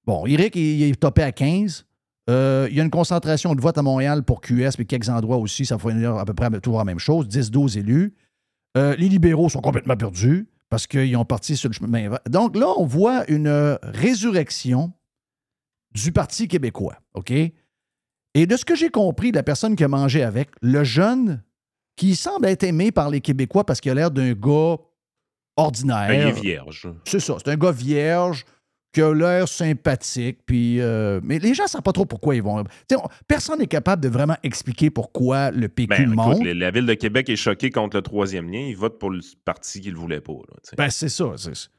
bon, 0.05 0.27
Eric, 0.27 0.55
il, 0.57 0.83
est 0.83 1.01
topé 1.01 1.23
à 1.23 1.33
15. 1.33 1.87
Euh, 2.29 2.69
il 2.71 2.77
y 2.77 2.81
a 2.81 2.85
une 2.85 2.91
concentration 2.91 3.55
de 3.55 3.61
vote 3.61 3.79
à 3.79 3.83
Montréal 3.83 4.23
pour 4.23 4.43
QS, 4.43 4.73
puis 4.77 4.87
quelques 4.87 5.09
endroits 5.09 5.39
aussi, 5.39 5.65
ça 5.65 5.79
fait 5.79 6.05
à 6.05 6.25
peu 6.27 6.35
près 6.35 6.51
toujours 6.61 6.79
la 6.79 6.85
même 6.85 6.99
chose, 6.99 7.27
10-12 7.29 7.79
élus. 7.79 8.15
Les 8.77 9.09
libéraux 9.09 9.49
sont 9.49 9.61
complètement 9.61 9.97
perdus 9.97 10.49
parce 10.69 10.87
qu'ils 10.87 11.17
ont 11.17 11.25
parti 11.25 11.57
sur 11.57 11.69
le 11.69 11.75
chemin. 11.75 12.11
Donc 12.29 12.57
là, 12.57 12.67
on 12.77 12.85
voit 12.85 13.31
une 13.31 13.79
résurrection 13.83 14.93
du 15.95 16.13
Parti 16.13 16.49
québécois, 16.49 16.97
OK? 17.15 17.31
Et 17.31 18.47
de 18.47 18.57
ce 18.57 18.65
que 18.65 18.75
j'ai 18.75 18.89
compris 18.91 19.31
de 19.31 19.37
la 19.37 19.43
personne 19.45 19.77
qui 19.77 19.85
a 19.85 19.89
mangé 19.89 20.23
avec, 20.23 20.51
le 20.61 20.83
jeune 20.85 21.43
qui 21.97 22.17
semble 22.17 22.47
être 22.47 22.65
aimé 22.65 22.91
par 22.91 23.09
les 23.11 23.21
Québécois 23.21 23.65
parce 23.65 23.81
qu'il 23.81 23.93
a 23.93 23.95
l'air 23.95 24.11
d'un 24.11 24.33
gars 24.33 24.77
ordinaire. 25.57 26.09
Ben, 26.09 26.21
il 26.23 26.29
est 26.29 26.41
vierge. 26.41 26.89
C'est 27.05 27.21
ça, 27.21 27.37
c'est 27.39 27.51
un 27.53 27.57
gars 27.57 27.71
vierge 27.71 28.45
qui 28.93 29.03
a 29.03 29.13
l'air 29.15 29.49
sympathique. 29.49 30.39
Puis, 30.47 30.81
euh, 30.81 31.21
mais 31.23 31.39
les 31.39 31.55
gens 31.55 31.65
ne 31.65 31.69
savent 31.69 31.83
pas 31.83 31.93
trop 31.93 32.07
pourquoi 32.07 32.35
ils 32.35 32.43
vont. 32.43 32.65
Personne 33.29 33.59
n'est 33.61 33.67
capable 33.69 34.03
de 34.03 34.09
vraiment 34.09 34.37
expliquer 34.43 34.91
pourquoi 34.91 35.51
le 35.53 35.69
PQ 35.69 35.89
Ben, 35.89 36.03
écoute, 36.03 36.15
monte. 36.17 36.43
les- 36.45 36.55
la 36.55 36.71
ville 36.73 36.87
de 36.87 36.95
Québec 36.95 37.29
est 37.29 37.37
choquée 37.37 37.71
contre 37.71 37.97
le 37.97 38.03
troisième 38.03 38.51
lien. 38.51 38.61
Ils 38.61 38.77
votent 38.77 38.99
pour 38.99 39.11
le 39.11 39.21
parti 39.45 39.81
qu'ils 39.81 39.95
ne 39.95 39.99
voulaient 39.99 40.21
pas. 40.21 40.33
là. 40.33 40.57
Ben, 40.77 40.91
c'est 40.91 41.09
ça. 41.09 41.33
c'est- 41.37 41.71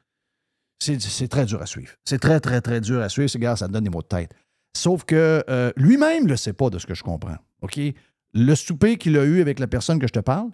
C'est 0.78 1.28
très 1.28 1.46
dur 1.46 1.60
à 1.62 1.66
suivre. 1.66 1.92
C'est 2.04 2.18
très, 2.18 2.38
très, 2.40 2.60
très 2.60 2.80
dur 2.80 3.00
à 3.00 3.08
suivre. 3.08 3.30
Gars, 3.38 3.56
ça 3.56 3.68
me 3.68 3.72
donne 3.72 3.84
des 3.84 3.90
mots 3.90 4.02
de 4.02 4.06
tête. 4.06 4.32
Sauf 4.76 5.04
que 5.04 5.42
euh, 5.48 5.72
lui-même 5.76 6.24
ne 6.24 6.28
le 6.30 6.36
sait 6.36 6.52
pas 6.52 6.68
de 6.70 6.78
ce 6.78 6.86
que 6.86 6.94
je 6.94 7.02
comprends. 7.02 7.36
OK? 7.62 7.80
Le 8.34 8.54
souper 8.54 8.96
qu'il 8.96 9.16
a 9.16 9.24
eu 9.24 9.40
avec 9.40 9.58
la 9.58 9.66
personne 9.66 9.98
que 9.98 10.06
je 10.06 10.12
te 10.12 10.18
parle, 10.20 10.50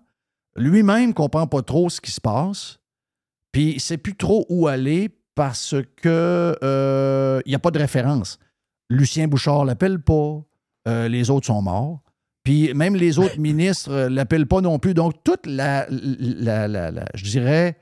lui-même 0.56 1.08
ne 1.08 1.12
comprend 1.12 1.46
pas 1.48 1.62
trop 1.62 1.90
ce 1.90 2.00
qui 2.00 2.12
se 2.12 2.20
passe. 2.20 2.78
Puis 3.50 3.70
il 3.70 3.74
ne 3.76 3.80
sait 3.80 3.98
plus 3.98 4.14
trop 4.16 4.46
où 4.48 4.68
aller 4.68 5.10
parce 5.34 5.74
que 5.96 6.56
euh, 6.62 7.40
il 7.44 7.48
n'y 7.48 7.54
a 7.54 7.58
pas 7.58 7.70
de 7.72 7.78
référence. 7.78 8.38
Lucien 8.90 9.26
Bouchard 9.26 9.64
l'appelle 9.64 9.98
pas. 10.00 10.40
Euh, 10.88 11.08
les 11.08 11.30
autres 11.30 11.46
sont 11.46 11.62
morts. 11.62 12.00
Puis 12.44 12.72
même 12.74 12.94
les 12.94 13.18
autres 13.18 13.38
ministres 13.40 13.90
ne 13.92 14.06
l'appellent 14.08 14.46
pas 14.48 14.60
non 14.60 14.78
plus. 14.78 14.94
Donc, 14.94 15.24
toute 15.24 15.46
la, 15.46 15.86
la- 15.90 16.68
la- 16.68 16.90
la- 16.90 17.06
je 17.14 17.24
dirais, 17.24 17.76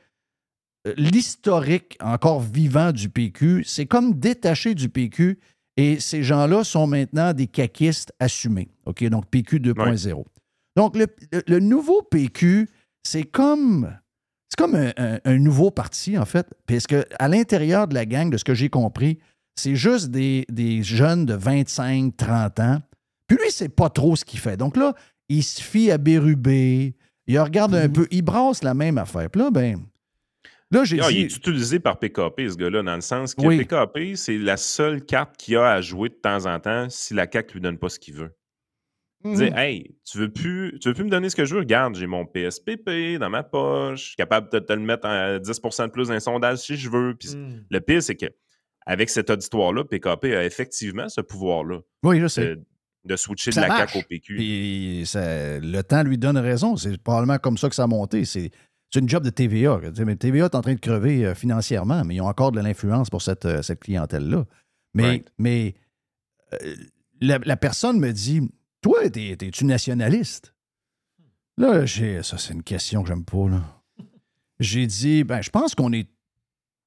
l'historique 0.96 1.96
encore 2.00 2.40
vivant 2.40 2.92
du 2.92 3.08
PQ, 3.08 3.64
c'est 3.66 3.86
comme 3.86 4.14
détaché 4.18 4.74
du 4.74 4.88
PQ 4.88 5.38
et 5.76 6.00
ces 6.00 6.22
gens-là 6.22 6.64
sont 6.64 6.86
maintenant 6.86 7.32
des 7.32 7.46
caquistes 7.46 8.12
assumés. 8.18 8.68
OK? 8.86 9.04
Donc, 9.08 9.26
PQ 9.30 9.60
2.0. 9.60 10.24
Donc, 10.76 10.96
le, 10.96 11.58
nouveau 11.60 12.02
PQ, 12.02 12.68
c'est 13.02 13.24
comme. 13.24 13.96
C'est 14.48 14.56
comme 14.58 14.74
un, 14.74 14.92
un- 14.96 15.20
un 15.24 15.38
nouveau 15.38 15.70
parti, 15.70 16.18
en 16.18 16.24
fait, 16.24 16.46
puisque 16.66 16.96
à 17.18 17.28
l'intérieur 17.28 17.86
de 17.86 17.94
la 17.94 18.04
gang, 18.04 18.30
de 18.30 18.36
ce 18.36 18.44
que 18.44 18.54
j'ai 18.54 18.68
compris, 18.68 19.18
c'est 19.54 19.76
juste 19.76 20.10
des, 20.10 20.44
des 20.50 20.82
jeunes 20.82 21.24
de 21.24 21.34
25, 21.34 22.16
30 22.16 22.60
ans. 22.60 22.82
Puis 23.26 23.36
lui, 23.36 23.50
c'est 23.50 23.68
pas 23.68 23.90
trop 23.90 24.16
ce 24.16 24.24
qu'il 24.24 24.40
fait. 24.40 24.56
Donc 24.56 24.76
là, 24.76 24.94
il 25.28 25.44
se 25.44 25.62
fie 25.62 25.90
à 25.92 25.98
Bérubé, 25.98 26.96
il 27.28 27.38
regarde 27.38 27.74
un 27.76 27.88
peu, 27.88 28.08
il 28.10 28.22
brasse 28.22 28.64
la 28.64 28.74
même 28.74 28.98
affaire. 28.98 29.30
Puis 29.30 29.40
là, 29.40 29.50
ben. 29.50 29.78
Là, 30.72 30.84
j'ai 30.84 31.00
Ah, 31.00 31.08
dit. 31.08 31.14
Il 31.16 31.20
est 31.24 31.36
utilisé 31.36 31.80
par 31.80 31.98
PKP, 31.98 32.48
ce 32.48 32.56
gars-là, 32.56 32.82
dans 32.82 32.94
le 32.94 33.00
sens 33.00 33.34
que 33.34 33.42
Oui. 33.44 33.58
PKP, 33.64 34.14
c'est 34.16 34.38
la 34.38 34.56
seule 34.56 35.04
carte 35.04 35.36
qu'il 35.36 35.56
a 35.56 35.72
à 35.72 35.80
jouer 35.80 36.08
de 36.10 36.14
temps 36.14 36.46
en 36.46 36.60
temps 36.60 36.88
si 36.88 37.12
la 37.14 37.26
CAQ 37.30 37.54
lui 37.54 37.60
donne 37.60 37.78
pas 37.78 37.88
ce 37.88 37.98
qu'il 37.98 38.14
veut. 38.14 38.30
Mhm. 39.24 39.34
Dire, 39.34 39.58
hey, 39.58 39.96
tu 40.10 40.18
veux, 40.18 40.30
plus, 40.32 40.78
tu 40.80 40.88
veux 40.88 40.94
plus 40.94 41.04
me 41.04 41.10
donner 41.10 41.28
ce 41.28 41.36
que 41.36 41.44
je 41.44 41.54
veux? 41.54 41.60
Regarde, 41.60 41.94
j'ai 41.96 42.06
mon 42.06 42.24
PSPP 42.24 43.18
dans 43.18 43.28
ma 43.28 43.42
poche, 43.42 44.00
je 44.00 44.06
suis 44.08 44.16
capable 44.16 44.50
de 44.50 44.58
te 44.60 44.72
le 44.72 44.80
mettre 44.80 45.06
à 45.06 45.38
10% 45.38 45.86
de 45.86 45.90
plus 45.92 46.08
dans 46.08 46.14
un 46.14 46.20
sondage 46.20 46.58
si 46.58 46.76
je 46.76 46.88
veux. 46.88 47.14
Puis 47.18 47.30
Mm. 47.36 47.64
Le 47.68 47.80
pire, 47.80 48.02
c'est 48.02 48.16
que 48.16 48.26
avec 48.86 49.10
cet 49.10 49.28
auditoire-là, 49.28 49.84
PKP 49.84 50.34
a 50.34 50.44
effectivement 50.44 51.08
ce 51.08 51.20
pouvoir-là. 51.20 51.80
Oui, 52.02 52.18
je 52.20 52.28
sais. 52.28 52.46
Euh, 52.46 52.56
de 53.04 53.16
switcher 53.16 53.50
de 53.50 53.56
la 53.60 53.68
marche. 53.68 53.92
CAQ 53.92 53.98
au 53.98 54.02
PQ. 54.08 54.36
Puis 54.36 55.02
ça- 55.06 55.58
le 55.58 55.80
temps 55.82 56.02
lui 56.02 56.16
donne 56.18 56.36
raison. 56.38 56.76
C'est 56.76 56.96
probablement 57.02 57.38
comme 57.38 57.56
ça 57.58 57.68
que 57.68 57.74
ça 57.74 57.84
a 57.84 57.86
monté. 57.86 58.24
C'est 58.26 58.50
c'est 58.90 59.00
une 59.00 59.08
job 59.08 59.22
de 59.24 59.30
TVA. 59.30 59.80
Tu 59.94 60.04
Mais 60.04 60.16
TVA 60.16 60.46
est 60.46 60.54
en 60.54 60.60
train 60.62 60.74
de 60.74 60.80
crever 60.80 61.24
euh, 61.26 61.34
financièrement, 61.34 62.04
mais 62.04 62.16
ils 62.16 62.20
ont 62.20 62.26
encore 62.28 62.52
de 62.52 62.60
l'influence 62.60 63.08
pour 63.10 63.22
cette, 63.22 63.44
euh, 63.46 63.62
cette 63.62 63.80
clientèle-là. 63.80 64.46
Mais, 64.94 65.04
Right. 65.04 65.32
mais 65.38 65.74
euh, 66.54 66.74
la, 67.20 67.38
la 67.38 67.56
personne 67.56 67.98
me 68.00 68.12
dit 68.12 68.40
Toi, 68.82 69.08
t'es- 69.10 69.36
t'es-tu 69.36 69.64
nationaliste? 69.64 70.54
Là, 71.56 71.84
j'ai. 71.86 72.22
Ça, 72.22 72.38
c'est 72.38 72.54
une 72.54 72.62
question 72.62 73.02
que 73.02 73.08
j'aime 73.08 73.24
pas. 73.24 73.48
là. 73.48 73.62
J'ai 74.58 74.86
dit 74.86 75.24
Ben, 75.24 75.40
je 75.42 75.50
pense 75.50 75.74
qu'on 75.74 75.92
est. 75.92 76.04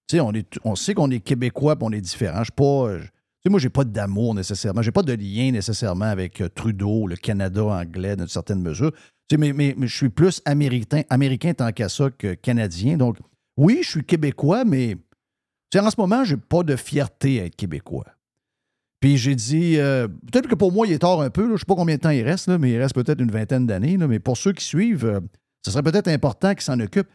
Tu 0.08 0.18
sais, 0.18 0.20
on, 0.20 0.34
est, 0.34 0.60
on 0.66 0.76
sait 0.76 0.94
qu'on 0.94 1.10
est 1.12 1.22
québécois 1.22 1.74
et 1.80 1.84
on 1.84 1.92
est 1.92 2.02
différent. 2.02 2.40
Je 2.40 2.46
suis 2.46 2.52
pas. 2.52 2.98
je- 3.00 3.04
tu 3.06 3.48
sais, 3.48 3.50
moi, 3.50 3.60
j'ai 3.60 3.70
pas 3.70 3.84
d'amour 3.84 4.34
nécessairement. 4.36 4.82
J'ai 4.82 4.92
pas 4.92 5.04
de 5.04 5.14
lien 5.14 5.52
nécessairement 5.52 6.06
avec 6.06 6.42
Trudeau, 6.56 7.08
le 7.08 7.16
Canada 7.18 7.64
anglais, 7.66 8.16
d'une 8.16 8.28
certaine 8.28 8.62
mesure. 8.62 8.92
Mais, 9.32 9.76
je 9.80 9.96
suis 9.96 10.10
plus 10.10 10.42
américain, 10.46 11.02
américain 11.10 11.54
tant 11.54 11.72
qu'à 11.72 11.90
ça 11.90 12.10
que 12.12 12.34
canadien. 12.34 12.98
Donc, 12.98 13.18
oui, 13.58 13.80
je 13.82 13.90
suis 13.90 14.04
québécois, 14.04 14.64
mais 14.64 14.98
en 15.76 15.90
ce 15.90 16.00
moment, 16.00 16.24
j'ai 16.24 16.38
pas 16.38 16.64
de 16.64 16.76
fierté 16.76 17.42
à 17.42 17.46
être 17.46 17.56
québécois. 17.56 18.06
Puis 19.00 19.18
j'ai 19.18 19.36
dit, 19.36 19.78
euh, 19.80 20.08
peut-être 20.08 20.48
que 20.48 20.56
pour 20.56 20.72
moi, 20.72 20.88
il 20.88 20.94
est 20.94 21.00
tard 21.00 21.20
un 21.22 21.30
peu. 21.30 21.48
Je 21.48 21.54
ne 21.54 21.58
sais 21.58 21.66
pas 21.66 21.76
combien 21.76 21.96
de 21.96 22.02
temps 22.02 22.10
il 22.10 22.24
reste, 22.24 22.48
mais 22.48 22.72
il 22.72 22.78
reste 22.78 22.96
peut-être 22.96 23.20
une 23.20 23.32
vingtaine 23.32 23.66
d'années. 23.66 23.98
Mais 23.98 24.20
pour 24.20 24.38
ceux 24.38 24.54
qui 24.54 24.64
suivent, 24.64 25.06
euh, 25.06 25.20
ce 25.66 25.72
serait 25.72 25.84
peut-être 25.84 26.08
important 26.08 26.54
qu'ils 26.54 26.64
s'en 26.64 26.80
occupent. 26.80 27.10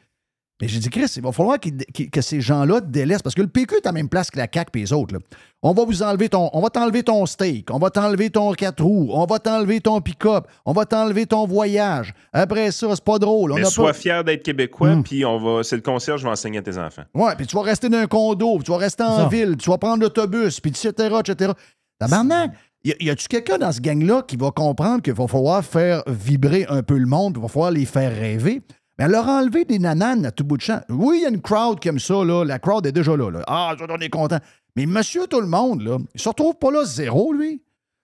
Mais 0.60 0.66
j'ai 0.66 0.80
dit, 0.80 0.90
Chris, 0.90 1.06
il 1.16 1.22
va 1.22 1.30
falloir 1.30 1.60
qu'il- 1.60 1.76
qu'il- 1.94 2.10
que 2.10 2.20
ces 2.20 2.40
gens-là 2.40 2.80
délaissent, 2.80 3.22
parce 3.22 3.36
que 3.36 3.42
le 3.42 3.46
PQ 3.48 3.76
est 3.76 3.86
à 3.86 3.90
la 3.90 3.92
même 3.92 4.08
place 4.08 4.28
que 4.28 4.38
la 4.38 4.48
CAQ 4.52 4.70
et 4.78 4.80
les 4.82 4.92
autres. 4.92 5.14
là. 5.14 5.20
On 5.62 5.72
va 5.72 5.84
vous 5.84 6.02
enlever 6.02 6.28
ton. 6.28 6.50
On 6.52 6.60
va 6.60 6.68
t'enlever 6.70 7.02
ton 7.04 7.26
steak, 7.26 7.68
on 7.72 7.78
va 7.78 7.90
t'enlever 7.90 8.30
ton 8.30 8.52
4 8.52 8.82
roues, 8.82 9.08
on 9.12 9.24
va 9.24 9.38
t'enlever 9.38 9.80
ton 9.80 10.00
pick-up, 10.00 10.46
on 10.66 10.72
va 10.72 10.84
t'enlever 10.84 11.26
ton 11.26 11.46
voyage. 11.46 12.12
Après 12.32 12.70
ça, 12.72 12.88
c'est 12.94 13.04
pas 13.04 13.18
drôle. 13.18 13.52
On 13.52 13.54
Mais 13.56 13.62
a 13.62 13.66
sois 13.70 13.88
pas... 13.88 13.92
fier 13.92 14.24
d'être 14.24 14.42
québécois, 14.44 14.96
Mm. 14.96 15.02
puis 15.04 15.24
on 15.24 15.38
va, 15.38 15.62
c'est 15.62 15.76
le 15.76 15.82
concierge 15.82 16.20
qui 16.20 16.26
va 16.26 16.32
enseigner 16.32 16.58
à 16.58 16.62
tes 16.62 16.76
enfants. 16.78 17.02
Ouais, 17.14 17.34
puis 17.36 17.46
tu 17.46 17.54
vas 17.56 17.62
rester 17.62 17.88
dans 17.88 17.98
un 17.98 18.06
condo, 18.06 18.56
puis 18.56 18.64
tu 18.64 18.70
vas 18.72 18.78
rester 18.78 19.02
en 19.04 19.16
Ça. 19.16 19.28
ville, 19.28 19.56
tu 19.56 19.70
vas 19.70 19.78
prendre 19.78 20.02
l'autobus, 20.02 20.58
puis 20.60 20.70
etc., 20.70 20.92
etc. 21.20 21.52
Tabarnak! 21.98 22.52
Y, 22.84 23.10
a-tu 23.10 23.26
quelqu'un 23.26 23.58
dans 23.58 23.72
ce 23.72 23.80
gang-là 23.80 24.22
qui 24.22 24.36
va 24.36 24.50
comprendre 24.52 25.02
qu'il 25.02 25.12
va 25.12 25.26
falloir 25.26 25.64
faire 25.64 26.02
vibrer 26.06 26.64
un 26.68 26.82
peu 26.82 26.96
le 26.96 27.06
monde, 27.06 27.34
il 27.36 27.42
va 27.42 27.48
falloir 27.48 27.70
les 27.72 27.84
faire 27.84 28.12
rêver? 28.14 28.62
Mais 28.98 29.08
leur 29.08 29.28
enlever 29.28 29.64
des 29.64 29.78
nananes 29.78 30.26
à 30.26 30.30
tout 30.32 30.44
bout 30.44 30.56
de 30.56 30.62
champ. 30.62 30.80
Oui, 30.88 31.18
il 31.20 31.22
y 31.22 31.26
a 31.26 31.28
une 31.28 31.40
crowd 31.40 31.78
qui 31.80 31.88
aime 31.88 31.98
ça, 32.00 32.24
là. 32.24 32.44
La 32.44 32.58
crowd 32.58 32.84
est 32.86 32.92
déjà 32.92 33.16
là. 33.16 33.30
là. 33.30 33.42
Ah, 33.46 33.74
on 33.88 33.98
est 33.98 34.08
content. 34.10 34.38
Mais 34.76 34.86
monsieur 34.86 35.26
tout 35.28 35.40
le 35.40 35.46
monde, 35.46 35.82
là, 35.82 35.98
il 36.14 36.20
se 36.20 36.28
retrouve 36.28 36.54
pas 36.56 36.70
là 36.70 36.84
zéro, 36.84 37.32
lui. 37.32 37.62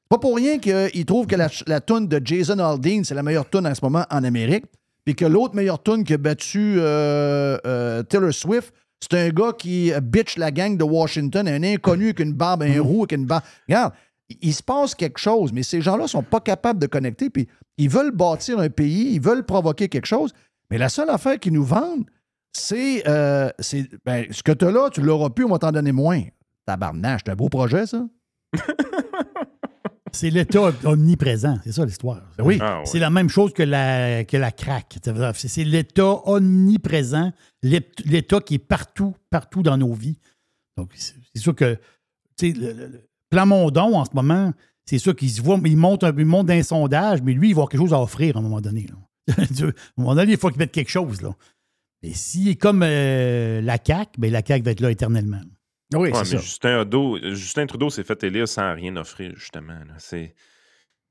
Pas 0.08 0.18
pour 0.18 0.36
rien 0.36 0.58
qu'il 0.58 1.04
trouve 1.06 1.26
que 1.26 1.34
la, 1.36 1.48
la 1.66 1.80
toune 1.80 2.06
de 2.06 2.20
Jason 2.24 2.58
Aldean, 2.58 3.02
c'est 3.04 3.14
la 3.14 3.22
meilleure 3.22 3.48
toune 3.48 3.66
en 3.66 3.74
ce 3.74 3.80
moment 3.82 4.04
en 4.10 4.22
Amérique, 4.22 4.66
puis 5.04 5.14
que 5.16 5.24
l'autre 5.24 5.54
meilleure 5.56 5.82
toune 5.82 6.04
qui 6.04 6.14
a 6.14 6.18
battu 6.18 6.76
euh, 6.78 7.58
euh, 7.66 8.02
Taylor 8.04 8.32
Swift, 8.32 8.72
c'est 9.00 9.14
un 9.14 9.28
gars 9.30 9.52
qui 9.58 9.92
bitch 10.02 10.36
la 10.36 10.50
gang 10.50 10.76
de 10.76 10.84
Washington, 10.84 11.48
un 11.48 11.62
inconnu 11.62 12.04
avec 12.06 12.20
une 12.20 12.32
barbe, 12.34 12.62
un 12.62 12.80
roux 12.80 13.00
avec 13.02 13.12
une 13.12 13.26
barbe. 13.26 13.42
Regarde, 13.68 13.92
il- 14.28 14.38
il 14.42 14.54
se 14.54 14.62
passe 14.62 14.94
quelque 14.94 15.18
chose, 15.18 15.52
mais 15.52 15.62
ces 15.62 15.80
gens-là 15.80 16.06
sont 16.06 16.22
pas 16.22 16.40
capables 16.40 16.78
de 16.78 16.86
connecter, 16.86 17.30
puis 17.30 17.48
ils 17.78 17.88
veulent 17.88 18.12
bâtir 18.12 18.58
un 18.60 18.68
pays, 18.70 19.10
ils 19.14 19.20
veulent 19.20 19.44
provoquer 19.44 19.88
quelque 19.88 20.06
chose, 20.06 20.32
mais 20.70 20.78
la 20.78 20.88
seule 20.88 21.10
affaire 21.10 21.38
qu'ils 21.38 21.52
nous 21.52 21.64
vendent, 21.64 22.04
c'est 22.52 23.06
euh, 23.08 23.50
c'est- 23.58 23.88
ben, 24.04 24.26
ce 24.30 24.42
que 24.42 24.52
tu 24.52 24.64
as 24.64 24.70
là, 24.70 24.88
tu 24.90 25.00
l'auras 25.00 25.30
plus, 25.30 25.44
on 25.44 25.48
va 25.50 25.58
t'en 25.58 25.72
donner 25.72 25.92
moins. 25.92 26.22
Tabarnache, 26.66 27.22
c'est 27.26 27.32
un 27.32 27.36
beau 27.36 27.48
projet, 27.48 27.86
ça. 27.86 28.06
C'est 30.12 30.30
l'État 30.30 30.70
omniprésent, 30.84 31.58
c'est 31.64 31.72
ça 31.72 31.84
l'histoire. 31.84 32.22
Oui. 32.38 32.58
Ah, 32.60 32.82
C'est 32.84 33.00
la 33.00 33.10
même 33.10 33.28
chose 33.28 33.52
que 33.52 33.64
la, 33.64 34.22
que 34.24 34.36
la 34.36 34.52
craque. 34.52 34.96
C'est 35.34 35.48
c'est 35.48 35.64
l'État 35.64 36.20
omniprésent, 36.28 37.32
l'É- 37.64 37.90
l'État 38.04 38.38
qui 38.38 38.54
est 38.54 38.58
partout, 38.58 39.14
partout 39.28 39.62
dans 39.64 39.76
nos 39.76 39.92
vies. 39.92 40.18
Donc, 40.76 40.90
c'est 40.94 41.14
sûr 41.34 41.52
que, 41.54 41.74
tu 42.38 42.52
sais, 42.52 42.58
le, 42.58 42.72
le- 42.72 42.86
le 42.86 43.08
Plamondon, 43.28 43.96
en 43.96 44.04
ce 44.04 44.10
moment, 44.14 44.52
c'est 44.86 44.98
sûr 44.98 45.16
qu'il 45.16 45.30
se 45.30 45.42
voit, 45.42 45.58
il 45.64 45.76
monte, 45.76 46.04
un, 46.04 46.14
il 46.16 46.24
monte 46.26 46.46
d'un 46.46 46.62
sondage, 46.62 47.20
mais 47.22 47.32
lui, 47.32 47.48
il 47.48 47.54
va 47.54 47.58
avoir 47.62 47.68
quelque 47.68 47.80
chose 47.80 47.94
à 47.94 48.00
offrir 48.00 48.36
à 48.36 48.38
un 48.38 48.42
moment 48.42 48.60
donné. 48.60 48.86
là. 48.86 48.94
à 49.38 49.42
un 49.42 49.72
moment 49.96 50.14
donné, 50.14 50.32
il 50.32 50.38
faut 50.38 50.48
qu'il 50.50 50.58
mette 50.58 50.72
quelque 50.72 50.90
chose. 50.90 51.22
Là. 51.22 51.34
Mais 52.02 52.12
s'il 52.12 52.48
est 52.48 52.56
comme 52.56 52.82
euh, 52.82 53.60
la 53.62 53.78
CAQ, 53.84 54.12
ben 54.18 54.30
la 54.32 54.42
CAQ 54.44 54.62
va 54.64 54.70
être 54.72 54.80
là 54.80 54.90
éternellement. 54.90 55.40
Oui, 55.94 56.10
Ouais, 56.10 56.18
mais 56.18 56.24
Justin, 56.38 56.76
Trudeau, 56.76 57.18
Justin 57.34 57.66
Trudeau 57.66 57.90
s'est 57.90 58.02
fait 58.04 58.22
élire 58.24 58.48
sans 58.48 58.74
rien 58.74 58.96
offrir, 58.96 59.32
justement. 59.36 59.72
là. 59.74 59.94
C'est, 59.98 60.34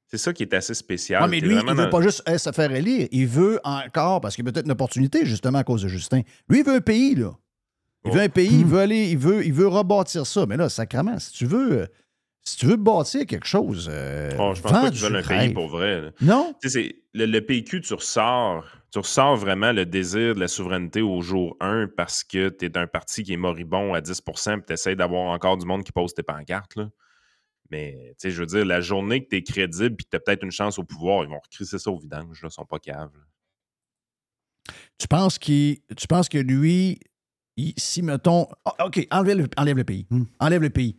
c'est 0.08 0.18
ça 0.18 0.34
qui 0.34 0.44
est 0.44 0.54
assez 0.54 0.74
spécial. 0.74 1.22
Ah, 1.24 1.28
mais 1.28 1.40
T'es 1.40 1.48
lui, 1.48 1.56
il 1.56 1.66
veut 1.66 1.74
dans- 1.76 1.90
pas 1.90 2.02
juste 2.02 2.22
eh, 2.28 2.38
se 2.38 2.52
faire 2.52 2.72
élire. 2.72 3.08
Il 3.12 3.28
veut 3.28 3.60
encore, 3.64 4.20
parce 4.22 4.36
qu'il 4.36 4.46
y 4.46 4.50
a 4.50 4.52
peut-être 4.52 4.66
une 4.66 4.72
opportunité, 4.72 5.26
justement, 5.26 5.60
à 5.60 5.64
cause 5.64 5.84
de 5.84 5.88
Justin. 5.88 6.22
Lui, 6.50 6.60
il 6.60 6.66
veut 6.66 6.76
un 6.76 6.82
pays, 6.82 7.16
là. 7.16 7.32
Il 8.06 8.12
veut 8.12 8.20
un 8.22 8.30
pays, 8.30 8.50
il 8.60 8.66
veut 8.66 8.80
aller, 8.80 9.10
il 9.12 9.18
veut, 9.18 9.46
il 9.46 9.54
veut 9.54 9.68
rebâtir 9.68 10.28
ça. 10.28 10.46
Mais 10.46 10.58
là, 10.58 10.68
sacrément, 10.68 11.18
si 11.20 11.32
tu 11.32 11.46
veux, 11.46 11.72
euh, 11.84 11.88
si 12.44 12.58
tu 12.58 12.66
veux 12.66 12.76
bâtir 12.76 13.26
quelque 13.26 13.48
chose, 13.48 13.90
euh, 13.92 14.32
Oh, 14.40 14.54
je 14.54 14.62
pense 14.62 14.72
pas 14.72 14.90
qu'ils 14.92 15.00
veulent 15.00 15.16
un 15.16 15.22
rêve. 15.22 15.40
pays 15.46 15.54
pour 15.54 15.68
vrai. 15.68 16.02
là. 16.02 16.12
Non? 16.22 16.54
Tu 16.62 16.70
sais, 16.70 16.82
c'est- 16.82 16.96
le, 17.14 17.26
le 17.26 17.46
PQ, 17.46 17.82
tu 17.82 17.94
ressors, 17.94 18.66
tu 18.92 19.00
ressors 19.00 19.36
vraiment 19.38 19.72
le 19.72 19.86
désir 19.86 20.36
de 20.36 20.40
la 20.40 20.48
souveraineté 20.48 21.02
au 21.02 21.22
jour 21.22 21.56
1 21.62 21.88
parce 21.96 22.24
que 22.24 22.50
tu 22.50 22.66
es 22.66 22.78
un 22.78 22.86
parti 22.88 23.24
qui 23.24 23.34
est 23.34 23.38
moribond 23.38 23.94
à 23.94 24.02
10% 24.02 24.56
puis 24.58 24.64
tu 24.68 24.74
essaies 24.74 24.96
d'avoir 24.96 25.32
encore 25.32 25.58
du 25.58 25.66
monde 25.66 25.84
qui 25.84 25.92
pose 25.92 26.14
tes 26.14 26.24
pancartes. 26.24 26.76
Là. 26.76 26.90
Mais, 27.72 27.94
tu 28.12 28.16
sais, 28.18 28.32
je 28.32 28.40
veux 28.42 28.46
dire, 28.46 28.66
la 28.66 28.82
journée 28.82 29.24
que 29.24 29.30
tu 29.30 29.38
es 29.38 29.44
crédible 29.44 29.96
puis 29.96 30.06
que 30.06 30.10
tu 30.12 30.18
as 30.18 30.20
peut-être 30.20 30.44
une 30.44 30.52
chance 30.52 30.78
au 30.78 30.84
pouvoir, 30.84 31.24
ils 31.24 31.30
vont 31.30 31.40
recrisser 31.40 31.80
ça 31.80 31.90
au 31.92 31.98
vidange. 31.98 32.42
Là, 32.42 32.50
ils 32.50 32.54
sont 32.54 32.66
pas 32.66 32.80
caves. 32.80 33.10
là. 33.16 34.74
Tu 34.98 35.08
penses 35.08 35.40
qu'il, 35.40 35.80
tu 35.98 36.08
penses 36.08 36.30
que 36.30 36.38
lui, 36.38 37.00
il- 37.58 37.74
si 37.78 38.02
mettons, 38.02 38.48
Ah, 38.66 38.86
ok, 38.88 39.08
enlève 39.12 39.38
le, 39.38 39.48
enlève 39.58 39.78
le 39.78 39.84
pays, 39.84 40.08
enlève 40.40 40.62
le 40.62 40.70
pays. 40.70 40.98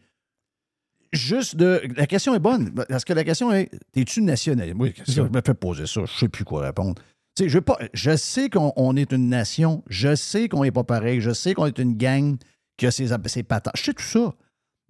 Juste 1.14 1.56
de, 1.56 1.82
la 1.96 2.06
question 2.06 2.34
est 2.34 2.38
bonne 2.40 2.72
parce 2.88 3.04
que 3.04 3.12
la 3.12 3.24
question 3.24 3.52
est, 3.52 3.70
es-tu 3.94 4.22
nationaliste? 4.22 4.76
Oui, 4.78 4.94
je 5.06 5.22
me 5.22 5.40
fais 5.44 5.54
poser 5.54 5.86
ça, 5.86 6.02
je 6.04 6.12
sais 6.18 6.28
plus 6.28 6.44
quoi 6.44 6.62
répondre. 6.66 6.94
Tu 7.36 7.44
sais, 7.44 7.48
je, 7.48 7.54
veux 7.58 7.62
pas, 7.62 7.78
je 7.92 8.16
sais 8.16 8.48
qu'on 8.50 8.72
on 8.76 8.96
est 8.96 9.12
une 9.12 9.28
nation, 9.28 9.82
je 9.88 10.14
sais 10.14 10.48
qu'on 10.48 10.62
n'est 10.62 10.70
pas 10.70 10.84
pareil, 10.84 11.20
je 11.20 11.32
sais 11.32 11.54
qu'on 11.54 11.66
est 11.66 11.78
une 11.78 11.96
gang 11.96 12.36
qui 12.76 12.86
a 12.86 12.90
ses, 12.90 13.08
ses 13.08 13.14
je 13.16 13.82
sais 13.82 13.92
tout 13.94 14.02
ça, 14.02 14.34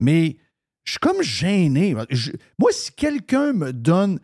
mais 0.01 0.37
je 0.85 0.93
suis 0.93 0.99
comme 0.99 1.22
gêné. 1.22 1.95
Je- 2.11 2.33
moi, 2.59 2.70
si 2.72 2.93
quelqu'un 2.93 3.53
me 3.53 3.72
donne, 3.72 4.18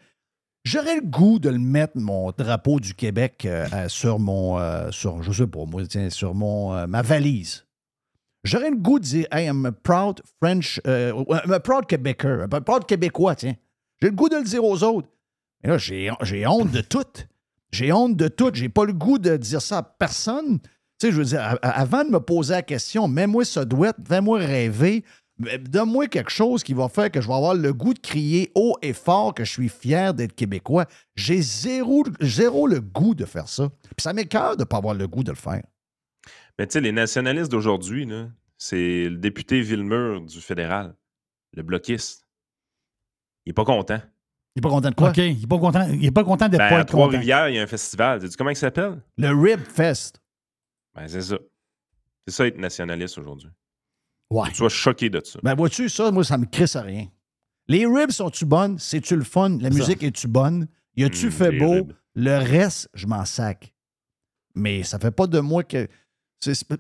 J'aurais 0.65 0.97
le 0.97 1.01
goût 1.03 1.39
de 1.39 1.49
le 1.49 1.59
mettre, 1.59 1.97
mon 1.97 2.33
drapeau 2.33 2.81
du 2.81 2.93
Québec, 2.95 3.47
euh, 3.47 3.89
sur 3.89 4.19
mon. 4.19 4.59
euh, 4.59 4.91
sur, 4.91 5.23
je 5.23 5.33
sais 5.33 5.47
pas, 5.47 5.65
moi, 5.65 5.87
tiens, 5.87 6.11
sur 6.11 6.35
mon, 6.35 6.75
euh, 6.75 6.87
ma 6.87 7.01
valise. 7.01 7.65
J'aurais 8.45 8.71
le 8.71 8.77
goût 8.77 8.99
de 8.99 9.05
dire, 9.05 9.27
I 9.33 9.49
am 9.49 9.67
a 9.67 9.73
proud 9.73 10.21
French. 10.43 10.81
euh, 10.87 11.13
I'm 11.29 11.59
proud 11.61 11.87
Québécois. 11.87 12.49
Proud 12.49 12.87
Québécois, 12.87 13.35
tiens. 13.35 13.55
J'ai 14.01 14.09
le 14.09 14.15
goût 14.15 14.29
de 14.29 14.37
le 14.37 14.45
dire 14.45 14.65
aux 14.65 14.83
autres. 14.83 15.09
Mais 15.63 15.71
là, 15.71 15.79
j'ai 15.79 16.47
honte 16.47 16.71
de 16.71 16.81
tout. 16.81 17.05
J'ai 17.71 17.93
honte 17.93 18.17
de 18.17 18.29
tout. 18.29 18.51
J'ai 18.55 18.71
pas 18.71 18.85
le 18.85 18.95
goût 18.95 19.19
de 19.19 19.37
dire 19.37 19.61
ça 19.61 19.79
à 19.79 19.83
personne. 19.83 20.59
Tu 20.99 21.07
sais, 21.07 21.13
je 21.13 21.19
veux 21.19 21.25
dire, 21.25 21.59
avant 21.63 22.05
de 22.05 22.11
me 22.11 22.21
poser 22.21 22.55
la 22.55 22.63
question, 22.63 23.09
mets-moi 23.09 23.45
ce 23.45 23.61
douette, 23.61 23.97
fais-moi 24.07 24.39
rêver, 24.39 25.05
donne-moi 25.39 26.09
quelque 26.09 26.31
chose 26.31 26.63
qui 26.63 26.75
va 26.75 26.89
faire 26.89 27.11
que 27.11 27.21
je 27.21 27.29
vais 27.29 27.35
avoir 27.35 27.55
le 27.55 27.73
goût 27.73 27.95
de 27.95 27.99
crier 27.99 28.51
haut 28.55 28.77
et 28.83 28.93
fort 28.93 29.35
que 29.35 29.45
je 29.45 29.51
suis 29.51 29.69
fier 29.69 30.13
d'être 30.13 30.35
québécois. 30.35 30.87
J'ai 31.15 31.41
zéro, 31.41 32.05
zéro 32.21 32.67
le 32.67 32.81
goût 32.81 33.15
de 33.15 33.25
faire 33.25 33.49
ça. 33.49 33.69
Puis 33.97 34.03
ça 34.03 34.13
m'écoeure 34.13 34.57
de 34.57 34.63
ne 34.63 34.65
pas 34.65 34.79
avoir 34.79 34.95
le 34.95 35.07
goût 35.07 35.23
de 35.25 35.31
le 35.31 35.37
faire. 35.37 35.63
Mais 36.61 36.67
tu 36.67 36.75
sais, 36.75 36.83
les 36.83 36.93
nationalistes 36.93 37.51
d'aujourd'hui, 37.51 38.05
là, 38.05 38.29
c'est 38.59 39.09
le 39.09 39.17
député 39.17 39.63
Villemur 39.63 40.21
du 40.21 40.43
fédéral, 40.43 40.95
le 41.55 41.63
bloquiste. 41.63 42.27
Il 43.47 43.51
est 43.51 43.55
pas 43.55 43.65
content. 43.65 43.99
Il 44.55 44.59
est 44.59 44.63
pas 44.63 44.69
content 44.69 44.91
de 44.91 44.95
quoi? 44.95 45.09
OK, 45.09 45.17
il 45.17 45.41
n'est 45.41 45.47
pas 45.47 45.59
content, 45.59 45.89
il 45.91 46.05
est 46.05 46.11
pas 46.11 46.23
content 46.23 46.51
de 46.51 46.59
Ben, 46.59 46.69
pas 46.69 46.77
à 46.77 46.81
être 46.83 46.91
content. 46.93 47.07
Trois-Rivières, 47.09 47.49
il 47.49 47.55
y 47.55 47.59
a 47.59 47.63
un 47.63 47.67
festival. 47.67 48.21
Sais-tu 48.21 48.37
comment 48.37 48.51
il 48.51 48.57
s'appelle? 48.57 49.01
Le 49.17 49.29
Rib 49.31 49.61
Fest. 49.61 50.21
Ben, 50.95 51.09
c'est 51.09 51.23
ça. 51.23 51.39
C'est 52.27 52.35
ça 52.35 52.47
être 52.47 52.59
nationaliste 52.59 53.17
aujourd'hui. 53.17 53.49
Ouais. 54.31 54.51
Tu 54.51 54.57
sois 54.57 54.69
choqué 54.69 55.09
de 55.09 55.23
ça. 55.25 55.41
Ben, 55.43 55.55
vois-tu, 55.55 55.89
ça, 55.89 56.11
moi, 56.11 56.25
ça 56.25 56.37
me 56.37 56.45
crisse 56.45 56.77
à 56.77 56.83
rien. 56.83 57.09
Les 57.69 57.87
ribs 57.87 58.11
sont-tu 58.11 58.45
bonnes? 58.45 58.79
C'est-tu 58.79 59.17
le 59.17 59.25
fun? 59.25 59.57
La 59.63 59.71
musique 59.71 60.03
est-tu 60.03 60.29
bonne? 60.29 60.69
Y 60.95 61.05
a-tu 61.05 61.29
Mm, 61.29 61.31
fait 61.31 61.59
beau? 61.59 61.73
ribs. 61.73 61.93
Le 62.17 62.37
reste, 62.37 62.91
je 62.93 63.07
m'en 63.07 63.25
sac. 63.25 63.73
Mais 64.55 64.83
ça 64.83 64.99
fait 64.99 65.11
pas 65.11 65.27
de 65.27 65.41
moi 65.41 65.65
que. 65.65 65.89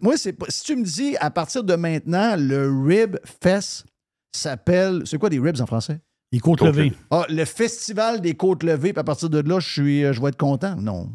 Moi, 0.00 0.16
c'est 0.16 0.32
pas. 0.32 0.46
Si 0.48 0.64
tu 0.64 0.76
me 0.76 0.84
dis 0.84 1.16
à 1.18 1.30
partir 1.30 1.64
de 1.64 1.74
maintenant, 1.74 2.34
le 2.36 2.70
Rib 2.86 3.16
Fest 3.42 3.84
s'appelle. 4.34 5.02
C'est 5.04 5.18
quoi 5.18 5.28
des 5.30 5.38
ribs 5.38 5.60
en 5.60 5.66
français? 5.66 6.00
Les 6.32 6.38
côtes 6.38 6.60
levées. 6.62 6.92
Ah, 7.10 7.26
le 7.28 7.44
festival 7.44 8.20
des 8.20 8.34
côtes 8.34 8.62
levées, 8.62 8.92
puis 8.92 9.00
à 9.00 9.04
partir 9.04 9.28
de 9.28 9.40
là, 9.40 9.58
je 9.60 9.68
suis, 9.68 10.04
euh, 10.04 10.12
je 10.12 10.20
vais 10.20 10.28
être 10.28 10.36
content. 10.38 10.76
Non. 10.76 11.10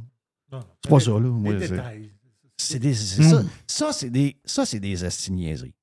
C'est 0.84 0.90
pas 0.90 1.00
ça, 1.00 1.12
là. 1.12 1.20
Moi, 1.22 1.54
Les 1.54 1.68
c'est- 1.68 1.74
détails. 1.74 2.12
c'est 2.58 2.80
des. 2.80 2.94
c'est 2.94 3.22
Mm. 3.24 3.30
Ça, 3.30 3.44
ça 3.68 3.94
c'est 3.94 4.10
des. 4.10 4.36
Ça, 4.46 4.66
c'est 4.66 4.80
des 4.80 5.04
astiniaiseries. 5.04 5.74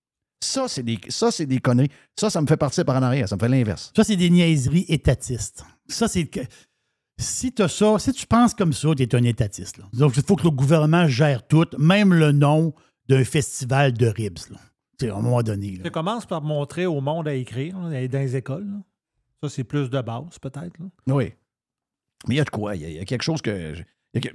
Ça, 0.44 0.66
c'est 0.68 0.82
des. 0.82 0.98
Ça, 1.08 1.30
c'est 1.30 1.46
des 1.46 1.58
conneries. 1.58 1.90
Ça, 2.18 2.28
ça 2.30 2.40
me 2.42 2.46
fait 2.46 2.56
partir 2.56 2.84
par 2.84 2.96
en 2.96 3.02
arrière. 3.02 3.28
Ça 3.28 3.36
me 3.36 3.40
fait 3.40 3.48
l'inverse. 3.48 3.92
Ça, 3.96 4.04
c'est 4.04 4.16
des 4.16 4.28
niaiseries 4.30 4.84
étatistes. 4.88 5.64
Ça, 5.88 6.08
c'est. 6.08 6.28
Si 7.22 7.52
tu 7.52 7.66
ça, 7.68 7.98
si 7.98 8.12
tu 8.12 8.26
penses 8.26 8.52
comme 8.54 8.72
ça, 8.72 8.88
tu 8.94 9.02
es 9.02 9.14
un 9.14 9.22
étatiste. 9.24 9.78
là. 9.78 9.84
Donc, 9.92 10.16
il 10.16 10.22
faut 10.22 10.36
que 10.36 10.44
le 10.44 10.50
gouvernement 10.50 11.06
gère 11.08 11.46
tout, 11.46 11.66
même 11.78 12.12
le 12.12 12.32
nom 12.32 12.74
d'un 13.08 13.24
festival 13.24 13.92
de 13.92 14.06
ribs. 14.06 14.38
Là. 14.50 14.58
Tu 14.98 15.06
sais, 15.06 15.10
à 15.10 15.16
un 15.16 15.20
moment 15.22 15.42
donné. 15.42 15.76
là. 15.76 15.84
Tu 15.84 15.90
commences 15.90 16.26
par 16.26 16.42
montrer 16.42 16.86
au 16.86 17.00
monde 17.00 17.26
à 17.28 17.34
écrire 17.34 17.78
là, 17.78 18.06
dans 18.08 18.18
les 18.18 18.36
écoles. 18.36 18.66
là. 18.66 18.78
Ça, 19.42 19.48
c'est 19.48 19.64
plus 19.64 19.88
de 19.90 20.00
base, 20.00 20.38
peut-être. 20.40 20.78
Oui. 21.08 21.32
Mais 22.28 22.34
il 22.34 22.38
y 22.38 22.40
a 22.40 22.44
de 22.44 22.50
quoi? 22.50 22.76
Il 22.76 22.82
y 22.82 22.84
a, 22.84 22.88
il 22.88 22.94
y 22.96 22.98
a 23.00 23.04
quelque 23.04 23.22
chose 23.24 23.42
que. 23.42 23.74
je- 23.74 23.82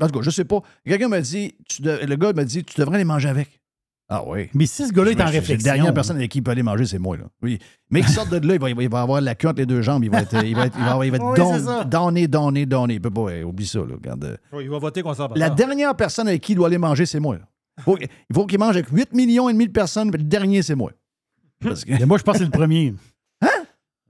en 0.02 0.08
tout 0.08 0.14
cas, 0.20 0.22
je 0.22 0.30
sais 0.32 0.44
pas. 0.46 0.62
Quelqu'un 0.86 1.08
m'a 1.08 1.22
dit, 1.22 1.54
tu 1.70 1.82
de- 1.84 2.00
le 2.06 2.16
gars 2.16 2.34
m'a 2.34 2.44
dit, 2.44 2.64
tu 2.64 2.80
devrais 2.82 2.98
les 2.98 3.04
manger 3.06 3.30
avec. 3.30 3.62
Ah 4.10 4.24
oui. 4.26 4.50
Mais 4.54 4.66
si 4.66 4.88
ce 4.88 4.94
gars-là 4.94 5.12
est 5.12 5.22
en 5.22 5.26
réflexion. 5.26 5.70
La 5.70 5.76
dernière 5.76 5.94
personne 5.94 6.16
avec 6.16 6.32
qui 6.32 6.38
il 6.38 6.42
peut 6.42 6.52
aller 6.52 6.64
manger, 6.64 6.86
c'est 6.86 6.98
moi. 7.00 7.18
Là. 7.18 7.26
Oui. 7.42 7.60
Mais 7.90 8.02
qu'il 8.02 8.10
sorte 8.10 8.30
de 8.30 8.48
là, 8.48 8.54
il 8.56 8.60
va, 8.62 8.70
il 8.70 8.96
avoir 8.96 9.20
la 9.20 9.36
queue 9.36 9.50
entre 9.50 9.60
les 9.60 9.66
deux 9.66 9.82
jambes. 9.82 10.04
Il 10.06 10.10
va 10.10 10.22
être, 10.22 10.46
il 10.46 10.56
va 10.56 10.68
être, 10.68 10.78
il 10.80 10.86
va, 10.86 11.06
il 11.06 11.12
va 11.12 11.18
être 11.18 11.26
Oui, 11.26 11.38
don- 11.38 11.54
c'est 11.54 11.66
ça. 11.66 11.84
donné, 11.84 12.28
donné, 12.28 12.66
donné. 12.66 12.94
Il 12.96 13.02
peut 13.02 13.12
pas, 13.12 13.22
ouais, 13.22 13.44
oublie 13.44 13.68
ça. 13.68 13.80
Là, 13.80 13.96
regarde. 13.96 14.40
Oui, 14.54 14.64
il 14.64 14.70
va 14.70 14.80
voter 14.80 15.02
conservateur. 15.02 15.38
La 15.38 15.50
dernière 15.54 15.94
personne 15.96 16.28
avec 16.30 16.42
qui 16.42 16.54
il 16.54 16.56
doit 16.56 16.68
aller 16.68 16.78
manger, 16.78 17.06
c'est 17.06 17.20
moi. 17.20 17.36
là. 17.36 17.42
Faut- 17.84 17.98
il 18.00 18.08
faut 18.34 18.46
qu'il 18.46 18.60
mange 18.60 18.76
avec 18.78 18.88
8 18.90 19.12
millions 19.14 19.50
et 19.50 19.54
demi 19.54 19.68
de 19.68 19.72
personnes, 19.74 20.10
mais 20.10 20.18
le 20.18 20.24
dernier, 20.24 20.62
c'est 20.64 20.76
moi. 20.76 20.92
Parce 21.60 21.84
que- 21.84 21.92
Mais 21.92 22.06
moi, 22.06 22.18
je 22.18 22.24
pense 22.24 22.34
que 22.34 22.40
c'est 22.40 22.46
le 22.46 22.52
premier. 22.52 22.94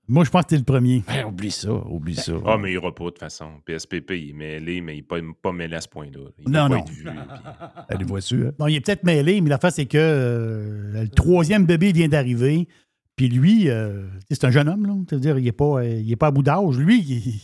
Hein? 0.09 0.13
Moi, 0.13 0.23
je 0.23 0.29
pense 0.29 0.43
que 0.43 0.49
c'est 0.51 0.57
le 0.57 0.63
premier. 0.63 1.03
Ben, 1.07 1.25
oublie 1.25 1.51
ça, 1.51 1.71
oublie 1.71 2.15
ça. 2.15 2.33
Ah, 2.45 2.57
mais 2.57 2.71
il 2.71 2.75
ira 2.75 2.93
pas 2.95 3.03
de 3.05 3.09
toute 3.09 3.19
façon. 3.19 3.49
PSPP, 3.65 4.11
il 4.11 4.29
est 4.29 4.33
mêlé, 4.33 4.81
mais 4.81 4.93
il 4.93 4.97
n'est 4.97 5.03
pas, 5.03 5.17
pas 5.41 5.51
mêlé 5.51 5.75
à 5.75 5.81
ce 5.81 5.87
point-là. 5.89 6.29
Il 6.39 6.45
peut 6.45 6.51
Non, 6.51 6.69
pas 6.69 6.75
non. 6.75 6.77
être 6.77 6.89
vu, 6.89 7.03
puis- 7.03 7.13
Elle 7.89 7.97
les 7.97 8.05
voit-tu, 8.05 8.47
hein? 8.47 8.51
Bon, 8.57 8.67
il 8.67 8.75
est 8.75 8.81
peut-être 8.81 9.03
mêlé, 9.03 9.41
mais 9.41 9.49
l'affaire, 9.49 9.71
c'est 9.71 9.85
que 9.85 9.97
euh, 9.97 11.01
le 11.03 11.09
troisième 11.09 11.65
bébé 11.65 11.91
vient 11.91 12.07
d'arriver. 12.07 12.67
Puis 13.15 13.27
lui, 13.29 13.69
euh, 13.69 14.07
c'est 14.29 14.43
un 14.45 14.51
jeune 14.51 14.69
homme, 14.69 14.85
là. 14.85 14.93
C'est-à-dire, 15.09 15.37
il 15.39 15.43
n'est 15.45 15.51
pas, 15.51 15.79
euh, 15.81 15.85
il 15.99 16.11
est 16.11 16.15
pas 16.15 16.27
à 16.27 16.31
bout 16.31 16.43
d'âge. 16.43 16.77
Lui, 16.77 17.01
il- 17.01 17.41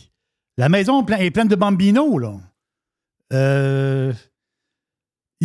la 0.56 0.68
maison 0.68 1.02
est 1.02 1.06
pleine- 1.06 1.20
est 1.20 1.30
pleine 1.30 1.48
de 1.48 1.56
bambinos, 1.56 2.18
là. 2.20 2.34
Euh, 3.32 4.12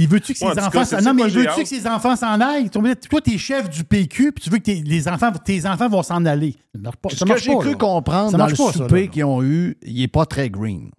il 0.04 0.08
veut-tu 0.08 0.34
que 0.34 0.40
ses 0.40 0.46
Ouais, 0.46 0.60
enfants 0.60 0.86
s'en... 0.86 1.14
mais 1.14 1.28
veut-tu 1.28 1.62
que 1.64 1.68
ses 1.68 1.86
enfants 1.88 2.16
s'en 2.16 2.40
aillent? 2.40 2.70
Toi, 2.70 3.22
t'es 3.24 3.38
chef 3.38 3.70
du 3.70 3.84
PQ, 3.84 4.32
puis 4.32 4.44
tu 4.44 4.50
veux 4.50 4.58
que 4.58 4.64
tes, 4.64 4.82
les 4.82 5.08
enfants, 5.08 5.32
tes 5.32 5.66
enfants 5.66 5.90
vont 5.90 6.04
s'en 6.04 6.26
aller. 6.26 6.56
Ça 6.74 6.80
marche 6.82 6.96
pas. 6.98 7.10
Ce 7.10 7.18
ça 7.18 7.26
que 7.26 7.38
j'ai 7.38 7.56
cru 7.56 7.72
là. 7.72 7.76
comprendre 7.76 8.32
Ça 8.32 8.38
dans 8.38 8.48
le 8.48 8.56
pas, 8.56 8.72
souper 8.72 9.08
qu'ils 9.08 9.24
ont 9.26 9.44
eu, 9.44 9.78
il 9.82 10.00
n'est 10.00 10.08
pas 10.08 10.26
très 10.26 10.50
green. 10.50 10.92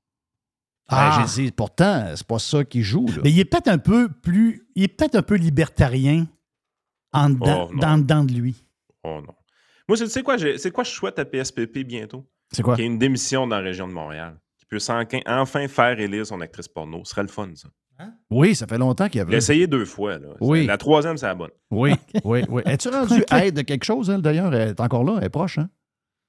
Ah. 0.89 1.19
Ben, 1.21 1.27
j'ai 1.27 1.45
dit, 1.45 1.53
pourtant, 1.53 2.07
c'est 2.17 2.27
pas 2.27 2.39
ça 2.39 2.65
qui 2.65 2.83
joue. 2.83 3.07
Là. 3.07 3.23
Mais 3.23 3.31
il 3.31 3.39
est 3.39 3.45
peut-être 3.45 3.69
un 3.69 3.79
peu 3.79 4.09
plus... 4.09 4.67
Il 4.75 4.83
est 4.83 4.89
peut-être 4.89 5.15
un 5.15 5.23
peu 5.23 5.37
libertarien 5.37 6.27
en 7.13 7.31
dedans, 7.31 7.69
Oh, 7.71 7.77
dans, 7.79 8.25
de 8.25 8.33
lui. 8.33 8.57
Oh 9.05 9.21
non. 9.27 9.35
Moi, 9.89 9.97
tu 9.97 10.07
sais 10.09 10.23
quoi, 10.23 10.37
c'est 10.39 10.71
quoi 10.71 10.85
je 10.85 10.91
souhaite 10.91 11.19
à 11.19 11.25
PSPP 11.25 11.79
bientôt? 11.81 12.25
C'est 12.53 12.63
quoi? 12.63 12.75
Qu'il 12.75 12.85
y 12.85 12.89
ait 12.89 12.91
une 12.91 12.99
démission 12.99 13.47
dans 13.47 13.57
la 13.57 13.63
région 13.63 13.87
de 13.89 13.93
Montréal. 13.93 14.39
Qu'il 14.59 14.67
puisse 14.69 14.89
en- 14.91 15.03
enfin 15.27 15.67
faire 15.69 15.99
élire 15.99 16.27
son 16.27 16.41
actrice 16.41 16.69
porno. 16.69 17.03
Ce 17.05 17.11
serait 17.11 17.23
le 17.23 17.29
fun, 17.29 17.51
ça. 17.55 17.69
Oui, 18.31 18.55
ça 18.55 18.67
fait 18.67 18.79
longtemps 18.79 19.09
qu'il 19.09 19.19
y 19.19 19.21
avait. 19.21 19.37
essayé 19.37 19.67
deux 19.67 19.85
fois. 19.85 20.19
Là. 20.19 20.29
Oui. 20.41 20.67
La 20.67 20.79
troisième, 20.79 21.17
c'est 21.17 21.27
la 21.27 21.35
bonne. 21.35 21.51
Oui, 21.71 21.93
oui, 22.25 22.45
oui. 22.49 22.63
Es-tu 22.67 22.89
rendu 22.89 23.23
aide 23.33 23.55
de 23.57 23.63
quelque 23.63 23.85
chose, 23.85 24.09
elle, 24.11 24.23
d'ailleurs? 24.23 24.55
Elle 24.55 24.69
est 24.71 24.81
encore 24.81 25.05
là, 25.05 25.17
elle 25.19 25.25
est 25.25 25.29
proche, 25.31 25.59
hein? 25.59 25.69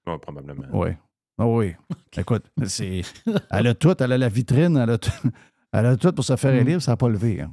Probablement. 0.04 0.66
Oui. 0.74 0.90
Ah 1.38 1.48
oui. 1.48 1.74
Écoute, 2.18 2.44
c'est... 2.66 3.02
elle 3.52 3.68
a 3.68 3.74
tout, 3.74 3.96
elle 4.00 4.12
a 4.12 4.18
la 4.18 4.30
vitrine, 4.30 4.78
elle 4.78 4.90
a 4.90 4.98
tout, 4.98 5.12
elle 5.72 5.86
a 5.86 5.96
tout 5.98 6.12
pour 6.12 6.24
se 6.26 6.36
faire 6.36 6.54
élire, 6.54 6.82
ça 6.82 6.92
n'a 6.92 6.98
pas 6.98 7.10
levé. 7.10 7.42
hein. 7.42 7.52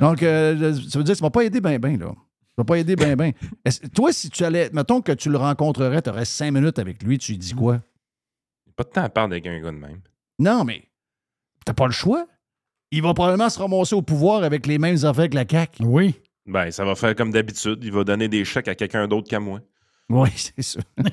Donc, 0.00 0.22
euh, 0.22 0.74
ça 0.88 0.98
veut 0.98 1.04
dire 1.04 1.12
que 1.14 1.18
ça 1.18 1.24
ne 1.24 1.26
va 1.26 1.30
pas 1.30 1.44
aider 1.44 1.60
bien, 1.60 1.78
bien, 1.78 1.96
là. 1.96 2.06
Ça 2.08 2.54
va 2.62 2.64
pas 2.64 2.78
aider 2.78 2.96
bien, 2.96 3.14
bien. 3.16 3.32
Est-ce- 3.64 3.86
Toi, 3.88 4.12
si 4.12 4.30
tu 4.30 4.42
allais, 4.44 4.70
mettons 4.72 5.00
que 5.02 5.12
tu 5.12 5.28
le 5.30 5.36
rencontrerais, 5.36 6.00
tu 6.02 6.10
aurais 6.10 6.24
cinq 6.24 6.50
minutes 6.52 6.78
avec 6.78 7.02
lui, 7.02 7.18
tu 7.18 7.32
lui 7.32 7.38
dis 7.38 7.52
quoi? 7.54 7.80
Pas 8.74 8.84
de 8.84 8.88
temps 8.88 9.02
à 9.04 9.08
part 9.08 9.24
avec 9.24 9.46
un 9.46 9.60
gars 9.60 9.70
de 9.72 9.76
même. 9.76 10.00
Non, 10.38 10.64
mais 10.64 10.82
t'as 11.64 11.72
pas 11.74 11.86
le 11.86 11.92
choix. 11.92 12.26
Il 12.96 13.02
va 13.02 13.12
probablement 13.12 13.50
se 13.50 13.58
ramasser 13.58 13.94
au 13.94 14.00
pouvoir 14.02 14.42
avec 14.42 14.66
les 14.66 14.78
mêmes 14.78 14.96
affaires 15.04 15.28
que 15.28 15.34
la 15.34 15.44
CAQ. 15.48 15.84
Oui. 15.84 16.14
Ben, 16.46 16.70
ça 16.70 16.84
va 16.84 16.94
faire 16.94 17.14
comme 17.14 17.30
d'habitude. 17.30 17.80
Il 17.82 17.92
va 17.92 18.04
donner 18.04 18.26
des 18.28 18.44
chèques 18.44 18.68
à 18.68 18.74
quelqu'un 18.74 19.06
d'autre 19.06 19.28
qu'à 19.28 19.38
moi. 19.38 19.60
Oui, 20.08 20.30
c'est 20.36 20.62
ça. 20.62 20.80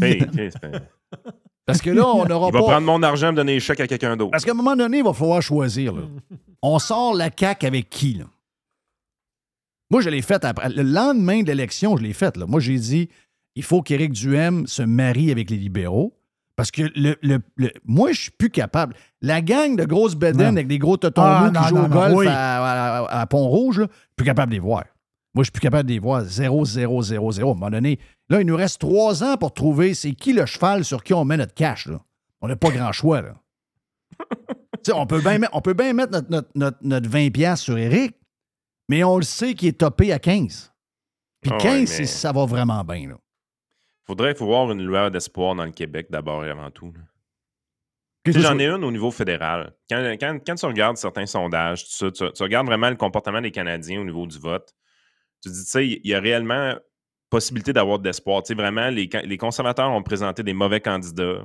Hey, 0.00 0.24
ben, 0.26 0.50
Parce 1.66 1.80
que 1.80 1.90
là, 1.90 2.06
on 2.06 2.24
n'aura 2.24 2.48
il 2.48 2.52
va 2.52 2.58
pas. 2.60 2.64
prendre 2.66 2.86
mon 2.86 3.02
argent 3.02 3.28
et 3.28 3.32
me 3.32 3.36
donner 3.36 3.54
des 3.54 3.60
chèques 3.60 3.80
à 3.80 3.86
quelqu'un 3.86 4.16
d'autre. 4.16 4.30
Parce 4.30 4.44
qu'à 4.44 4.52
un 4.52 4.54
moment 4.54 4.76
donné, 4.76 4.98
il 4.98 5.04
va 5.04 5.12
falloir 5.12 5.40
choisir. 5.42 5.94
là. 5.94 6.02
On 6.62 6.78
sort 6.78 7.14
la 7.14 7.30
CAQ 7.36 7.66
avec 7.66 7.88
qui? 7.90 8.14
Là? 8.14 8.24
Moi, 9.90 10.00
je 10.02 10.10
l'ai 10.10 10.22
fait 10.22 10.44
après. 10.44 10.68
Le 10.68 10.82
lendemain 10.82 11.40
de 11.42 11.46
l'élection, 11.46 11.96
je 11.96 12.02
l'ai 12.02 12.12
faite. 12.12 12.36
Moi, 12.36 12.60
j'ai 12.60 12.78
dit 12.78 13.08
il 13.56 13.62
faut 13.64 13.82
qu'Éric 13.82 14.12
Duhem 14.12 14.66
se 14.66 14.82
marie 14.82 15.30
avec 15.30 15.50
les 15.50 15.56
libéraux. 15.56 16.14
Parce 16.58 16.72
que 16.72 16.82
le, 16.96 17.16
le- 17.22 17.38
le- 17.54 17.70
moi, 17.84 18.10
je 18.10 18.22
suis 18.22 18.30
plus 18.32 18.50
capable. 18.50 18.96
La 19.22 19.40
gang 19.42 19.76
de 19.76 19.84
grosses 19.84 20.16
bédaines 20.16 20.56
avec 20.56 20.66
des 20.66 20.80
gros 20.80 20.96
totons 20.96 21.22
Ah, 21.24 21.44
qui 21.46 21.52
non, 21.54 21.62
jouent 21.68 21.76
non, 21.76 21.84
au 21.84 21.88
golf 21.88 22.14
oui. 22.16 22.26
à, 22.26 23.04
à- 23.04 23.20
à 23.20 23.26
Pont-Rouge, 23.28 23.78
là, 23.78 23.86
plus 24.16 24.26
capable 24.26 24.50
de 24.50 24.56
les 24.56 24.60
voir. 24.60 24.82
Moi, 25.34 25.44
je 25.44 25.46
suis 25.46 25.52
plus 25.52 25.60
capable 25.60 25.88
de 25.88 25.94
les 25.94 26.00
voir. 26.00 26.24
0, 26.24 26.64
0, 26.64 27.00
0, 27.02 27.30
0. 27.32 27.48
À 27.48 27.52
un 27.52 27.54
moment 27.54 27.70
donné, 27.70 28.00
là, 28.28 28.40
il 28.40 28.46
nous 28.48 28.56
reste 28.56 28.80
trois 28.80 29.22
ans 29.22 29.36
pour 29.36 29.54
trouver 29.54 29.94
c'est 29.94 30.10
qui 30.14 30.32
le 30.32 30.46
cheval 30.46 30.84
sur 30.84 31.04
qui 31.04 31.14
on 31.14 31.24
met 31.24 31.36
notre 31.36 31.54
cash. 31.54 31.86
Là. 31.86 32.00
On 32.40 32.48
n'a 32.48 32.56
pas 32.56 32.70
grand 32.70 32.90
choix. 32.90 33.22
Là. 33.22 33.34
Tu 34.18 34.26
sais, 34.86 34.92
on 34.92 35.06
peut 35.06 35.20
bien 35.20 35.38
mettre, 35.38 35.54
on 35.54 35.60
peut 35.60 35.74
bien 35.74 35.92
mettre 35.92 36.10
notre, 36.12 36.28
notre, 36.30 36.48
notre, 36.56 36.78
notre 36.82 37.08
20$ 37.08 37.54
sur 37.56 37.78
Eric, 37.78 38.16
mais 38.88 39.04
on 39.04 39.16
le 39.16 39.22
sait 39.22 39.54
qu'il 39.54 39.68
est 39.68 39.78
topé 39.78 40.12
à 40.12 40.18
15. 40.18 40.72
Puis 41.40 41.50
Ah 41.52 41.56
ouais, 41.56 41.62
15, 41.62 41.80
mais- 41.80 41.86
c'est- 41.86 42.06
ça 42.06 42.32
va 42.32 42.44
vraiment 42.46 42.82
bien. 42.82 43.10
Là. 43.10 43.14
Faudrait 44.08 44.32
voir 44.34 44.72
une 44.72 44.84
lueur 44.84 45.10
d'espoir 45.10 45.54
dans 45.54 45.64
le 45.66 45.70
Québec 45.70 46.06
d'abord 46.10 46.44
et 46.44 46.50
avant 46.50 46.70
tout. 46.70 46.92
J'en 48.42 48.58
ai 48.58 48.66
une 48.66 48.82
au 48.84 48.90
niveau 48.90 49.10
fédéral. 49.10 49.74
Quand, 49.88 50.02
quand- 50.18 50.38
quand 50.46 50.54
tu 50.54 50.66
regardes 50.66 50.96
certains 50.96 51.26
sondages, 51.26 51.84
tu, 51.86 52.10
tu 52.12 52.42
regardes 52.42 52.66
vraiment 52.66 52.90
le 52.90 52.96
comportement 52.96 53.40
des 53.40 53.50
Canadiens 53.50 54.00
au 54.00 54.04
niveau 54.04 54.26
du 54.26 54.38
vote, 54.38 54.74
tu 55.42 55.48
te 55.50 55.54
dis, 55.54 55.64
tu 55.64 55.70
sais, 55.70 55.86
il 55.86 56.06
y 56.06 56.14
a 56.14 56.20
réellement 56.20 56.74
possibilité 57.30 57.72
d'avoir 57.72 57.98
de 57.98 58.04
l'espoir. 58.08 58.42
Tu 58.42 58.48
sais, 58.48 58.54
vraiment, 58.54 58.88
les, 58.88 59.08
les 59.24 59.36
conservateurs 59.38 59.90
ont 59.90 60.02
présenté 60.02 60.42
des 60.42 60.52
mauvais 60.54 60.80
candidats. 60.80 61.44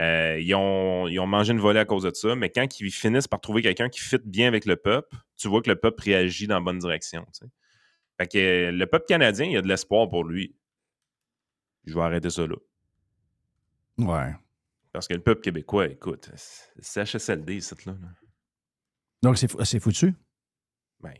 Euh, 0.00 0.38
ils, 0.40 0.54
ont, 0.54 1.08
ils 1.08 1.18
ont 1.18 1.26
mangé 1.26 1.52
une 1.52 1.58
volée 1.60 1.80
à 1.80 1.84
cause 1.84 2.04
de 2.04 2.12
ça, 2.14 2.36
mais 2.36 2.48
quand 2.50 2.78
ils 2.80 2.90
finissent 2.92 3.26
par 3.28 3.40
trouver 3.40 3.62
quelqu'un 3.62 3.88
qui 3.88 3.98
fit 4.00 4.18
bien 4.24 4.46
avec 4.46 4.64
le 4.64 4.76
peuple, 4.76 5.16
tu 5.36 5.48
vois 5.48 5.60
que 5.62 5.68
le 5.68 5.76
peuple 5.76 6.04
réagit 6.04 6.46
dans 6.46 6.54
la 6.54 6.60
bonne 6.60 6.78
direction. 6.78 7.22
tu 7.34 7.44
sais. 7.44 7.46
Fait 8.20 8.26
que 8.28 8.70
le 8.70 8.86
peuple 8.86 9.06
canadien, 9.08 9.46
il 9.46 9.52
y 9.52 9.56
a 9.56 9.62
de 9.62 9.68
l'espoir 9.68 10.08
pour 10.08 10.22
lui. 10.24 10.54
Je 11.84 11.94
vais 11.94 12.00
arrêter 12.02 12.30
ça 12.30 12.46
là. 12.46 12.56
Ouais. 13.98 14.34
Parce 14.92 15.06
que 15.06 15.14
le 15.14 15.20
peuple 15.20 15.40
québécois, 15.42 15.86
écoute, 15.86 16.30
c'est 16.34 17.04
CHSLD, 17.06 17.60
cette 17.60 17.84
là. 17.86 17.94
Donc, 19.22 19.38
c'est 19.38 19.48
fou- 19.50 19.62
c'est 19.64 19.78
foutu? 19.80 20.14
Ben, 21.00 21.14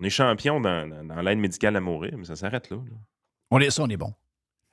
on 0.00 0.04
est 0.04 0.10
champion 0.10 0.60
dans, 0.60 0.88
dans- 0.88 1.04
dans 1.04 1.20
l'aide 1.20 1.38
médicale 1.38 1.76
à 1.76 1.80
mourir, 1.80 2.14
mais 2.16 2.24
ça 2.24 2.34
s'arrête 2.36 2.70
là. 2.70 2.76
là. 2.78 2.96
On 3.50 3.60
est 3.60 3.70
ça, 3.70 3.82
on 3.82 3.88
est 3.88 3.96
bon. 3.96 4.12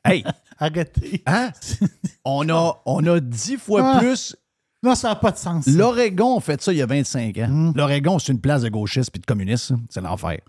Hey! 0.04 0.24
Arrêtez. 0.58 1.22
Hein? 1.26 1.52
On 2.26 2.48
a, 2.50 2.82
on 2.86 3.06
a 3.08 3.20
10 3.20 3.58
fois 3.58 3.82
Ah. 3.96 4.00
plus. 4.00 4.36
Non, 4.84 4.94
ça 4.96 5.10
n'a 5.10 5.16
pas 5.16 5.32
de 5.32 5.38
sens. 5.38 5.66
L'Oregon 5.68 6.38
a 6.38 6.42
fait 6.42 6.62
ça 6.62 6.72
il 6.72 6.78
y 6.78 6.82
a 6.82 6.86
25 6.86 7.38
ans. 7.40 7.48
Mm. 7.50 7.74
L'Oregon, 7.76 8.20
c'est 8.20 8.32
une 8.34 8.40
place 8.42 8.62
de 8.62 8.70
gauchistes 8.70 9.10
puis 9.12 9.20
de 9.20 9.26
communistes. 9.26 9.74
C'est 9.90 10.02
l'enfer. 10.02 10.40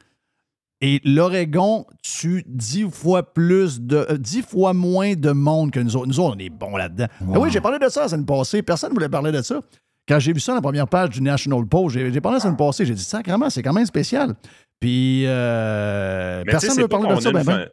Et 0.83 1.01
l'Oregon 1.05 1.87
tue 2.03 2.43
10 2.47 2.91
fois 2.91 3.33
plus 3.35 3.81
de. 3.81 3.97
euh, 4.11 4.17
10 4.17 4.43
fois 4.43 4.73
moins 4.73 5.15
de 5.15 5.31
monde 5.33 5.71
que 5.73 5.81
nous 5.81 5.95
autres. 5.97 6.07
Nous 6.07 6.21
autres, 6.21 6.37
on 6.37 6.39
est 6.39 6.49
bons 6.49 6.77
là-dedans. 6.77 7.07
Ah 7.21 7.39
oui, 7.39 7.51
j'ai 7.51 7.61
parlé 7.61 7.79
de 7.79 7.89
ça 7.89 8.03
la 8.03 8.09
semaine 8.09 8.25
passée. 8.27 8.63
Personne 8.63 8.91
ne 8.91 8.95
voulait 8.95 9.09
parler 9.11 9.31
de 9.33 9.43
ça. 9.43 9.61
Quand 10.09 10.19
j'ai 10.19 10.33
vu 10.33 10.41
ça 10.41 10.53
dans 10.53 10.57
la 10.57 10.63
première 10.63 10.89
page 10.89 11.11
du 11.11 11.21
National 11.23 11.67
Post, 11.67 11.97
j'ai 11.97 12.21
parlé 12.21 12.37
la 12.37 12.41
semaine 12.41 12.57
passée. 12.57 12.87
J'ai 12.87 12.95
dit, 12.95 13.03
sacrément, 13.05 13.51
c'est 13.51 13.63
quand 13.63 13.75
même 13.75 13.85
spécial. 13.87 14.35
Puis, 14.81 15.25
euh, 15.27 16.43
personne 16.45 16.77
ne 16.77 16.83
veut 16.83 16.89
parler 16.89 17.15
de 17.15 17.21
ça. 17.21 17.31
Ben, 17.33 17.45
ben. 17.45 17.69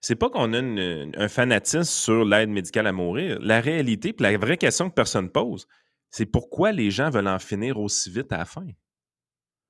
C'est 0.00 0.14
pas 0.14 0.28
qu'on 0.30 0.52
a 0.52 0.58
une- 0.58 1.12
un 1.16 1.28
fanatisme 1.28 1.82
sur 1.84 2.24
l'aide 2.24 2.50
médicale 2.50 2.86
à 2.86 2.92
mourir. 2.92 3.38
La 3.40 3.60
réalité, 3.60 4.12
puis 4.12 4.22
la 4.22 4.36
vraie 4.38 4.58
question 4.58 4.88
que 4.90 4.94
personne 4.94 5.28
pose, 5.30 5.66
c'est 6.10 6.26
pourquoi 6.26 6.72
les 6.72 6.90
gens 6.90 7.10
veulent 7.10 7.26
en 7.26 7.38
finir 7.38 7.78
aussi 7.80 8.10
vite 8.10 8.30
à 8.32 8.38
la 8.38 8.44
fin? 8.44 8.66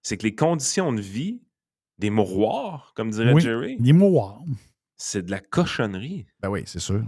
C'est 0.02 0.16
que 0.19 0.24
les 0.24 0.35
conditions 0.35 0.93
de 0.93 1.01
vie 1.01 1.40
des 1.98 2.10
mouroirs, 2.10 2.92
comme 2.94 3.10
dirait 3.10 3.32
Oui, 3.32 3.42
Jerry, 3.42 3.76
des 3.78 3.92
mouroirs. 3.92 4.40
c'est 4.96 5.22
de 5.22 5.30
la 5.30 5.40
cochonnerie. 5.40 6.26
Ben 6.40 6.48
oui, 6.48 6.62
c'est 6.66 6.80
sûr. 6.80 7.02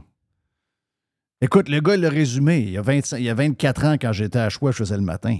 Écoute, 1.40 1.68
le 1.68 1.80
gars, 1.80 1.94
il 1.96 2.00
l'a 2.00 2.08
résumé. 2.08 2.60
Il 2.60 2.70
y, 2.70 2.78
a 2.78 2.82
25 2.82 3.18
il 3.18 3.24
y 3.24 3.30
a 3.30 3.34
24 3.34 3.84
ans, 3.84 3.92
quand 4.00 4.12
j'étais 4.12 4.38
à 4.38 4.48
Choix, 4.48 4.70
je 4.70 4.78
faisais 4.78 4.96
le 4.96 5.02
matin. 5.02 5.38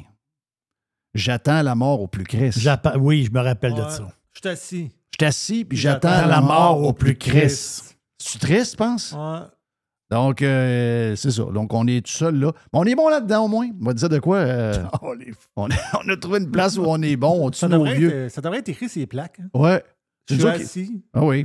J'attends 1.15 1.63
la 1.63 1.75
mort 1.75 2.03
au 2.03 2.07
plus 2.09 2.25
Christ. 2.25 2.69
Oui, 2.99 3.25
je 3.25 3.31
me 3.31 3.41
rappelle 3.41 3.75
de 3.75 3.83
ça. 3.89 4.09
Je 4.35 4.41
suis 4.41 4.49
assis. 4.49 4.93
Je 5.13 5.17
suis 5.19 5.27
assis, 5.27 5.65
puis 5.65 5.79
j'attends 5.79 6.27
la 6.27 6.43
mort 6.43 6.83
au 6.83 6.93
plus 6.93 7.17
Christ. 7.17 7.99
C'est 8.19 8.39
triste, 8.39 8.73
je 8.73 8.77
pense? 8.77 9.13
Ouais. 9.13 9.47
Donc, 10.11 10.41
euh, 10.43 11.17
c'est 11.17 11.33
ça. 11.33 11.43
Donc, 11.45 11.75
on 11.75 11.87
est 11.89 12.05
tout 12.05 12.13
seul 12.13 12.39
là. 12.39 12.53
Mais 12.73 12.79
on 12.79 12.85
est 12.85 12.95
bon 12.95 13.09
là-dedans, 13.09 13.47
au 13.47 13.49
moins. 13.49 13.69
On 13.81 13.85
va 13.87 13.93
te 13.95 13.99
dire 13.99 14.09
de 14.09 14.19
quoi? 14.21 14.37
euh, 14.39 14.75
on, 15.57 15.69
on 16.05 16.09
a 16.09 16.17
trouvé 16.17 16.39
une 16.41 16.51
place 16.51 16.79
où 16.79 16.85
on 16.87 17.03
est 17.03 17.17
bon. 17.17 17.45
On 17.47 17.51
tue 17.51 17.59
Ça 17.59 17.69
nos 17.69 17.79
devrait, 17.79 17.95
vieux. 17.97 18.25
être, 18.27 18.31
ça 18.31 18.41
devrait 18.41 18.59
être 18.61 18.69
écrit 18.69 18.89
les 18.95 19.07
plaques. 19.07 19.41
hein. 19.41 19.49
Ouais. 19.59 19.83
Je 20.29 20.35
suis 20.37 20.47
assis. 20.47 21.03
Ah 21.15 21.25
oui. 21.25 21.45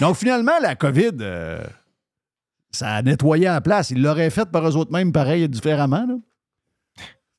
Donc, 0.00 0.16
finalement, 0.16 0.52
la 0.60 0.74
COVID, 0.76 1.10
euh, 1.20 1.62
ça 2.70 2.88
a 2.94 3.02
nettoyé 3.02 3.48
en 3.50 3.60
place. 3.60 3.90
Ils 3.90 4.00
l'auraient 4.02 4.30
fait 4.30 4.46
par 4.50 4.68
eux 4.68 4.76
autres 4.76 4.92
mêmes, 4.92 5.12
pareil, 5.12 5.48
différemment. 5.48 6.06
Là. 6.08 6.14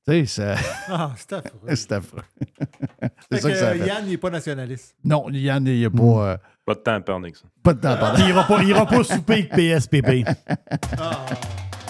Tu 0.08 0.26
sais, 0.26 0.26
ça... 0.26 0.56
Ah, 0.90 1.12
c'est 1.16 1.34
affreux. 1.34 1.60
c'est 1.76 1.92
affreux. 1.94 2.22
Fait 3.00 3.10
c'est 3.32 3.40
ça 3.42 3.48
que, 3.50 3.54
que 3.54 3.60
ça 3.60 3.70
a 3.70 3.74
fait. 3.74 3.88
Yann 3.88 4.06
n'est 4.08 4.18
pas 4.18 4.30
nationaliste. 4.30 4.96
Non, 5.04 5.26
Yann, 5.32 5.66
il 5.66 5.80
n'y 5.80 5.86
a 5.86 5.90
pas, 5.90 5.98
Mm. 6.02 6.20
euh, 6.20 6.38
Pas 6.66 6.74
de 6.76 6.80
temps 6.80 6.94
à 6.96 7.00
perdre 7.02 7.22
avec 7.24 7.36
ça. 7.38 7.44
pas 7.64 7.74
de 7.74 7.80
temps 7.80 7.90
à 7.92 7.96
perdre. 7.96 8.20
Il 8.20 8.28
ira 8.30 8.44
pas, 8.46 8.62
il 8.64 8.70
ira 8.70 8.86
pas 8.86 9.04
souper 9.04 9.34
avec 9.34 9.50
PSPP. 9.52 10.26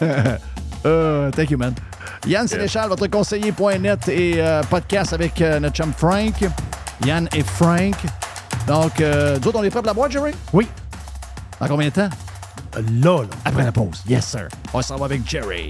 Euh, 0.85 1.31
thank 1.31 1.49
you, 1.49 1.57
man. 1.57 1.73
Yann 2.27 2.45
Sénéchal, 2.45 2.89
votre 2.89 3.07
conseiller.net 3.07 4.09
et 4.09 4.33
euh, 4.41 4.61
podcast 4.63 5.13
avec 5.13 5.39
euh, 5.41 5.57
notre 5.61 5.75
chum 5.77 5.93
Frank. 5.93 6.33
Yann 7.05 7.29
et 7.33 7.41
Frank. 7.41 7.95
Donc, 8.67 8.99
euh, 8.99 9.39
nous 9.39 9.47
autres, 9.47 9.59
on 9.59 9.63
est 9.63 9.69
prêts 9.69 9.79
pour 9.79 9.87
la 9.87 9.93
boîte, 9.93 10.11
Jerry? 10.11 10.33
Oui. 10.51 10.67
Dans 11.61 11.67
combien 11.67 11.87
de 11.87 11.93
temps? 11.93 12.09
Là, 12.75 13.21
là. 13.21 13.27
Après 13.45 13.63
la 13.63 13.71
pause. 13.71 14.03
Yes, 14.09 14.25
sir. 14.25 14.49
On 14.73 14.81
s'en 14.81 14.97
va 14.97 15.05
avec 15.05 15.25
Jerry. 15.25 15.69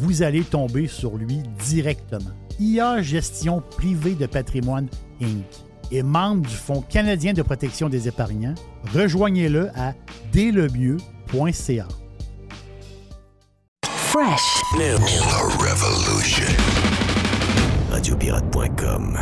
Vous 0.00 0.22
allez 0.22 0.44
tomber 0.44 0.86
sur 0.86 1.18
lui 1.18 1.42
directement. 1.62 2.30
IA 2.58 3.02
Gestion 3.02 3.62
Privée 3.76 4.14
de 4.14 4.24
Patrimoine 4.24 4.88
Inc. 5.20 5.44
est 5.92 6.02
membre 6.02 6.48
du 6.48 6.54
Fonds 6.54 6.80
canadien 6.80 7.34
de 7.34 7.42
protection 7.42 7.90
des 7.90 8.08
épargnants. 8.08 8.54
Rejoignez-le 8.94 9.68
à 9.76 9.92
délemieux.ca. 10.32 11.86
Fresh. 13.84 14.62
New 14.78 14.96
Revolution. 15.58 16.46
Radiopirate.com. 17.90 19.18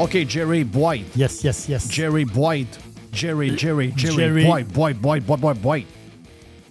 OK, 0.00 0.16
Jerry 0.28 0.64
Boyd. 0.64 1.04
Yes, 1.14 1.44
yes, 1.44 1.68
yes. 1.68 1.88
Jerry 1.88 2.24
Boyd. 2.24 2.66
Jerry, 3.12 3.56
Jerry, 3.56 3.92
Jerry, 3.94 4.16
Jerry. 4.16 4.44
Boyd, 4.44 4.72
Boyd, 4.72 5.00
Boyd, 5.00 5.24
Boyd, 5.24 5.40
Boyd, 5.40 5.62
Boyd. 5.62 5.86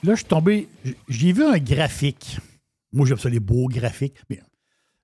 Là, 0.04 0.12
je 0.12 0.18
suis 0.18 0.26
tombé. 0.26 0.68
J'ai 1.08 1.32
vu 1.32 1.44
un 1.44 1.58
graphique. 1.58 2.38
Moi, 2.92 3.08
j'aime 3.08 3.18
ça, 3.18 3.30
les 3.30 3.40
beaux 3.40 3.68
graphiques. 3.68 4.18
Mais 4.30 4.42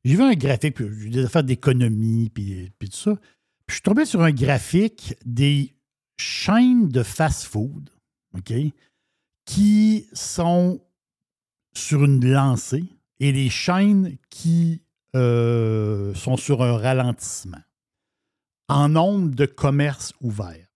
j'ai 0.04 0.16
vu 0.16 0.24
un 0.24 0.34
graphique, 0.34 0.76
puis 0.76 0.88
j'ai 1.00 1.10
des 1.10 1.26
affaires 1.26 1.44
d'économie, 1.44 2.30
puis, 2.30 2.72
puis 2.78 2.90
tout 2.90 2.98
ça. 2.98 3.16
Puis 3.16 3.68
je 3.68 3.74
suis 3.76 3.82
tombé 3.82 4.06
sur 4.06 4.22
un 4.22 4.32
graphique 4.32 5.16
des 5.26 5.74
chaînes 6.18 6.90
de 6.90 7.04
fast-food, 7.04 7.90
OK, 8.38 8.54
qui 9.46 10.08
sont 10.14 10.82
sur 11.74 12.04
une 12.04 12.26
lancée 12.26 12.84
et 13.20 13.32
les 13.32 13.50
chaînes 13.50 14.18
qui 14.30 14.82
euh, 15.16 16.14
sont 16.14 16.38
sur 16.38 16.62
un 16.62 16.78
ralentissement 16.78 17.62
en 18.68 18.90
nombre 18.90 19.34
de 19.34 19.46
commerces 19.46 20.14
ouverts. 20.22 20.68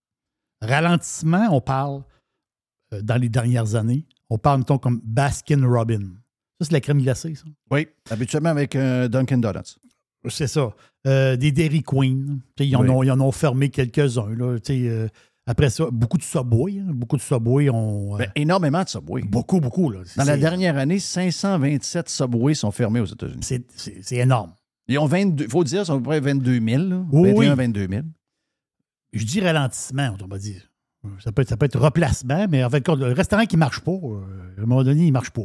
Ralentissement, 0.60 1.48
on 1.50 1.60
parle 1.60 2.02
euh, 2.92 3.02
dans 3.02 3.16
les 3.16 3.28
dernières 3.28 3.74
années, 3.74 4.06
on 4.34 4.38
parle, 4.38 4.58
mettons, 4.58 4.78
comme 4.78 5.00
Baskin 5.04 5.66
Robin. 5.66 6.00
Ça, 6.60 6.66
c'est 6.66 6.72
la 6.72 6.80
crème 6.80 7.00
glacée, 7.02 7.34
ça. 7.34 7.44
Oui, 7.70 7.86
habituellement 8.10 8.50
avec 8.50 8.74
euh, 8.76 9.08
Dunkin' 9.08 9.40
Donuts. 9.40 9.76
C'est 10.28 10.46
ça. 10.46 10.72
Euh, 11.06 11.36
des 11.36 11.52
Dairy 11.52 11.82
Queen. 11.82 12.40
Ils 12.58 12.74
en, 12.76 12.82
Oui. 12.82 12.88
ont, 12.88 13.02
ils 13.02 13.10
en 13.10 13.20
ont 13.20 13.32
fermé 13.32 13.68
quelques-uns. 13.68 14.34
là. 14.34 14.56
Euh, 14.70 15.08
après 15.46 15.68
ça, 15.68 15.84
beaucoup 15.92 16.16
de 16.16 16.22
Subway. 16.22 16.78
hein. 16.80 16.86
Beaucoup 16.94 17.16
de 17.18 17.22
Subway 17.22 17.68
ont. 17.68 18.16
Ben, 18.16 18.30
énormément 18.34 18.82
de 18.82 18.88
Subway. 18.88 19.22
beaucoup, 19.22 19.60
beaucoup. 19.60 19.90
Là. 19.90 20.00
Dans 20.16 20.24
la 20.24 20.34
C'est- 20.34 20.38
dernière 20.40 20.78
année, 20.78 20.98
527 20.98 22.08
Subway 22.08 22.54
sont 22.54 22.70
fermés 22.70 23.00
aux 23.00 23.04
États-Unis. 23.06 23.42
C'est 23.42 23.64
c'est- 23.76 23.98
c'est 24.02 24.16
énorme. 24.16 24.52
Ils 24.88 24.98
ont 24.98 25.06
22, 25.06 25.44
il 25.44 25.50
faut 25.50 25.64
dire, 25.64 25.84
sont 25.84 25.94
à 25.94 25.96
peu 25.98 26.02
près 26.04 26.20
22 26.20 26.58
000. 26.60 26.82
là. 26.84 27.04
Oui, 27.12 27.30
21 27.32 27.50
oui. 27.50 27.56
22 27.56 27.86
000. 27.88 28.02
Je 29.12 29.24
dis 29.24 29.40
ralentissement, 29.40 30.16
on 30.22 30.26
va 30.26 30.38
dire. 30.38 30.62
Ça 31.20 31.32
peut, 31.32 31.42
être, 31.42 31.48
ça 31.48 31.56
peut 31.56 31.66
être 31.66 31.78
replacement, 31.78 32.46
mais 32.48 32.64
en 32.64 32.70
fait, 32.70 32.86
le 32.88 33.12
restaurant 33.12 33.44
qui 33.44 33.56
ne 33.56 33.60
marche 33.60 33.80
pas, 33.80 33.92
euh, 33.92 34.54
à 34.58 34.62
un 34.62 34.66
moment 34.66 34.82
donné, 34.82 35.02
il 35.02 35.08
ne 35.08 35.12
marche 35.12 35.30
pas. 35.30 35.42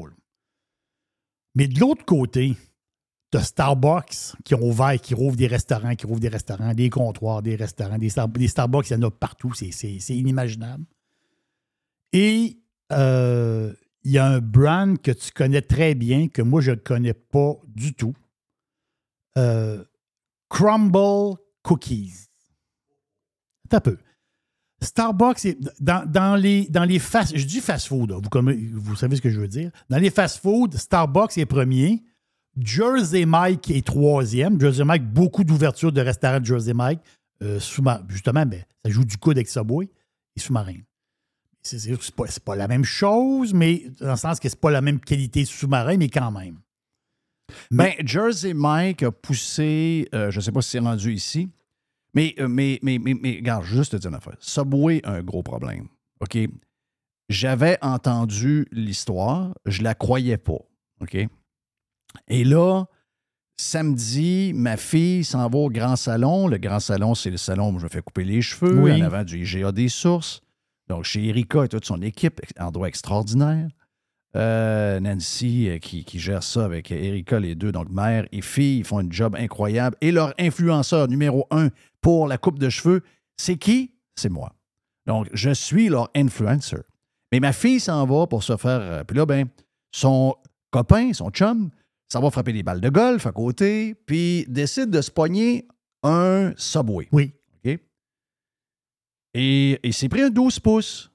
Mais 1.56 1.68
de 1.68 1.80
l'autre 1.80 2.06
côté, 2.06 2.56
tu 3.32 3.40
Starbucks 3.40 4.36
qui 4.44 4.56
ont 4.56 4.64
ouvert, 4.64 5.00
qui 5.00 5.14
rouvrent 5.14 5.36
des 5.36 5.48
restaurants, 5.48 5.96
qui 5.96 6.06
rouvrent 6.06 6.20
des 6.22 6.30
restaurants, 6.30 6.74
des 6.74 6.90
comptoirs, 6.90 7.42
des 7.42 7.56
restaurants, 7.56 7.98
des, 7.98 8.10
Star- 8.10 8.28
des 8.30 8.48
Starbucks, 8.48 8.90
il 8.90 8.94
y 8.94 8.96
en 8.96 9.04
a 9.04 9.12
partout. 9.12 9.54
C'est 9.54 10.00
inimaginable. 10.10 10.86
Et 12.14 12.58
euh, 12.92 13.74
il 14.04 14.12
y 14.12 14.18
a 14.18 14.26
un 14.26 14.40
brand 14.40 15.00
que 15.00 15.12
tu 15.12 15.32
connais 15.32 15.62
très 15.62 15.94
bien, 15.94 16.28
que 16.28 16.42
moi, 16.42 16.62
je 16.62 16.72
ne 16.72 16.76
connais 16.78 17.14
pas 17.14 17.56
du 17.68 17.94
tout. 17.94 18.16
Euh, 19.38 19.84
Crumble 20.50 21.38
Cookies. 21.62 22.30
Attends 23.66 23.78
un 23.78 23.82
peu. 23.82 23.98
Starbucks, 24.82 25.46
est- 25.46 25.60
dans, 25.82 26.36
les, 26.36 26.68
dans 26.68 26.86
les 26.86 27.00
fast... 27.00 27.36
Je 27.36 27.46
dis 27.46 27.60
fast-food, 27.60 28.12
vous, 28.74 28.96
savez 28.96 29.16
ce 29.18 29.22
que 29.22 29.30
je 29.30 29.40
veux 29.40 29.48
dire. 29.48 29.72
Dans 29.90 29.98
les 29.98 30.10
fast-food, 30.10 30.76
Starbucks 30.76 31.38
est 31.38 31.46
premier. 31.46 32.04
Jersey 32.58 33.26
Mike 33.26 33.70
est 33.72 33.86
troisième. 33.86 34.60
Jersey 34.60 34.84
Mike, 34.84 35.06
beaucoup 35.12 35.44
d'ouvertures 35.44 35.92
de 35.92 36.02
restaurants 36.02 36.44
Jersey 36.44 36.74
Mike. 36.74 37.02
Euh, 37.42 37.60
justement, 38.10 38.46
ça 38.84 38.92
joue 38.92 39.06
du 39.06 39.18
coude 39.18 39.38
avec 39.38 39.48
Subway 39.50 39.90
et 40.36 40.40
sous-marin. 40.40 40.76
C'est 41.62 42.16
pas, 42.16 42.26
pas 42.44 42.56
la 42.56 42.68
même 42.68 42.84
chose, 42.86 43.54
mais 43.54 43.84
dans 44.00 44.12
le 44.12 44.18
sens 44.18 44.40
que 44.40 44.50
c'est 44.50 44.60
pas 44.60 44.72
la 44.72 44.82
même 44.82 45.00
qualité 45.00 45.46
sous-marin, 45.46 45.98
mais 45.98 46.10
quand 46.10 46.32
même. 46.32 46.58
Ben, 47.72 47.94
Jersey 48.06 48.54
Mike 48.54 49.04
a 49.04 49.12
poussé, 49.12 50.08
euh, 50.14 50.32
je 50.32 50.38
ne 50.38 50.42
sais 50.42 50.52
pas 50.52 50.62
si 50.62 50.72
c'est 50.72 50.80
rendu 50.80 51.14
ici, 51.14 51.50
mais, 52.14 52.34
euh, 52.40 52.48
mais, 52.48 52.80
mais, 52.82 52.98
mais, 53.00 53.14
mais, 53.14 53.36
regarde, 53.38 53.64
juste 53.66 53.92
te 53.94 53.98
dire 53.98 54.10
une 54.10 54.16
affaire. 54.16 54.36
Subway 54.40 55.02
a 55.04 55.12
un 55.14 55.22
gros 55.24 55.44
problème. 55.44 55.88
OK? 56.22 56.38
J'avais 57.30 57.78
entendu 57.82 58.66
l'histoire, 58.72 59.54
je 59.66 59.84
la 59.84 59.94
croyais 59.94 60.38
pas. 60.38 60.60
OK? 61.02 61.16
Et 62.28 62.44
là, 62.44 62.86
samedi, 63.58 64.52
ma 64.56 64.78
fille 64.78 65.24
s'en 65.24 65.48
va 65.50 65.58
au 65.60 65.70
grand 65.70 65.96
salon. 65.96 66.48
Le 66.48 66.58
grand 66.58 66.80
salon, 66.80 67.14
c'est 67.14 67.30
le 67.30 67.38
salon 67.38 67.74
où 67.74 67.80
je 67.80 67.84
me 67.84 67.90
fais 67.90 68.02
couper 68.02 68.24
les 68.24 68.42
cheveux, 68.42 68.80
Oui. 68.82 69.02
en 69.02 69.06
avant 69.06 69.24
du 69.24 69.40
IGA 69.44 69.72
des 69.72 69.90
sources. 69.90 70.42
Donc, 70.88 71.04
chez 71.04 71.28
Erika 71.28 71.66
et 71.66 71.68
toute 71.68 71.86
son 71.86 72.02
équipe, 72.02 72.42
endroit 72.60 72.88
extraordinaire. 72.88 73.70
Euh, 74.36 75.00
Nancy 75.00 75.70
euh, 75.70 75.80
qui, 75.80 76.04
qui 76.06 76.20
gère 76.20 76.44
ça 76.44 76.64
avec 76.64 76.92
Erika, 76.92 77.40
les 77.40 77.56
deux, 77.56 77.72
donc 77.72 77.90
mère 77.90 78.28
et 78.32 78.42
fille, 78.42 78.78
ils 78.80 78.84
font 78.84 79.00
un 79.00 79.10
job 79.10 79.36
incroyable. 79.36 79.98
Et 80.02 80.12
leur 80.12 80.34
influenceur 80.40 81.08
numéro 81.08 81.48
un 81.50 81.70
pour 82.00 82.28
la 82.28 82.38
coupe 82.38 82.60
de 82.60 82.70
cheveux, 82.70 83.02
c'est 83.38 83.58
qui? 83.58 83.96
C'est 84.16 84.30
moi. 84.30 84.54
Donc, 85.08 85.28
je 85.34 85.50
suis 85.50 85.90
leur 85.90 86.10
influencer. 86.16 86.78
Mais 87.32 87.40
ma 87.40 87.54
fille 87.54 87.80
s'en 87.80 88.06
va 88.06 88.28
pour 88.28 88.44
se 88.44 88.56
faire. 88.56 88.82
euh, 88.82 89.04
Puis 89.04 89.18
là, 89.18 89.26
ben, 89.26 89.48
son 89.92 90.36
copain, 90.70 91.12
son 91.14 91.32
chum, 91.32 91.72
ça 92.08 92.20
va 92.20 92.30
frapper 92.30 92.54
des 92.54 92.62
balles 92.64 92.82
de 92.82 92.90
golf 92.90 93.26
à 93.26 93.32
côté, 93.32 93.96
puis 94.06 94.46
décide 94.48 94.92
de 94.92 95.02
se 95.02 95.10
pogner 95.10 95.68
un 96.04 96.54
Subway. 96.56 97.08
Oui. 97.12 97.34
OK? 97.66 97.80
Et 99.34 99.80
il 99.84 99.94
s'est 99.94 100.10
pris 100.10 100.22
un 100.22 100.30
12 100.30 100.60
pouces. 100.60 101.09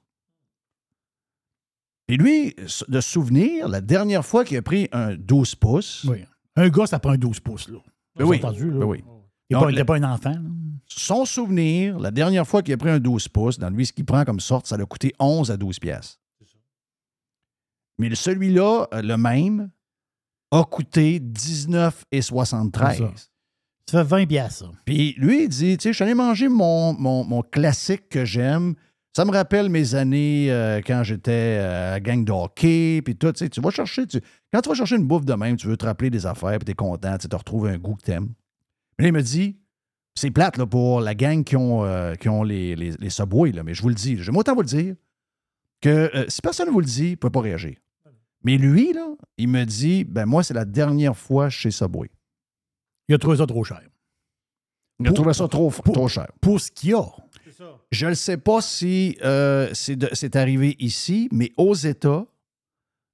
Et 2.07 2.17
lui, 2.17 2.55
de 2.87 3.01
souvenir, 3.01 3.67
la 3.67 3.81
dernière 3.81 4.25
fois 4.25 4.45
qu'il 4.45 4.57
a 4.57 4.61
pris 4.61 4.87
un 4.91 5.15
12 5.15 5.55
pouces. 5.55 6.05
Oui. 6.07 6.23
Un 6.55 6.69
gars, 6.69 6.85
ça 6.85 6.99
prend 6.99 7.11
un 7.11 7.17
12 7.17 7.39
pouces. 7.39 7.67
Là. 7.69 7.79
Ben 8.15 8.25
oui, 8.25 8.37
avez 8.37 8.45
entendu, 8.45 8.69
là? 8.71 8.79
ben 8.79 8.85
oui. 8.85 9.03
Il 9.49 9.57
n'est 9.57 9.61
Donc, 9.75 9.85
pas, 9.85 9.95
un 9.97 10.03
enfant. 10.03 10.31
là. 10.31 10.39
Son 10.87 11.25
souvenir, 11.25 11.99
la 11.99 12.11
dernière 12.11 12.47
fois 12.47 12.61
qu'il 12.61 12.73
a 12.73 12.77
pris 12.77 12.89
un 12.89 12.99
12 12.99 13.27
pouces, 13.29 13.57
dans 13.59 13.69
lui, 13.69 13.85
ce 13.85 13.93
qu'il 13.93 14.05
prend 14.05 14.23
comme 14.23 14.39
sorte, 14.39 14.67
ça 14.67 14.77
l'a 14.77 14.85
coûté 14.85 15.13
11 15.19 15.49
à 15.51 15.57
12 15.57 15.79
pièces. 15.79 16.19
Mais 17.97 18.13
celui-là, 18.13 18.87
euh, 18.93 19.01
le 19.01 19.17
même, 19.17 19.71
a 20.51 20.63
coûté 20.63 21.19
19,73. 21.19 22.91
C'est 22.91 22.97
ça. 22.97 23.13
Ça 23.87 24.03
fait 24.03 24.09
20 24.09 24.25
piastres, 24.25 24.65
ça. 24.65 24.71
Puis 24.85 25.13
lui, 25.17 25.43
il 25.43 25.49
dit, 25.49 25.77
tu 25.77 25.83
sais, 25.83 25.89
je 25.89 25.95
suis 25.95 26.03
allé 26.03 26.13
manger 26.13 26.47
mon, 26.49 26.93
mon, 26.93 27.23
mon 27.23 27.41
classique 27.41 28.09
que 28.09 28.25
j'aime. 28.25 28.75
Ça 29.15 29.23
me 29.23 29.31
rappelle 29.31 29.69
mes 29.69 29.95
années 29.95 30.51
euh, 30.51 30.81
quand 30.85 31.03
j'étais 31.03 31.57
euh, 31.61 31.93
à 31.95 32.01
gang 32.01 32.25
de 32.25 32.33
hockey, 32.33 33.01
puis 33.01 33.15
tout. 33.15 33.31
Tu 33.31 33.61
vas 33.61 33.69
chercher, 33.69 34.03
quand 34.51 34.59
tu 34.59 34.67
vas 34.67 34.75
chercher 34.75 34.97
une 34.97 35.07
bouffe 35.07 35.23
de 35.23 35.33
même, 35.35 35.55
tu 35.55 35.67
veux 35.67 35.77
te 35.77 35.85
rappeler 35.85 36.09
des 36.09 36.25
affaires, 36.25 36.59
puis 36.59 36.65
tu 36.65 36.71
es 36.71 36.75
content, 36.75 37.17
tu 37.17 37.29
tu 37.29 37.35
retrouves 37.37 37.67
un 37.67 37.77
goût 37.77 37.95
que 37.95 38.01
t'aimes. 38.01 38.33
Mais 38.99 39.03
là, 39.03 39.07
il 39.07 39.13
me 39.13 39.21
dit, 39.21 39.57
c'est 40.15 40.31
plate 40.31 40.61
pour 40.65 40.99
la 40.99 41.15
gang 41.15 41.45
qui 41.45 41.55
ont, 41.55 41.85
euh, 41.85 42.15
qui 42.15 42.27
ont 42.27 42.43
les, 42.43 42.75
les, 42.75 42.91
là, 42.91 43.63
mais 43.63 43.73
je 43.73 43.81
vous 43.81 43.87
le 43.87 43.95
dis, 43.95 44.17
j'aime 44.17 44.35
autant 44.35 44.53
vous 44.53 44.63
le 44.63 44.67
dire, 44.67 44.95
que 45.79 46.25
si 46.27 46.41
personne 46.41 46.67
ne 46.67 46.73
vous 46.73 46.81
le 46.81 46.85
dit, 46.85 47.05
vous 47.05 47.11
ne 47.11 47.15
pouvez 47.15 47.31
pas 47.31 47.41
réagir. 47.41 47.77
Mais 48.43 48.57
lui, 48.57 48.91
là, 48.91 49.15
il 49.37 49.47
me 49.47 49.63
dit, 49.63 50.03
ben 50.03 50.25
moi, 50.25 50.43
c'est 50.43 50.53
la 50.53 50.65
dernière 50.65 51.15
fois 51.15 51.49
chez 51.49 51.71
Subway. 51.71 52.11
Il 53.07 53.15
a 53.15 53.17
trouvé 53.17 53.37
ça 53.37 53.45
trop 53.45 53.63
cher. 53.63 53.81
Il 54.99 55.07
a 55.07 55.11
trouvé 55.11 55.33
ça 55.33 55.47
trop, 55.47 55.71
trop 55.71 56.07
cher. 56.07 56.27
Pour 56.41 56.59
ce 56.59 56.71
qu'il 56.71 56.91
y 56.91 56.93
a. 56.93 57.05
Je 57.91 58.07
ne 58.07 58.13
sais 58.13 58.37
pas 58.37 58.61
si 58.61 59.17
euh, 59.23 59.69
c'est 59.73 60.35
arrivé 60.35 60.75
ici, 60.79 61.29
mais 61.31 61.51
aux 61.57 61.73
États, 61.73 62.25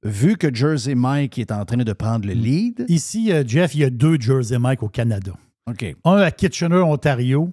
vu 0.04 0.38
que 0.38 0.54
Jersey 0.54 0.96
Mike 0.96 1.38
est 1.38 1.52
en 1.52 1.64
train 1.66 1.78
de 1.78 1.94
prendre 1.94 2.28
le 2.28 2.34
lead. 2.34 2.86
Ici, 2.88 3.32
euh, 3.32 3.44
Jeff, 3.46 3.76
il 3.76 3.82
y 3.82 3.84
a 3.84 3.90
deux 3.90 4.20
Jersey 4.20 4.58
Mike 4.58 4.84
au 4.84 4.90
Canada. 4.90 5.34
OK. 5.68 5.96
Un 6.06 6.18
à 6.18 6.32
Kitchener, 6.32 6.82
Ontario, 6.82 7.52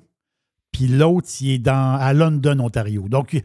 puis 0.72 0.86
l'autre, 0.88 1.28
il 1.40 1.50
est 1.50 1.58
dans, 1.58 1.96
à 1.98 2.12
London, 2.12 2.58
Ontario. 2.60 3.08
Donc, 3.08 3.40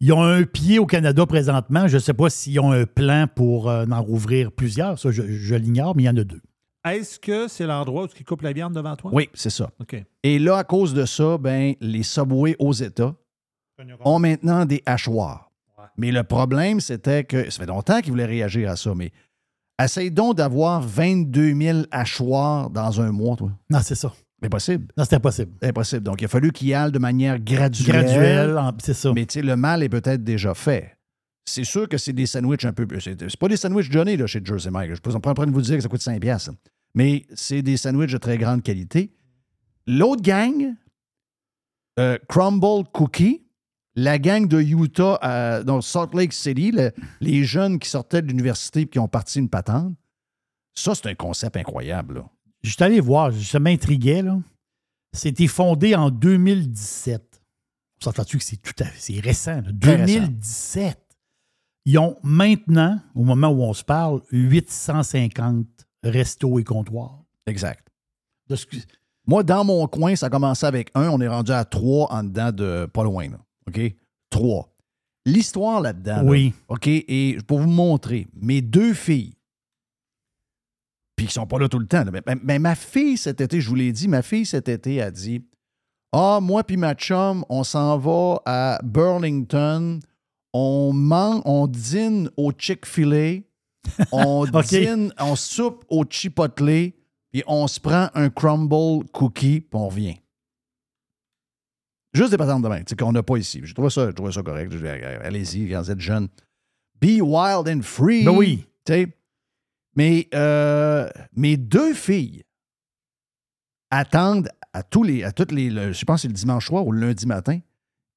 ils 0.00 0.12
ont 0.12 0.22
un 0.22 0.42
pied 0.42 0.78
au 0.78 0.86
Canada 0.86 1.24
présentement. 1.26 1.86
Je 1.86 1.96
ne 1.96 2.00
sais 2.00 2.14
pas 2.14 2.28
s'ils 2.28 2.58
ont 2.60 2.72
un 2.72 2.86
plan 2.86 3.26
pour 3.32 3.70
euh, 3.70 3.86
en 3.90 4.02
rouvrir 4.02 4.50
plusieurs. 4.50 4.98
Ça, 4.98 5.10
je, 5.10 5.22
je 5.22 5.54
l'ignore, 5.54 5.94
mais 5.94 6.04
il 6.04 6.06
y 6.06 6.10
en 6.10 6.16
a 6.16 6.24
deux. 6.24 6.40
Est-ce 6.84 7.18
que 7.18 7.48
c'est 7.48 7.66
l'endroit 7.66 8.04
où 8.04 8.08
ils 8.18 8.24
coupent 8.24 8.42
la 8.42 8.52
viande 8.52 8.74
devant 8.74 8.94
toi? 8.94 9.10
Oui, 9.12 9.28
c'est 9.34 9.50
ça. 9.50 9.70
OK. 9.80 9.96
Et 10.22 10.38
là, 10.38 10.58
à 10.58 10.64
cause 10.64 10.92
de 10.92 11.06
ça, 11.06 11.38
ben, 11.38 11.74
les 11.80 12.02
Subway 12.02 12.56
aux 12.58 12.72
États 12.72 13.14
ont 14.04 14.18
maintenant 14.18 14.64
des 14.64 14.82
hachoirs. 14.86 15.50
Mais 15.96 16.10
le 16.10 16.24
problème, 16.24 16.80
c'était 16.80 17.24
que 17.24 17.50
ça 17.50 17.60
fait 17.60 17.66
longtemps 17.66 18.00
qu'ils 18.00 18.10
voulaient 18.10 18.24
réagir 18.24 18.70
à 18.70 18.76
ça, 18.76 18.94
mais 18.94 19.12
essaye 19.82 20.10
donc 20.10 20.36
d'avoir 20.36 20.80
22 20.80 21.54
000 21.54 21.78
hachoirs 21.90 22.70
dans 22.70 23.00
un 23.00 23.12
mois, 23.12 23.36
toi. 23.36 23.50
Non, 23.70 23.78
c'est 23.82 23.94
ça. 23.94 24.12
Impossible. 24.42 24.88
Non, 24.96 25.04
c'est 25.04 25.16
impossible. 25.16 25.52
Impossible. 25.62 26.02
Donc, 26.02 26.20
il 26.20 26.26
a 26.26 26.28
fallu 26.28 26.52
qu'il 26.52 26.68
y 26.68 26.74
aille 26.74 26.92
de 26.92 26.98
manière 26.98 27.38
graduelle. 27.38 28.04
Graduelle, 28.04 28.60
c'est 28.78 28.94
ça. 28.94 29.12
Mais 29.14 29.24
tu 29.24 29.34
sais, 29.34 29.42
le 29.42 29.56
mal 29.56 29.82
est 29.82 29.88
peut-être 29.88 30.22
déjà 30.22 30.52
fait. 30.52 30.96
C'est 31.46 31.64
sûr 31.64 31.88
que 31.88 31.98
c'est 31.98 32.12
des 32.12 32.26
sandwichs 32.26 32.64
un 32.64 32.72
peu. 32.72 32.86
C'est 33.00 33.36
pas 33.36 33.48
des 33.48 33.56
sandwichs 33.56 33.90
Johnny 33.90 34.16
là, 34.16 34.26
chez 34.26 34.40
Jersey 34.44 34.70
Mike. 34.70 34.94
Je 34.94 35.00
peux 35.00 35.12
en 35.14 35.20
prendre 35.20 35.46
de 35.46 35.50
vous 35.52 35.60
dire 35.60 35.76
que 35.76 35.82
ça 35.82 35.88
coûte 35.88 36.00
5 36.02 36.20
piastres. 36.20 36.52
Mais 36.94 37.26
c'est 37.34 37.60
des 37.62 37.76
sandwichs 37.76 38.12
de 38.12 38.18
très 38.18 38.38
grande 38.38 38.62
qualité. 38.62 39.12
L'autre 39.86 40.22
gang, 40.22 40.74
euh, 41.98 42.18
Crumble 42.28 42.88
Cookie, 42.92 43.42
la 43.94 44.18
gang 44.18 44.48
de 44.48 44.60
Utah, 44.60 45.62
dans 45.64 45.80
Salt 45.80 46.14
Lake 46.14 46.32
City, 46.32 46.70
le- 46.72 46.92
les 47.20 47.44
jeunes 47.44 47.78
qui 47.78 47.88
sortaient 47.90 48.22
de 48.22 48.28
l'université 48.28 48.80
et 48.82 48.86
qui 48.86 48.98
ont 48.98 49.08
parti 49.08 49.38
une 49.38 49.48
patente, 49.50 49.94
ça, 50.74 50.94
c'est 50.94 51.06
un 51.08 51.14
concept 51.14 51.56
incroyable. 51.56 52.14
là. 52.14 52.28
Je 52.62 52.70
suis 52.70 52.82
allé 52.82 52.98
voir, 53.00 53.32
ça 53.34 53.60
m'intriguait. 53.60 54.22
là. 54.22 54.38
C'était 55.12 55.46
fondé 55.46 55.94
en 55.94 56.10
2017. 56.10 57.42
On 58.00 58.04
s'entend-tu 58.06 58.38
que 58.38 58.44
c'est 58.44 58.56
tout 58.56 58.72
à 58.80 58.86
fait 58.86 59.12
là? 59.14 59.20
Récent. 59.22 59.62
2017. 59.70 61.03
Ils 61.86 61.98
ont 61.98 62.16
maintenant, 62.22 62.98
au 63.14 63.24
moment 63.24 63.48
où 63.48 63.62
on 63.62 63.74
se 63.74 63.84
parle, 63.84 64.22
850 64.32 65.66
restos 66.02 66.58
et 66.58 66.64
comptoirs. 66.64 67.22
Exact. 67.46 67.86
De 68.48 68.56
ce 68.56 68.66
que- 68.66 68.76
Moi, 69.26 69.42
dans 69.42 69.64
mon 69.64 69.86
coin, 69.86 70.16
ça 70.16 70.26
a 70.26 70.30
commencé 70.30 70.66
avec 70.66 70.90
un. 70.94 71.08
On 71.08 71.20
est 71.20 71.28
rendu 71.28 71.50
à 71.52 71.64
trois 71.64 72.10
en 72.12 72.24
dedans 72.24 72.52
de 72.52 72.86
pas 72.92 73.04
loin. 73.04 73.28
là. 73.30 73.38
OK? 73.68 73.80
Trois. 74.30 74.70
L'histoire 75.26 75.80
là-dedans. 75.80 76.16
là, 76.16 76.24
Oui. 76.24 76.52
OK? 76.68 76.86
Et 76.86 77.38
pour 77.46 77.58
vous 77.60 77.68
montrer, 77.70 78.28
mes 78.34 78.60
deux 78.60 78.92
filles, 78.92 79.34
puis 81.16 81.26
qui 81.26 81.32
sont 81.32 81.46
pas 81.46 81.58
là 81.58 81.68
tout 81.68 81.78
le 81.78 81.86
temps. 81.86 82.04
là, 82.04 82.10
mais- 82.10 82.36
mais 82.42 82.58
ma 82.58 82.74
fille 82.74 83.16
cet 83.16 83.40
été, 83.40 83.60
je 83.60 83.68
vous 83.68 83.74
l'ai 83.76 83.92
dit, 83.92 84.08
ma 84.08 84.20
fille 84.22 84.44
cet 84.46 84.68
été 84.68 85.00
a 85.00 85.10
dit 85.10 85.42
Ah, 86.12 86.38
moi 86.42 86.62
puis 86.62 86.76
ma 86.76 86.94
chum, 86.94 87.44
on 87.48 87.64
s'en 87.64 87.98
va 87.98 88.40
à 88.46 88.78
Burlington, 88.84 89.98
on 90.56 90.92
mange, 90.94 91.42
on 91.44 91.66
dîne 91.66 92.30
au 92.38 92.52
Chick-fil-A, 92.56 93.40
on 94.12 94.46
dîne, 94.46 95.12
on 95.20 95.36
soupe 95.36 95.84
au 95.88 96.04
Chipotle, 96.08 96.92
puis 97.32 97.42
on 97.46 97.66
se 97.66 97.78
prend 97.80 98.08
un 98.14 98.30
crumble 98.30 99.04
cookie, 99.12 99.60
puis 99.60 99.68
on 99.72 99.88
revient. 99.88 100.16
Juste 102.14 102.30
des 102.30 102.36
patentes 102.36 102.62
de 102.62 102.68
main, 102.68 102.82
sais, 102.86 102.94
qu'on 102.94 103.10
n'a 103.12 103.24
pas 103.24 103.36
ici. 103.38 103.60
Je 103.64 103.74
trouve 103.74 103.90
ça, 103.90 104.06
ça 104.30 104.42
correct. 104.42 104.72
Allez-y, 105.22 105.68
quand 105.68 105.82
vous 105.82 105.90
êtes 105.90 106.00
jeune. 106.00 106.28
Be 107.00 107.20
wild 107.20 107.68
and 107.68 107.82
free. 107.82 108.24
Ben 108.24 108.30
oui. 108.30 108.64
Mais 109.96 110.28
euh, 110.32 111.08
mes 111.34 111.56
deux 111.56 111.92
filles 111.92 112.44
attendent 113.90 114.48
à 114.72 114.82
tous 114.84 115.02
les, 115.02 115.24
à 115.24 115.32
toutes 115.32 115.52
les, 115.52 115.70
le- 115.70 115.92
je 115.92 116.04
pense 116.04 116.18
que 116.18 116.22
c'est 116.22 116.28
le 116.28 116.34
dimanche 116.34 116.66
soir 116.66 116.86
ou 116.86 116.92
le 116.92 117.00
lundi 117.00 117.26
matin, 117.26 117.58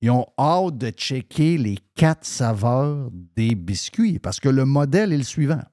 ils 0.02 0.12
ont 0.12 0.26
hâte 0.38 0.78
de 0.78 0.90
checker 0.90 1.58
les 1.58 1.78
quatre 1.96 2.26
saveurs 2.26 3.10
des 3.36 3.56
biscuits 3.56 4.20
parce 4.20 4.40
que 4.40 4.50
le 4.50 4.66
modèle 4.66 5.12
est 5.14 5.18
le 5.18 5.24
suivant. 5.24 5.64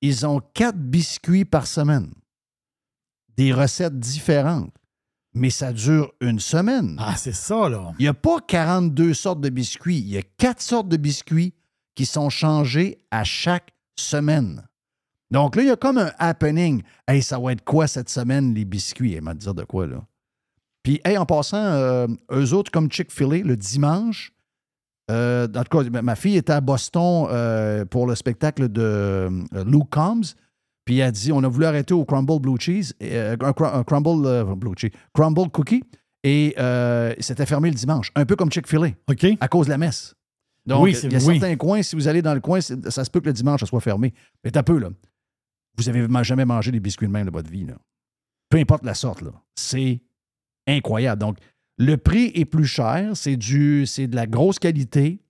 ils 0.00 0.26
ont 0.26 0.40
quatre 0.52 0.78
biscuits 0.78 1.44
par 1.44 1.66
semaine. 1.66 2.12
Des 3.36 3.52
recettes 3.52 3.98
différentes. 3.98 4.74
Mais 5.32 5.50
ça 5.50 5.72
dure 5.72 6.12
une 6.20 6.38
semaine. 6.38 6.96
Ah, 7.00 7.16
c'est 7.16 7.32
ça, 7.34 7.68
là. 7.68 7.92
Il 7.98 8.02
n'y 8.02 8.08
a 8.08 8.14
pas 8.14 8.38
42 8.40 9.14
sortes 9.14 9.40
de 9.40 9.48
biscuits. 9.48 9.98
Il 9.98 10.08
y 10.08 10.18
a 10.18 10.22
quatre 10.22 10.62
sortes 10.62 10.88
de 10.88 10.96
biscuits 10.96 11.54
qui 11.96 12.06
sont 12.06 12.30
changés 12.30 12.98
à 13.10 13.24
chaque 13.24 13.72
semaine. 13.96 14.68
Donc 15.32 15.56
là, 15.56 15.62
il 15.62 15.68
y 15.68 15.72
a 15.72 15.76
comme 15.76 15.98
un 15.98 16.12
happening. 16.18 16.82
Hey, 17.08 17.20
ça 17.22 17.40
va 17.40 17.50
être 17.52 17.64
quoi 17.64 17.88
cette 17.88 18.08
semaine, 18.08 18.54
les 18.54 18.64
biscuits? 18.64 19.14
Elle 19.14 19.22
m'a 19.22 19.34
dire 19.34 19.54
de 19.54 19.64
quoi, 19.64 19.88
là? 19.88 20.06
Puis, 20.84 21.00
hey, 21.04 21.18
en 21.18 21.26
passant, 21.26 21.56
euh, 21.56 22.06
eux 22.30 22.52
autres, 22.52 22.70
comme 22.70 22.90
Chick-fil-A, 22.92 23.38
le 23.38 23.56
dimanche, 23.56 24.32
euh, 25.10 25.48
en 25.54 25.64
tout 25.64 25.78
cas, 25.82 26.02
ma- 26.02 26.14
fille 26.14 26.36
était 26.36 26.52
à 26.52 26.60
Boston 26.60 27.26
euh, 27.30 27.84
pour 27.84 28.06
le 28.06 28.14
spectacle 28.14 28.68
de 28.68 29.28
Luke 29.66 29.90
Combs. 29.90 30.34
Puis 30.84 30.98
elle 30.98 31.08
a 31.08 31.10
dit 31.10 31.32
on 31.32 31.42
a 31.42 31.48
voulu 31.48 31.64
arrêter 31.64 31.94
au 31.94 32.04
Crumble 32.04 32.38
Blue 32.40 32.56
Cheese, 32.60 32.92
un, 33.00 33.36
cru- 33.52 33.74
un 33.74 33.82
Crumble 33.84 34.54
Blue 34.56 34.74
Cheese, 34.76 34.90
Crumble 35.14 35.48
Cookie. 35.50 35.82
Et 36.22 36.54
c'était 37.20 37.46
fermé 37.46 37.70
le 37.70 37.74
dimanche, 37.74 38.12
un 38.14 38.24
peu 38.26 38.36
comme 38.36 38.50
Chick-fil-A, 38.52 38.88
OK. 39.10 39.26
à 39.40 39.48
cause 39.48 39.66
de 39.66 39.70
la 39.72 39.78
messe. 39.78 40.14
Donc, 40.66 40.82
Oui, 40.84 40.96
il 41.02 41.12
y 41.12 41.16
a 41.16 41.18
oui. 41.18 41.38
certains 41.40 41.56
coins, 41.56 41.82
si 41.82 41.94
vous 41.96 42.08
allez 42.08 42.22
dans 42.22 42.32
le 42.34 42.40
coin, 42.40 42.60
ça 42.60 43.04
se 43.04 43.10
peut 43.10 43.20
que 43.20 43.26
le 43.26 43.32
dimanche, 43.34 43.60
ça 43.60 43.66
soit 43.66 43.80
fermé. 43.80 44.14
Mais 44.42 44.50
t'as 44.50 44.62
peu, 44.62 44.78
là. 44.78 44.88
Vous 45.76 45.88
avez 45.88 46.06
ma- 46.08 46.22
jamais 46.22 46.44
mangé 46.46 46.70
des 46.70 46.80
biscuits 46.80 47.06
de 47.06 47.12
même 47.12 47.26
de 47.26 47.30
votre 47.30 47.50
vie, 47.50 47.64
là. 47.66 47.74
Peu 48.48 48.58
importe 48.58 48.84
la 48.84 48.94
sorte, 48.94 49.20
là. 49.22 49.32
C'est 49.56 50.00
incroyable. 50.66 51.20
Donc, 51.20 51.38
le 51.78 51.96
prix 51.96 52.30
est 52.34 52.44
plus 52.44 52.66
cher, 52.66 53.10
c'est 53.14 53.36
du, 53.36 53.86
c'est 53.86 54.06
de 54.06 54.16
la 54.16 54.26
grosse 54.26 54.58
qualité, 54.58 55.20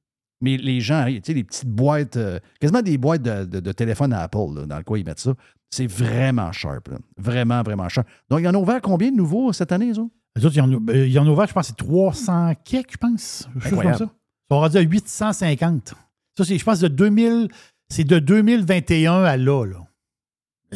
mais 0.40 0.56
les 0.56 0.81
gens, 0.81 1.06
tu 1.06 1.20
sais, 1.24 1.32
les 1.35 1.44
petites 1.44 1.69
boîtes, 1.69 2.16
euh, 2.16 2.39
quasiment 2.61 2.82
des 2.82 2.98
boîtes 2.98 3.23
de, 3.23 3.44
de- 3.44 3.61
de 3.61 3.73
téléphone 3.73 4.12
à 4.12 4.20
Apple, 4.20 4.55
là, 4.55 4.66
dans 4.66 4.77
le 4.77 4.85
quoi 4.85 4.98
ils 4.98 5.05
mettent 5.06 5.20
ça, 5.20 5.35
c'est 5.70 5.86
vraiment 5.86 6.52
sharp, 6.52 6.89
là. 6.89 6.98
Vraiment, 7.16 7.62
vraiment 7.62 7.89
cher. 7.89 8.05
Donc, 8.28 8.40
il 8.40 8.44
y 8.44 8.48
en 8.48 8.55
a 8.55 8.59
ouvert 8.59 8.81
combien 8.82 9.11
de 9.11 9.16
nouveaux 9.16 9.52
cette 9.52 9.73
année, 9.73 9.86
les 9.86 9.98
autres? 9.98 10.12
Les 10.36 10.44
autres, 10.44 10.56
ils 10.56 10.61
en, 10.61 10.73
ont- 10.73 10.82
euh, 10.90 11.06
ils 11.06 11.19
en 11.19 11.27
ont 11.27 11.32
ouvert, 11.32 11.47
je 11.48 11.52
pense, 11.55 11.69
c'est 11.69 11.77
300 11.77 12.55
kicks, 12.65 12.93
je 12.93 12.97
pense. 12.98 13.48
Chose 13.61 13.70
comme 13.70 13.94
ça. 13.94 14.05
Ils 14.05 14.55
sont 14.55 14.61
rendus 14.61 14.77
à 14.77 14.81
850. 14.82 15.94
Ça, 16.36 16.44
c'est, 16.44 16.59
je 16.59 16.65
pense, 16.65 16.81
de 16.81 16.89
2000, 16.89 17.48
c'est 17.89 18.05
de 18.05 18.19
2021 18.19 19.23
à 19.24 19.36
là. 19.36 19.65
là. 19.65 19.78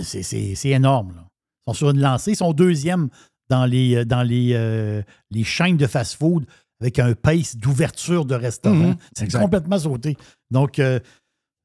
C'est 0.03 0.69
énorme. 0.71 1.13
là. 1.17 1.25
Ils 1.27 1.71
sont 1.71 1.75
sur 1.75 1.91
une 1.91 2.01
lancée. 2.01 2.33
Ils 2.33 2.37
sont 2.37 2.53
deuxième 2.53 3.09
dans 3.49 3.67
les, 3.67 3.97
euh, 3.97 4.05
dans 4.05 4.23
les, 4.23 4.53
euh, 4.55 5.03
les 5.31 5.45
chaînes 5.45 5.77
de 5.77 5.87
fast-food 5.87 6.47
avec 6.81 6.99
un 6.99 7.15
pace 7.15 7.57
d'ouverture 7.57 8.25
de 8.25 8.35
restaurants. 8.35 8.77
Mhm. 8.91 8.97
C'est 9.17 9.33
complètement 9.33 9.79
sauté. 9.79 10.17
Donc, 10.51 10.79
euh, 10.79 11.01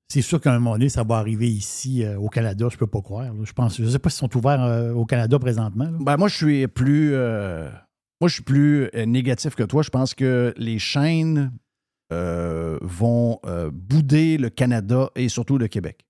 c'est 0.10 0.22
sûr 0.22 0.41
qu'à 0.41 0.51
un 0.51 0.60
moment 0.60 0.73
donné, 0.73 0.89
ça 0.89 1.03
va 1.03 1.18
arriver 1.18 1.49
ici 1.49 2.03
euh, 2.03 2.18
au 2.18 2.30
Canada. 2.30 2.68
Je 2.69 2.76
ne 2.76 2.80
peux 2.80 2.88
pas 2.88 3.01
croire. 3.01 3.26
là. 3.26 3.31
Je 3.43 3.53
pense. 3.53 3.77
Je 3.77 3.84
ne 3.84 3.89
sais 3.89 3.99
pas 3.99 4.10
s'ils 4.10 4.19
sont 4.19 4.38
ouverts 4.38 4.95
au 4.95 5.05
Canada 5.05 5.38
présentement. 5.39 5.89
Ben, 5.99 6.18
moi, 6.18 6.27
je 6.27 6.35
suis 6.35 6.68
plus. 6.68 7.11
moi, 7.11 8.27
je 8.27 8.34
suis 8.34 8.43
plus 8.43 8.89
négatif 9.05 9.55
que 9.55 9.64
toi. 9.64 9.81
Je 9.84 9.89
pense 9.89 10.14
que 10.14 10.53
les 10.57 10.80
chaînes 10.80 11.51
vont 12.10 13.39
bouder 13.72 14.38
le 14.38 14.49
Canada 14.49 15.10
et 15.15 15.30
surtout 15.30 15.57
le 15.57 15.68
Québec. 15.68 16.05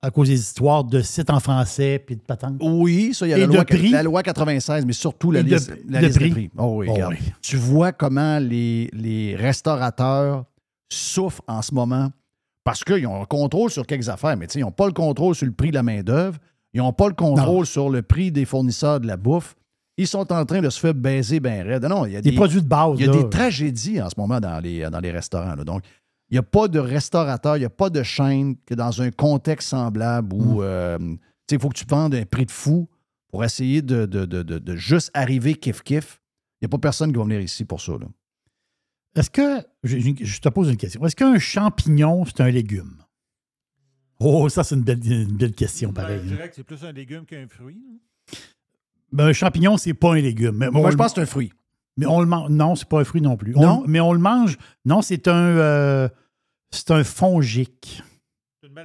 À 0.00 0.10
cause 0.12 0.28
des 0.28 0.38
histoires 0.38 0.84
de 0.84 1.02
sites 1.02 1.28
en 1.30 1.40
français 1.40 1.98
puis 2.04 2.14
de 2.14 2.20
patentes. 2.20 2.56
Oui, 2.60 3.12
ça, 3.14 3.26
il 3.26 3.30
y 3.30 3.32
a 3.34 3.38
Et 3.38 3.40
la 3.40 3.46
de 3.48 3.52
loi, 3.54 3.64
prix. 3.64 3.90
la 3.90 4.02
loi 4.04 4.22
96, 4.22 4.86
mais 4.86 4.92
surtout 4.92 5.32
la 5.32 5.42
de- 5.42 5.48
liste, 5.54 5.72
la 5.88 6.00
de 6.00 6.06
liste 6.06 6.18
prix. 6.18 6.28
des 6.28 6.34
prix. 6.34 6.50
Oh 6.56 6.74
oui, 6.76 6.86
Oh 6.88 6.92
regarde. 6.94 7.14
oui. 7.18 7.32
Tu 7.42 7.56
vois 7.56 7.90
comment 7.92 8.38
les, 8.38 8.88
les 8.92 9.34
restaurateurs 9.34 10.44
souffrent 10.92 11.42
en 11.48 11.62
ce 11.62 11.74
moment 11.74 12.10
parce 12.64 12.84
qu'ils 12.84 13.06
ont 13.06 13.22
un 13.22 13.24
contrôle 13.24 13.70
sur 13.70 13.86
quelques 13.86 14.08
affaires, 14.08 14.36
mais 14.36 14.46
ils 14.54 14.60
n'ont 14.60 14.70
pas 14.70 14.86
le 14.86 14.92
contrôle 14.92 15.34
sur 15.34 15.46
le 15.46 15.52
prix 15.52 15.70
de 15.70 15.74
la 15.74 15.82
main-d'œuvre, 15.82 16.38
ils 16.74 16.78
n'ont 16.78 16.92
pas 16.92 17.08
le 17.08 17.14
contrôle 17.14 17.66
sur 17.66 17.88
le 17.90 18.02
prix 18.02 18.30
des 18.30 18.44
fournisseurs 18.44 19.00
de 19.00 19.06
la 19.06 19.16
bouffe. 19.16 19.56
Ils 19.96 20.06
sont 20.06 20.30
en 20.32 20.44
train 20.44 20.60
de 20.60 20.70
se 20.70 20.78
faire 20.78 20.94
baiser 20.94 21.40
bien 21.40 21.64
raide. 21.64 21.82
Non, 21.84 22.06
il 22.06 22.12
y 22.12 22.16
a 22.16 22.20
Des 22.20 22.30
des, 22.30 22.36
produits 22.36 22.62
de 22.62 22.68
base. 22.68 22.92
il 23.00 23.06
y 23.06 23.08
a 23.08 23.12
là. 23.12 23.20
des 23.22 23.28
tragédies 23.28 24.00
en 24.00 24.08
ce 24.08 24.14
moment 24.16 24.38
dans 24.38 24.60
les, 24.60 24.88
dans 24.90 25.00
les 25.00 25.10
restaurants. 25.10 25.56
là. 25.56 25.64
Donc, 25.64 25.82
il 26.30 26.34
n'y 26.34 26.38
a 26.38 26.42
pas 26.42 26.68
de 26.68 26.78
restaurateur, 26.78 27.56
il 27.56 27.60
n'y 27.60 27.64
a 27.66 27.70
pas 27.70 27.90
de 27.90 28.02
chaîne 28.02 28.56
que 28.66 28.74
dans 28.74 29.00
un 29.02 29.10
contexte 29.10 29.68
semblable 29.68 30.34
où 30.34 30.62
euh, 30.62 30.98
tu 30.98 31.06
sais, 31.50 31.56
il 31.56 31.60
faut 31.60 31.68
que 31.70 31.78
tu 31.78 31.86
vendes 31.86 32.14
un 32.14 32.24
prix 32.24 32.44
de 32.46 32.50
fou 32.50 32.88
pour 33.28 33.44
essayer 33.44 33.82
de, 33.82 34.06
de- 34.06 34.24
de- 34.26 34.42
de- 34.42 34.58
de 34.58 34.76
juste 34.76 35.10
arriver 35.14 35.54
kiff-kiff. 35.54 36.18
Il 36.60 36.64
n'y 36.64 36.66
a 36.66 36.68
pas 36.68 36.78
personne 36.78 37.12
qui 37.12 37.18
va 37.18 37.24
venir 37.24 37.40
ici 37.40 37.64
pour 37.64 37.80
ça. 37.80 37.92
là. 37.92 38.06
Est-ce 39.16 39.30
que, 39.30 39.62
je, 39.82 40.38
te 40.40 40.48
pose 40.48 40.68
une 40.68 40.76
question, 40.76 41.04
est-ce 41.06 41.16
qu'un 41.16 41.38
champignon, 41.38 42.24
c'est 42.24 42.40
un 42.40 42.50
légume? 42.50 42.98
Oh, 44.20 44.48
ça, 44.48 44.64
c'est 44.64 44.74
une 44.74 44.82
belle, 44.82 45.00
une 45.04 45.36
belle 45.36 45.52
question, 45.54 45.92
pareil. 45.92 46.18
Ben, 46.18 46.28
je 46.28 46.34
dirais 46.34 46.48
que 46.48 46.54
c'est 46.56 46.64
plus 46.64 46.84
un 46.84 46.92
légume 46.92 47.24
qu'un 47.24 47.46
fruit. 47.48 47.80
Ben, 49.12 49.26
un 49.28 49.32
champignon, 49.32 49.76
c'est 49.76 49.94
pas 49.94 50.14
un 50.14 50.20
légume. 50.20 50.56
Mais 50.56 50.70
Moi, 50.70 50.82
on 50.88 50.90
je 50.90 50.96
pense 50.96 51.12
que 51.12 51.16
c'est 51.16 51.22
un 51.22 51.26
fruit. 51.26 51.52
Mais 51.98 52.06
on 52.06 52.20
le 52.20 52.26
mange. 52.26 52.48
Non, 52.50 52.74
c'est 52.76 52.88
pas 52.88 53.00
un 53.00 53.04
fruit 53.04 53.20
non 53.20 53.36
plus. 53.36 53.52
On- 53.56 53.60
Non? 53.60 53.84
mais 53.86 54.00
on 54.00 54.12
le 54.14 54.18
mange. 54.20 54.56
Non, 54.86 55.02
c'est 55.02 55.28
un. 55.28 55.34
euh, 55.34 56.08
c'est 56.70 56.90
un 56.90 57.04
fongique. 57.04 58.02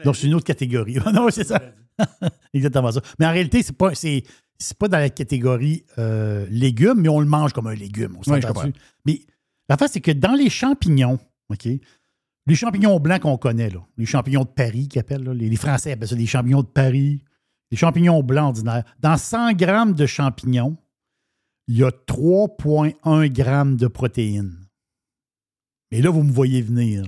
Donc, 0.04 0.16
c'est 0.16 0.28
une 0.28 0.34
autre 0.34 0.46
catégorie. 0.46 0.98
non, 1.14 1.28
c'est 1.30 1.44
ça. 1.46 1.62
Exactement 2.54 2.92
ça. 2.92 3.02
Mais 3.20 3.26
en 3.26 3.32
réalité, 3.32 3.62
c'est 3.62 3.78
pas, 3.78 3.94
c'est, 3.96 4.24
c'est 4.58 4.78
pas 4.78 4.88
dans 4.88 4.98
la 4.98 5.10
catégorie 5.10 5.86
euh, 6.00 6.46
légumes, 6.50 7.00
mais 7.02 7.10
on 7.10 7.20
le 7.20 7.26
mange 7.28 7.54
comme 7.54 7.68
un 7.68 7.76
légume. 7.76 8.18
On 8.18 8.32
Oui, 8.32 8.42
je. 8.42 8.72
Mais 9.06 9.22
la 9.70 9.78
face, 9.78 9.92
c'est 9.92 10.02
que 10.02 10.12
dans 10.12 10.34
les 10.34 10.50
champignons, 10.50 11.20
OK, 11.50 11.66
les 12.46 12.56
champignons 12.56 13.00
blancs 13.00 13.22
qu'on 13.22 13.38
connaît, 13.38 13.70
là, 13.70 13.80
les 13.98 14.06
champignons 14.06 14.44
de 14.44 14.50
Paris 14.50 14.88
qu'ils 14.88 15.00
appellent, 15.00 15.24
là, 15.24 15.34
les, 15.34 15.50
les 15.50 15.56
Français 15.56 15.92
appellent 15.92 16.08
ça 16.08 16.16
des 16.16 16.26
champignons 16.26 16.62
de 16.62 16.68
Paris, 16.68 17.24
les 17.72 17.78
champignons 17.78 18.24
blancs 18.24 18.48
ordinaires. 18.56 18.84
Dans 19.00 19.18
100 19.18 19.54
grammes 19.54 19.94
de 19.94 20.06
champignons, 20.06 20.78
il 21.68 21.78
y 21.78 21.84
a 21.84 21.90
3,1 21.90 23.28
grammes 23.32 23.76
de 23.78 23.88
protéines. 23.88 24.58
Et 25.92 26.02
là, 26.02 26.10
vous 26.10 26.24
me 26.24 26.32
voyez 26.32 26.62
venir. 26.62 27.06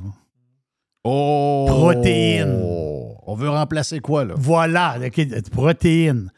Oh! 1.04 1.66
Protéines. 1.68 2.60
On 3.28 3.36
veut 3.36 3.50
remplacer 3.50 4.00
quoi, 4.00 4.26
là? 4.26 4.36
Voilà, 4.38 4.98
protéines. 5.52 6.32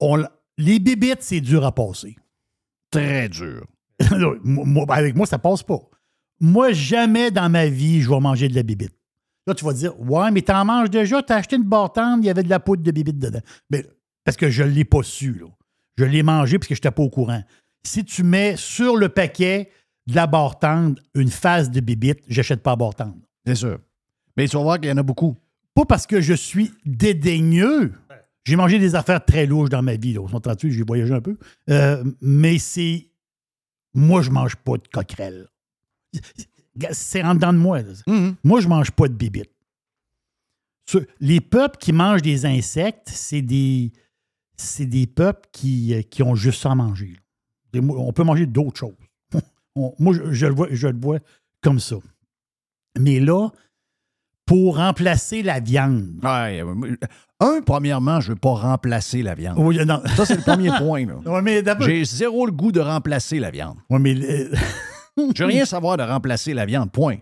On 0.00 0.24
les 0.58 0.78
bébites, 0.78 1.22
c'est 1.22 1.40
dur 1.40 1.64
à 1.64 1.72
passer. 1.72 2.16
Très 2.90 3.28
dur. 3.28 3.66
Moi- 4.42 4.64
moi- 4.64 4.86
avec 4.90 5.14
moi, 5.14 5.26
ça 5.26 5.38
passe 5.38 5.62
pas. 5.62 5.80
Moi, 6.40 6.72
jamais 6.72 7.30
dans 7.30 7.48
ma 7.50 7.66
vie, 7.66 8.00
je 8.02 8.10
vais 8.10 8.20
manger 8.20 8.48
de 8.48 8.54
la 8.54 8.62
bébite. 8.62 8.94
Là, 9.46 9.54
tu 9.54 9.64
vas 9.64 9.72
dire, 9.72 9.98
ouais, 10.00 10.30
mais 10.30 10.42
t'en 10.42 10.64
manges 10.64 10.90
déjà, 10.90 11.22
t'as 11.22 11.36
acheté 11.36 11.56
une 11.56 11.62
barre 11.62 11.92
tendre, 11.92 12.22
il 12.22 12.26
y 12.26 12.30
avait 12.30 12.42
de 12.42 12.50
la 12.50 12.60
poudre 12.60 12.82
de 12.82 12.90
bébite 12.90 13.18
dedans. 13.18 13.40
Mais, 13.70 13.86
parce 14.24 14.36
que 14.36 14.50
je 14.50 14.62
ne 14.62 14.68
l'ai 14.70 14.84
pas 14.84 15.02
su, 15.02 15.34
là. 15.34 15.46
Je 15.98 16.04
l'ai 16.04 16.22
mangé 16.22 16.58
parce 16.58 16.68
que 16.68 16.74
je 16.74 16.78
n'étais 16.80 16.90
pas 16.90 17.02
au 17.02 17.10
courant. 17.10 17.42
Si 17.84 18.04
tu 18.04 18.22
mets 18.22 18.56
sur 18.56 18.96
le 18.96 19.08
paquet 19.08 19.70
de 20.06 20.14
la 20.14 20.26
barre 20.26 20.58
tendre 20.58 21.00
une 21.14 21.30
phase 21.30 21.70
de 21.70 21.80
bébite, 21.80 22.20
j'achète 22.28 22.62
pas 22.62 22.70
la 22.72 22.76
barre 22.76 22.94
tendre. 22.94 23.16
C'est 23.46 23.54
sûr. 23.54 23.78
Mais 24.36 24.46
tu 24.48 24.56
vas 24.56 24.62
voir 24.62 24.80
qu'il 24.80 24.88
y 24.88 24.92
en 24.92 24.96
a 24.98 25.02
beaucoup. 25.02 25.36
Pas 25.74 25.84
parce 25.84 26.06
que 26.06 26.20
je 26.20 26.34
suis 26.34 26.72
dédaigneux. 26.84 27.92
J'ai 28.44 28.56
mangé 28.56 28.78
des 28.78 28.94
affaires 28.94 29.24
très 29.24 29.46
louches 29.46 29.70
dans 29.70 29.82
ma 29.82 29.96
vie. 29.96 30.12
Là. 30.14 30.20
On 30.20 30.28
s'entend 30.28 30.54
dessus, 30.54 30.70
j'ai 30.72 30.82
voyagé 30.84 31.12
un 31.14 31.20
peu. 31.20 31.36
Euh, 31.70 32.04
mais 32.20 32.58
c'est. 32.58 33.08
Moi, 33.94 34.20
je 34.22 34.30
mange 34.30 34.56
pas 34.56 34.74
de 34.76 34.86
coquerelles. 34.92 35.48
C'est 36.92 37.22
en 37.22 37.34
dedans 37.34 37.52
de 37.52 37.58
moi. 37.58 37.80
Mm-hmm. 37.80 38.34
Moi, 38.44 38.60
je 38.60 38.68
mange 38.68 38.90
pas 38.90 39.08
de 39.08 39.14
bibites. 39.14 39.50
Ce- 40.88 40.98
Les 41.20 41.40
peuples 41.40 41.78
qui 41.78 41.92
mangent 41.92 42.22
des 42.22 42.44
insectes, 42.46 43.08
c'est 43.10 43.42
des. 43.42 43.92
C'est 44.56 44.86
des 44.86 45.06
peuples 45.06 45.48
qui, 45.52 45.94
euh, 45.94 46.02
qui 46.02 46.22
ont 46.22 46.34
juste 46.34 46.62
ça 46.62 46.72
à 46.72 46.74
manger. 46.74 47.16
On 47.74 48.12
peut 48.12 48.24
manger 48.24 48.46
d'autres 48.46 48.78
choses. 48.78 48.94
On- 49.76 49.94
moi, 49.98 50.14
je, 50.14 50.32
je 50.32 50.46
le 50.46 50.54
vois, 50.54 50.68
je 50.70 50.88
le 50.88 50.98
vois 50.98 51.18
comme 51.62 51.78
ça. 51.78 51.96
Mais 52.98 53.20
là, 53.20 53.48
pour 54.46 54.76
remplacer 54.76 55.42
la 55.42 55.60
viande. 55.60 56.14
Ouais, 56.22 56.62
un, 57.40 57.60
premièrement, 57.60 58.20
je 58.20 58.28
ne 58.30 58.34
veux 58.34 58.40
pas 58.40 58.54
remplacer 58.54 59.20
la 59.22 59.34
viande. 59.34 59.56
Oui, 59.58 59.78
non. 59.84 60.00
Ça, 60.16 60.24
c'est 60.24 60.36
le 60.36 60.42
premier 60.42 60.70
point. 60.78 61.04
Ouais, 61.06 61.62
J'ai 61.80 62.04
zéro 62.04 62.46
le 62.46 62.52
goût 62.52 62.72
de 62.72 62.80
remplacer 62.80 63.38
la 63.38 63.50
viande. 63.50 63.76
Ouais, 63.90 63.98
mais 63.98 64.14
Je 64.14 65.42
veux 65.42 65.46
rien 65.46 65.64
savoir 65.66 65.96
de 65.98 66.02
remplacer 66.04 66.54
la 66.54 66.64
viande, 66.64 66.90
point. 66.90 67.16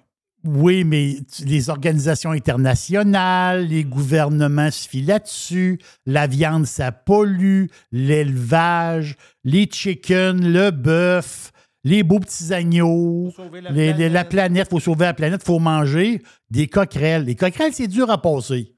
Oui, 0.45 0.85
mais 0.85 1.17
les 1.45 1.71
organisations 1.71 2.33
internationales, 2.33 3.67
les 3.67 3.83
gouvernements 3.85 4.71
se 4.71 4.87
filent 4.89 5.07
là-dessus. 5.07 5.79
La 6.07 6.27
viande, 6.27 6.67
ça 6.67 6.93
pollue. 6.93 7.67
L'élevage, 7.93 9.17
les 9.45 9.67
chickens, 9.71 10.41
le 10.41 10.71
bœuf, 10.71 11.51
les 11.83 12.03
beaux 12.03 12.21
petits 12.21 12.53
agneaux, 12.55 13.33
la 13.61 13.71
les- 13.71 13.93
les- 13.95 14.09
la 14.09 14.25
planète. 14.25 14.69
Il 14.69 14.71
faut 14.71 14.81
sauver 14.81 15.05
la 15.07 15.15
planète, 15.15 15.41
il 15.43 15.47
faut 15.47 15.59
manger 15.59 16.23
des 16.51 16.67
coquerelles. 16.67 17.25
Les 17.25 17.37
coquerelles, 17.37 17.73
c'est 17.75 17.89
dur 17.89 18.11
à 18.11 18.21
passer. 18.21 18.75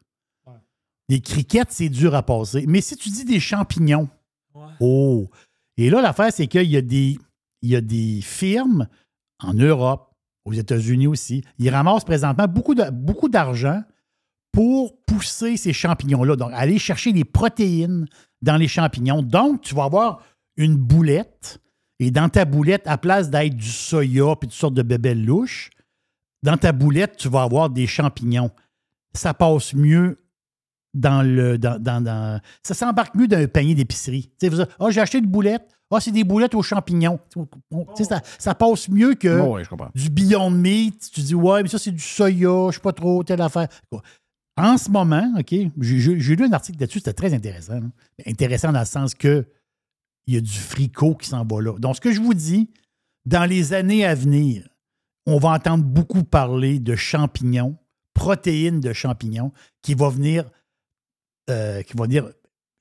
Les 1.08 1.20
criquettes, 1.20 1.70
c'est 1.70 1.88
dur 1.88 2.14
à 2.14 2.22
passer. 2.24 2.64
Mais 2.66 2.80
si 2.80 2.96
tu 2.96 3.08
dis 3.10 3.24
des 3.24 3.38
champignons, 3.40 4.08
oh! 4.80 5.28
Et 5.76 5.90
là, 5.90 6.00
l'affaire, 6.00 6.32
c'est 6.32 6.46
qu'il 6.46 6.62
y, 6.70 6.76
a 6.76 6.80
des- 6.82 7.18
il 7.62 7.70
y 7.70 7.76
a 7.76 7.80
des 7.80 8.20
firmes 8.22 8.88
en 9.40 9.52
Europe, 9.54 10.05
aux 10.46 10.52
États-Unis 10.54 11.06
aussi, 11.08 11.42
ils 11.58 11.68
ramassent 11.68 12.04
présentement 12.04 12.46
beaucoup 12.48 13.28
d'argent 13.28 13.82
pour 14.52 14.96
pousser 15.04 15.56
ces 15.58 15.72
champignons-là. 15.74 16.36
Donc, 16.36 16.50
aller 16.54 16.78
chercher 16.78 17.12
les 17.12 17.24
protéines 17.24 18.06
dans 18.40 18.56
les 18.56 18.68
champignons. 18.68 19.22
Donc, 19.22 19.60
tu 19.60 19.74
vas 19.74 19.84
avoir 19.84 20.22
une 20.56 20.76
boulette. 20.76 21.60
Et 21.98 22.10
dans 22.10 22.28
ta 22.28 22.44
boulette, 22.44 22.86
à 22.86 22.96
place 22.96 23.28
d'être 23.28 23.54
du 23.54 23.68
soya 23.70 24.36
puis 24.36 24.48
toutes 24.48 24.56
sortes 24.56 24.74
de 24.74 24.82
bébelles 24.82 25.24
louches, 25.24 25.70
dans 26.42 26.56
ta 26.56 26.72
boulette, 26.72 27.16
tu 27.16 27.28
vas 27.28 27.42
avoir 27.42 27.68
des 27.70 27.86
champignons. 27.86 28.50
Ça 29.14 29.34
passe 29.34 29.74
mieux 29.74 30.22
dans 30.94 31.22
le. 31.22 31.58
Dans, 31.58 31.78
dans- 31.82 32.00
dans- 32.02 32.40
ça 32.62 32.74
s'embarque 32.74 33.14
mieux 33.14 33.26
d'un 33.28 33.46
panier 33.48 33.74
d'épicerie. 33.74 34.30
Ah, 34.78 34.90
j'ai 34.90 35.00
acheté 35.00 35.18
une 35.18 35.26
boulette. 35.26 35.75
Ah, 35.90 36.00
c'est 36.00 36.10
des 36.10 36.24
boulettes 36.24 36.54
aux 36.54 36.62
champignons. 36.62 37.18
Tu 37.32 37.40
sais, 37.96 38.04
ça, 38.04 38.20
ça 38.38 38.54
passe 38.54 38.88
mieux 38.88 39.14
que 39.14 39.40
Oh, 39.40 39.56
comprends. 39.70 39.90
du 39.94 40.10
Beyond 40.10 40.50
Meat. 40.50 41.10
Tu 41.12 41.20
dis, 41.20 41.34
ouais, 41.34 41.62
mais 41.62 41.68
ça, 41.68 41.78
c'est 41.78 41.92
du 41.92 42.00
soya, 42.02 42.68
je 42.70 42.74
sais 42.74 42.80
pas 42.80 42.92
trop, 42.92 43.22
telle 43.22 43.40
affaire. 43.40 43.68
En 44.56 44.78
ce 44.78 44.90
moment, 44.90 45.32
OK, 45.38 45.54
j'ai 45.80 46.36
lu 46.36 46.44
un 46.44 46.52
article 46.52 46.80
là-dessus, 46.80 46.98
c'était 46.98 47.12
très 47.12 47.32
intéressant. 47.34 47.74
là. 47.74 47.86
Intéressant 48.26 48.72
dans 48.72 48.80
le 48.80 48.86
sens 48.86 49.14
que 49.14 49.46
il 50.26 50.34
y 50.34 50.36
a 50.38 50.40
du 50.40 50.50
fricot 50.58 51.14
qui 51.14 51.28
s'en 51.28 51.44
va 51.44 51.60
là. 51.60 51.78
Donc, 51.78 51.96
ce 51.96 52.00
que 52.00 52.10
je 52.10 52.20
vous 52.20 52.34
dis, 52.34 52.68
dans 53.26 53.44
les 53.48 53.72
années 53.74 54.04
à 54.04 54.14
venir, 54.16 54.68
on 55.26 55.38
va 55.38 55.50
entendre 55.50 55.84
beaucoup 55.84 56.24
parler 56.24 56.80
de 56.80 56.96
champignons, 56.96 57.76
protéines 58.12 58.80
de 58.80 58.92
champignons, 58.92 59.52
qui 59.82 59.94
va 59.94 60.08
venir, 60.08 60.50
euh, 61.50 61.82
qui 61.82 61.96
va 61.96 62.04
venir, 62.06 62.28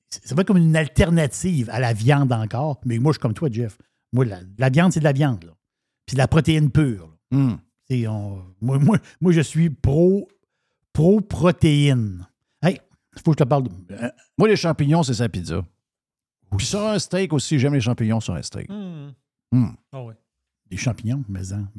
ça 0.09 0.35
va 0.35 0.41
être 0.41 0.47
comme 0.47 0.57
une 0.57 0.75
alternative 0.75 1.69
à 1.71 1.79
la 1.79 1.93
viande 1.93 2.31
encore. 2.31 2.79
Mais 2.85 2.97
moi, 2.99 3.11
je 3.11 3.15
suis 3.15 3.21
comme 3.21 3.33
toi, 3.33 3.49
Jeff. 3.51 3.77
Moi, 4.13 4.25
la, 4.25 4.39
la 4.57 4.69
viande, 4.69 4.91
c'est 4.93 4.99
de 4.99 5.03
la 5.05 5.11
viande. 5.13 5.43
là. 5.43 5.51
Puis 6.05 6.13
de 6.15 6.19
la 6.19 6.27
protéine 6.27 6.69
pure. 6.71 7.17
là. 7.31 7.37
Hmm. 7.37 7.57
On- 8.07 8.41
moi, 8.61 8.79
moi, 8.79 8.97
moi, 9.21 9.31
je 9.31 9.41
suis 9.41 9.69
pro, 9.69 10.27
pro-protéine. 10.93 12.27
Hey, 12.61 12.79
il 13.15 13.21
faut 13.21 13.31
que 13.31 13.37
je 13.39 13.43
te 13.43 13.47
parle 13.49 13.63
de. 13.63 13.69
euh, 13.91 14.09
Moi, 14.37 14.47
les 14.47 14.55
champignons, 14.55 15.03
c'est 15.03 15.13
sa 15.15 15.29
pizza. 15.29 15.63
Puis 16.57 16.65
sur 16.65 16.81
un 16.87 16.97
steak 16.99 17.33
aussi, 17.33 17.59
j'aime 17.59 17.73
les 17.73 17.81
champignons 17.81 18.19
sur 18.19 18.33
un 18.33 18.41
steak. 18.41 18.69
Hmm. 18.69 19.11
Hmm. 19.51 19.69
Ah. 19.91 20.03
Des 20.69 20.77
champignons, 20.77 21.23
mais 21.29 21.51
hein, 21.53 21.69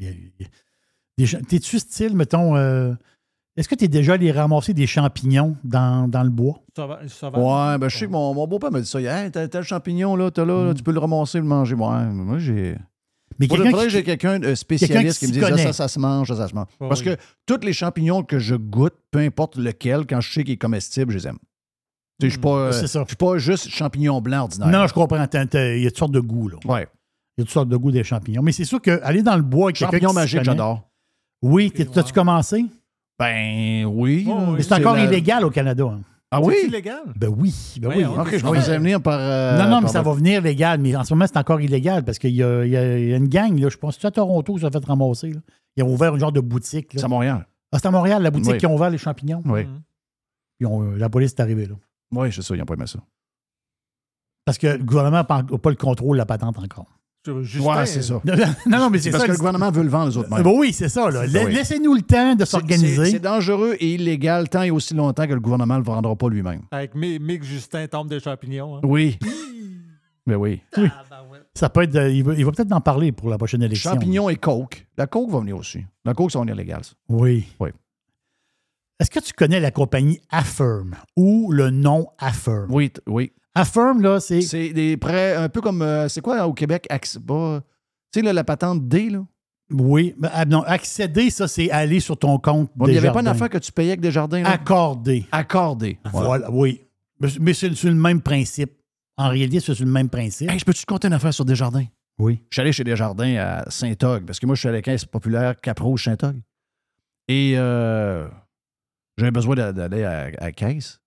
T'es-tu 1.48 1.78
style, 1.78 2.14
mettons. 2.14 2.56
euh, 2.56 2.94
Est-ce 3.56 3.68
que 3.68 3.74
tu 3.74 3.84
es 3.86 3.88
déjà 3.88 4.14
allé 4.14 4.30
ramasser 4.32 4.74
des 4.74 4.86
champignons 4.86 5.56
dans, 5.64 6.08
dans 6.08 6.22
le 6.22 6.28
bois? 6.30 6.60
Ça 6.76 6.86
va, 6.86 7.00
ça 7.08 7.30
va. 7.30 7.38
Ouais, 7.38 7.78
ben 7.78 7.88
je 7.88 7.96
sais 7.96 8.06
que 8.06 8.10
mon, 8.10 8.34
mon 8.34 8.46
beau-père 8.46 8.70
m'a 8.70 8.80
dit 8.80 8.86
ça. 8.86 9.00
Il 9.00 9.08
a 9.08 9.28
dit, 9.30 9.38
Hey, 9.38 9.48
t'as 9.48 9.58
le 9.58 9.64
champignon, 9.64 10.14
là, 10.14 10.30
t'as 10.30 10.44
là, 10.44 10.66
là, 10.66 10.74
tu 10.74 10.82
peux 10.82 10.92
le 10.92 10.98
ramasser, 10.98 11.38
le 11.38 11.44
manger. 11.44 11.74
Ouais, 11.74 12.04
moi, 12.06 12.38
j'ai. 12.38 12.76
Mais 13.38 13.48
Faudrait, 13.48 13.70
quelqu'un 13.70 13.88
j'ai 13.88 14.02
quelqu'un 14.02 14.38
de 14.38 14.44
quelqu'un 14.44 14.54
spécialiste 14.56 15.18
qui 15.18 15.26
qui 15.26 15.32
me 15.32 15.46
dise 15.46 15.56
ça, 15.56 15.58
ça, 15.66 15.72
ça 15.72 15.88
se 15.88 15.98
mange, 15.98 16.28
ça, 16.28 16.36
ça 16.36 16.48
se 16.48 16.54
mange. 16.54 16.68
Oh, 16.80 16.88
Parce 16.88 17.00
oui. 17.00 17.06
que 17.06 17.16
tous 17.46 17.64
les 17.64 17.72
champignons 17.72 18.22
que 18.22 18.38
je 18.38 18.54
goûte, 18.54 18.94
peu 19.10 19.18
importe 19.18 19.56
lequel, 19.56 20.06
quand 20.06 20.20
je 20.20 20.32
sais 20.32 20.44
qu'il 20.44 20.54
est 20.54 20.58
comestible, 20.58 21.12
je 21.12 21.18
les 21.18 21.26
aime. 21.28 21.38
Tu 22.18 22.26
sais, 22.26 22.26
Je 22.26 22.30
suis 22.30 22.40
pas, 22.40 22.48
euh, 22.56 22.72
C'est 22.72 22.86
ça. 22.86 23.02
je 23.02 23.08
suis 23.08 23.16
pas 23.16 23.36
juste 23.38 23.68
champignon 23.68 24.20
blanc 24.22 24.42
ordinaire. 24.44 24.68
Non, 24.68 24.86
je 24.86 24.94
comprends. 24.94 25.16
Il 25.22 25.82
y 25.82 25.86
a 25.86 25.90
toutes 25.90 25.98
sortes 25.98 26.12
de 26.12 26.20
goûts. 26.20 26.48
Là. 26.48 26.56
Ouais. 26.64 26.88
Il 27.36 27.40
y 27.40 27.42
a 27.42 27.44
toutes 27.44 27.50
sortes 27.52 27.68
de 27.68 27.76
goûts 27.76 27.90
des 27.90 28.04
champignons. 28.04 28.40
Mais 28.42 28.52
c'est 28.52 28.64
sûr 28.64 28.80
qu'aller 28.80 29.22
dans 29.22 29.36
le 29.36 29.42
bois 29.42 29.66
avec 29.66 29.76
quelqu'un 29.76 29.92
Champignons 29.92 30.12
magiques, 30.14 30.42
j'adore. 30.42 30.88
Oui, 31.42 31.70
t'as-tu 31.70 32.12
commencé? 32.14 32.64
Ben 33.18 33.84
oui. 33.86 34.26
Oh, 34.28 34.56
c'est 34.60 34.72
encore 34.74 34.94
la- 34.96 35.04
illégal 35.04 35.44
au 35.44 35.50
Canada. 35.50 35.84
hein. 35.84 36.00
Ah 36.30 36.40
C'est 36.42 36.48
oui? 36.48 36.54
illégal? 36.66 37.02
Ben 37.16 37.28
oui. 37.28 37.54
Ben 37.80 37.88
oui. 37.88 38.02
Je 38.34 38.72
venir 38.78 39.00
par. 39.00 39.18
euh, 39.18 39.56
non, 39.62 39.70
non, 39.70 39.80
mais 39.80 39.88
ça 39.88 40.02
votre- 40.02 40.16
va 40.16 40.18
venir 40.18 40.42
légal. 40.42 40.80
Mais 40.80 40.94
en 40.96 41.04
ce 41.04 41.14
moment, 41.14 41.24
c'est 41.26 41.36
encore 41.38 41.60
illégal 41.60 42.04
parce 42.04 42.18
qu'il 42.18 42.34
y 42.34 42.42
a, 42.42 42.64
il 42.64 42.70
y 42.72 42.76
a- 42.76 42.98
il 42.98 43.08
y 43.08 43.12
a 43.14 43.16
une 43.16 43.28
gang, 43.28 43.56
là, 43.58 43.68
je 43.68 43.76
pense 43.76 43.94
que 43.96 44.02
c'est 44.02 44.08
à 44.08 44.10
Toronto 44.10 44.54
qui 44.54 44.60
s'est 44.60 44.70
fait 44.70 44.84
ramasser. 44.84 45.30
là. 45.32 45.40
Ils 45.76 45.84
ont 45.84 45.92
ouvert 45.92 46.14
une 46.14 46.20
genre 46.20 46.32
de 46.32 46.40
boutique. 46.40 46.88
C'est 46.94 47.04
à 47.04 47.08
Montréal. 47.08 47.46
Ah, 47.72 47.78
c'est 47.78 47.86
à 47.86 47.90
Montréal, 47.90 48.22
la 48.22 48.30
boutique 48.30 48.52
Oui. 48.52 48.58
qui 48.58 48.66
ont 48.66 48.74
ouvert 48.74 48.90
les 48.90 48.98
champignons. 48.98 49.42
Oui. 49.46 49.64
Hmm. 49.64 49.80
Puis 50.58 50.66
on- 50.66 50.82
euh, 50.82 50.96
la 50.96 51.08
police 51.08 51.32
est 51.32 51.40
arrivée 51.40 51.66
là. 51.66 51.74
Oui, 52.12 52.32
c'est 52.32 52.42
ça, 52.42 52.54
ils 52.54 52.58
n'ont 52.58 52.64
pas 52.66 52.74
aimé 52.74 52.86
ça. 52.86 52.98
Parce 54.44 54.58
que 54.58 54.66
le 54.68 54.84
gouvernement 54.84 55.18
n'a 55.18 55.24
pas, 55.24 55.42
pas 55.42 55.70
le 55.70 55.76
contrôle 55.76 56.16
de 56.16 56.18
la 56.18 56.26
patente 56.26 56.58
encore. 56.58 56.98
Justin, 57.42 57.68
Ouais, 57.76 57.86
c'est 57.86 58.02
ça. 58.02 58.20
non, 58.66 58.78
non, 58.78 58.90
mais 58.90 58.98
c'est 58.98 59.10
parce 59.10 59.22
ça. 59.22 59.26
que 59.26 59.32
le 59.32 59.38
gouvernement 59.38 59.70
veut 59.70 59.82
le 59.82 59.88
vendre 59.88 60.08
aux 60.12 60.16
autres 60.18 60.32
Euh, 60.32 60.36
mêmes. 60.36 60.44
ben 60.44 60.52
oui, 60.56 60.72
c'est 60.72 60.88
ça. 60.88 61.10
là. 61.10 61.26
La- 61.26 61.44
oui. 61.44 61.52
Laissez-nous 61.54 61.94
le 61.94 62.02
temps 62.02 62.34
de 62.34 62.44
C'est 62.44 62.50
s'organiser. 62.50 63.06
c'est 63.06 63.18
dangereux 63.20 63.76
et 63.80 63.94
illégal 63.94 64.48
tant 64.48 64.62
et 64.62 64.70
aussi 64.70 64.94
longtemps 64.94 65.26
que 65.26 65.32
le 65.34 65.40
gouvernement 65.40 65.74
ne 65.74 65.80
le 65.80 65.84
vendra 65.84 66.14
pas 66.16 66.28
lui-même. 66.28 66.62
Avec 66.70 66.94
Mi- 66.94 67.18
Mick 67.18 67.42
Justin 67.44 67.86
tombe 67.86 68.08
des 68.08 68.20
champignons. 68.20 68.76
hein. 68.76 68.80
Oui. 68.84 69.18
Mais 70.26 70.34
oui. 70.34 70.60
Oui. 70.76 70.88
Ça 71.54 71.68
peut 71.70 71.82
être. 71.82 71.94
euh, 71.96 72.10
il 72.10 72.24
va, 72.24 72.34
il 72.34 72.44
va 72.44 72.50
peut-être 72.52 72.72
en 72.72 72.80
parler 72.80 73.12
pour 73.12 73.30
la 73.30 73.38
prochaine 73.38 73.62
élection. 73.62 73.92
Champignons 73.92 74.28
et 74.28 74.36
coke. 74.36 74.86
La 74.98 75.06
coke 75.06 75.30
va 75.30 75.38
venir 75.40 75.56
aussi. 75.56 75.84
La 76.04 76.14
coke, 76.14 76.30
ça 76.32 76.38
va 76.38 76.44
venir 76.44 76.56
légal. 76.56 76.82
ça. 76.84 76.92
Oui. 77.08 77.46
Oui. 77.60 77.70
Est-ce 78.98 79.10
que 79.10 79.20
tu 79.20 79.32
connais 79.34 79.60
la 79.60 79.70
compagnie 79.70 80.20
Affirm 80.30 80.94
ou 81.16 81.52
le 81.52 81.70
nom 81.70 82.08
Affirm? 82.18 82.66
Oui, 82.70 82.90
t- 82.90 83.00
oui. 83.06 83.32
Affirm, 83.56 84.00
là, 84.02 84.20
c'est. 84.20 84.40
C'est 84.42 84.72
des 84.72 84.96
prêts 84.96 85.34
un 85.34 85.48
peu 85.48 85.60
comme. 85.60 85.82
euh, 85.82 86.08
c'est 86.08 86.20
quoi 86.20 86.46
au 86.46 86.52
Québec? 86.52 86.86
Acc- 86.90 87.18
Tu 87.18 88.20
sais, 88.20 88.22
là, 88.22 88.32
la 88.32 88.44
patente 88.44 88.86
D, 88.86 89.10
là? 89.10 89.24
Oui. 89.70 90.14
mais, 90.18 90.28
ah, 90.32 90.44
non, 90.44 90.62
accéder, 90.62 91.28
ça, 91.30 91.48
c'est 91.48 91.70
aller 91.72 91.98
sur 91.98 92.16
ton 92.16 92.38
compte. 92.38 92.70
Bon, 92.76 92.86
il 92.86 92.92
n'y 92.92 92.98
avait 92.98 93.10
pas 93.10 93.20
une 93.20 93.26
affaire 93.28 93.48
que 93.48 93.58
tu 93.58 93.72
payais 93.72 93.90
avec 93.90 94.00
des 94.00 94.12
jardins? 94.12 94.42
Là? 94.42 94.50
Accordé. 94.50 95.26
Accordé. 95.32 95.98
Voilà, 96.12 96.50
oui. 96.52 96.82
Mais, 97.18 97.28
mais 97.40 97.54
c'est 97.54 97.74
c'est 97.74 97.88
le 97.88 97.94
même 97.94 98.20
principe. 98.20 98.72
En 99.16 99.28
réalité, 99.30 99.58
c'est 99.60 99.80
le 99.80 99.86
même 99.86 100.08
principe. 100.10 100.50
Hey, 100.50 100.58
je 100.58 100.64
peux-tu 100.64 100.82
te 100.82 100.86
compter 100.86 101.08
une 101.08 101.14
affaire 101.14 101.32
sur 101.34 101.44
Desjardins? 101.44 101.86
Oui. 102.18 102.40
Je 102.50 102.54
suis 102.56 102.60
allé 102.60 102.72
chez 102.72 102.84
Desjardins 102.84 103.36
à 103.36 103.70
Saint-Og, 103.70 104.24
parce 104.26 104.38
que 104.38 104.46
moi, 104.46 104.54
je 104.54 104.60
suis 104.60 104.68
à 104.68 104.72
la 104.72 104.82
caisse 104.82 105.04
populaire 105.04 105.56
Cap-Rouge 105.60 106.04
Saint-Og. 106.04 106.36
Et 107.28 107.54
euh, 107.56 108.28
j'avais 109.18 109.30
besoin 109.32 109.54
d'a- 109.56 109.72
d'aller 109.72 110.04
à, 110.04 110.26
à 110.38 110.44
la 110.44 110.52
caisse. 110.52 111.00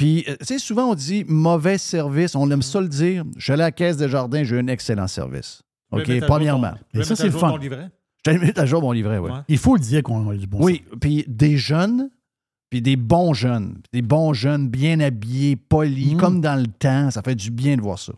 Puis, 0.00 0.24
euh, 0.28 0.36
tu 0.40 0.46
sais, 0.46 0.58
souvent, 0.58 0.90
on 0.90 0.94
dit 0.94 1.24
mauvais 1.28 1.76
service. 1.76 2.34
On 2.34 2.50
aime 2.50 2.62
ça 2.62 2.80
le 2.80 2.88
dire. 2.88 3.22
Je 3.36 3.42
suis 3.44 3.52
allé 3.52 3.64
à 3.64 3.66
la 3.66 3.72
caisse 3.72 3.98
Desjardins, 3.98 4.42
j'ai 4.44 4.56
eu 4.56 4.58
un 4.58 4.66
excellent 4.68 5.06
service. 5.06 5.62
OK, 5.92 6.20
premièrement. 6.26 6.70
ton- 6.92 6.98
veux 7.00 7.04
ça, 7.04 7.16
c'est 7.16 7.24
le 7.26 7.32
fun. 7.32 7.54
Je 8.26 8.58
à 8.60 8.64
jour 8.66 8.80
mon 8.80 8.92
livret, 8.92 9.18
oui. 9.18 9.30
Ouais. 9.30 9.40
Il 9.48 9.58
faut 9.58 9.74
le 9.74 9.80
dire 9.80 10.02
qu'on 10.02 10.30
a 10.30 10.34
du 10.34 10.46
bon 10.46 10.58
Oui, 10.62 10.82
puis 11.00 11.24
des 11.28 11.58
jeunes, 11.58 12.08
puis 12.70 12.80
des 12.80 12.96
bons 12.96 13.34
jeunes. 13.34 13.76
Des 13.92 14.00
bons 14.00 14.32
jeunes 14.32 14.68
bien 14.70 15.00
habillés, 15.00 15.56
polis, 15.56 16.14
Mm. 16.14 16.16
comme 16.16 16.40
dans 16.40 16.58
le 16.58 16.66
temps. 16.66 17.10
Ça 17.10 17.20
fait 17.20 17.34
du 17.34 17.50
bien 17.50 17.76
de 17.76 17.82
voir 17.82 17.98
ça. 17.98 18.14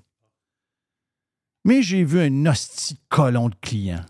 Mais 1.64 1.82
j'ai 1.82 2.04
vu 2.04 2.20
un 2.20 2.46
hostie 2.46 2.94
de 2.94 3.00
colon 3.08 3.48
de 3.48 3.54
client. 3.60 4.02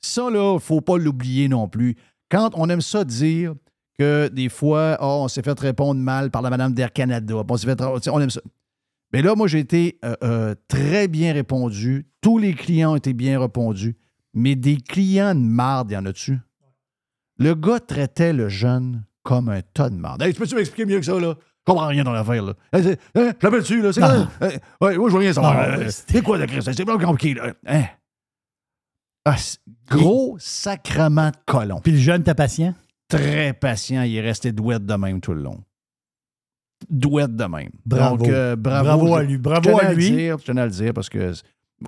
Ça, 0.00 0.30
là, 0.30 0.58
faut 0.58 0.80
pas 0.80 0.96
l'oublier 0.96 1.48
non 1.48 1.68
plus. 1.68 1.96
Quand 2.30 2.50
on 2.54 2.68
aime 2.70 2.80
ça 2.80 3.04
dire 3.04 3.54
que 4.00 4.28
des 4.28 4.48
fois, 4.48 4.96
oh, 5.02 5.24
on 5.24 5.28
s'est 5.28 5.42
fait 5.42 5.58
répondre 5.60 6.00
mal 6.00 6.30
par 6.30 6.40
la 6.40 6.48
madame 6.48 6.72
d'Air 6.72 6.90
Canada, 6.90 7.34
on 7.46 7.56
s'est 7.58 7.66
fait... 7.66 7.78
sais, 8.02 8.10
On 8.10 8.20
aime 8.20 8.30
ça. 8.30 8.40
Mais 9.12 9.20
là, 9.20 9.34
moi, 9.34 9.46
j'ai 9.46 9.58
été 9.58 9.98
euh, 10.04 10.14
euh, 10.24 10.54
très 10.68 11.06
bien 11.06 11.34
répondu. 11.34 12.06
Tous 12.22 12.38
les 12.38 12.54
clients 12.54 12.92
ont 12.92 12.96
été 12.96 13.12
bien 13.12 13.38
répondus. 13.38 13.96
Mais 14.32 14.54
des 14.54 14.76
clients 14.76 15.34
de 15.34 15.40
marde, 15.40 15.90
y 15.90 15.96
en 15.96 16.06
a-tu? 16.06 16.38
Le 17.36 17.54
gars 17.54 17.80
traitait 17.80 18.32
le 18.32 18.48
jeune 18.48 19.04
comme 19.22 19.48
un 19.48 19.60
tas 19.60 19.90
de 19.90 19.96
marde. 19.96 20.22
Hey, 20.22 20.32
tu 20.32 20.40
peux-tu 20.40 20.54
m'expliquer 20.54 20.86
mieux 20.86 21.00
que 21.00 21.04
ça, 21.06 21.18
là? 21.18 21.34
Je 21.38 21.72
comprends 21.72 21.88
rien 21.88 22.04
dans 22.04 22.12
l'affaire, 22.12 22.42
là. 22.42 22.54
Hey, 22.72 22.86
hein, 22.86 22.94
je 23.14 23.20
l'appelle-tu, 23.42 23.82
là? 23.82 23.92
C'est 23.92 24.00
quoi? 24.00 24.28
Hey, 24.40 24.58
ouais, 24.80 24.96
moi, 24.96 25.10
je 25.10 25.14
veux 25.14 25.20
rien 25.20 25.32
savoir. 25.32 25.58
Euh, 25.58 25.88
c'est 25.90 26.22
quoi 26.22 26.38
la 26.38 26.46
crise? 26.46 26.70
C'est 26.72 26.84
pas 26.84 26.96
compliqué, 26.96 27.34
là. 27.34 27.52
Hein? 27.66 27.84
Ah, 29.26 29.36
gros 29.90 30.36
sacrement 30.38 31.30
de 31.30 31.36
colon. 31.44 31.80
Puis 31.80 31.92
le 31.92 31.98
jeune, 31.98 32.22
t'es 32.22 32.34
patient? 32.34 32.74
Très 33.10 33.52
patient. 33.52 34.02
Il 34.02 34.14
est 34.16 34.20
resté 34.20 34.52
douette 34.52 34.84
de 34.86 34.94
même 34.94 35.20
tout 35.20 35.34
le 35.34 35.42
long. 35.42 35.62
Douette 36.88 37.36
de 37.36 37.44
même. 37.44 37.70
Bravo. 37.84 38.16
Donc, 38.16 38.28
euh, 38.28 38.56
bravo. 38.56 38.84
Bravo 38.84 39.14
à 39.14 39.22
lui. 39.22 39.34
je 39.34 39.38
Bravo 39.38 39.78
à 39.78 39.90
le 39.90 39.96
lui. 39.96 40.10
dire, 40.10 40.38
je 40.38 40.44
tenais 40.44 40.62
à 40.62 40.66
le 40.66 40.70
dire 40.72 40.94
parce 40.94 41.08
que 41.10 41.32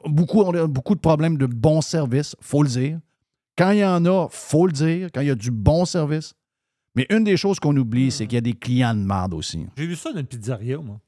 beaucoup, 0.07 0.43
on 0.43 0.53
a 0.55 0.67
beaucoup 0.67 0.95
de 0.95 1.01
problèmes 1.01 1.39
de 1.39 1.47
bon 1.47 1.81
service, 1.81 2.37
faut 2.41 2.63
le 2.63 2.69
dire. 2.69 3.01
Quand 3.57 3.71
il 3.71 3.79
y 3.79 3.85
en 3.85 4.05
a, 4.05 4.29
faut 4.31 4.67
le 4.67 4.73
dire. 4.73 5.09
Quand 5.15 5.21
il 5.23 5.29
y 5.29 5.31
a 5.31 5.35
du 5.35 5.51
bon 5.51 5.85
service. 5.87 6.35
Mais 6.95 7.07
une 7.09 7.25
des 7.25 7.39
choses 7.39 7.59
qu'on 7.59 7.75
oublie, 7.77 8.11
c'est 8.11 8.27
qu'il 8.27 8.35
y 8.35 8.39
a 8.39 8.43
des 8.43 8.53
clients 8.53 8.95
de 8.95 9.01
merde 9.01 9.33
aussi. 9.33 9.67
J'ai 9.79 9.87
vu 9.87 9.97
ça 9.97 10.13
dans 10.13 10.21
une 10.21 10.27
pizzeria, 10.27 10.77
moi. 10.77 11.01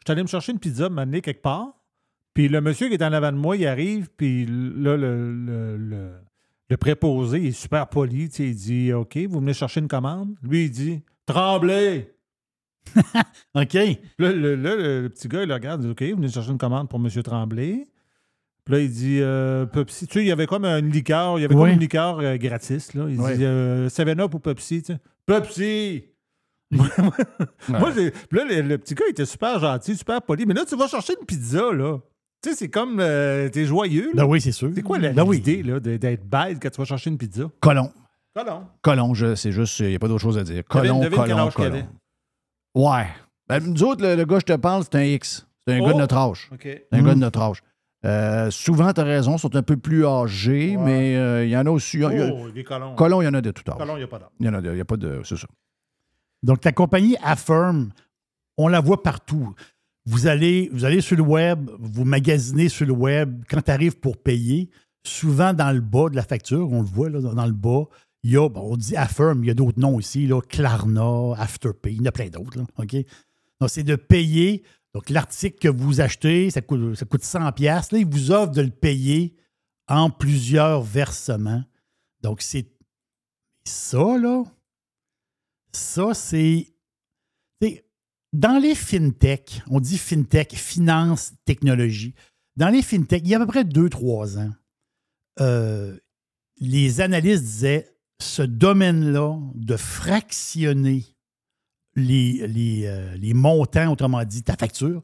Je 0.00 0.04
suis 0.06 0.12
allé 0.12 0.22
me 0.22 0.28
chercher 0.28 0.52
une 0.52 0.58
pizza, 0.58 0.90
m'amener 0.90 1.22
quelque 1.22 1.40
part. 1.40 1.68
Puis 2.34 2.48
le 2.48 2.60
monsieur 2.60 2.88
qui 2.88 2.94
est 2.94 3.02
en 3.02 3.12
avant 3.12 3.32
de 3.32 3.36
moi, 3.38 3.56
il 3.56 3.66
arrive, 3.66 4.10
puis 4.14 4.44
là, 4.46 4.96
le, 4.96 5.32
le, 5.32 5.76
le- 5.78 6.12
le 6.72 6.76
préposé 6.78 7.38
il 7.38 7.46
est 7.48 7.52
super 7.52 7.86
poli. 7.88 8.30
Il 8.38 8.54
dit 8.54 8.92
OK, 8.94 9.18
vous 9.28 9.40
venez 9.40 9.52
chercher 9.52 9.80
une 9.80 9.88
commande? 9.88 10.34
Lui, 10.42 10.64
il 10.64 10.70
dit 10.70 11.02
Tremblay. 11.26 12.14
OK. 13.54 13.74
Là, 13.74 14.32
le, 14.32 14.56
le- 14.56 15.02
le 15.02 15.08
petit 15.10 15.28
gars, 15.28 15.42
il 15.42 15.48
le 15.48 15.54
regarde, 15.54 15.82
il 15.82 15.86
dit 15.86 15.90
OK, 15.92 16.02
vous 16.10 16.16
venez 16.16 16.28
chercher 16.30 16.50
une 16.50 16.58
commande 16.58 16.88
pour 16.88 16.98
M. 16.98 17.08
Tremblay. 17.22 17.88
Puis 18.64 18.74
là, 18.74 18.80
il 18.80 18.90
dit 18.90 19.18
euh, 19.20 19.66
Pepsi. 19.66 20.06
Tu 20.06 20.14
sais, 20.14 20.20
il 20.24 20.28
y 20.28 20.32
avait 20.32 20.46
comme 20.46 20.64
une 20.64 20.90
liqueur, 20.90 21.38
il 21.38 21.42
y 21.42 21.44
avait 21.44 21.54
Oui. 21.54 21.60
comme 21.62 21.70
une 21.70 21.80
liqueur 21.80 22.20
euh, 22.20 22.36
gratis. 22.38 22.94
Là. 22.94 23.06
Il 23.08 23.16
dit 23.16 23.44
euh, 23.44 23.88
7-Up 23.88 24.32
ou 24.34 24.38
Pepsi. 24.38 24.82
tu 24.82 24.92
sais. 24.94 24.98
Pepsi! 25.26 26.04
Moi, 26.70 27.90
là, 27.90 28.44
le, 28.44 28.60
le 28.62 28.78
petit 28.78 28.94
gars 28.94 29.04
était 29.10 29.26
super 29.26 29.58
gentil, 29.58 29.94
super 29.94 30.22
poli. 30.22 30.46
Mais 30.46 30.54
là, 30.54 30.64
tu 30.64 30.74
vas 30.76 30.88
chercher 30.88 31.12
une 31.20 31.26
pizza, 31.26 31.70
là. 31.72 31.98
Tu 32.42 32.50
sais, 32.50 32.56
c'est 32.56 32.68
comme. 32.68 32.98
euh, 33.00 33.48
T'es 33.48 33.64
joyeux, 33.64 34.08
là. 34.14 34.22
Ben 34.22 34.24
oui, 34.24 34.40
c'est 34.40 34.52
sûr. 34.52 34.70
C'est 34.74 34.82
quoi 34.82 34.98
Ben 34.98 35.22
oui. 35.24 35.36
l'idée, 35.44 35.62
d'être 35.98 36.24
bête 36.28 36.58
quand 36.60 36.70
tu 36.70 36.78
vas 36.80 36.84
chercher 36.84 37.10
une 37.10 37.18
pizza? 37.18 37.44
Colon. 37.60 37.92
Colon. 38.34 38.66
Colon, 38.80 39.14
c'est 39.36 39.52
juste, 39.52 39.78
il 39.80 39.88
n'y 39.88 39.94
a 39.94 39.98
pas 39.98 40.08
d'autre 40.08 40.22
chose 40.22 40.38
à 40.38 40.42
dire. 40.42 40.62
Colon, 40.68 41.00
devine 41.00 41.16
colon, 41.16 41.50
colon. 41.50 41.86
Ouais. 42.74 43.06
Ben, 43.48 43.60
nous 43.60 43.82
autres, 43.84 44.02
le, 44.02 44.16
le 44.16 44.24
gars 44.24 44.38
je 44.38 44.46
te 44.46 44.56
parle, 44.56 44.82
c'est 44.84 44.94
un 44.96 45.02
X. 45.04 45.46
C'est 45.66 45.74
un 45.74 45.80
Oh! 45.80 45.86
gars 45.86 45.92
de 45.92 45.98
notre 45.98 46.16
âge. 46.16 46.50
C'est 46.62 46.86
un 46.92 47.02
Mm. 47.02 47.06
gars 47.06 47.14
de 47.14 47.18
notre 47.20 47.40
âge. 47.40 47.62
Euh, 48.04 48.50
souvent, 48.50 48.92
tu 48.92 49.00
as 49.00 49.04
raison, 49.04 49.36
ils 49.36 49.38
sont 49.38 49.54
un 49.54 49.62
peu 49.62 49.76
plus 49.76 50.04
âgés, 50.06 50.76
mais 50.76 51.14
euh, 51.16 51.44
il 51.44 51.50
y 51.50 51.56
en 51.56 51.64
a 51.66 51.70
aussi. 51.70 51.98
il 51.98 52.02
y 52.02 52.04
a- 52.06 52.32
Oh, 52.34 52.50
des 52.50 52.64
colons. 52.64 52.94
Colon, 52.96 53.22
il 53.22 53.26
y 53.26 53.28
en 53.28 53.34
a 53.34 53.40
de 53.40 53.50
tout 53.52 53.62
âge. 53.70 53.76
Colon, 53.78 53.94
il 53.96 53.98
n'y 53.98 54.04
a 54.04 54.08
pas 54.08 54.18
d'âge. 54.18 54.28
Il 54.40 54.46
y 54.46 54.48
en 54.48 54.54
a, 54.54 54.60
de- 54.60 54.72
il 54.72 54.78
y 54.78 54.80
a 54.80 54.84
pas 54.84 54.96
de. 54.96 55.20
C'est 55.24 55.36
ça. 55.36 55.46
Donc, 56.42 56.64
la 56.64 56.72
compagnie 56.72 57.16
Affirm, 57.22 57.90
on 58.56 58.66
la 58.66 58.80
voit 58.80 59.02
partout. 59.02 59.54
Vous 60.04 60.26
allez, 60.26 60.68
vous 60.72 60.84
allez 60.84 61.00
sur 61.00 61.16
le 61.16 61.22
web, 61.22 61.70
vous 61.78 62.04
magasinez 62.04 62.68
sur 62.68 62.86
le 62.86 62.92
web. 62.92 63.44
Quand 63.48 63.62
tu 63.62 63.70
arrives 63.70 63.98
pour 63.98 64.16
payer, 64.16 64.68
souvent 65.04 65.52
dans 65.52 65.72
le 65.72 65.80
bas 65.80 66.08
de 66.08 66.16
la 66.16 66.22
facture, 66.22 66.70
on 66.72 66.80
le 66.80 66.86
voit 66.86 67.08
là, 67.08 67.20
dans 67.20 67.46
le 67.46 67.52
bas, 67.52 67.84
il 68.24 68.32
y 68.32 68.36
a, 68.36 68.42
on 68.42 68.76
dit 68.76 68.96
Affirm, 68.96 69.42
il 69.42 69.48
y 69.48 69.50
a 69.50 69.54
d'autres 69.54 69.78
noms 69.80 69.96
aussi, 69.96 70.26
là, 70.26 70.40
Afterpay, 71.38 71.92
il 71.92 71.98
y 71.98 72.00
en 72.02 72.06
a 72.06 72.12
plein 72.12 72.28
d'autres. 72.28 72.58
OK? 72.78 72.96
Donc, 73.60 73.70
c'est 73.70 73.82
de 73.82 73.96
payer. 73.96 74.62
Donc, 74.94 75.08
l'article 75.08 75.58
que 75.58 75.68
vous 75.68 76.00
achetez, 76.00 76.50
ça 76.50 76.60
coûte, 76.60 76.94
ça 76.96 77.04
coûte 77.04 77.22
100$. 77.22 77.52
piastres. 77.54 77.94
Là, 77.94 78.00
ils 78.00 78.06
vous 78.06 78.30
offrent 78.30 78.52
de 78.52 78.62
le 78.62 78.70
payer 78.70 79.34
en 79.88 80.10
plusieurs 80.10 80.82
versements. 80.82 81.62
Donc, 82.22 82.42
c'est 82.42 82.68
ça, 83.64 84.18
là. 84.18 84.44
Ça, 85.72 86.14
c'est. 86.14 86.71
Dans 88.32 88.58
les 88.58 88.74
fintech, 88.74 89.62
on 89.68 89.80
dit 89.80 89.98
fintech, 89.98 90.54
finance, 90.54 91.32
technologie. 91.44 92.14
Dans 92.56 92.68
les 92.68 92.82
fintech, 92.82 93.22
il 93.24 93.30
y 93.30 93.34
a 93.34 93.38
à 93.38 93.40
peu 93.40 93.46
près 93.46 93.64
2-3 93.64 94.38
ans, 94.38 94.52
euh, 95.40 95.98
les 96.58 97.00
analystes 97.00 97.44
disaient 97.44 97.96
ce 98.20 98.42
domaine-là 98.42 99.38
de 99.54 99.76
fractionner 99.76 101.04
les, 101.94 102.86
euh, 102.86 103.14
les 103.16 103.34
montants, 103.34 103.92
autrement 103.92 104.24
dit, 104.24 104.42
ta 104.42 104.56
facture, 104.56 105.02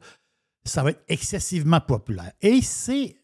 ça 0.65 0.83
va 0.83 0.91
être 0.91 1.03
excessivement 1.07 1.81
populaire. 1.81 2.31
Et 2.41 2.61
c'est 2.61 3.15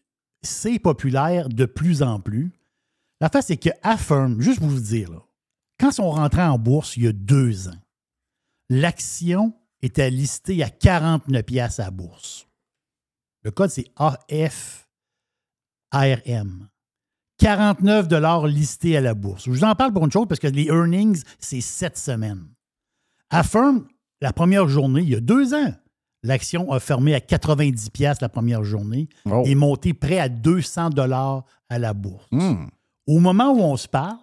c'est 0.42 0.78
populaire 0.78 1.48
de 1.48 1.64
plus 1.64 2.02
en 2.02 2.20
plus. 2.20 2.52
La 3.20 3.28
face, 3.28 3.46
c'est 3.46 3.56
que 3.56 3.70
Affirm, 3.82 4.40
juste 4.40 4.60
pour 4.60 4.68
vous 4.68 4.80
dire, 4.80 5.10
là, 5.10 5.22
quand 5.80 5.90
sont 5.90 6.10
rentrés 6.10 6.42
en 6.42 6.58
bourse 6.58 6.96
il 6.96 7.04
y 7.04 7.08
a 7.08 7.12
deux 7.12 7.68
ans, 7.68 7.82
l'action 8.68 9.54
était 9.82 10.10
listée 10.10 10.62
à 10.62 10.70
49 10.70 11.42
pièces 11.44 11.80
à 11.80 11.84
la 11.84 11.90
bourse. 11.90 12.46
Le 13.42 13.50
code, 13.50 13.70
c'est 13.70 13.86
AFRM. 15.92 16.68
49 17.38 18.08
dollars 18.08 18.46
listés 18.46 18.96
à 18.96 19.00
la 19.00 19.14
bourse. 19.14 19.44
Je 19.44 19.50
vous 19.50 19.64
en 19.64 19.74
parle 19.74 19.92
pour 19.92 20.04
une 20.04 20.10
chose 20.12 20.26
parce 20.28 20.40
que 20.40 20.46
les 20.46 20.64
earnings, 20.66 21.22
c'est 21.38 21.60
sept 21.60 21.98
semaines. 21.98 22.46
Affirm, 23.30 23.86
la 24.20 24.32
première 24.32 24.68
journée, 24.68 25.02
il 25.02 25.10
y 25.10 25.14
a 25.14 25.20
deux 25.20 25.52
ans, 25.52 25.72
l'action 26.22 26.72
a 26.72 26.80
fermé 26.80 27.14
à 27.14 27.20
90 27.20 27.90
pièces 27.90 28.20
la 28.22 28.28
première 28.30 28.64
journée 28.64 29.08
Oh. 29.26 29.42
et 29.44 29.54
monté 29.54 29.92
près 29.92 30.18
à 30.18 30.28
200 30.30 30.90
dollars 30.90 31.44
à 31.68 31.78
la 31.78 31.92
bourse. 31.92 32.26
Hmm. 32.30 32.66
Au 33.06 33.18
moment 33.20 33.50
où 33.52 33.60
on 33.60 33.76
se 33.76 33.86
parle, 33.86 34.16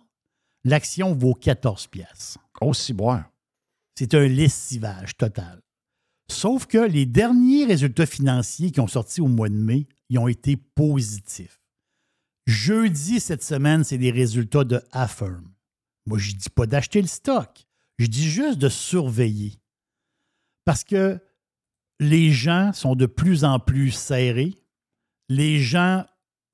l'action 0.64 1.14
vaut 1.14 1.36
14 1.36 1.88
pièces. 1.88 2.38
Aussi 2.62 2.94
boire. 2.94 3.26
C'est 3.96 4.14
un 4.14 4.28
lessivage 4.28 5.16
total. 5.18 5.62
Sauf 6.30 6.66
que 6.66 6.78
les 6.78 7.06
derniers 7.06 7.66
résultats 7.66 8.06
financiers 8.06 8.72
qui 8.72 8.80
ont 8.80 8.88
sorti 8.88 9.22
au 9.22 9.28
mois 9.28 9.50
de 9.50 9.56
mai, 9.56 9.88
ils 10.10 10.18
ont 10.18 10.28
été 10.28 10.58
positifs. 10.58 11.62
Jeudi 12.46 13.20
cette 13.20 13.44
semaine, 13.44 13.84
c'est 13.84 13.98
des 13.98 14.12
résultats 14.12 14.64
de 14.64 14.82
Affirm. 14.92 15.54
Moi, 16.06 16.18
je 16.18 16.32
ne 16.32 16.38
dis 16.38 16.50
pas 16.50 16.66
d'acheter 16.66 17.02
le 17.02 17.08
stock. 17.08 17.66
Je 17.98 18.08
dis 18.08 18.30
juste 18.30 18.58
de 18.58 18.70
surveiller. 18.70 19.54
Parce 20.66 20.84
que 20.84 21.20
les 22.00 22.32
gens 22.32 22.74
sont 22.74 22.96
de 22.96 23.06
plus 23.06 23.44
en 23.44 23.60
plus 23.60 23.92
serrés. 23.92 24.54
Les 25.30 25.60
gens 25.60 26.06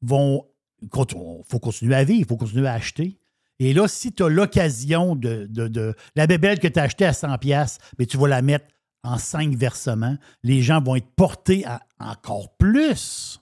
vont. 0.01 0.45
Il 0.81 0.89
faut 0.89 1.59
continuer 1.59 1.95
à 1.95 2.03
vivre, 2.03 2.21
il 2.21 2.25
faut 2.25 2.37
continuer 2.37 2.67
à 2.67 2.73
acheter. 2.73 3.18
Et 3.60 3.73
là, 3.73 3.88
si 3.88 4.11
tu 4.14 4.23
as 4.23 4.30
l'occasion 4.30 5.15
de, 5.15 5.45
de- 5.49 5.68
de- 5.68 5.94
La 6.15 6.27
bébelle 6.27 6.60
que 6.60 6.68
tu 6.68 6.80
as 6.80 6.84
achetée 6.84 7.06
à 7.06 7.11
100$, 7.11 7.77
mais 7.98 8.06
tu 8.06 8.18
vas 8.18 8.27
la 8.27 8.41
mettre 8.41 8.65
en 9.03 9.18
cinq 9.18 9.53
versements, 9.56 10.18
les 10.44 10.61
gens 10.61 10.81
vont 10.81 10.95
être 10.95 11.10
portés 11.15 11.65
à 11.65 11.81
encore 11.99 12.56
plus 12.57 13.40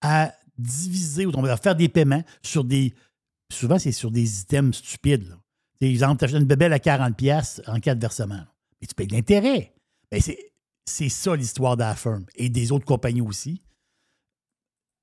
à 0.00 0.32
diviser, 0.56 1.26
ou 1.26 1.46
à 1.46 1.56
faire 1.56 1.74
des 1.76 1.88
paiements 1.88 2.22
sur 2.42 2.64
des. 2.64 2.94
Souvent, 3.52 3.78
c'est 3.78 3.92
sur 3.92 4.10
des 4.10 4.40
items 4.42 4.76
stupides. 4.76 5.28
Là. 5.28 5.36
Exemple, 5.80 6.18
tu 6.18 6.24
achètes 6.24 6.40
une 6.40 6.46
bébelle 6.46 6.72
à 6.72 6.78
40$ 6.78 7.62
en 7.66 7.80
quatre 7.80 8.00
versements. 8.00 8.44
Mais 8.80 8.86
tu 8.86 8.94
payes 8.94 9.06
de 9.06 9.14
l'intérêt. 9.14 9.72
Ben, 10.10 10.20
c'est, 10.20 11.08
ça 11.08 11.36
l'histoire 11.36 11.76
d'Affirm 11.76 12.24
et 12.34 12.48
des 12.48 12.72
autres 12.72 12.84
compagnies 12.84 13.20
aussi. 13.20 13.62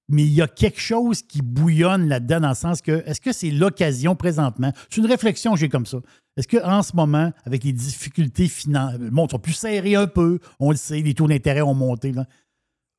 Mais 0.07 0.22
il 0.23 0.34
y 0.34 0.41
a 0.41 0.48
quelque 0.48 0.80
chose 0.80 1.23
qui 1.23 1.41
bouillonne 1.41 2.07
là-dedans 2.07 2.40
dans 2.41 2.49
le 2.49 2.56
sens 2.56 2.82
que 2.82 3.03
est-ce 3.07 3.19
que 3.19 3.32
c'est 3.34 3.49
l'occasion 3.49 4.15
présentement? 4.15 4.72
C'est 4.90 5.02
une 5.02 5.07
réflexion 5.07 5.53
que 5.53 5.60
j'ai 5.60 5.69
comme 5.69 5.86
ça. 5.88 5.98
Est-ce 6.38 6.48
qu'en 6.48 6.84
ce 6.84 6.95
moment, 6.95 7.32
avec 7.45 7.64
les 7.64 7.73
difficultés 7.73 8.48
financières, 8.48 8.99
le 8.99 9.10
monde 9.10 9.32
sont 9.32 9.40
plus 9.40 9.53
serrés 9.53 9.95
un 9.95 10.06
peu, 10.07 10.40
on 10.60 10.69
le 10.72 10.77
sait, 10.77 11.02
les 11.02 11.14
taux 11.15 11.27
d'intérêt 11.27 11.61
ont 11.61 11.73
monté. 11.73 12.11
Là. 12.11 12.26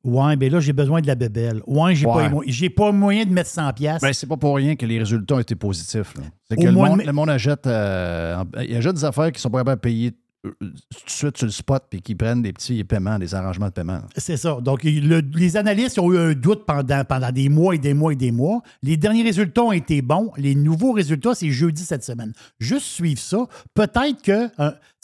Ouais, 0.03 0.35
ben 0.35 0.51
là, 0.51 0.59
j'ai 0.59 0.73
besoin 0.73 1.01
de 1.01 1.07
la 1.07 1.15
bébelle. 1.15 1.61
Ouais, 1.65 1.95
j'ai, 1.95 2.05
Ouais. 2.05 2.29
Pas, 2.29 2.35
j'ai 2.45 2.69
pas 2.69 2.91
moyen 2.91 3.25
de 3.25 3.31
mettre 3.31 3.49
100$. 3.49 3.73
piastres. 3.73 4.01
Ben, 4.07 4.13
c'est 4.13 4.27
pas 4.27 4.37
pour 4.37 4.55
rien 4.55 4.75
que 4.75 4.85
les 4.85 4.99
résultats 4.99 5.35
ont 5.35 5.39
été 5.39 5.55
positifs. 5.55 6.13
C'est 6.49 6.55
que 6.57 6.61
le 6.61 6.67
de 6.69 6.71
monde, 6.75 6.97
mai- 6.97 7.05
le 7.05 7.13
monde 7.13 7.29
achète, 7.29 7.67
euh, 7.67 8.43
il 8.67 8.75
achète 8.75 8.95
des 8.95 9.05
affaires 9.05 9.31
qui 9.31 9.39
sont 9.41 9.49
pas 9.49 9.59
capables 9.59 9.79
de 9.79 9.81
payer 9.81 10.11
tout 10.59 10.65
de 11.05 11.09
suite 11.09 11.37
sur 11.37 11.45
le 11.45 11.51
spot 11.51 11.83
puis 11.89 12.01
qui 12.01 12.15
prennent 12.15 12.41
des 12.41 12.53
petits 12.53 12.83
paiements, 12.83 13.17
des 13.19 13.33
arrangements 13.35 13.67
de 13.67 13.71
paiement. 13.73 14.01
C'est 14.17 14.37
ça. 14.37 14.59
Donc, 14.61 14.83
le- 14.83 15.21
les 15.35 15.57
analystes 15.57 15.99
ont 15.99 16.11
eu 16.11 16.17
un 16.17 16.33
doute 16.33 16.65
pendant, 16.65 17.31
des 17.31 17.49
mois 17.49 17.75
et 17.75 17.77
des 17.77 17.93
mois 17.93 18.13
et 18.13 18.15
des 18.15 18.31
mois. 18.31 18.61
Les 18.83 18.97
derniers 18.97 19.23
résultats 19.23 19.63
ont 19.63 19.71
été 19.71 20.01
bons. 20.01 20.31
Les 20.37 20.55
nouveaux 20.55 20.91
résultats, 20.91 21.35
c'est 21.35 21.51
jeudi 21.51 21.83
cette 21.83 22.03
semaine. 22.03 22.33
Juste 22.59 22.85
suivre 22.85 23.19
ça. 23.19 23.47
Peut-être 23.73 24.21
que, 24.21 24.49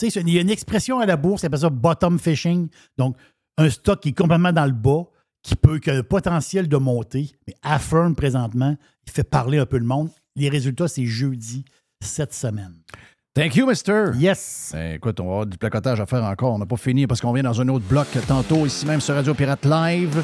il 0.01 0.29
y 0.29 0.37
a 0.37 0.41
une 0.41 0.49
expression 0.49 0.99
à 0.99 1.05
la 1.05 1.17
bourse, 1.17 1.41
ça 1.41 1.45
s'appelle 1.45 1.59
ça 1.59 1.69
bottom 1.69 2.19
fishing. 2.19 2.67
Donc, 2.97 3.15
un 3.57 3.69
stock 3.69 3.99
qui 4.01 4.09
est 4.09 4.17
complètement 4.17 4.51
dans 4.51 4.65
le 4.65 4.71
bas, 4.71 5.03
qui 5.43 5.55
peut, 5.55 5.77
qui 5.79 5.89
a 5.89 5.95
le 5.95 6.03
potentiel 6.03 6.67
de 6.69 6.77
monter. 6.77 7.31
Mais 7.47 7.53
Affirm, 7.63 8.15
présentement, 8.15 8.77
il 9.05 9.11
fait 9.11 9.23
parler 9.23 9.57
un 9.57 9.65
peu 9.65 9.77
le 9.77 9.85
monde. 9.85 10.09
Les 10.35 10.49
résultats, 10.49 10.87
c'est 10.87 11.05
jeudi 11.05 11.65
cette 12.01 12.33
semaine. 12.33 12.73
Thank 13.35 13.55
you, 13.55 13.65
mister. 13.65 14.11
Yes. 14.15 14.69
Ben, 14.73 14.93
écoute, 14.93 15.19
on 15.19 15.23
va 15.23 15.31
avoir 15.31 15.45
du 15.47 15.57
placotage 15.57 15.99
à 15.99 16.05
faire 16.05 16.23
encore. 16.23 16.53
On 16.53 16.59
n'a 16.59 16.67
pas 16.67 16.77
fini 16.77 17.07
parce 17.07 17.19
qu'on 17.19 17.33
vient 17.33 17.41
dans 17.41 17.59
un 17.59 17.67
autre 17.69 17.85
bloc 17.85 18.07
tantôt, 18.27 18.67
ici 18.67 18.85
même 18.85 19.01
sur 19.01 19.15
Radio 19.15 19.33
Pirate 19.33 19.65
Live. 19.65 20.23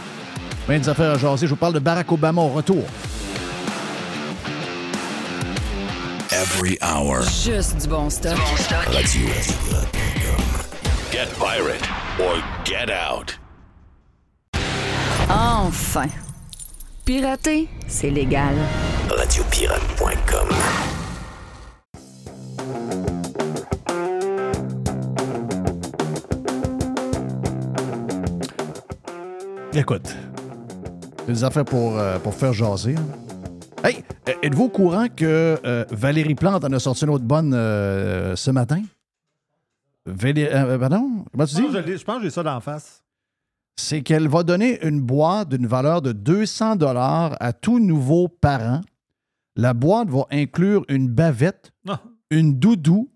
Ben 0.68 0.80
des 0.80 0.88
affaires 0.88 1.14
à 1.14 1.18
jaser. 1.18 1.48
Je 1.48 1.52
vous 1.52 1.56
parle 1.60 1.74
de 1.74 1.80
Barack 1.80 2.12
Obama 2.12 2.42
au 2.42 2.50
retour. 2.50 2.84
Every 6.32 6.78
hour. 6.84 7.24
Juste 7.24 7.82
du 7.82 7.88
bon 7.88 8.12
stock. 8.12 8.38
Radio 8.94 9.28
Get 11.12 11.28
pirate 11.40 11.90
or 12.20 12.44
get 12.64 12.92
out. 12.92 13.40
Enfin. 15.28 16.10
Pirater, 17.06 17.68
c'est 17.88 18.12
légal. 18.12 18.54
Radiopirate.com. 19.10 20.50
Écoute, 29.74 30.16
c'est 31.20 31.28
des 31.34 31.44
affaires 31.44 31.66
pour, 31.66 31.98
euh, 31.98 32.18
pour 32.20 32.34
faire 32.34 32.54
jaser. 32.54 32.96
hein. 32.96 33.06
Hey, 33.84 34.04
euh, 34.28 34.34
êtes-vous 34.44 34.66
au 34.66 34.70
courant 34.70 35.08
que 35.08 35.58
euh, 35.66 35.86
Valérie 35.92 36.36
Plante 36.36 36.64
en 36.66 36.72
a 36.74 36.80
sorti 36.80 37.06
une 37.06 37.12
autre 37.12 37.24
bonne 37.24 37.54
euh, 37.54 38.36
ce 38.36 38.52
matin? 38.52 38.82
Euh, 40.08 40.78
pardon? 40.78 41.24
Comment 41.32 41.46
tu 41.46 41.56
Je 41.56 41.80
dis? 41.82 41.98
je 41.98 42.04
pense 42.04 42.18
que 42.18 42.24
j'ai 42.24 42.30
ça 42.30 42.44
d'en 42.44 42.60
face. 42.60 43.04
c'est 43.78 44.02
qu'elle 44.02 44.28
va 44.28 44.44
donner 44.44 44.84
une 44.86 45.02
boîte 45.02 45.50
d'une 45.50 45.68
valeur 45.68 46.02
de 46.02 46.12
200 46.12 46.76
dollars 46.76 47.38
à 47.40 47.54
tout 47.54 47.80
nouveau 47.80 48.28
parent. 48.28 48.82
La 49.56 49.74
boîte 49.74 50.10
va 50.10 50.26
inclure 50.32 50.84
une 50.90 51.08
bavette, 51.08 51.72
Ah. 51.88 52.02
une 52.32 52.58
doudou, 52.60 53.10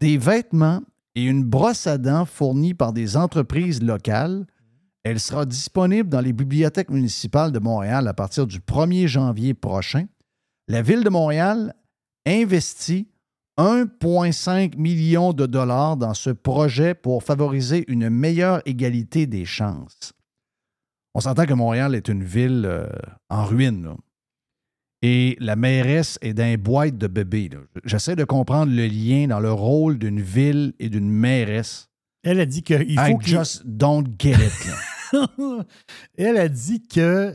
des 0.00 0.18
vêtements 0.18 0.80
et 1.14 1.22
une 1.24 1.44
brosse 1.44 1.86
à 1.86 1.96
dents 1.96 2.24
fournie 2.26 2.74
par 2.74 2.92
des 2.92 3.16
entreprises 3.16 3.82
locales. 3.82 4.46
Elle 5.04 5.18
sera 5.20 5.44
disponible 5.46 6.08
dans 6.08 6.20
les 6.20 6.32
bibliothèques 6.32 6.90
municipales 6.90 7.50
de 7.52 7.58
Montréal 7.58 8.06
à 8.06 8.14
partir 8.14 8.46
du 8.46 8.60
1er 8.60 9.06
janvier 9.08 9.52
prochain. 9.54 10.06
La 10.68 10.80
Ville 10.82 11.02
de 11.02 11.10
Montréal 11.10 11.74
investit 12.26 13.08
1,5 13.58 14.76
million 14.78 15.32
de 15.32 15.46
dollars 15.46 15.96
dans 15.96 16.14
ce 16.14 16.30
projet 16.30 16.94
pour 16.94 17.22
favoriser 17.24 17.84
une 17.88 18.08
meilleure 18.10 18.62
égalité 18.64 19.26
des 19.26 19.44
chances. 19.44 20.12
On 21.14 21.20
s'entend 21.20 21.44
que 21.46 21.52
Montréal 21.54 21.94
est 21.94 22.08
une 22.08 22.24
ville 22.24 22.62
euh, 22.64 22.86
en 23.28 23.44
ruine. 23.44 23.84
là. 23.84 23.96
Et 25.02 25.36
la 25.40 25.56
mairesse 25.56 26.16
est 26.22 26.38
une 26.38 26.56
boîte 26.56 26.96
de 26.96 27.08
bébé. 27.08 27.50
J'essaie 27.84 28.14
de 28.16 28.24
comprendre 28.24 28.72
le 28.72 28.86
lien 28.86 29.26
dans 29.26 29.40
le 29.40 29.52
rôle 29.52 29.98
d'une 29.98 30.20
ville 30.22 30.74
et 30.78 30.88
d'une 30.88 31.10
mairesse. 31.10 31.88
Elle 32.22 32.38
a 32.38 32.46
dit 32.46 32.62
qu'il 32.62 32.88
I 32.88 32.96
faut 33.10 33.18
qu'il- 33.18 33.34
just 33.36 33.62
don't 33.66 34.04
get 34.18 34.34
it. 34.34 34.64
là. 34.66 34.74
Elle 36.16 36.36
a 36.38 36.48
dit 36.48 36.86
que 36.86 37.34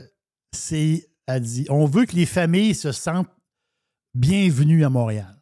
c'est. 0.52 1.08
Elle 1.26 1.42
dit 1.42 1.66
on 1.68 1.84
veut 1.86 2.06
que 2.06 2.16
les 2.16 2.26
familles 2.26 2.74
se 2.74 2.92
sentent 2.92 3.30
bienvenues 4.14 4.84
à 4.84 4.90
Montréal. 4.90 5.40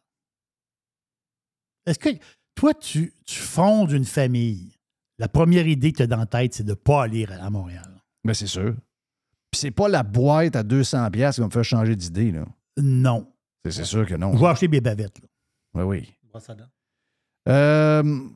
Est-ce 1.85 1.99
que 1.99 2.09
toi, 2.55 2.73
tu, 2.73 3.13
tu 3.25 3.39
fondes 3.39 3.91
une 3.91 4.03
famille, 4.05 4.75
la 5.19 5.29
première 5.29 5.67
idée 5.67 5.91
que 5.91 5.97
tu 5.97 6.03
as 6.03 6.07
dans 6.07 6.17
la 6.17 6.25
tête, 6.25 6.53
c'est 6.53 6.63
de 6.63 6.71
ne 6.71 6.75
pas 6.75 7.03
aller 7.03 7.25
à 7.25 7.49
Montréal? 7.49 8.01
Mais 8.25 8.33
c'est 8.33 8.47
sûr. 8.47 8.75
Puis 9.51 9.61
c'est 9.61 9.71
pas 9.71 9.87
la 9.87 10.03
boîte 10.03 10.55
à 10.57 10.63
200$ 10.63 11.09
piastres 11.11 11.35
qui 11.35 11.41
va 11.41 11.47
me 11.47 11.51
faire 11.51 11.63
changer 11.63 11.95
d'idée. 11.95 12.31
là. 12.31 12.45
Non. 12.77 13.31
C'est 13.69 13.85
sûr 13.85 14.05
que 14.05 14.15
non. 14.15 14.33
Je 14.35 14.39
vais 14.39 14.47
acheter 14.47 14.67
mes 14.67 14.81
bavettes. 14.81 15.19
là. 15.21 15.27
Oui, 15.75 15.83
oui. 15.83 16.13
Euh, 17.47 18.27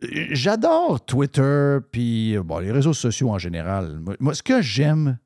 J'adore 0.00 1.04
Twitter, 1.04 1.78
puis 1.90 2.36
euh, 2.36 2.60
les 2.60 2.70
réseaux 2.70 2.92
sociaux 2.92 3.30
en 3.30 3.38
général. 3.38 4.00
Moi, 4.20 4.34
ce 4.34 4.42
que 4.42 4.62
j'aime, 4.62 5.18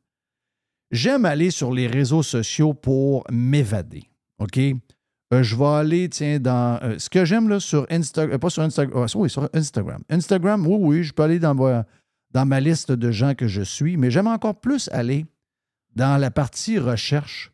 j'aime 0.90 1.26
aller 1.26 1.50
sur 1.50 1.72
les 1.72 1.86
réseaux 1.86 2.22
sociaux 2.22 2.72
pour 2.72 3.24
m'évader. 3.30 4.04
OK? 4.38 4.58
Euh, 4.58 5.42
je 5.42 5.56
vais 5.56 5.64
aller, 5.66 6.08
tiens, 6.08 6.38
dans. 6.38 6.82
euh, 6.82 6.98
ce 6.98 7.10
que 7.10 7.24
j'aime 7.24 7.48
là 7.48 7.60
sur 7.60 7.86
Instagram, 7.90 8.38
pas 8.38 8.50
sur 8.50 8.62
Instagram, 8.62 9.06
oui, 9.14 9.28
sur 9.28 9.48
Instagram. 9.52 10.02
Instagram, 10.08 10.66
oui, 10.66 10.76
oui, 10.80 11.02
je 11.04 11.12
peux 11.12 11.22
aller 11.22 11.38
dans 11.38 11.54
ma, 11.54 11.84
dans 12.30 12.46
ma 12.46 12.60
liste 12.60 12.92
de 12.92 13.10
gens 13.10 13.34
que 13.34 13.48
je 13.48 13.62
suis, 13.62 13.98
mais 13.98 14.10
j'aime 14.10 14.26
encore 14.26 14.58
plus 14.58 14.88
aller 14.92 15.26
dans 15.94 16.18
la 16.18 16.30
partie 16.30 16.78
recherche. 16.78 17.52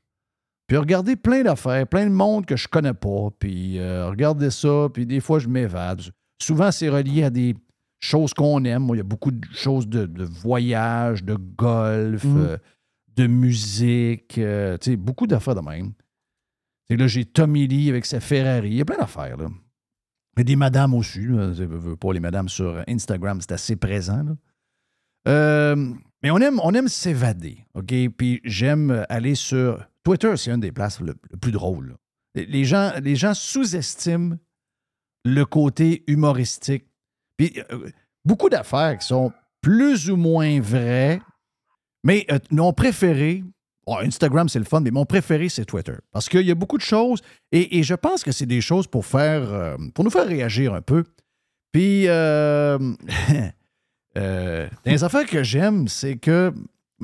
Puis 0.68 0.76
regarder 0.76 1.16
plein 1.16 1.42
d'affaires, 1.42 1.86
plein 1.86 2.04
de 2.04 2.12
monde 2.12 2.46
que 2.46 2.56
je 2.56 2.68
connais 2.68 2.94
pas, 2.94 3.28
puis 3.38 3.80
regarder 3.80 4.50
ça, 4.50 4.88
puis 4.92 5.06
des 5.06 5.20
fois 5.20 5.38
je 5.38 5.48
m'évade. 5.48 6.02
Souvent, 6.40 6.70
c'est 6.70 6.88
relié 6.88 7.24
à 7.24 7.30
des 7.30 7.54
choses 8.00 8.32
qu'on 8.34 8.64
aime. 8.64 8.82
Moi, 8.84 8.96
il 8.96 8.98
y 8.98 9.00
a 9.00 9.04
beaucoup 9.04 9.30
de 9.30 9.44
choses 9.52 9.88
de, 9.88 10.06
de 10.06 10.24
voyage, 10.24 11.24
de 11.24 11.34
golf, 11.34 12.24
Mhm. 12.24 12.36
euh, 12.38 12.56
de 13.16 13.26
musique, 13.26 14.38
euh, 14.38 14.78
tu 14.78 14.92
sais, 14.92 14.96
beaucoup 14.96 15.26
d'affaires 15.26 15.56
de 15.56 15.60
même. 15.68 15.92
Et 16.90 16.96
là, 16.96 17.06
j'ai 17.08 17.24
Tommy 17.24 17.66
Lee 17.66 17.88
avec 17.90 18.06
sa 18.06 18.20
Ferrari. 18.20 18.70
Il 18.70 18.76
y 18.76 18.80
a 18.80 18.84
plein 18.84 18.96
d'affaires, 18.98 19.36
là. 19.36 19.48
Mais 20.36 20.44
des 20.44 20.54
madames 20.56 20.94
aussi. 20.94 21.20
Pas 22.00 22.12
les 22.12 22.20
madames 22.20 22.48
sur 22.48 22.82
Instagram, 22.86 23.40
c'est 23.40 23.52
assez 23.52 23.74
présent. 23.74 24.22
là. 24.22 24.36
Euh, 25.26 25.92
mais 26.22 26.30
on 26.30 26.38
aime, 26.38 26.60
on 26.62 26.72
aime 26.74 26.86
s'évader, 26.88 27.58
OK? 27.74 27.92
Puis 28.16 28.40
j'aime 28.44 29.04
aller 29.08 29.34
sur 29.34 29.84
Twitter, 30.04 30.36
c'est 30.36 30.52
une 30.52 30.60
des 30.60 30.70
places 30.72 31.00
le, 31.00 31.14
le 31.30 31.36
plus 31.36 31.50
drôle. 31.52 31.88
là. 31.88 31.94
Les 32.48 32.64
gens, 32.64 32.92
les 33.02 33.16
gens 33.16 33.34
sous-estiment 33.34 34.36
le 35.34 35.44
côté 35.44 36.04
humoristique. 36.06 36.84
Puis 37.36 37.60
euh, 37.70 37.90
beaucoup 38.24 38.48
d'affaires 38.48 38.98
qui 38.98 39.06
sont 39.06 39.32
plus 39.60 40.10
ou 40.10 40.16
moins 40.16 40.60
vraies, 40.60 41.20
mais 42.04 42.26
euh, 42.30 42.38
mon 42.50 42.72
préféré, 42.72 43.44
bon, 43.86 43.98
Instagram 43.98 44.48
c'est 44.48 44.58
le 44.58 44.64
fun, 44.64 44.80
mais 44.80 44.90
mon 44.90 45.04
préféré 45.04 45.48
c'est 45.48 45.64
Twitter. 45.64 45.94
Parce 46.12 46.28
qu'il 46.28 46.46
y 46.46 46.50
a 46.50 46.54
beaucoup 46.54 46.78
de 46.78 46.82
choses, 46.82 47.20
et, 47.52 47.82
je 47.82 47.94
pense 47.94 48.22
que 48.22 48.32
c'est 48.32 48.46
des 48.46 48.60
choses 48.60 48.86
pour 48.86 49.06
faire, 49.06 49.52
euh, 49.52 49.76
pour 49.94 50.04
nous 50.04 50.10
faire 50.10 50.26
réagir 50.26 50.74
un 50.74 50.82
peu. 50.82 51.04
Puis, 51.72 52.08
euh, 52.08 52.78
euh, 54.16 54.68
les 54.84 55.04
affaires 55.04 55.26
que 55.26 55.42
j'aime, 55.42 55.88
c'est 55.88 56.16
que, 56.16 56.52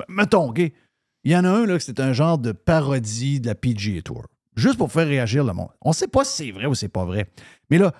mettons, 0.07 0.53
il 0.55 0.71
y 1.31 1.35
en 1.35 1.43
a 1.43 1.49
un, 1.49 1.65
là, 1.65 1.79
c'est 1.79 1.99
un 1.99 2.13
genre 2.13 2.37
de 2.37 2.51
parodie 2.51 3.39
de 3.39 3.47
la 3.47 3.55
PGA 3.55 4.01
Tour. 4.01 4.25
Juste 4.55 4.77
pour 4.77 4.91
faire 4.91 5.07
réagir 5.07 5.43
le 5.43 5.53
monde. 5.53 5.69
On 5.81 5.89
ne 5.89 5.93
sait 5.93 6.07
pas 6.07 6.23
si 6.23 6.45
c'est 6.45 6.51
vrai 6.51 6.65
ou 6.65 6.75
c'est 6.75 6.89
pas 6.89 7.03
vrai. 7.03 7.29
Mais 7.69 7.77
là, 7.77 7.93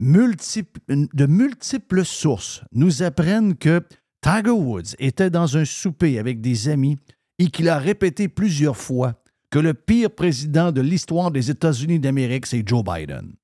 de 0.00 1.26
multiples 1.26 2.04
sources 2.04 2.62
nous 2.72 3.02
apprennent 3.02 3.56
que 3.56 3.82
Tiger 4.20 4.50
Woods 4.50 4.94
était 4.98 5.30
dans 5.30 5.56
un 5.56 5.64
souper 5.64 6.18
avec 6.18 6.40
des 6.40 6.68
amis 6.68 6.96
et 7.38 7.48
qu'il 7.48 7.68
a 7.68 7.78
répété 7.78 8.28
plusieurs 8.28 8.76
fois 8.76 9.14
que 9.50 9.58
le 9.58 9.74
pire 9.74 10.10
président 10.10 10.72
de 10.72 10.80
l'histoire 10.80 11.30
des 11.30 11.50
États-Unis 11.50 12.00
d'Amérique, 12.00 12.46
c'est 12.46 12.66
Joe 12.66 12.82
Biden. 12.82 13.34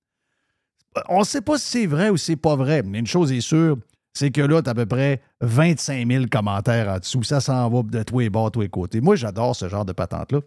On 1.09 1.21
ne 1.21 1.25
sait 1.25 1.41
pas 1.41 1.59
si 1.59 1.67
c'est 1.67 1.87
vrai 1.87 2.11
ou 2.11 2.17
si 2.17 2.27
c'est 2.27 2.37
pas 2.37 2.57
vrai, 2.57 2.83
mais 2.83 2.99
une 2.99 3.07
chose 3.07 3.31
est 3.31 3.41
sûre, 3.41 3.77
c'est 4.13 4.31
que 4.31 4.41
là, 4.41 4.61
tu 4.61 4.69
as 4.69 4.73
à 4.73 4.75
peu 4.75 4.87
près 4.87 5.21
25 5.41 6.07
000 6.11 6.25
commentaires 6.31 6.89
en 6.89 6.99
dessous. 6.99 7.23
Ça 7.23 7.41
s'en 7.41 7.69
va 7.71 7.83
de 7.83 8.03
tous 8.03 8.19
les 8.19 8.31
bords, 8.31 8.51
tous 8.51 8.63
les 8.63 8.69
côtés. 8.69 9.01
Moi, 9.01 9.15
j'adore 9.17 9.55
ce 9.55 9.69
genre 9.69 9.85
de 9.85 9.93
patente-là. 9.93 10.41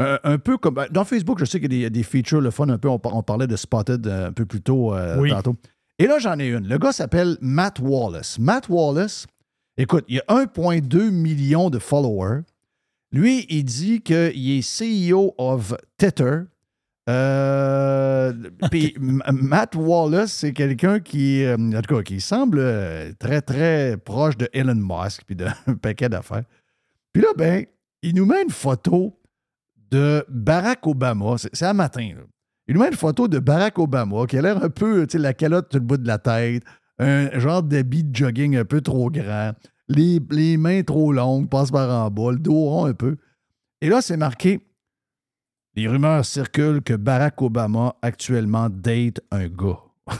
Euh, 0.00 0.18
un 0.24 0.38
peu 0.38 0.56
comme. 0.58 0.74
ben, 0.74 0.86
Dans 0.90 1.04
Facebook, 1.04 1.38
je 1.38 1.44
sais 1.44 1.60
qu'il 1.60 1.72
y 1.72 1.76
a 1.76 1.76
des, 1.76 1.76
il 1.76 1.82
y 1.82 1.86
a 1.86 1.90
des 1.90 2.02
features, 2.02 2.40
le 2.40 2.50
fun, 2.50 2.68
un 2.68 2.78
peu. 2.78 2.88
On, 2.88 2.98
par- 2.98 3.14
on 3.16 3.22
parlait 3.22 3.46
de 3.46 3.54
Spotted 3.56 4.06
euh, 4.06 4.28
un 4.28 4.32
peu 4.32 4.44
plus 4.44 4.60
tôt 4.60 4.94
euh, 4.94 5.18
Oui. 5.20 5.30
tantôt. 5.30 5.54
Et 5.98 6.06
là, 6.08 6.18
j'en 6.18 6.38
ai 6.38 6.48
une. 6.48 6.66
Le 6.66 6.78
gars 6.78 6.90
s'appelle 6.92 7.36
Matt 7.40 7.78
Wallace. 7.78 8.38
Matt 8.40 8.68
Wallace, 8.68 9.26
écoute, 9.76 10.04
il 10.08 10.20
a 10.26 10.34
1,2 10.44 11.10
million 11.10 11.70
de 11.70 11.78
followers. 11.78 12.40
Lui, 13.12 13.46
il 13.48 13.64
dit 13.64 14.00
qu'il 14.00 14.50
est 14.58 14.62
CEO 15.12 15.34
of 15.38 15.74
Tether. 15.96 16.40
Euh, 17.08 18.32
Puis 18.70 18.94
Matt 18.98 19.76
Wallace, 19.76 20.32
c'est 20.32 20.52
quelqu'un 20.52 20.98
qui, 21.00 21.44
en 21.48 21.80
tout 21.82 21.94
cas, 21.96 22.02
qui 22.02 22.20
semble 22.20 23.14
très, 23.20 23.40
très 23.42 23.96
proche 23.96 24.36
de 24.36 24.48
Elon 24.52 24.74
Musk 24.74 25.22
puis 25.26 25.36
d'un 25.36 25.52
paquet 25.82 26.08
d'affaires. 26.08 26.44
Puis 27.12 27.22
là, 27.22 27.28
ben, 27.36 27.64
il 28.02 28.14
nous 28.16 28.26
met 28.26 28.42
une 28.42 28.50
photo 28.50 29.16
de 29.90 30.24
Barack 30.28 30.86
Obama. 30.86 31.36
C'est 31.38 31.66
un 31.66 31.72
matin, 31.72 32.12
là. 32.16 32.22
Il 32.66 32.74
nous 32.74 32.80
met 32.80 32.88
une 32.88 32.96
photo 32.96 33.28
de 33.28 33.38
Barack 33.38 33.78
Obama 33.78 34.26
qui 34.26 34.38
a 34.38 34.42
l'air 34.42 34.62
un 34.62 34.70
peu, 34.70 35.06
tu 35.06 35.12
sais, 35.12 35.18
la 35.18 35.34
calotte 35.34 35.68
tout 35.68 35.78
le 35.78 35.84
bout 35.84 35.98
de 35.98 36.06
la 36.06 36.18
tête, 36.18 36.62
un 36.98 37.38
genre 37.38 37.62
d'habit 37.62 38.04
de 38.04 38.16
jogging 38.16 38.56
un 38.56 38.64
peu 38.64 38.80
trop 38.80 39.10
grand, 39.10 39.52
les, 39.88 40.18
les 40.30 40.56
mains 40.56 40.82
trop 40.82 41.12
longues, 41.12 41.48
passe 41.50 41.70
par 41.70 41.90
en 41.90 42.10
bas, 42.10 42.32
le 42.32 42.38
dos 42.38 42.54
rond 42.54 42.86
un 42.86 42.94
peu. 42.94 43.16
Et 43.82 43.90
là, 43.90 44.00
c'est 44.00 44.16
marqué 44.16 44.60
les 45.76 45.88
rumeurs 45.88 46.24
circulent 46.24 46.82
que 46.82 46.94
Barack 46.94 47.42
Obama 47.42 47.96
actuellement 48.02 48.68
date 48.70 49.20
un 49.30 49.48
gars. 49.48 49.80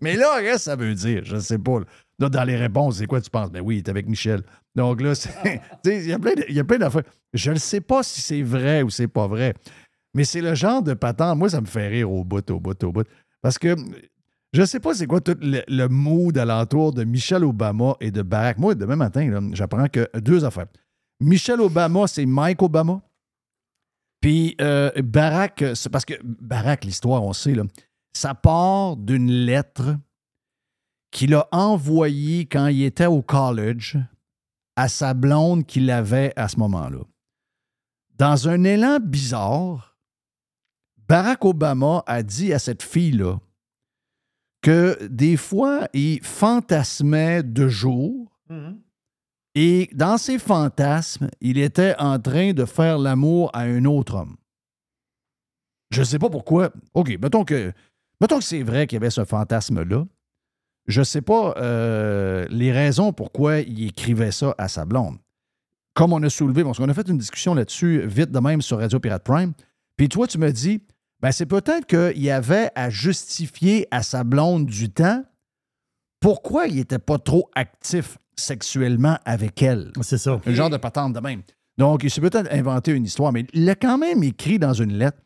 Mais 0.00 0.16
là, 0.16 0.40
qu'est-ce 0.40 0.56
que 0.56 0.60
ça 0.60 0.76
veut 0.76 0.94
dire? 0.94 1.24
Je 1.24 1.36
ne 1.36 1.40
sais 1.40 1.58
pas. 1.58 1.80
Dans 2.18 2.44
les 2.44 2.56
réponses, 2.56 2.98
c'est 2.98 3.06
quoi 3.06 3.20
tu 3.20 3.30
penses? 3.30 3.50
Ben 3.50 3.60
oui, 3.60 3.76
il 3.76 3.78
est 3.78 3.88
avec 3.88 4.08
Michel. 4.08 4.42
Donc 4.74 5.00
là, 5.00 5.12
il 5.84 6.06
y 6.06 6.60
a 6.60 6.64
plein 6.64 6.78
d'affaires. 6.78 7.02
Je 7.32 7.50
ne 7.50 7.58
sais 7.58 7.80
pas 7.80 8.02
si 8.02 8.20
c'est 8.20 8.42
vrai 8.42 8.82
ou 8.82 8.90
c'est 8.90 9.08
pas 9.08 9.26
vrai. 9.26 9.54
Mais 10.14 10.24
c'est 10.24 10.40
le 10.40 10.54
genre 10.54 10.82
de 10.82 10.94
patente. 10.94 11.38
Moi, 11.38 11.48
ça 11.48 11.60
me 11.60 11.66
fait 11.66 11.88
rire 11.88 12.10
au 12.10 12.24
bout, 12.24 12.48
au 12.50 12.60
bout, 12.60 12.82
au 12.84 12.92
bout. 12.92 13.06
Parce 13.42 13.58
que 13.58 13.74
je 14.52 14.60
ne 14.60 14.66
sais 14.66 14.78
pas 14.78 14.94
c'est 14.94 15.08
quoi 15.08 15.20
tout 15.20 15.36
le, 15.40 15.88
mood 15.88 16.38
alentour 16.38 16.92
de 16.92 17.02
Michelle 17.02 17.44
Obama 17.44 17.96
et 18.00 18.12
de 18.12 18.22
Barack. 18.22 18.58
Moi, 18.58 18.76
demain 18.76 18.96
matin, 18.96 19.50
j'apprends 19.52 19.88
que 19.88 20.08
deux 20.20 20.44
affaires. 20.44 20.66
Michelle 21.20 21.60
Obama, 21.60 22.06
c'est 22.06 22.24
Mike 22.24 22.62
Obama. 22.62 23.00
Puis 24.20 24.54
euh, 24.60 24.90
Barack, 25.02 25.64
parce 25.90 26.04
que 26.04 26.14
Barack, 26.22 26.84
l'histoire, 26.84 27.24
on 27.24 27.32
sait, 27.32 27.54
là, 27.54 27.64
ça 28.12 28.34
part 28.34 28.96
d'une 28.96 29.30
lettre 29.30 29.96
qu'il 31.14 31.32
a 31.34 31.48
envoyée 31.52 32.44
quand 32.44 32.66
il 32.66 32.82
était 32.82 33.06
au 33.06 33.22
college 33.22 33.96
à 34.74 34.88
sa 34.88 35.14
blonde 35.14 35.64
qu'il 35.64 35.88
avait 35.90 36.32
à 36.34 36.48
ce 36.48 36.58
moment-là. 36.58 37.04
Dans 38.18 38.48
un 38.48 38.64
élan 38.64 38.98
bizarre, 38.98 39.96
Barack 41.08 41.44
Obama 41.44 42.02
a 42.06 42.24
dit 42.24 42.52
à 42.52 42.58
cette 42.58 42.82
fille-là 42.82 43.38
que 44.60 45.06
des 45.06 45.36
fois, 45.36 45.86
il 45.92 46.20
fantasmait 46.22 47.44
de 47.44 47.68
jour 47.68 48.40
et 49.54 49.88
dans 49.92 50.18
ses 50.18 50.40
fantasmes, 50.40 51.30
il 51.40 51.58
était 51.58 51.94
en 52.00 52.18
train 52.18 52.54
de 52.54 52.64
faire 52.64 52.98
l'amour 52.98 53.50
à 53.52 53.60
un 53.60 53.84
autre 53.84 54.16
homme. 54.16 54.36
Je 55.92 56.00
ne 56.00 56.04
sais 56.04 56.18
pas 56.18 56.30
pourquoi. 56.30 56.72
OK, 56.94 57.16
mettons 57.20 57.44
que, 57.44 57.72
mettons 58.20 58.38
que 58.38 58.44
c'est 58.44 58.64
vrai 58.64 58.88
qu'il 58.88 58.96
y 58.96 59.00
avait 59.00 59.10
ce 59.10 59.24
fantasme-là. 59.24 60.06
Je 60.86 61.00
ne 61.00 61.04
sais 61.04 61.22
pas 61.22 61.54
euh, 61.56 62.46
les 62.50 62.72
raisons 62.72 63.12
pourquoi 63.12 63.60
il 63.60 63.88
écrivait 63.88 64.32
ça 64.32 64.54
à 64.58 64.68
sa 64.68 64.84
blonde. 64.84 65.16
Comme 65.94 66.12
on 66.12 66.22
a 66.22 66.28
soulevé, 66.28 66.64
parce 66.64 66.78
qu'on 66.78 66.88
a 66.88 66.94
fait 66.94 67.08
une 67.08 67.18
discussion 67.18 67.54
là-dessus 67.54 68.02
vite 68.06 68.30
de 68.30 68.38
même 68.40 68.60
sur 68.60 68.78
Radio 68.78 68.98
Pirate 68.98 69.22
Prime. 69.24 69.52
Puis 69.96 70.08
toi, 70.08 70.26
tu 70.26 70.38
me 70.38 70.50
dis, 70.50 70.82
ben 71.20 71.30
c'est 71.32 71.46
peut-être 71.46 71.86
qu'il 71.86 72.22
y 72.22 72.30
avait 72.30 72.70
à 72.74 72.90
justifier 72.90 73.86
à 73.90 74.02
sa 74.02 74.24
blonde 74.24 74.66
du 74.66 74.90
temps 74.90 75.24
pourquoi 76.20 76.66
il 76.66 76.76
n'était 76.76 76.98
pas 76.98 77.18
trop 77.18 77.48
actif 77.54 78.18
sexuellement 78.36 79.18
avec 79.24 79.62
elle. 79.62 79.92
C'est 80.00 80.18
ça. 80.18 80.40
Un 80.46 80.54
genre 80.54 80.70
de 80.70 80.76
patente 80.76 81.12
de 81.12 81.20
même. 81.20 81.42
Donc, 81.76 82.02
il 82.04 82.10
s'est 82.10 82.20
peut-être 82.20 82.52
inventé 82.52 82.92
une 82.92 83.04
histoire, 83.04 83.32
mais 83.32 83.46
il 83.52 83.64
l'a 83.64 83.74
quand 83.74 83.98
même 83.98 84.22
écrit 84.22 84.58
dans 84.58 84.72
une 84.72 84.94
lettre. 84.94 85.18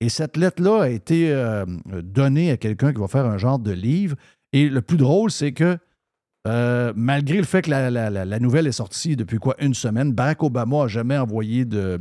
Et 0.00 0.08
cette 0.08 0.36
lettre-là 0.36 0.82
a 0.82 0.88
été 0.88 1.30
euh, 1.30 1.66
donnée 2.02 2.50
à 2.50 2.56
quelqu'un 2.56 2.92
qui 2.92 3.00
va 3.00 3.06
faire 3.06 3.26
un 3.26 3.38
genre 3.38 3.58
de 3.58 3.70
livre. 3.70 4.16
Et 4.52 4.68
le 4.68 4.82
plus 4.82 4.96
drôle, 4.96 5.30
c'est 5.30 5.52
que 5.52 5.78
euh, 6.46 6.92
malgré 6.96 7.36
le 7.36 7.44
fait 7.44 7.62
que 7.62 7.70
la, 7.70 7.90
la- 7.90 8.38
nouvelle 8.38 8.66
est 8.66 8.72
sortie 8.72 9.14
depuis 9.14 9.38
quoi, 9.38 9.54
une 9.60 9.74
semaine, 9.74 10.12
Barack 10.12 10.42
Obama 10.42 10.82
n'a 10.82 10.88
jamais 10.88 11.18
envoyé 11.18 11.64
de, 11.66 12.00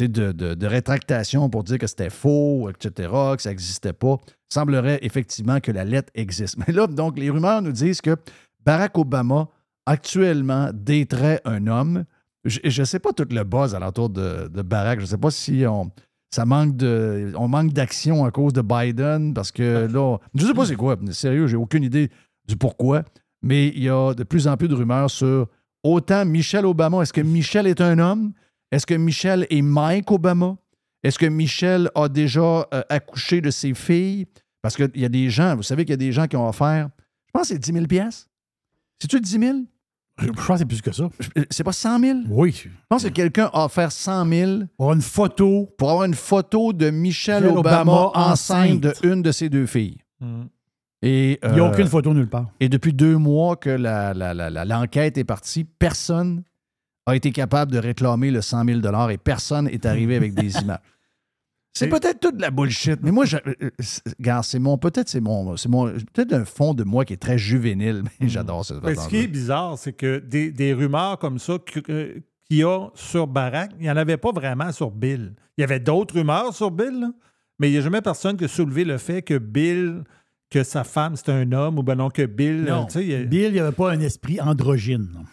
de, 0.00 0.32
de- 0.32 0.66
rétractation 0.66 1.48
pour 1.48 1.62
dire 1.62 1.78
que 1.78 1.86
c'était 1.86 2.10
faux, 2.10 2.68
etc., 2.68 3.08
que 3.36 3.42
ça 3.42 3.50
n'existait 3.50 3.92
pas. 3.92 4.16
Il 4.50 4.54
semblerait 4.54 4.98
effectivement 5.02 5.60
que 5.60 5.70
la 5.70 5.84
lettre 5.84 6.10
existe. 6.14 6.56
Mais 6.66 6.72
là, 6.74 6.86
donc, 6.88 7.18
les 7.18 7.30
rumeurs 7.30 7.62
nous 7.62 7.72
disent 7.72 8.00
que 8.00 8.16
Barack 8.64 8.98
Obama, 8.98 9.48
actuellement, 9.86 10.70
daterait 10.74 11.40
un 11.44 11.66
homme. 11.68 12.04
Je 12.44 12.80
ne 12.80 12.84
sais 12.84 12.98
pas 12.98 13.12
tout 13.12 13.26
le 13.30 13.44
buzz 13.44 13.74
alentour 13.74 14.10
de, 14.10 14.48
de 14.48 14.62
Barack. 14.62 14.98
Je 14.98 15.04
ne 15.04 15.10
sais 15.10 15.18
pas 15.18 15.30
si 15.30 15.64
on, 15.66 15.90
ça 16.30 16.44
manque 16.44 16.76
de, 16.76 17.32
on 17.36 17.48
manque 17.48 17.72
d'action 17.72 18.24
à 18.24 18.30
cause 18.30 18.52
de 18.52 18.62
Biden, 18.62 19.32
parce 19.32 19.52
que 19.52 19.86
là, 19.86 20.18
je 20.34 20.42
ne 20.42 20.48
sais 20.48 20.54
pas 20.54 20.66
c'est 20.66 20.76
quoi. 20.76 20.96
Sérieux, 21.10 21.46
j'ai 21.46 21.56
aucune 21.56 21.82
idée 21.82 22.10
du 22.46 22.56
pourquoi. 22.56 23.04
Mais 23.42 23.68
il 23.68 23.82
y 23.82 23.88
a 23.88 24.14
de 24.14 24.24
plus 24.24 24.48
en 24.48 24.56
plus 24.56 24.68
de 24.68 24.74
rumeurs 24.74 25.10
sur 25.10 25.46
autant 25.82 26.24
Michelle 26.24 26.66
Obama. 26.66 27.02
Est-ce 27.02 27.12
que 27.12 27.20
Michelle 27.20 27.66
est 27.66 27.80
un 27.80 27.98
homme? 27.98 28.32
Est-ce 28.72 28.86
que 28.86 28.94
Michelle 28.94 29.46
est 29.50 29.62
Mike 29.62 30.10
Obama? 30.10 30.56
Est-ce 31.02 31.18
que 31.18 31.26
Michelle 31.26 31.90
a 31.94 32.08
déjà 32.08 32.66
euh, 32.74 32.82
accouché 32.88 33.40
de 33.40 33.50
ses 33.50 33.74
filles? 33.74 34.26
Parce 34.62 34.74
qu'il 34.74 34.90
y 34.96 35.04
a 35.04 35.08
des 35.08 35.30
gens, 35.30 35.54
vous 35.54 35.62
savez 35.62 35.84
qu'il 35.84 35.92
y 35.92 35.94
a 35.94 35.98
des 35.98 36.10
gens 36.10 36.26
qui 36.26 36.36
ont 36.36 36.48
offert, 36.48 36.88
je 37.26 37.30
pense 37.32 37.42
que 37.42 37.48
c'est 37.54 37.58
10 37.58 37.72
000 37.72 37.86
piastres. 37.86 38.28
C'est-tu 38.98 39.20
10 39.20 39.30
000? 39.38 39.58
Je 40.18 40.28
pense 40.28 40.46
que 40.46 40.56
c'est 40.56 40.64
plus 40.64 40.80
que 40.82 40.92
ça. 40.92 41.08
C'est 41.50 41.64
pas 41.64 41.72
100 41.72 42.00
000? 42.00 42.18
Oui. 42.30 42.52
Je 42.64 42.68
pense 42.88 43.04
que 43.04 43.08
quelqu'un 43.08 43.50
a 43.52 43.64
offert 43.66 43.92
100 43.92 44.26
000 44.28 44.52
pour 44.78 44.92
une 44.92 45.02
photo. 45.02 45.68
Pour 45.76 45.90
avoir 45.90 46.06
une 46.06 46.14
photo 46.14 46.72
de 46.72 46.90
Michelle 46.90 47.42
Michelle 47.44 47.58
Obama, 47.58 47.80
Obama 47.92 48.30
enceinte 48.30 48.80
de 48.80 48.94
une 49.02 49.20
de 49.22 49.30
ses 49.32 49.48
deux 49.50 49.66
filles. 49.66 49.98
Mm. 50.20 50.42
Et, 51.02 51.38
Il 51.42 51.50
n'y 51.52 51.60
a 51.60 51.64
euh, 51.64 51.70
aucune 51.70 51.86
photo 51.88 52.14
nulle 52.14 52.28
part. 52.28 52.46
Et 52.60 52.68
depuis 52.70 52.94
deux 52.94 53.18
mois 53.18 53.56
que 53.56 53.68
la- 53.68 54.14
la- 54.14 54.32
la- 54.32 54.48
la- 54.48 54.64
l'enquête 54.64 55.18
est 55.18 55.24
partie, 55.24 55.64
personne 55.64 56.42
a 57.04 57.14
été 57.14 57.30
capable 57.30 57.70
de 57.70 57.78
réclamer 57.78 58.30
le 58.30 58.40
100 58.40 58.64
000 58.64 59.10
et 59.10 59.18
personne 59.18 59.68
est 59.68 59.84
arrivé 59.86 60.16
avec 60.16 60.34
des 60.34 60.56
images. 60.62 60.78
C'est 61.78 61.88
peut-être 61.88 62.20
toute 62.20 62.36
de 62.36 62.42
la 62.42 62.50
bullshit, 62.50 62.98
mais 63.02 63.10
moi, 63.10 63.24
je, 63.24 63.36
euh, 63.36 63.54
euh, 63.62 63.70
c'est- 63.80 64.02
regarde, 64.18 64.44
c'est 64.44 64.58
mon, 64.58 64.78
peut-être 64.78 65.08
c'est 65.08 65.20
mon, 65.20 65.56
c'est 65.56 65.68
mon, 65.68 65.86
peut-être 66.12 66.32
un 66.32 66.44
fond 66.44 66.74
de 66.74 66.84
moi 66.84 67.04
qui 67.04 67.12
est 67.12 67.16
très 67.18 67.38
juvénile, 67.38 68.02
mais 68.20 68.28
j'adore 68.28 68.64
cette 68.64 68.82
Mais 68.82 68.94
ce 68.94 69.08
qui 69.08 69.16
est 69.18 69.26
bizarre, 69.26 69.76
c'est 69.78 69.92
que 69.92 70.18
des, 70.18 70.50
des 70.50 70.72
rumeurs 70.72 71.18
comme 71.18 71.38
ça 71.38 71.58
qu'il 71.64 72.22
y 72.50 72.62
a 72.64 72.88
sur 72.94 73.26
Barack, 73.26 73.72
il 73.78 73.82
n'y 73.82 73.90
en 73.90 73.96
avait 73.96 74.16
pas 74.16 74.32
vraiment 74.32 74.72
sur 74.72 74.90
Bill. 74.90 75.34
Il 75.58 75.60
y 75.60 75.64
avait 75.64 75.80
d'autres 75.80 76.14
rumeurs 76.14 76.54
sur 76.54 76.70
Bill, 76.70 77.00
là, 77.00 77.10
mais 77.58 77.68
il 77.68 77.72
n'y 77.72 77.78
a 77.78 77.82
jamais 77.82 78.00
personne 78.02 78.36
qui 78.36 78.44
a 78.44 78.48
soulevé 78.48 78.84
le 78.84 78.98
fait 78.98 79.22
que 79.22 79.36
Bill, 79.38 80.02
que 80.50 80.62
sa 80.62 80.84
femme, 80.84 81.16
c'était 81.16 81.32
un 81.32 81.50
homme, 81.52 81.78
ou 81.78 81.82
ben 81.82 81.96
non, 81.96 82.08
que 82.08 82.24
Bill. 82.24 82.64
Non, 82.68 82.84
tu 82.86 82.92
sais, 82.92 83.02
il 83.04 83.10
y 83.10 83.14
a- 83.14 83.24
Bill, 83.24 83.46
il 83.48 83.52
n'y 83.52 83.58
avait 83.60 83.72
pas 83.72 83.90
un 83.92 84.00
esprit 84.00 84.40
androgyne. 84.40 85.08
non. 85.12 85.24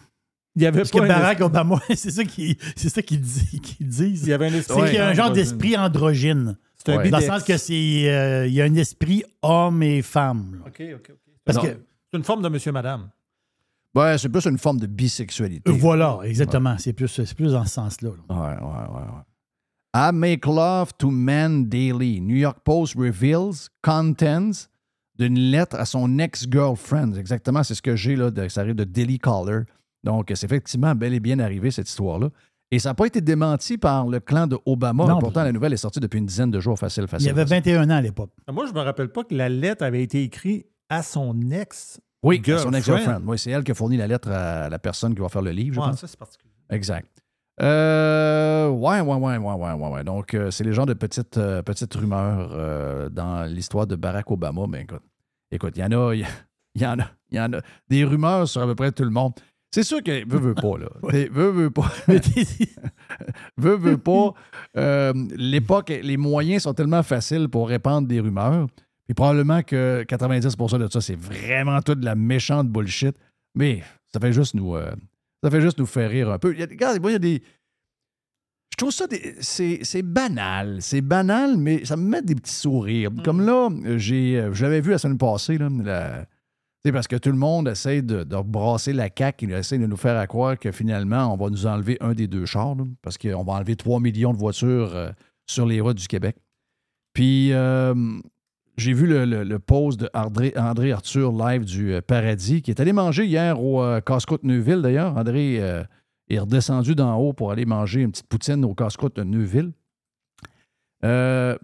Il 0.56 0.62
y 0.62 0.66
avait 0.66 0.78
Parce 0.80 0.90
pas 0.90 0.98
que 1.00 1.04
un 1.04 1.08
Barack 1.08 1.32
esprit- 1.40 1.44
Obama, 1.44 1.80
c'est 1.94 2.10
ça 2.10 2.24
qu'ils 2.24 2.56
c'est 2.76 2.88
ça 2.88 3.02
qu'ils 3.02 3.20
dit- 3.20 3.60
disent. 3.80 4.22
Il 4.22 4.28
y 4.28 4.32
avait 4.32 4.46
un 4.48 4.54
esprit 4.54 4.80
C'est 4.80 4.86
qu'il 4.86 4.94
y 4.94 4.98
a 4.98 5.08
un 5.08 5.14
genre 5.14 5.30
d'esprit 5.32 5.76
androgyne. 5.76 6.56
C'est 6.76 6.92
un 6.92 7.08
Dans 7.08 7.18
le 7.18 7.24
sens 7.24 7.42
que 7.44 7.56
c'est 7.56 8.08
euh, 8.10 8.46
il 8.46 8.52
y 8.52 8.60
a 8.60 8.64
un 8.64 8.74
esprit 8.74 9.24
homme 9.42 9.82
et 9.82 10.02
femme. 10.02 10.60
là. 10.60 10.68
OK, 10.68 10.82
OK, 10.96 11.10
OK. 11.12 11.16
Parce 11.44 11.56
Non, 11.58 11.62
que 11.64 11.78
C'est 12.10 12.18
une 12.18 12.24
forme 12.24 12.42
de 12.42 12.48
monsieur-madame. 12.48 13.08
Ouais, 13.94 14.18
c'est 14.18 14.28
plus 14.28 14.44
une 14.46 14.58
forme 14.58 14.78
de 14.80 14.86
bisexualité. 14.86 15.70
voilà, 15.72 16.18
exactement. 16.24 16.76
C'est 16.78 16.92
plus, 16.92 17.08
c'est 17.08 17.32
plus 17.34 17.52
dans 17.52 17.64
ce 17.64 17.74
sens-là. 17.74 18.10
là. 18.28 18.34
Ouais, 18.34 18.56
ouais, 18.56 18.88
ouais, 18.94 19.00
ouais. 19.06 19.22
I 19.96 20.10
make 20.12 20.44
love 20.46 20.90
to 20.98 21.10
men 21.10 21.66
daily. 21.68 22.20
New 22.20 22.34
York 22.36 22.58
Post 22.64 22.96
reveals 22.96 23.68
contents 23.82 24.68
d'une 25.16 25.38
lettre 25.38 25.76
à 25.76 25.84
son 25.84 26.18
ex-girlfriend. 26.18 27.14
Exactement, 27.16 27.62
c'est 27.62 27.76
ce 27.76 27.82
que 27.82 27.94
j'ai 27.94 28.16
là. 28.16 28.30
de- 28.32 28.48
ça 28.48 28.62
arrive 28.62 28.74
de 28.74 28.82
Daily 28.84 29.18
Caller. 29.20 29.60
Donc, 30.04 30.30
c'est 30.34 30.44
effectivement 30.44 30.94
bel 30.94 31.12
et 31.14 31.20
bien 31.20 31.38
arrivé, 31.40 31.70
cette 31.72 31.88
histoire-là. 31.88 32.28
Et 32.70 32.78
ça 32.78 32.90
n'a 32.90 32.94
pas 32.94 33.06
été 33.06 33.20
démenti 33.20 33.78
par 33.78 34.06
le 34.06 34.20
clan 34.20 34.46
de 34.46 34.58
Obama. 34.66 35.06
Non. 35.06 35.18
Pourtant, 35.18 35.42
la 35.44 35.52
nouvelle 35.52 35.72
est 35.72 35.76
sortie 35.78 36.00
depuis 36.00 36.18
une 36.18 36.26
dizaine 36.26 36.50
de 36.50 36.60
jours, 36.60 36.78
facile, 36.78 37.04
Il 37.04 37.08
facile. 37.08 37.26
y 37.28 37.30
avait 37.30 37.44
21 37.44 37.88
ans 37.90 37.94
à 37.96 38.00
l'époque. 38.00 38.30
Moi, 38.52 38.66
je 38.66 38.72
me 38.72 38.80
rappelle 38.80 39.08
pas 39.08 39.24
que 39.24 39.34
la 39.34 39.48
lettre 39.48 39.84
avait 39.84 40.02
été 40.02 40.22
écrite 40.22 40.66
à 40.88 41.02
son 41.02 41.50
ex. 41.50 42.00
Oui, 42.22 42.38
à 42.38 42.58
son 42.58 42.70
girlfriend. 42.72 42.74
ex-girlfriend. 42.74 43.22
Oui, 43.26 43.38
c'est 43.38 43.50
elle 43.50 43.64
qui 43.64 43.70
a 43.70 43.74
fourni 43.74 43.96
la 43.96 44.06
lettre 44.06 44.30
à 44.30 44.68
la 44.68 44.78
personne 44.78 45.14
qui 45.14 45.20
va 45.20 45.28
faire 45.28 45.42
le 45.42 45.50
livre, 45.52 45.74
je 45.76 45.80
Ouais, 45.80 45.86
pense. 45.88 46.00
ça, 46.00 46.06
c'est 46.06 46.18
particulier. 46.18 46.52
Exact. 46.70 47.08
Euh, 47.62 48.68
ouais, 48.68 49.00
ouais, 49.00 49.14
ouais, 49.16 49.36
ouais, 49.36 49.54
ouais, 49.54 49.72
ouais, 49.72 49.88
ouais. 49.90 50.04
Donc, 50.04 50.34
euh, 50.34 50.50
c'est 50.50 50.64
les 50.64 50.72
genres 50.72 50.86
de 50.86 50.94
petites, 50.94 51.38
euh, 51.38 51.62
petites 51.62 51.94
rumeurs 51.94 52.50
euh, 52.52 53.08
dans 53.08 53.44
l'histoire 53.44 53.86
de 53.86 53.94
Barack 53.96 54.30
Obama. 54.30 54.62
Mais 54.68 54.82
écoute, 54.82 55.02
écoute, 55.52 55.74
il 55.76 55.80
y 55.80 55.84
en 55.84 55.92
a, 55.92 56.14
il 56.14 56.20
y, 56.22 56.26
il 56.74 56.82
y 56.82 56.86
en 56.86 56.98
a, 56.98 57.04
il 57.30 57.36
y 57.36 57.40
en 57.40 57.52
a 57.52 57.60
des 57.88 58.04
rumeurs 58.04 58.48
sur 58.48 58.62
à 58.62 58.66
peu 58.66 58.74
près 58.74 58.90
tout 58.92 59.04
le 59.04 59.10
monde. 59.10 59.32
C'est 59.74 59.82
sûr 59.82 60.02
que 60.04 60.28
veut, 60.28 60.38
veut 60.38 60.54
pas, 60.54 60.78
là. 60.78 60.88
T'sais, 61.08 61.28
Veut, 61.32 61.50
veut 61.50 61.70
pas. 61.70 61.90
veut, 63.56 63.74
veut 63.76 63.98
pas. 63.98 64.34
euh, 64.76 65.12
L'époque, 65.36 65.88
les 66.02 66.16
moyens 66.16 66.62
sont 66.62 66.74
tellement 66.74 67.02
faciles 67.02 67.48
pour 67.48 67.68
répandre 67.68 68.06
des 68.06 68.20
rumeurs. 68.20 68.68
Puis 69.06 69.14
probablement 69.14 69.62
que 69.62 70.04
90% 70.08 70.78
de 70.78 70.88
ça, 70.90 71.00
c'est 71.00 71.18
vraiment 71.18 71.82
tout 71.82 71.96
de 71.96 72.04
la 72.04 72.14
méchante 72.14 72.68
bullshit. 72.68 73.16
Mais 73.56 73.82
ça 74.12 74.20
fait 74.20 74.32
juste 74.32 74.54
nous, 74.54 74.76
euh, 74.76 74.92
ça 75.42 75.50
fait 75.50 75.60
juste 75.60 75.78
nous 75.80 75.86
faire 75.86 76.08
rire 76.08 76.30
un 76.30 76.38
peu. 76.38 76.52
Il 76.54 76.60
y 76.60 76.62
a, 76.62 76.66
regarde, 76.66 77.00
moi, 77.00 77.10
il 77.10 77.14
y 77.14 77.16
a 77.16 77.18
des. 77.18 77.42
Je 78.72 78.76
trouve 78.76 78.90
ça, 78.92 79.06
c'est 79.40 80.02
banal. 80.02 80.78
C'est 80.82 81.00
banal, 81.00 81.56
mais 81.56 81.84
ça 81.84 81.96
me 81.96 82.08
met 82.08 82.22
des 82.22 82.34
petits 82.36 82.54
sourires. 82.54 83.10
Comme 83.24 83.44
là, 83.44 83.70
j'ai, 83.96 84.38
euh, 84.38 84.52
je 84.54 84.64
l'avais 84.64 84.80
vu 84.80 84.90
la 84.92 84.98
semaine 84.98 85.18
passée, 85.18 85.58
là, 85.58 85.68
la- 85.82 86.26
sais, 86.84 86.92
parce 86.92 87.08
que 87.08 87.16
tout 87.16 87.30
le 87.30 87.36
monde 87.38 87.68
essaie 87.68 88.02
de, 88.02 88.24
brasser 88.42 88.92
la 88.92 89.08
CAQ, 89.16 89.46
il 89.46 89.52
essaie 89.52 89.78
de 89.78 89.86
nous 89.86 89.96
faire 89.96 90.18
à 90.18 90.26
croire 90.26 90.58
que 90.58 90.70
finalement, 90.70 91.32
on 91.32 91.36
va 91.36 91.50
nous 91.50 91.66
enlever 91.66 91.96
un 92.00 92.12
des 92.12 92.26
deux 92.26 92.46
chars, 92.46 92.76
parce 93.02 93.16
qu'on 93.18 93.42
va 93.42 93.54
enlever 93.54 93.76
3 93.76 94.00
millions 94.00 94.32
de 94.32 94.38
voitures 94.38 94.94
euh, 94.94 95.10
sur 95.46 95.66
les 95.66 95.80
routes 95.80 95.96
du 95.98 96.06
Québec. 96.08 96.36
Puis, 97.14 97.52
euh, 97.52 97.94
j'ai 98.76 98.92
vu 98.92 99.06
le, 99.06 99.24
le- 99.24 99.44
de 99.44 100.10
André, 100.14 100.52
André 100.56 100.92
Arthur 100.92 101.32
live 101.32 101.64
du 101.64 101.94
euh, 101.94 102.00
Paradis, 102.00 102.60
qui 102.60 102.70
est 102.70 102.80
allé 102.80 102.92
manger 102.92 103.24
hier 103.24 103.60
au 103.62 103.82
euh, 103.82 104.00
Casse-Croûte 104.00 104.42
Neuville, 104.42 104.82
d'ailleurs. 104.82 105.16
André 105.16 105.54
est 106.28 106.38
redescendu 106.38 106.94
d'en 106.94 107.16
haut 107.16 107.32
pour 107.32 107.50
aller 107.50 107.64
manger 107.66 108.00
une 108.02 108.10
petite 108.10 108.26
poutine 108.26 108.64
au 108.64 108.74
Casse-Croûte 108.74 109.16
de 109.16 109.22
Neuville. 109.22 109.72
Euh, 111.04 111.56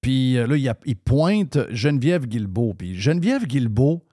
puis 0.00 0.34
là, 0.34 0.56
il 0.84 0.96
pointe 0.96 1.58
Geneviève 1.70 2.26
Guilbeault. 2.26 2.74
Puis 2.74 2.94
Geneviève 2.94 3.46
Guilbeault 3.46 4.04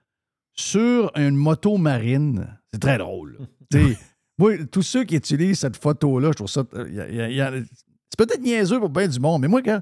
sur 0.54 1.12
une 1.16 1.36
moto 1.36 1.78
marine. 1.78 2.48
C'est 2.74 2.80
très 2.80 2.98
drôle. 2.98 3.38
moi, 4.38 4.54
tous 4.72 4.82
ceux 4.82 5.04
qui 5.04 5.16
utilisent 5.16 5.60
cette 5.60 5.78
photo-là, 5.78 6.30
je 6.32 6.36
trouve 6.36 6.50
ça. 6.50 6.64
euh, 6.74 7.64
c'est 8.10 8.18
peut-être 8.18 8.42
niaiseux 8.42 8.80
pour 8.80 8.90
bien 8.90 9.08
du 9.08 9.20
monde, 9.20 9.42
mais 9.42 9.48
moi, 9.48 9.62
quand, 9.62 9.82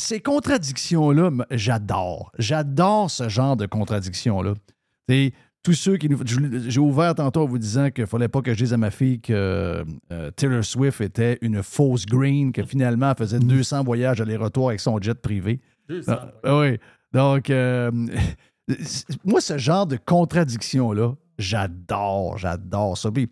ces 0.00 0.20
contradictions-là, 0.20 1.30
j'adore. 1.50 2.32
J'adore 2.38 3.10
ce 3.10 3.28
genre 3.28 3.56
de 3.56 3.66
contradictions-là. 3.66 4.54
Tous 5.64 5.72
ceux 5.74 5.96
qui 5.96 6.08
nous. 6.08 6.18
J'ai 6.68 6.80
ouvert 6.80 7.14
tantôt 7.16 7.42
en 7.42 7.46
vous 7.46 7.58
disant 7.58 7.90
qu'il 7.90 8.02
ne 8.02 8.06
fallait 8.06 8.28
pas 8.28 8.42
que 8.42 8.54
je 8.54 8.58
dise 8.58 8.72
à 8.72 8.76
ma 8.76 8.90
fille 8.92 9.20
que 9.20 9.84
euh, 10.12 10.30
Taylor 10.36 10.64
Swift 10.64 11.00
était 11.00 11.36
une 11.42 11.62
fausse 11.64 12.06
green, 12.06 12.52
que 12.52 12.62
finalement, 12.62 13.10
elle 13.10 13.16
faisait 13.16 13.38
200 13.40 13.82
voyages 13.82 14.20
aller-retour 14.20 14.68
avec 14.68 14.80
son 14.80 15.00
jet 15.00 15.20
privé. 15.20 15.60
200, 15.88 16.12
Ah, 16.12 16.32
ah 16.44 16.58
oui. 16.60 16.78
Donc, 17.12 17.50
euh, 17.50 17.90
moi, 19.24 19.40
ce 19.40 19.58
genre 19.58 19.86
de 19.86 19.96
contradiction-là, 19.96 21.14
j'adore, 21.38 22.38
j'adore 22.38 22.98
ça. 22.98 23.10
Puis, 23.10 23.28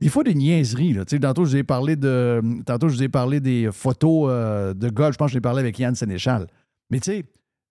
des 0.00 0.08
fois, 0.08 0.24
des 0.24 0.34
niaiseries. 0.34 0.92
Là. 0.92 1.04
Tantôt, 1.04 1.44
je 1.44 1.50
vous 1.50 1.56
ai 1.56 1.64
parlé 1.64 1.96
de. 1.96 2.42
Tantôt, 2.64 2.88
je 2.88 2.96
vous 2.96 3.02
ai 3.02 3.08
parlé 3.08 3.40
des 3.40 3.70
photos 3.72 4.28
euh, 4.30 4.74
de 4.74 4.88
golf. 4.88 5.14
Je 5.14 5.18
pense 5.18 5.30
que 5.30 5.34
je 5.34 5.40
parlé 5.40 5.60
avec 5.60 5.78
Yann 5.78 5.94
Sénéchal. 5.94 6.46
Mais 6.90 7.00
tu 7.00 7.12
sais, 7.12 7.24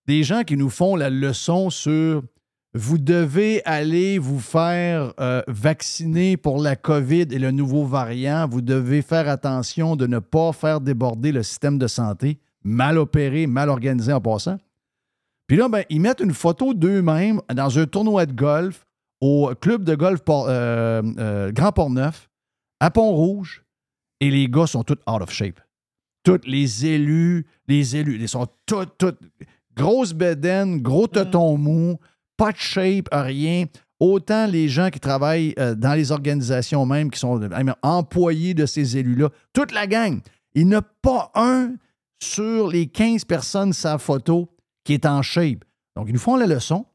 des 0.07 0.23
gens 0.23 0.43
qui 0.43 0.57
nous 0.57 0.69
font 0.69 0.95
la 0.95 1.09
leçon 1.09 1.69
sur 1.69 2.23
vous 2.77 2.97
devez 2.97 3.63
aller 3.63 4.19
vous 4.19 4.39
faire 4.39 5.13
euh, 5.21 5.41
vacciner 5.47 6.35
pour 6.35 6.61
la 6.61 6.75
COVID 6.75 7.27
et 7.31 7.39
le 7.39 7.51
nouveau 7.51 7.85
variant. 7.85 8.47
Vous 8.49 8.61
devez 8.61 9.01
faire 9.01 9.29
attention 9.29 9.95
de 9.95 10.07
ne 10.07 10.19
pas 10.19 10.51
faire 10.51 10.81
déborder 10.81 11.31
le 11.31 11.41
système 11.41 11.77
de 11.77 11.87
santé. 11.87 12.37
Mal 12.65 12.97
opéré, 12.97 13.47
mal 13.47 13.69
organisé 13.69 14.11
en 14.11 14.19
passant. 14.19 14.57
Puis 15.47 15.57
là, 15.57 15.69
ben, 15.69 15.84
ils 15.89 16.01
mettent 16.01 16.22
une 16.22 16.34
photo 16.34 16.73
d'eux-mêmes 16.73 17.41
dans 17.53 17.77
un 17.77 17.85
tournoi 17.85 18.26
de 18.26 18.34
golf 18.34 18.85
au 19.22 19.51
club 19.59 19.84
de 19.84 19.95
golf 19.95 20.22
Port- 20.22 20.47
euh, 20.49 21.01
euh, 21.17 21.51
Grand 21.51 21.72
Port-Neuf, 21.72 22.30
à 22.80 22.91
Pont-Rouge, 22.91 23.63
et 24.19 24.30
les 24.30 24.47
gars 24.47 24.67
sont 24.67 24.84
tous 24.84 24.97
out 25.09 25.22
of 25.22 25.31
shape. 25.31 25.59
Tous 26.23 26.41
les 26.45 26.85
élus, 26.85 27.45
les 27.67 27.95
élus, 27.95 28.17
ils 28.19 28.27
sont 28.27 28.47
tous, 28.65 28.85
tous, 28.97 29.13
grosse 29.76 30.13
bedaine, 30.13 30.81
gros 30.81 31.07
teton 31.07 31.57
mou, 31.57 31.97
pas 32.38 32.51
de 32.51 32.57
shape, 32.57 33.07
rien. 33.11 33.65
Autant 33.99 34.45
les 34.47 34.67
gens 34.67 34.89
qui 34.89 34.99
travaillent 34.99 35.53
euh, 35.59 35.76
dans 35.76 35.93
les 35.93 36.11
organisations 36.11 36.85
même, 36.85 37.09
qui 37.09 37.19
sont 37.19 37.39
employés 37.81 38.53
de 38.53 38.65
ces 38.65 38.97
élus-là, 38.97 39.30
toute 39.53 39.72
la 39.72 39.88
gang. 39.88 40.19
Il 40.53 40.67
n'y 40.67 40.76
a 40.76 40.81
pas 40.81 41.31
un 41.35 41.76
sur 42.22 42.67
les 42.67 42.88
15 42.88 43.26
personnes 43.26 43.72
sa 43.73 43.97
photo 43.97 44.49
qui 44.85 44.93
est 44.93 45.05
en 45.05 45.21
shape. 45.21 45.65
Donc, 45.97 46.05
ils 46.07 46.13
nous 46.13 46.19
font 46.19 46.37
la 46.37 46.45
leçon 46.47 46.85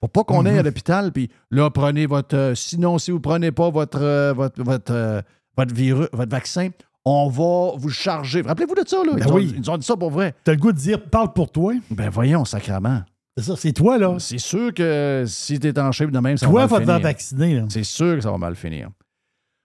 pour 0.00 0.10
pas 0.10 0.24
qu'on 0.24 0.44
aille 0.44 0.58
à 0.58 0.62
l'hôpital, 0.62 1.12
puis 1.12 1.30
là, 1.50 1.70
prenez 1.70 2.06
votre. 2.06 2.36
euh, 2.36 2.54
sinon, 2.54 2.98
si 2.98 3.10
vous 3.10 3.20
prenez 3.20 3.52
pas 3.52 3.70
votre, 3.70 4.02
euh, 4.02 4.32
votre, 4.34 4.62
votre, 4.62 4.92
euh, 4.92 5.22
votre, 5.56 5.72
virus, 5.74 6.08
votre 6.12 6.30
vaccin, 6.30 6.68
on 7.06 7.28
va 7.28 7.76
vous 7.78 7.88
charger. 7.90 8.42
Rappelez-vous 8.42 8.74
de 8.74 8.84
ça, 8.86 8.98
là. 8.98 9.12
Ils, 9.16 9.24
Ben 9.24 9.30
ont, 9.30 9.34
oui. 9.36 9.52
ils 9.54 9.60
nous 9.60 9.70
ont 9.70 9.78
dit 9.78 9.86
ça 9.86 9.96
pour 9.96 10.10
vrai. 10.10 10.34
T'as 10.44 10.52
le 10.52 10.58
goût 10.58 10.72
de 10.72 10.76
dire 10.78 11.02
parle 11.02 11.32
pour 11.32 11.50
toi. 11.52 11.72
Ben 11.90 12.10
voyons, 12.10 12.44
sacrement. 12.44 13.02
C'est 13.36 13.44
ça, 13.44 13.56
c'est 13.56 13.72
toi, 13.72 13.96
là. 13.98 14.16
C'est 14.18 14.38
sûr 14.38 14.72
que 14.74 15.24
si 15.26 15.58
t'es 15.58 15.78
en 15.78 15.90
shape 15.90 16.10
de 16.10 16.18
même, 16.18 16.36
ça 16.36 16.46
Toi, 16.46 16.66
va 16.66 16.66
va 16.66 16.76
mal 16.78 16.80
te 16.80 16.86
faire 16.86 16.96
finir. 16.96 17.08
vacciner. 17.08 17.54
là. 17.60 17.64
C'est 17.68 17.84
sûr 17.84 18.14
que 18.16 18.20
ça 18.20 18.30
va 18.30 18.38
mal 18.38 18.54
finir. 18.56 18.90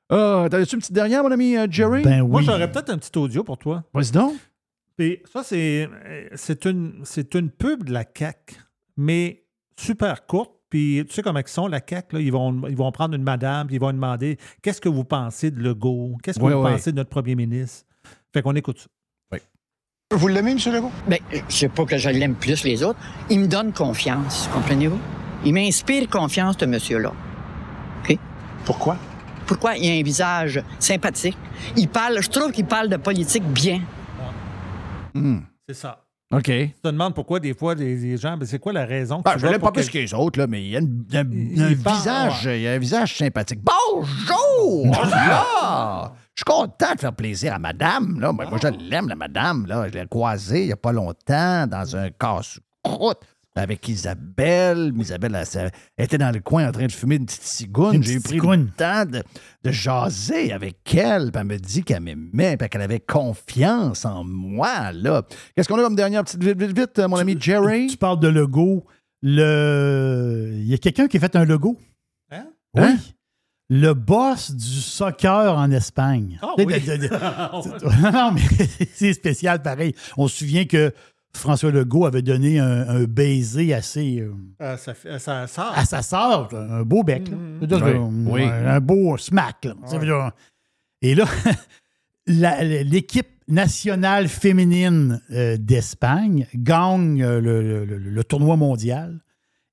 Ah, 0.09 0.47
T'avais-tu 0.49 0.75
une 0.75 0.81
petite 0.81 0.93
dernière, 0.93 1.21
mon 1.23 1.31
ami 1.31 1.55
euh, 1.55 1.67
Jerry? 1.69 2.01
Ben 2.01 2.23
Moi, 2.27 2.39
oui. 2.39 2.45
j'aurais 2.45 2.71
peut-être 2.71 2.89
un 2.89 2.97
petit 2.97 3.15
audio 3.17 3.43
pour 3.43 3.57
toi. 3.57 3.83
Vas-y 3.93 4.11
donc. 4.11 4.33
Puis 4.99 5.21
ça, 5.31 5.43
c'est 5.43 5.87
euh, 6.07 6.27
c'est 6.35 6.65
une, 6.65 6.99
c'est 7.05 7.33
une 7.35 7.49
pub 7.51 7.85
de 7.85 7.93
la 7.93 8.03
CAQ, 8.03 8.57
mais 8.97 9.45
super 9.79 10.25
courte. 10.25 10.51
Puis 10.69 11.05
tu 11.07 11.13
sais 11.13 11.21
comment 11.21 11.39
ils 11.39 11.47
sont, 11.47 11.67
la 11.67 11.79
CAQ, 11.79 12.15
là, 12.17 12.21
ils, 12.21 12.33
vont, 12.33 12.67
ils 12.67 12.75
vont 12.75 12.91
prendre 12.91 13.15
une 13.15 13.23
madame, 13.23 13.67
puis 13.67 13.77
ils 13.77 13.79
vont 13.79 13.87
lui 13.91 13.95
demander 13.95 14.37
Qu'est-ce 14.61 14.81
que 14.81 14.89
vous 14.89 15.05
pensez 15.05 15.51
de 15.51 15.61
Legault? 15.61 16.17
Qu'est-ce 16.21 16.37
que 16.37 16.43
Oui, 16.43 16.51
vous 16.51 16.59
oui. 16.65 16.71
pensez 16.73 16.91
de 16.91 16.97
notre 16.97 17.09
premier 17.09 17.35
ministre? 17.35 17.85
Fait 18.33 18.41
qu'on 18.41 18.55
écoute 18.55 18.79
ça. 18.79 18.87
Vous 20.11 20.27
l'aimez, 20.27 20.51
M. 20.51 20.57
Legault? 20.73 20.91
Ben, 21.07 21.19
c'est 21.47 21.71
pas 21.71 21.85
que 21.85 21.97
je 21.97 22.09
l'aime 22.09 22.35
plus 22.35 22.63
les 22.65 22.83
autres. 22.83 22.99
Il 23.29 23.39
me 23.39 23.47
donne 23.47 23.71
confiance, 23.71 24.49
comprenez-vous? 24.51 24.99
Il 25.45 25.53
m'inspire 25.53 26.09
confiance, 26.09 26.57
ce 26.59 26.65
monsieur-là. 26.65 27.13
OK? 28.03 28.17
Pourquoi? 28.65 28.97
Pourquoi? 29.45 29.77
Il 29.77 29.89
a 29.89 29.93
un 29.97 30.03
visage 30.03 30.61
sympathique? 30.77 31.37
Il 31.77 31.87
parle, 31.87 32.21
je 32.21 32.29
trouve 32.29 32.51
qu'il 32.51 32.65
parle 32.65 32.89
de 32.89 32.97
politique 32.97 33.43
bien. 33.45 33.81
Hmm. 35.13 35.39
C'est 35.67 35.75
ça. 35.75 36.05
OK. 36.31 36.43
Tu 36.43 36.71
te 36.83 36.87
demandes 36.87 37.15
pourquoi 37.15 37.39
des 37.39 37.53
fois 37.55 37.73
les, 37.73 37.95
les 37.97 38.17
gens, 38.17 38.37
ben, 38.37 38.45
c'est 38.45 38.59
quoi 38.59 38.71
la 38.71 38.85
raison 38.85 39.17
que 39.17 39.23
Ben, 39.23 39.33
tu 39.33 39.39
je 39.39 39.47
pour 39.53 39.59
pas 39.59 39.71
plus 39.71 39.89
que 39.89 39.97
les 39.97 40.13
autres, 40.13 40.37
là, 40.39 40.45
mais 40.45 40.61
il 40.63 40.69
y 40.69 40.75
a 40.75 40.79
une- 40.79 41.03
un, 41.13 41.23
Il- 41.31 41.61
un 41.63 41.69
il 41.69 41.77
parle, 41.81 41.97
visage, 41.97 42.43
il 42.45 42.61
y 42.61 42.67
a 42.67 42.73
un 42.73 42.77
visage 42.77 43.17
sympathique. 43.17 43.59
Bonjour! 43.63 44.95
Ah! 45.61 46.11
Je 46.35 46.41
suis 46.41 46.45
content 46.45 46.93
de 46.95 46.99
faire 46.99 47.13
plaisir 47.13 47.53
à 47.53 47.59
madame. 47.59 48.19
Là. 48.19 48.31
Moi, 48.31 48.45
moi, 48.49 48.59
je 48.61 48.67
l'aime, 48.89 49.09
la 49.09 49.15
madame. 49.15 49.65
Là. 49.65 49.87
Je 49.89 49.93
l'ai 49.97 50.07
croisée 50.07 50.61
il 50.61 50.65
n'y 50.67 50.71
a 50.71 50.77
pas 50.77 50.93
longtemps 50.93 51.67
dans 51.67 51.95
un 51.97 52.09
casse-croûte 52.11 53.17
avec 53.59 53.87
Isabelle. 53.87 54.93
Isabelle 54.97 55.43
elle, 55.55 55.71
était 55.97 56.17
dans 56.17 56.31
le 56.31 56.39
coin 56.39 56.67
en 56.67 56.71
train 56.71 56.87
de 56.87 56.91
fumer 56.91 57.15
une 57.15 57.25
petite 57.25 57.43
cigoune. 57.43 57.95
Une 57.95 58.03
J'ai 58.03 58.19
pris 58.19 58.37
le 58.37 58.67
temps 58.67 59.05
de, 59.05 59.23
de 59.63 59.71
jaser 59.71 60.51
avec 60.51 60.95
elle. 60.95 61.31
Puis 61.31 61.41
elle 61.41 61.47
me 61.47 61.57
dit 61.57 61.83
qu'elle 61.83 62.01
m'aimait, 62.01 62.57
puis 62.57 62.69
qu'elle 62.69 62.81
avait 62.81 62.99
confiance 62.99 64.05
en 64.05 64.23
moi. 64.23 64.91
là. 64.91 65.23
Qu'est-ce 65.55 65.67
qu'on 65.67 65.79
a 65.79 65.83
comme 65.83 65.95
dernière 65.95 66.23
petite 66.23 66.43
vite, 66.43 66.59
vite, 66.59 66.77
vite, 66.77 66.99
mon 66.99 67.17
ami 67.17 67.35
Jerry? 67.39 67.87
Tu 67.87 67.97
parles 67.97 68.19
de 68.19 68.27
logo. 68.27 68.85
Le... 69.21 70.53
Il 70.55 70.67
y 70.67 70.73
a 70.73 70.77
quelqu'un 70.77 71.07
qui 71.07 71.17
a 71.17 71.19
fait 71.19 71.35
un 71.35 71.45
logo. 71.45 71.77
Hein? 72.31 72.45
Oui. 72.75 72.83
Hein? 72.83 72.97
Le 73.71 73.93
boss 73.93 74.51
du 74.51 74.81
soccer 74.81 75.55
en 75.55 75.69
Espagne. 75.69 76.39
Ah 76.41 76.53
sais, 76.57 76.65
oui. 76.65 76.73
non, 78.13 78.31
mais 78.31 78.41
c'est 78.93 79.13
spécial 79.13 79.61
pareil. 79.61 79.93
On 80.17 80.27
se 80.27 80.39
souvient 80.39 80.65
que 80.65 80.91
François 81.33 81.71
Legault 81.71 82.05
avait 82.05 82.21
donné 82.21 82.59
un, 82.59 82.87
un 82.89 83.03
baiser 83.03 83.73
assez 83.73 84.19
euh, 84.19 84.33
Euh, 84.61 84.75
euh, 85.05 85.17
à 85.75 85.85
sa 85.85 86.01
sœur, 86.01 86.49
un 86.53 86.81
beau 86.83 87.03
bec. 87.03 87.29
là. 87.29 87.35
Mhm. 87.37 87.57
C'est-à-dire, 87.61 88.01
Oui. 88.09 88.41
Oui. 88.41 88.43
Un, 88.43 88.79
beau 88.79 89.15
smack. 89.17 89.65
là. 89.65 89.75
Dire- 89.87 90.31
Et 91.01 91.15
là, 91.15 91.25
la- 92.27 92.63
l'équipe 92.63 93.27
nationale 93.47 94.27
féminine 94.27 95.21
euh, 95.31 95.57
d'Espagne 95.57 96.47
gagne 96.55 97.23
euh, 97.23 97.39
le, 97.41 97.61
le- 97.61 97.85
le- 97.85 97.97
le 97.97 98.23
tournoi 98.23 98.55
mondial. 98.57 99.19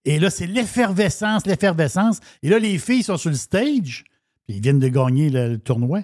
Et 0.05 0.19
là, 0.21 0.31
c'est 0.31 0.47
l'effervescence, 0.47 1.47
l'effervescence. 1.47 2.21
Et 2.43 2.49
là, 2.49 2.59
les 2.59 2.79
filles 2.79 3.03
sont 3.03 3.17
sur 3.17 3.31
le 3.31 3.37
stage, 3.37 4.05
puis 4.47 4.57
ils 4.57 4.63
viennent 4.63 4.79
de 4.79 4.89
gagner 4.89 5.31
le, 5.31 5.49
le 5.53 5.59
tournoi. 5.59 6.03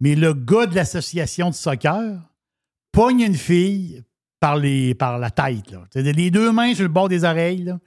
Mais 0.00 0.14
le 0.14 0.34
gars 0.34 0.66
de 0.66 0.74
l'association 0.74 1.50
de 1.50 1.54
soccer 1.54 2.18
pogne 2.92 3.20
une 3.20 3.34
fille 3.36 4.02
par, 4.40 4.56
les, 4.56 4.94
par 4.94 5.18
la 5.18 5.30
tête. 5.30 5.70
Là. 5.70 5.84
Les 5.94 6.30
deux 6.30 6.52
mains 6.52 6.74
sur 6.74 6.82
le 6.84 6.88
bord 6.88 7.08
des 7.08 7.24
oreilles. 7.24 7.64
là. 7.64 7.78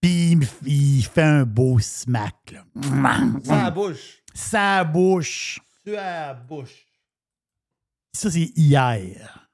Puis 0.00 0.36
il, 0.66 1.02
fait 1.04 1.22
un 1.22 1.44
beau 1.44 1.78
smack. 1.78 2.52
Là. 2.52 2.64
Ça 3.44 3.70
bouche. 3.70 4.22
Sa 4.34 4.84
bouche. 4.84 5.60
Tu 5.84 5.96
as 5.96 6.28
la 6.28 6.34
bouche. 6.34 6.86
Ça, 8.12 8.30
c'est 8.30 8.50
hier. 8.56 9.48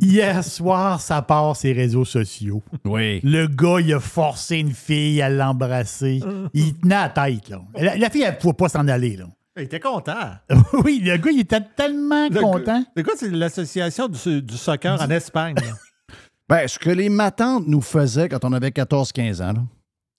Hier 0.00 0.44
soir, 0.44 1.00
ça 1.00 1.22
part 1.22 1.56
ses 1.56 1.72
réseaux 1.72 2.04
sociaux. 2.04 2.62
Oui. 2.84 3.20
Le 3.22 3.46
gars, 3.48 3.80
il 3.80 3.92
a 3.92 4.00
forcé 4.00 4.58
une 4.58 4.72
fille 4.72 5.20
à 5.20 5.28
l'embrasser. 5.28 6.20
Il 6.54 6.78
tenait 6.78 6.94
à 6.94 7.02
la 7.02 7.08
tête, 7.08 7.48
là. 7.48 7.60
La, 7.74 7.96
la 7.96 8.10
fille, 8.10 8.22
elle 8.22 8.34
ne 8.34 8.38
pouvait 8.38 8.54
pas 8.54 8.68
s'en 8.68 8.86
aller, 8.88 9.16
là. 9.16 9.26
Il 9.56 9.62
était 9.64 9.80
content. 9.80 10.36
oui, 10.84 11.00
le 11.04 11.16
gars, 11.16 11.30
il 11.30 11.40
était 11.40 11.60
tellement 11.76 12.28
Le 12.28 12.40
content. 12.40 12.84
gars- 12.96 13.04
C'est 13.16 13.30
l'association 13.30 14.08
du, 14.08 14.42
du 14.42 14.56
soccer 14.56 15.00
en 15.00 15.10
Espagne? 15.10 15.54
Ben, 16.48 16.66
ce 16.66 16.80
que 16.80 16.90
les 16.90 17.08
matantes 17.08 17.68
nous 17.68 17.80
faisaient 17.80 18.28
quand 18.28 18.44
on 18.44 18.52
avait 18.52 18.70
14-15 18.70 19.40
ans, 19.40 19.52
là. 19.52 19.62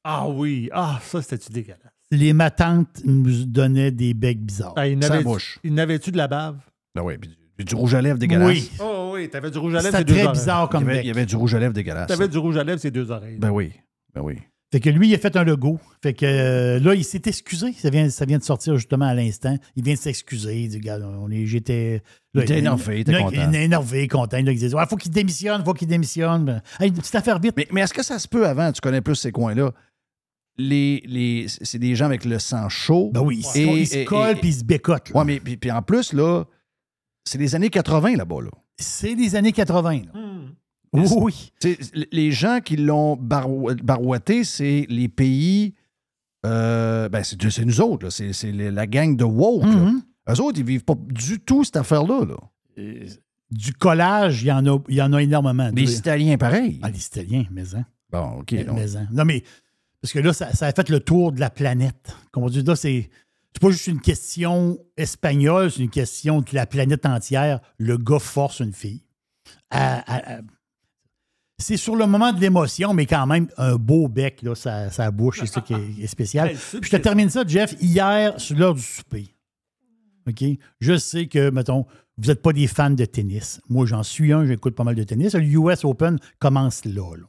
ah 0.06 0.30
oui. 0.30 0.70
Ah, 0.72 0.98
ça, 1.04 1.22
c'était-tu 1.22 1.52
dégueulasse? 1.52 1.82
Les 2.10 2.32
matantes 2.32 3.02
nous 3.04 3.44
donnaient 3.44 3.92
des 3.92 4.14
becs 4.14 4.40
bizarres. 4.42 4.72
Ah, 4.78 4.88
il 4.88 5.04
Sans 5.04 5.22
bouche. 5.24 5.60
Il 5.62 5.74
n'avait-tu 5.74 6.10
de 6.10 6.16
la 6.16 6.30
bave? 6.30 6.56
Ben 6.96 7.02
oui, 7.04 7.18
puis 7.18 7.66
du, 7.66 7.76
rouge 7.76 7.96
à 7.96 8.02
lèvres 8.02 8.18
dégueulasse. 8.18 8.48
Oui. 8.48 8.72
Oh 8.80 9.12
oui, 9.16 9.30
t'avais 9.30 9.52
du 9.52 9.58
rouge 9.58 9.74
à 9.76 9.82
lèvres, 9.82 9.88
C'était 9.88 9.98
c'est 9.98 10.04
deux 10.06 10.14
très 10.14 10.24
oreilles. 10.24 10.40
bizarre 10.40 10.68
Il 10.70 10.72
comme 10.72 10.84
y, 10.84 10.86
avait, 10.86 10.94
bec. 10.96 11.04
il 11.04 11.08
y 11.08 11.12
avait 11.12 11.26
du 11.26 11.36
rouge 11.36 11.54
à 11.56 11.60
lèvres 11.60 11.74
dégueulasse. 11.74 12.08
T'avais 12.08 12.28
du 12.30 12.38
rouge 12.38 12.56
à 12.56 12.64
lèvres, 12.64 12.80
c'est 12.80 12.92
deux 12.92 13.12
oreilles. 13.12 13.38
Ben 13.38 13.50
oui. 13.52 13.74
Ben 14.16 14.22
oui. 14.22 14.38
Fait 14.72 14.80
que 14.80 14.90
lui, 14.90 15.10
il 15.10 15.16
a 15.16 15.18
fait 15.18 15.36
un 15.36 15.44
logo. 15.44 15.80
Fait 16.02 16.14
que 16.14 16.26
euh, 16.26 16.80
là, 16.80 16.96
il 16.96 17.04
s'est 17.04 17.22
excusé. 17.26 17.74
Ça 17.74 17.90
vient, 17.90 18.10
ça 18.10 18.24
vient 18.26 18.38
de 18.38 18.44
sortir 18.44 18.76
justement 18.78 19.06
à 19.06 19.14
l'instant. 19.14 19.58
Il 19.76 19.84
vient 19.84 19.96
de 19.96 20.00
s'excuser. 20.00 20.62
Il 20.64 20.70
dit, 20.70 20.78
Regarde, 20.78 21.04
on 21.04 21.30
est, 21.30 21.46
j'étais. 21.46 22.02
Il 22.34 22.42
était 22.42 22.60
énervé, 22.60 22.98
il 22.98 23.02
était 23.02 23.12
là, 23.12 23.20
content. 23.24 23.50
Il 23.52 23.56
est 23.56 23.66
énervé, 23.66 24.08
content. 24.08 24.38
Là, 24.42 24.52
il 24.52 24.58
dit, 24.58 24.70
Ah, 24.78 24.86
faut 24.86 24.96
qu'il 24.96 25.12
démissionne, 25.12 25.64
faut 25.66 25.74
qu'il 25.74 25.90
démissionne. 25.90 26.46
Ben, 26.46 26.62
Hey, 26.80 26.88
une 26.90 26.96
petite 26.96 27.16
affaire 27.16 27.40
vite. 27.40 27.54
Mais, 27.58 27.68
mais 27.72 27.82
est-ce 27.82 27.94
que 27.94 28.04
ça 28.04 28.18
se 28.18 28.28
peut 28.30 28.48
avant, 28.48 28.72
tu 28.72 28.80
connais 28.80 29.02
plus 29.02 29.16
ces 29.16 29.32
coins-là? 29.34 29.74
Les, 30.58 31.02
les, 31.06 31.48
c'est 31.48 31.80
des 31.80 31.96
gens 31.96 32.06
avec 32.06 32.24
le 32.24 32.40
sang 32.40 32.70
chaud. 32.70 33.10
Ben 33.14 33.22
oui, 33.22 33.44
Et- 33.56 33.64
il 33.80 33.88
se 33.88 33.98
et- 34.00 34.06
colle 34.06 34.38
et- 34.38 34.40
puis 34.40 34.50
il 34.50 34.54
se 34.56 34.64
bécote. 34.64 35.10
là. 35.10 35.20
Ouais, 35.20 35.26
mais 35.26 35.40
puis, 35.40 35.58
puis 35.58 35.72
en 35.72 35.82
plus, 35.82 36.14
là, 36.14 36.46
c'est 37.26 37.38
les 37.38 37.56
années 37.56 37.70
80 37.70 38.16
là-bas. 38.16 38.42
Là. 38.44 38.52
C'est 38.78 39.16
les 39.16 39.36
années 39.36 39.52
80. 39.54 40.02
là. 40.14 40.20
Hmm. 40.20 40.54
Oui, 40.94 41.52
les 42.12 42.32
gens 42.32 42.60
qui 42.64 42.76
l'ont 42.76 43.16
barou- 43.16 43.74
barouetté, 43.84 44.44
c'est 44.44 44.86
les 44.90 45.08
pays. 45.08 45.74
euh, 46.46 47.08
ben, 47.10 47.24
c'est, 47.24 47.50
c'est 47.50 47.66
nous 47.66 47.80
autres, 47.82 48.06
là. 48.08 48.12
C'est, 48.12 48.52
la 48.52 48.88
gang 48.88 49.16
de 49.16 49.24
woke. 49.24 49.64
là. 49.64 49.70
Mhm. 49.70 50.02
Eux 50.30 50.42
autres, 50.42 50.60
ils 50.60 50.66
vivent 50.66 50.84
pas 50.84 50.96
du 51.08 51.40
tout 51.40 51.64
cette 51.64 51.78
affaire-là. 51.78 52.26
Là. 52.26 52.38
Du 53.52 53.74
collage, 53.74 54.44
il 54.44 54.48
y 54.48 54.52
en 54.52 54.66
a, 54.66 54.80
il 54.90 54.96
y 54.96 55.02
en 55.02 55.14
a 55.14 55.22
énormément. 55.22 55.70
Les 55.74 55.98
Italiens, 55.98 56.38
pareil. 56.38 56.80
Ah, 56.82 56.90
les 56.90 57.06
Italiens, 57.06 57.46
mais 57.52 57.76
hein. 57.76 57.86
Bon, 58.12 58.40
OK. 58.40 58.52
Mais- 58.54 58.64
donc. 58.64 58.76
mais, 58.78 58.96
hein. 58.98 59.08
Non, 59.12 59.26
mais 59.26 59.44
parce 60.02 60.14
que 60.14 60.20
là, 60.20 60.34
ça, 60.34 60.54
ça 60.54 60.68
a 60.68 60.72
fait 60.74 60.90
le 60.90 61.00
tour 61.00 61.32
de 61.32 61.40
la 61.40 61.50
planète. 61.50 62.16
Comme 62.32 62.44
on 62.44 62.50
dit, 62.50 62.64
là, 62.64 62.76
c'est. 62.76 63.10
C'est 63.54 63.62
pas 63.62 63.70
juste 63.72 63.88
une 63.88 64.00
question 64.00 64.78
espagnole, 64.96 65.70
c'est 65.72 65.82
une 65.84 65.90
question 65.90 66.40
de 66.40 66.48
la 66.54 66.66
planète 66.66 67.06
entière. 67.06 67.60
Le 67.78 67.98
gars 67.98 68.20
force 68.20 68.60
une 68.62 68.72
fille. 68.74 69.04
à- 69.70 70.00
à- 70.00 70.38
à- 70.38 70.42
c'est 71.62 71.78
sur 71.78 71.96
le 71.96 72.06
moment 72.06 72.34
de 72.34 72.40
l'émotion, 72.42 72.94
mais 72.94 73.06
quand 73.06 73.26
même 73.26 73.48
un 73.58 73.76
beau 73.76 74.08
bec, 74.08 74.42
là, 74.42 74.56
sa, 74.56 74.90
sa 74.90 75.12
bouche, 75.12 75.40
c'est 75.40 75.48
ça 75.48 75.62
qui 75.62 75.74
est, 75.74 76.04
est 76.04 76.08
spécial. 76.08 76.50
Puis 76.72 76.80
je 76.84 76.90
te 76.90 76.98
termine 76.98 77.30
ça, 77.30 77.44
Jeff, 77.48 77.76
hier, 77.80 78.40
sur 78.40 78.58
l'heure 78.58 78.74
du 78.74 78.82
souper. 78.82 79.34
OK? 80.28 80.44
Je 80.80 80.98
sais 80.98 81.28
que, 81.28 81.50
mettons, 81.50 81.86
vous 82.18 82.28
n'êtes 82.28 82.42
pas 82.42 82.54
des 82.54 82.68
fans 82.68 82.90
de 82.90 83.06
tennis. 83.06 83.62
Moi, 83.70 83.86
j'en 83.86 84.04
suis 84.04 84.34
un, 84.34 84.46
j'écoute 84.46 84.76
pas 84.76 84.84
mal 84.84 84.96
de 84.96 85.04
tennis. 85.04 85.34
Le 85.34 85.44
US 85.44 85.86
Open 85.86 86.20
commence 86.40 86.86
là. 86.86 87.16
là. 87.16 87.26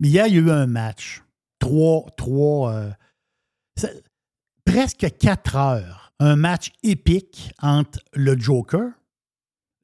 Mais 0.00 0.08
hier, 0.08 0.26
il 0.26 0.34
y 0.34 0.38
a 0.38 0.40
eu 0.40 0.50
un 0.50 0.66
match. 0.66 1.22
Trois, 1.58 2.06
trois, 2.16 2.72
euh, 2.72 2.90
presque 4.64 5.06
quatre 5.18 5.56
heures. 5.56 6.12
Un 6.18 6.36
match 6.36 6.72
épique 6.82 7.52
entre 7.60 8.00
le 8.12 8.38
Joker, 8.38 8.90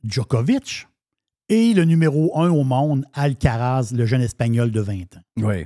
Djokovic, 0.04 0.87
et 1.48 1.72
le 1.74 1.84
numéro 1.84 2.38
un 2.38 2.50
au 2.50 2.64
monde, 2.64 3.04
Alcaraz, 3.14 3.92
le 3.92 4.04
jeune 4.06 4.20
Espagnol 4.22 4.70
de 4.70 4.80
20 4.80 4.94
ans. 5.16 5.22
Oui. 5.38 5.64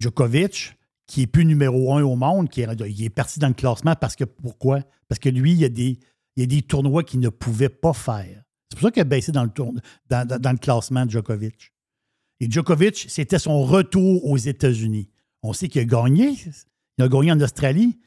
Djokovic, 0.00 0.76
qui 1.06 1.22
est 1.22 1.26
plus 1.26 1.44
numéro 1.44 1.94
un 1.96 2.02
au 2.02 2.16
monde, 2.16 2.48
qui 2.48 2.60
est, 2.62 2.68
il 2.88 3.04
est 3.04 3.10
parti 3.10 3.38
dans 3.38 3.48
le 3.48 3.54
classement 3.54 3.94
parce 3.94 4.16
que 4.16 4.24
pourquoi? 4.24 4.80
Parce 5.08 5.18
que 5.18 5.28
lui, 5.28 5.52
il 5.52 5.58
y 5.60 5.64
a 5.64 5.68
des, 5.68 5.98
il 6.36 6.40
y 6.40 6.42
a 6.42 6.46
des 6.46 6.62
tournois 6.62 7.04
qu'il 7.04 7.20
ne 7.20 7.28
pouvait 7.28 7.68
pas 7.68 7.92
faire. 7.92 8.42
C'est 8.70 8.78
pour 8.78 8.88
ça 8.88 8.90
qu'il 8.92 9.02
a 9.02 9.04
baissé 9.04 9.32
dans 9.32 9.44
le, 9.44 9.50
tourne- 9.50 9.80
dans, 10.08 10.26
dans- 10.26 10.38
dans 10.40 10.52
le 10.52 10.58
classement 10.58 11.04
de 11.06 11.10
Djokovic. 11.10 11.72
Et 12.40 12.50
Djokovic, 12.50 13.06
c'était 13.08 13.38
son 13.38 13.62
retour 13.62 14.24
aux 14.24 14.36
États-Unis. 14.38 15.08
On 15.42 15.52
sait 15.52 15.68
qu'il 15.68 15.80
a 15.82 15.84
gagné. 15.84 16.36
Il 16.98 17.04
a 17.04 17.08
gagné 17.08 17.32
en 17.32 17.40
Australie. 17.40 17.98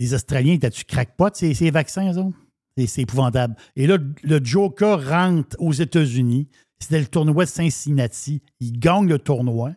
Les 0.00 0.12
Australiens, 0.14 0.58
t'as-tu 0.58 0.84
crackpot 0.84 1.30
ces, 1.34 1.54
ces 1.54 1.70
vaccins, 1.70 2.12
eux 2.12 2.18
autres? 2.18 2.36
C'est, 2.76 3.02
épouvantable. 3.02 3.56
Et 3.76 3.86
là, 3.86 3.98
le 4.22 4.44
Joker 4.44 5.08
rentre 5.08 5.56
aux 5.60 5.72
États-Unis. 5.72 6.48
C'était 6.80 7.00
le 7.00 7.06
tournoi 7.06 7.44
de 7.44 7.50
Cincinnati. 7.50 8.42
Il 8.60 8.78
gagne 8.78 9.08
le 9.08 9.18
tournoi. 9.18 9.72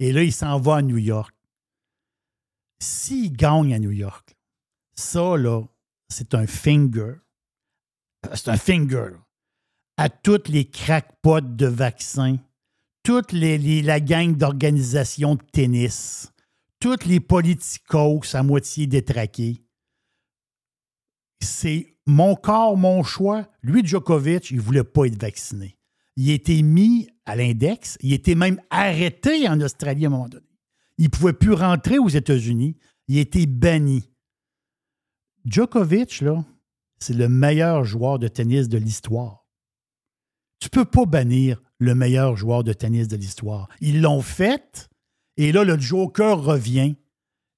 Et 0.00 0.12
là, 0.12 0.22
il 0.22 0.32
s'en 0.32 0.58
va 0.58 0.76
à 0.76 0.82
New 0.82 0.98
York. 0.98 1.34
S'il 2.80 3.32
gagne 3.32 3.72
à 3.72 3.78
New 3.78 3.92
York, 3.92 4.36
ça, 4.94 5.36
là, 5.36 5.62
c'est 6.08 6.34
un 6.34 6.46
finger 6.46 7.14
c'est 8.32 8.48
un 8.48 8.56
finger, 8.56 9.10
à 9.96 10.08
toutes 10.08 10.48
les 10.48 10.64
crackpots 10.64 11.40
de 11.42 11.66
vaccins, 11.66 12.38
toute 13.02 13.32
les, 13.32 13.58
les- 13.58 13.82
la 13.82 14.00
gang 14.00 14.34
d'organisations 14.36 15.34
de 15.34 15.42
tennis, 15.52 16.32
toutes 16.80 17.04
les 17.04 17.20
politicos 17.20 18.34
à 18.34 18.42
moitié 18.42 18.86
détraqués. 18.86 19.63
C'est 21.44 21.96
mon 22.06 22.34
corps, 22.34 22.76
mon 22.76 23.02
choix. 23.02 23.46
Lui, 23.62 23.84
Djokovic, 23.84 24.50
il 24.50 24.56
ne 24.56 24.62
voulait 24.62 24.84
pas 24.84 25.04
être 25.04 25.20
vacciné. 25.20 25.76
Il 26.16 26.30
a 26.30 26.34
été 26.34 26.62
mis 26.62 27.08
à 27.26 27.36
l'index. 27.36 27.98
Il 28.00 28.12
était 28.12 28.34
même 28.34 28.60
arrêté 28.70 29.48
en 29.48 29.60
Australie 29.60 30.04
à 30.04 30.08
un 30.08 30.12
moment 30.12 30.28
donné. 30.28 30.46
Il 30.98 31.04
ne 31.04 31.10
pouvait 31.10 31.32
plus 31.32 31.52
rentrer 31.52 31.98
aux 31.98 32.08
États-Unis. 32.08 32.76
Il 33.08 33.18
a 33.18 33.20
été 33.20 33.46
banni. 33.46 34.10
Djokovic, 35.44 36.20
là, 36.20 36.44
c'est 36.98 37.14
le 37.14 37.28
meilleur 37.28 37.84
joueur 37.84 38.18
de 38.18 38.28
tennis 38.28 38.68
de 38.68 38.78
l'histoire. 38.78 39.46
Tu 40.60 40.70
peux 40.70 40.86
pas 40.86 41.04
bannir 41.04 41.60
le 41.78 41.94
meilleur 41.94 42.36
joueur 42.36 42.64
de 42.64 42.72
tennis 42.72 43.08
de 43.08 43.16
l'histoire. 43.16 43.68
Ils 43.80 44.00
l'ont 44.00 44.22
fait, 44.22 44.88
et 45.36 45.52
là, 45.52 45.64
le 45.64 45.78
Joker 45.78 46.42
revient, 46.42 46.94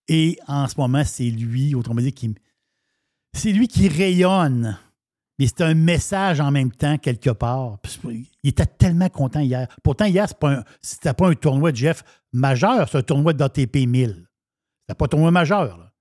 et 0.08 0.38
en 0.48 0.66
ce 0.66 0.74
moment, 0.78 1.04
c'est 1.04 1.30
lui, 1.30 1.74
autrement 1.74 2.00
dit, 2.00 2.12
qui, 2.12 2.34
c'est 3.36 3.52
lui 3.52 3.68
qui 3.68 3.88
rayonne. 3.88 4.78
Mais 5.38 5.46
c'est 5.46 5.62
un 5.62 5.74
message 5.74 6.40
en 6.40 6.50
même 6.50 6.72
temps, 6.72 6.96
quelque 6.96 7.30
part. 7.30 7.78
Il 8.04 8.26
était 8.50 8.66
tellement 8.66 9.08
content 9.10 9.40
hier. 9.40 9.68
Pourtant, 9.82 10.06
hier, 10.06 10.26
c'est 10.28 10.38
pas 10.38 10.64
c'était 10.80 11.12
pas 11.12 11.28
un 11.28 11.34
tournoi 11.34 11.72
de 11.72 11.76
Jeff 11.76 12.02
majeur, 12.32 12.88
c'est 12.88 12.98
un 12.98 13.02
tournoi 13.02 13.34
d'ATP 13.34 13.86
1000. 13.86 14.26
C'était 14.88 14.96
pas 14.96 15.04
un 15.04 15.08
tournoi 15.08 15.30
majeur. 15.30 15.76
là. 15.78 15.92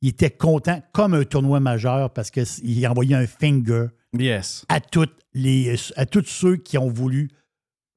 Il 0.00 0.10
était 0.10 0.30
content 0.30 0.80
comme 0.92 1.14
un 1.14 1.24
tournoi 1.24 1.60
majeur 1.60 2.10
parce 2.12 2.30
qu'il 2.30 2.86
a 2.86 2.90
envoyé 2.90 3.14
un 3.14 3.26
finger 3.26 3.88
yes. 4.16 4.64
à, 4.68 4.80
toutes 4.80 5.16
les, 5.34 5.74
à 5.96 6.06
tous 6.06 6.24
ceux 6.26 6.56
qui 6.56 6.78
ont 6.78 6.88
voulu 6.88 7.28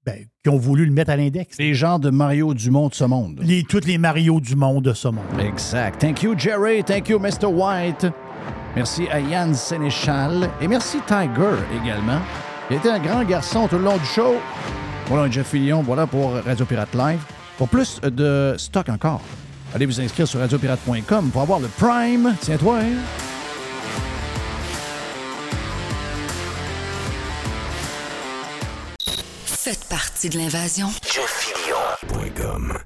ben, 0.03 0.25
qui 0.43 0.49
ont 0.49 0.57
voulu 0.57 0.87
le 0.87 0.91
mettre 0.91 1.11
à 1.11 1.15
l'index. 1.15 1.59
Les 1.59 1.75
gens 1.75 1.99
de 1.99 2.09
Mario 2.09 2.55
Dumont 2.55 2.89
de 2.89 2.95
ce 2.95 3.03
monde. 3.03 3.39
Les, 3.43 3.63
tous 3.63 3.85
les 3.85 3.99
Mario 3.99 4.41
du 4.41 4.55
monde 4.55 4.83
de 4.83 4.93
ce 4.93 5.07
monde. 5.07 5.39
Exact. 5.39 6.01
Thank 6.01 6.23
you, 6.23 6.33
Jerry. 6.35 6.83
Thank 6.83 7.09
you, 7.09 7.19
Mr. 7.19 7.45
White. 7.45 8.07
Merci 8.75 9.07
à 9.09 9.19
Yann 9.19 9.53
Sénéchal. 9.53 10.49
Et 10.61 10.67
merci 10.67 10.99
Tiger 11.05 11.55
également. 11.83 12.19
Il 12.69 12.77
était 12.77 12.89
un 12.89 12.99
grand 12.99 13.23
garçon 13.23 13.67
tout 13.67 13.77
le 13.77 13.83
long 13.83 13.97
du 13.97 14.05
show. 14.05 14.35
Voilà, 15.07 15.29
Jeff 15.29 15.47
Fillion. 15.47 15.81
Voilà 15.81 16.07
pour 16.07 16.33
Radio 16.33 16.65
Pirate 16.65 16.93
Live. 16.93 17.19
Pour 17.57 17.67
plus 17.67 17.99
de 18.01 18.55
stock 18.57 18.89
encore, 18.89 19.21
allez 19.75 19.85
vous 19.85 19.99
inscrire 19.99 20.27
sur 20.27 20.39
radiopirate.com 20.39 21.29
pour 21.31 21.41
avoir 21.41 21.59
le 21.59 21.67
Prime. 21.67 22.35
Tiens-toi, 22.39 22.77
hein? 22.79 22.97
Faites 29.45 29.87
partie 29.89 30.29
de 30.29 30.37
l'invasion. 30.37 30.87
JeffFillion.com 31.03 32.81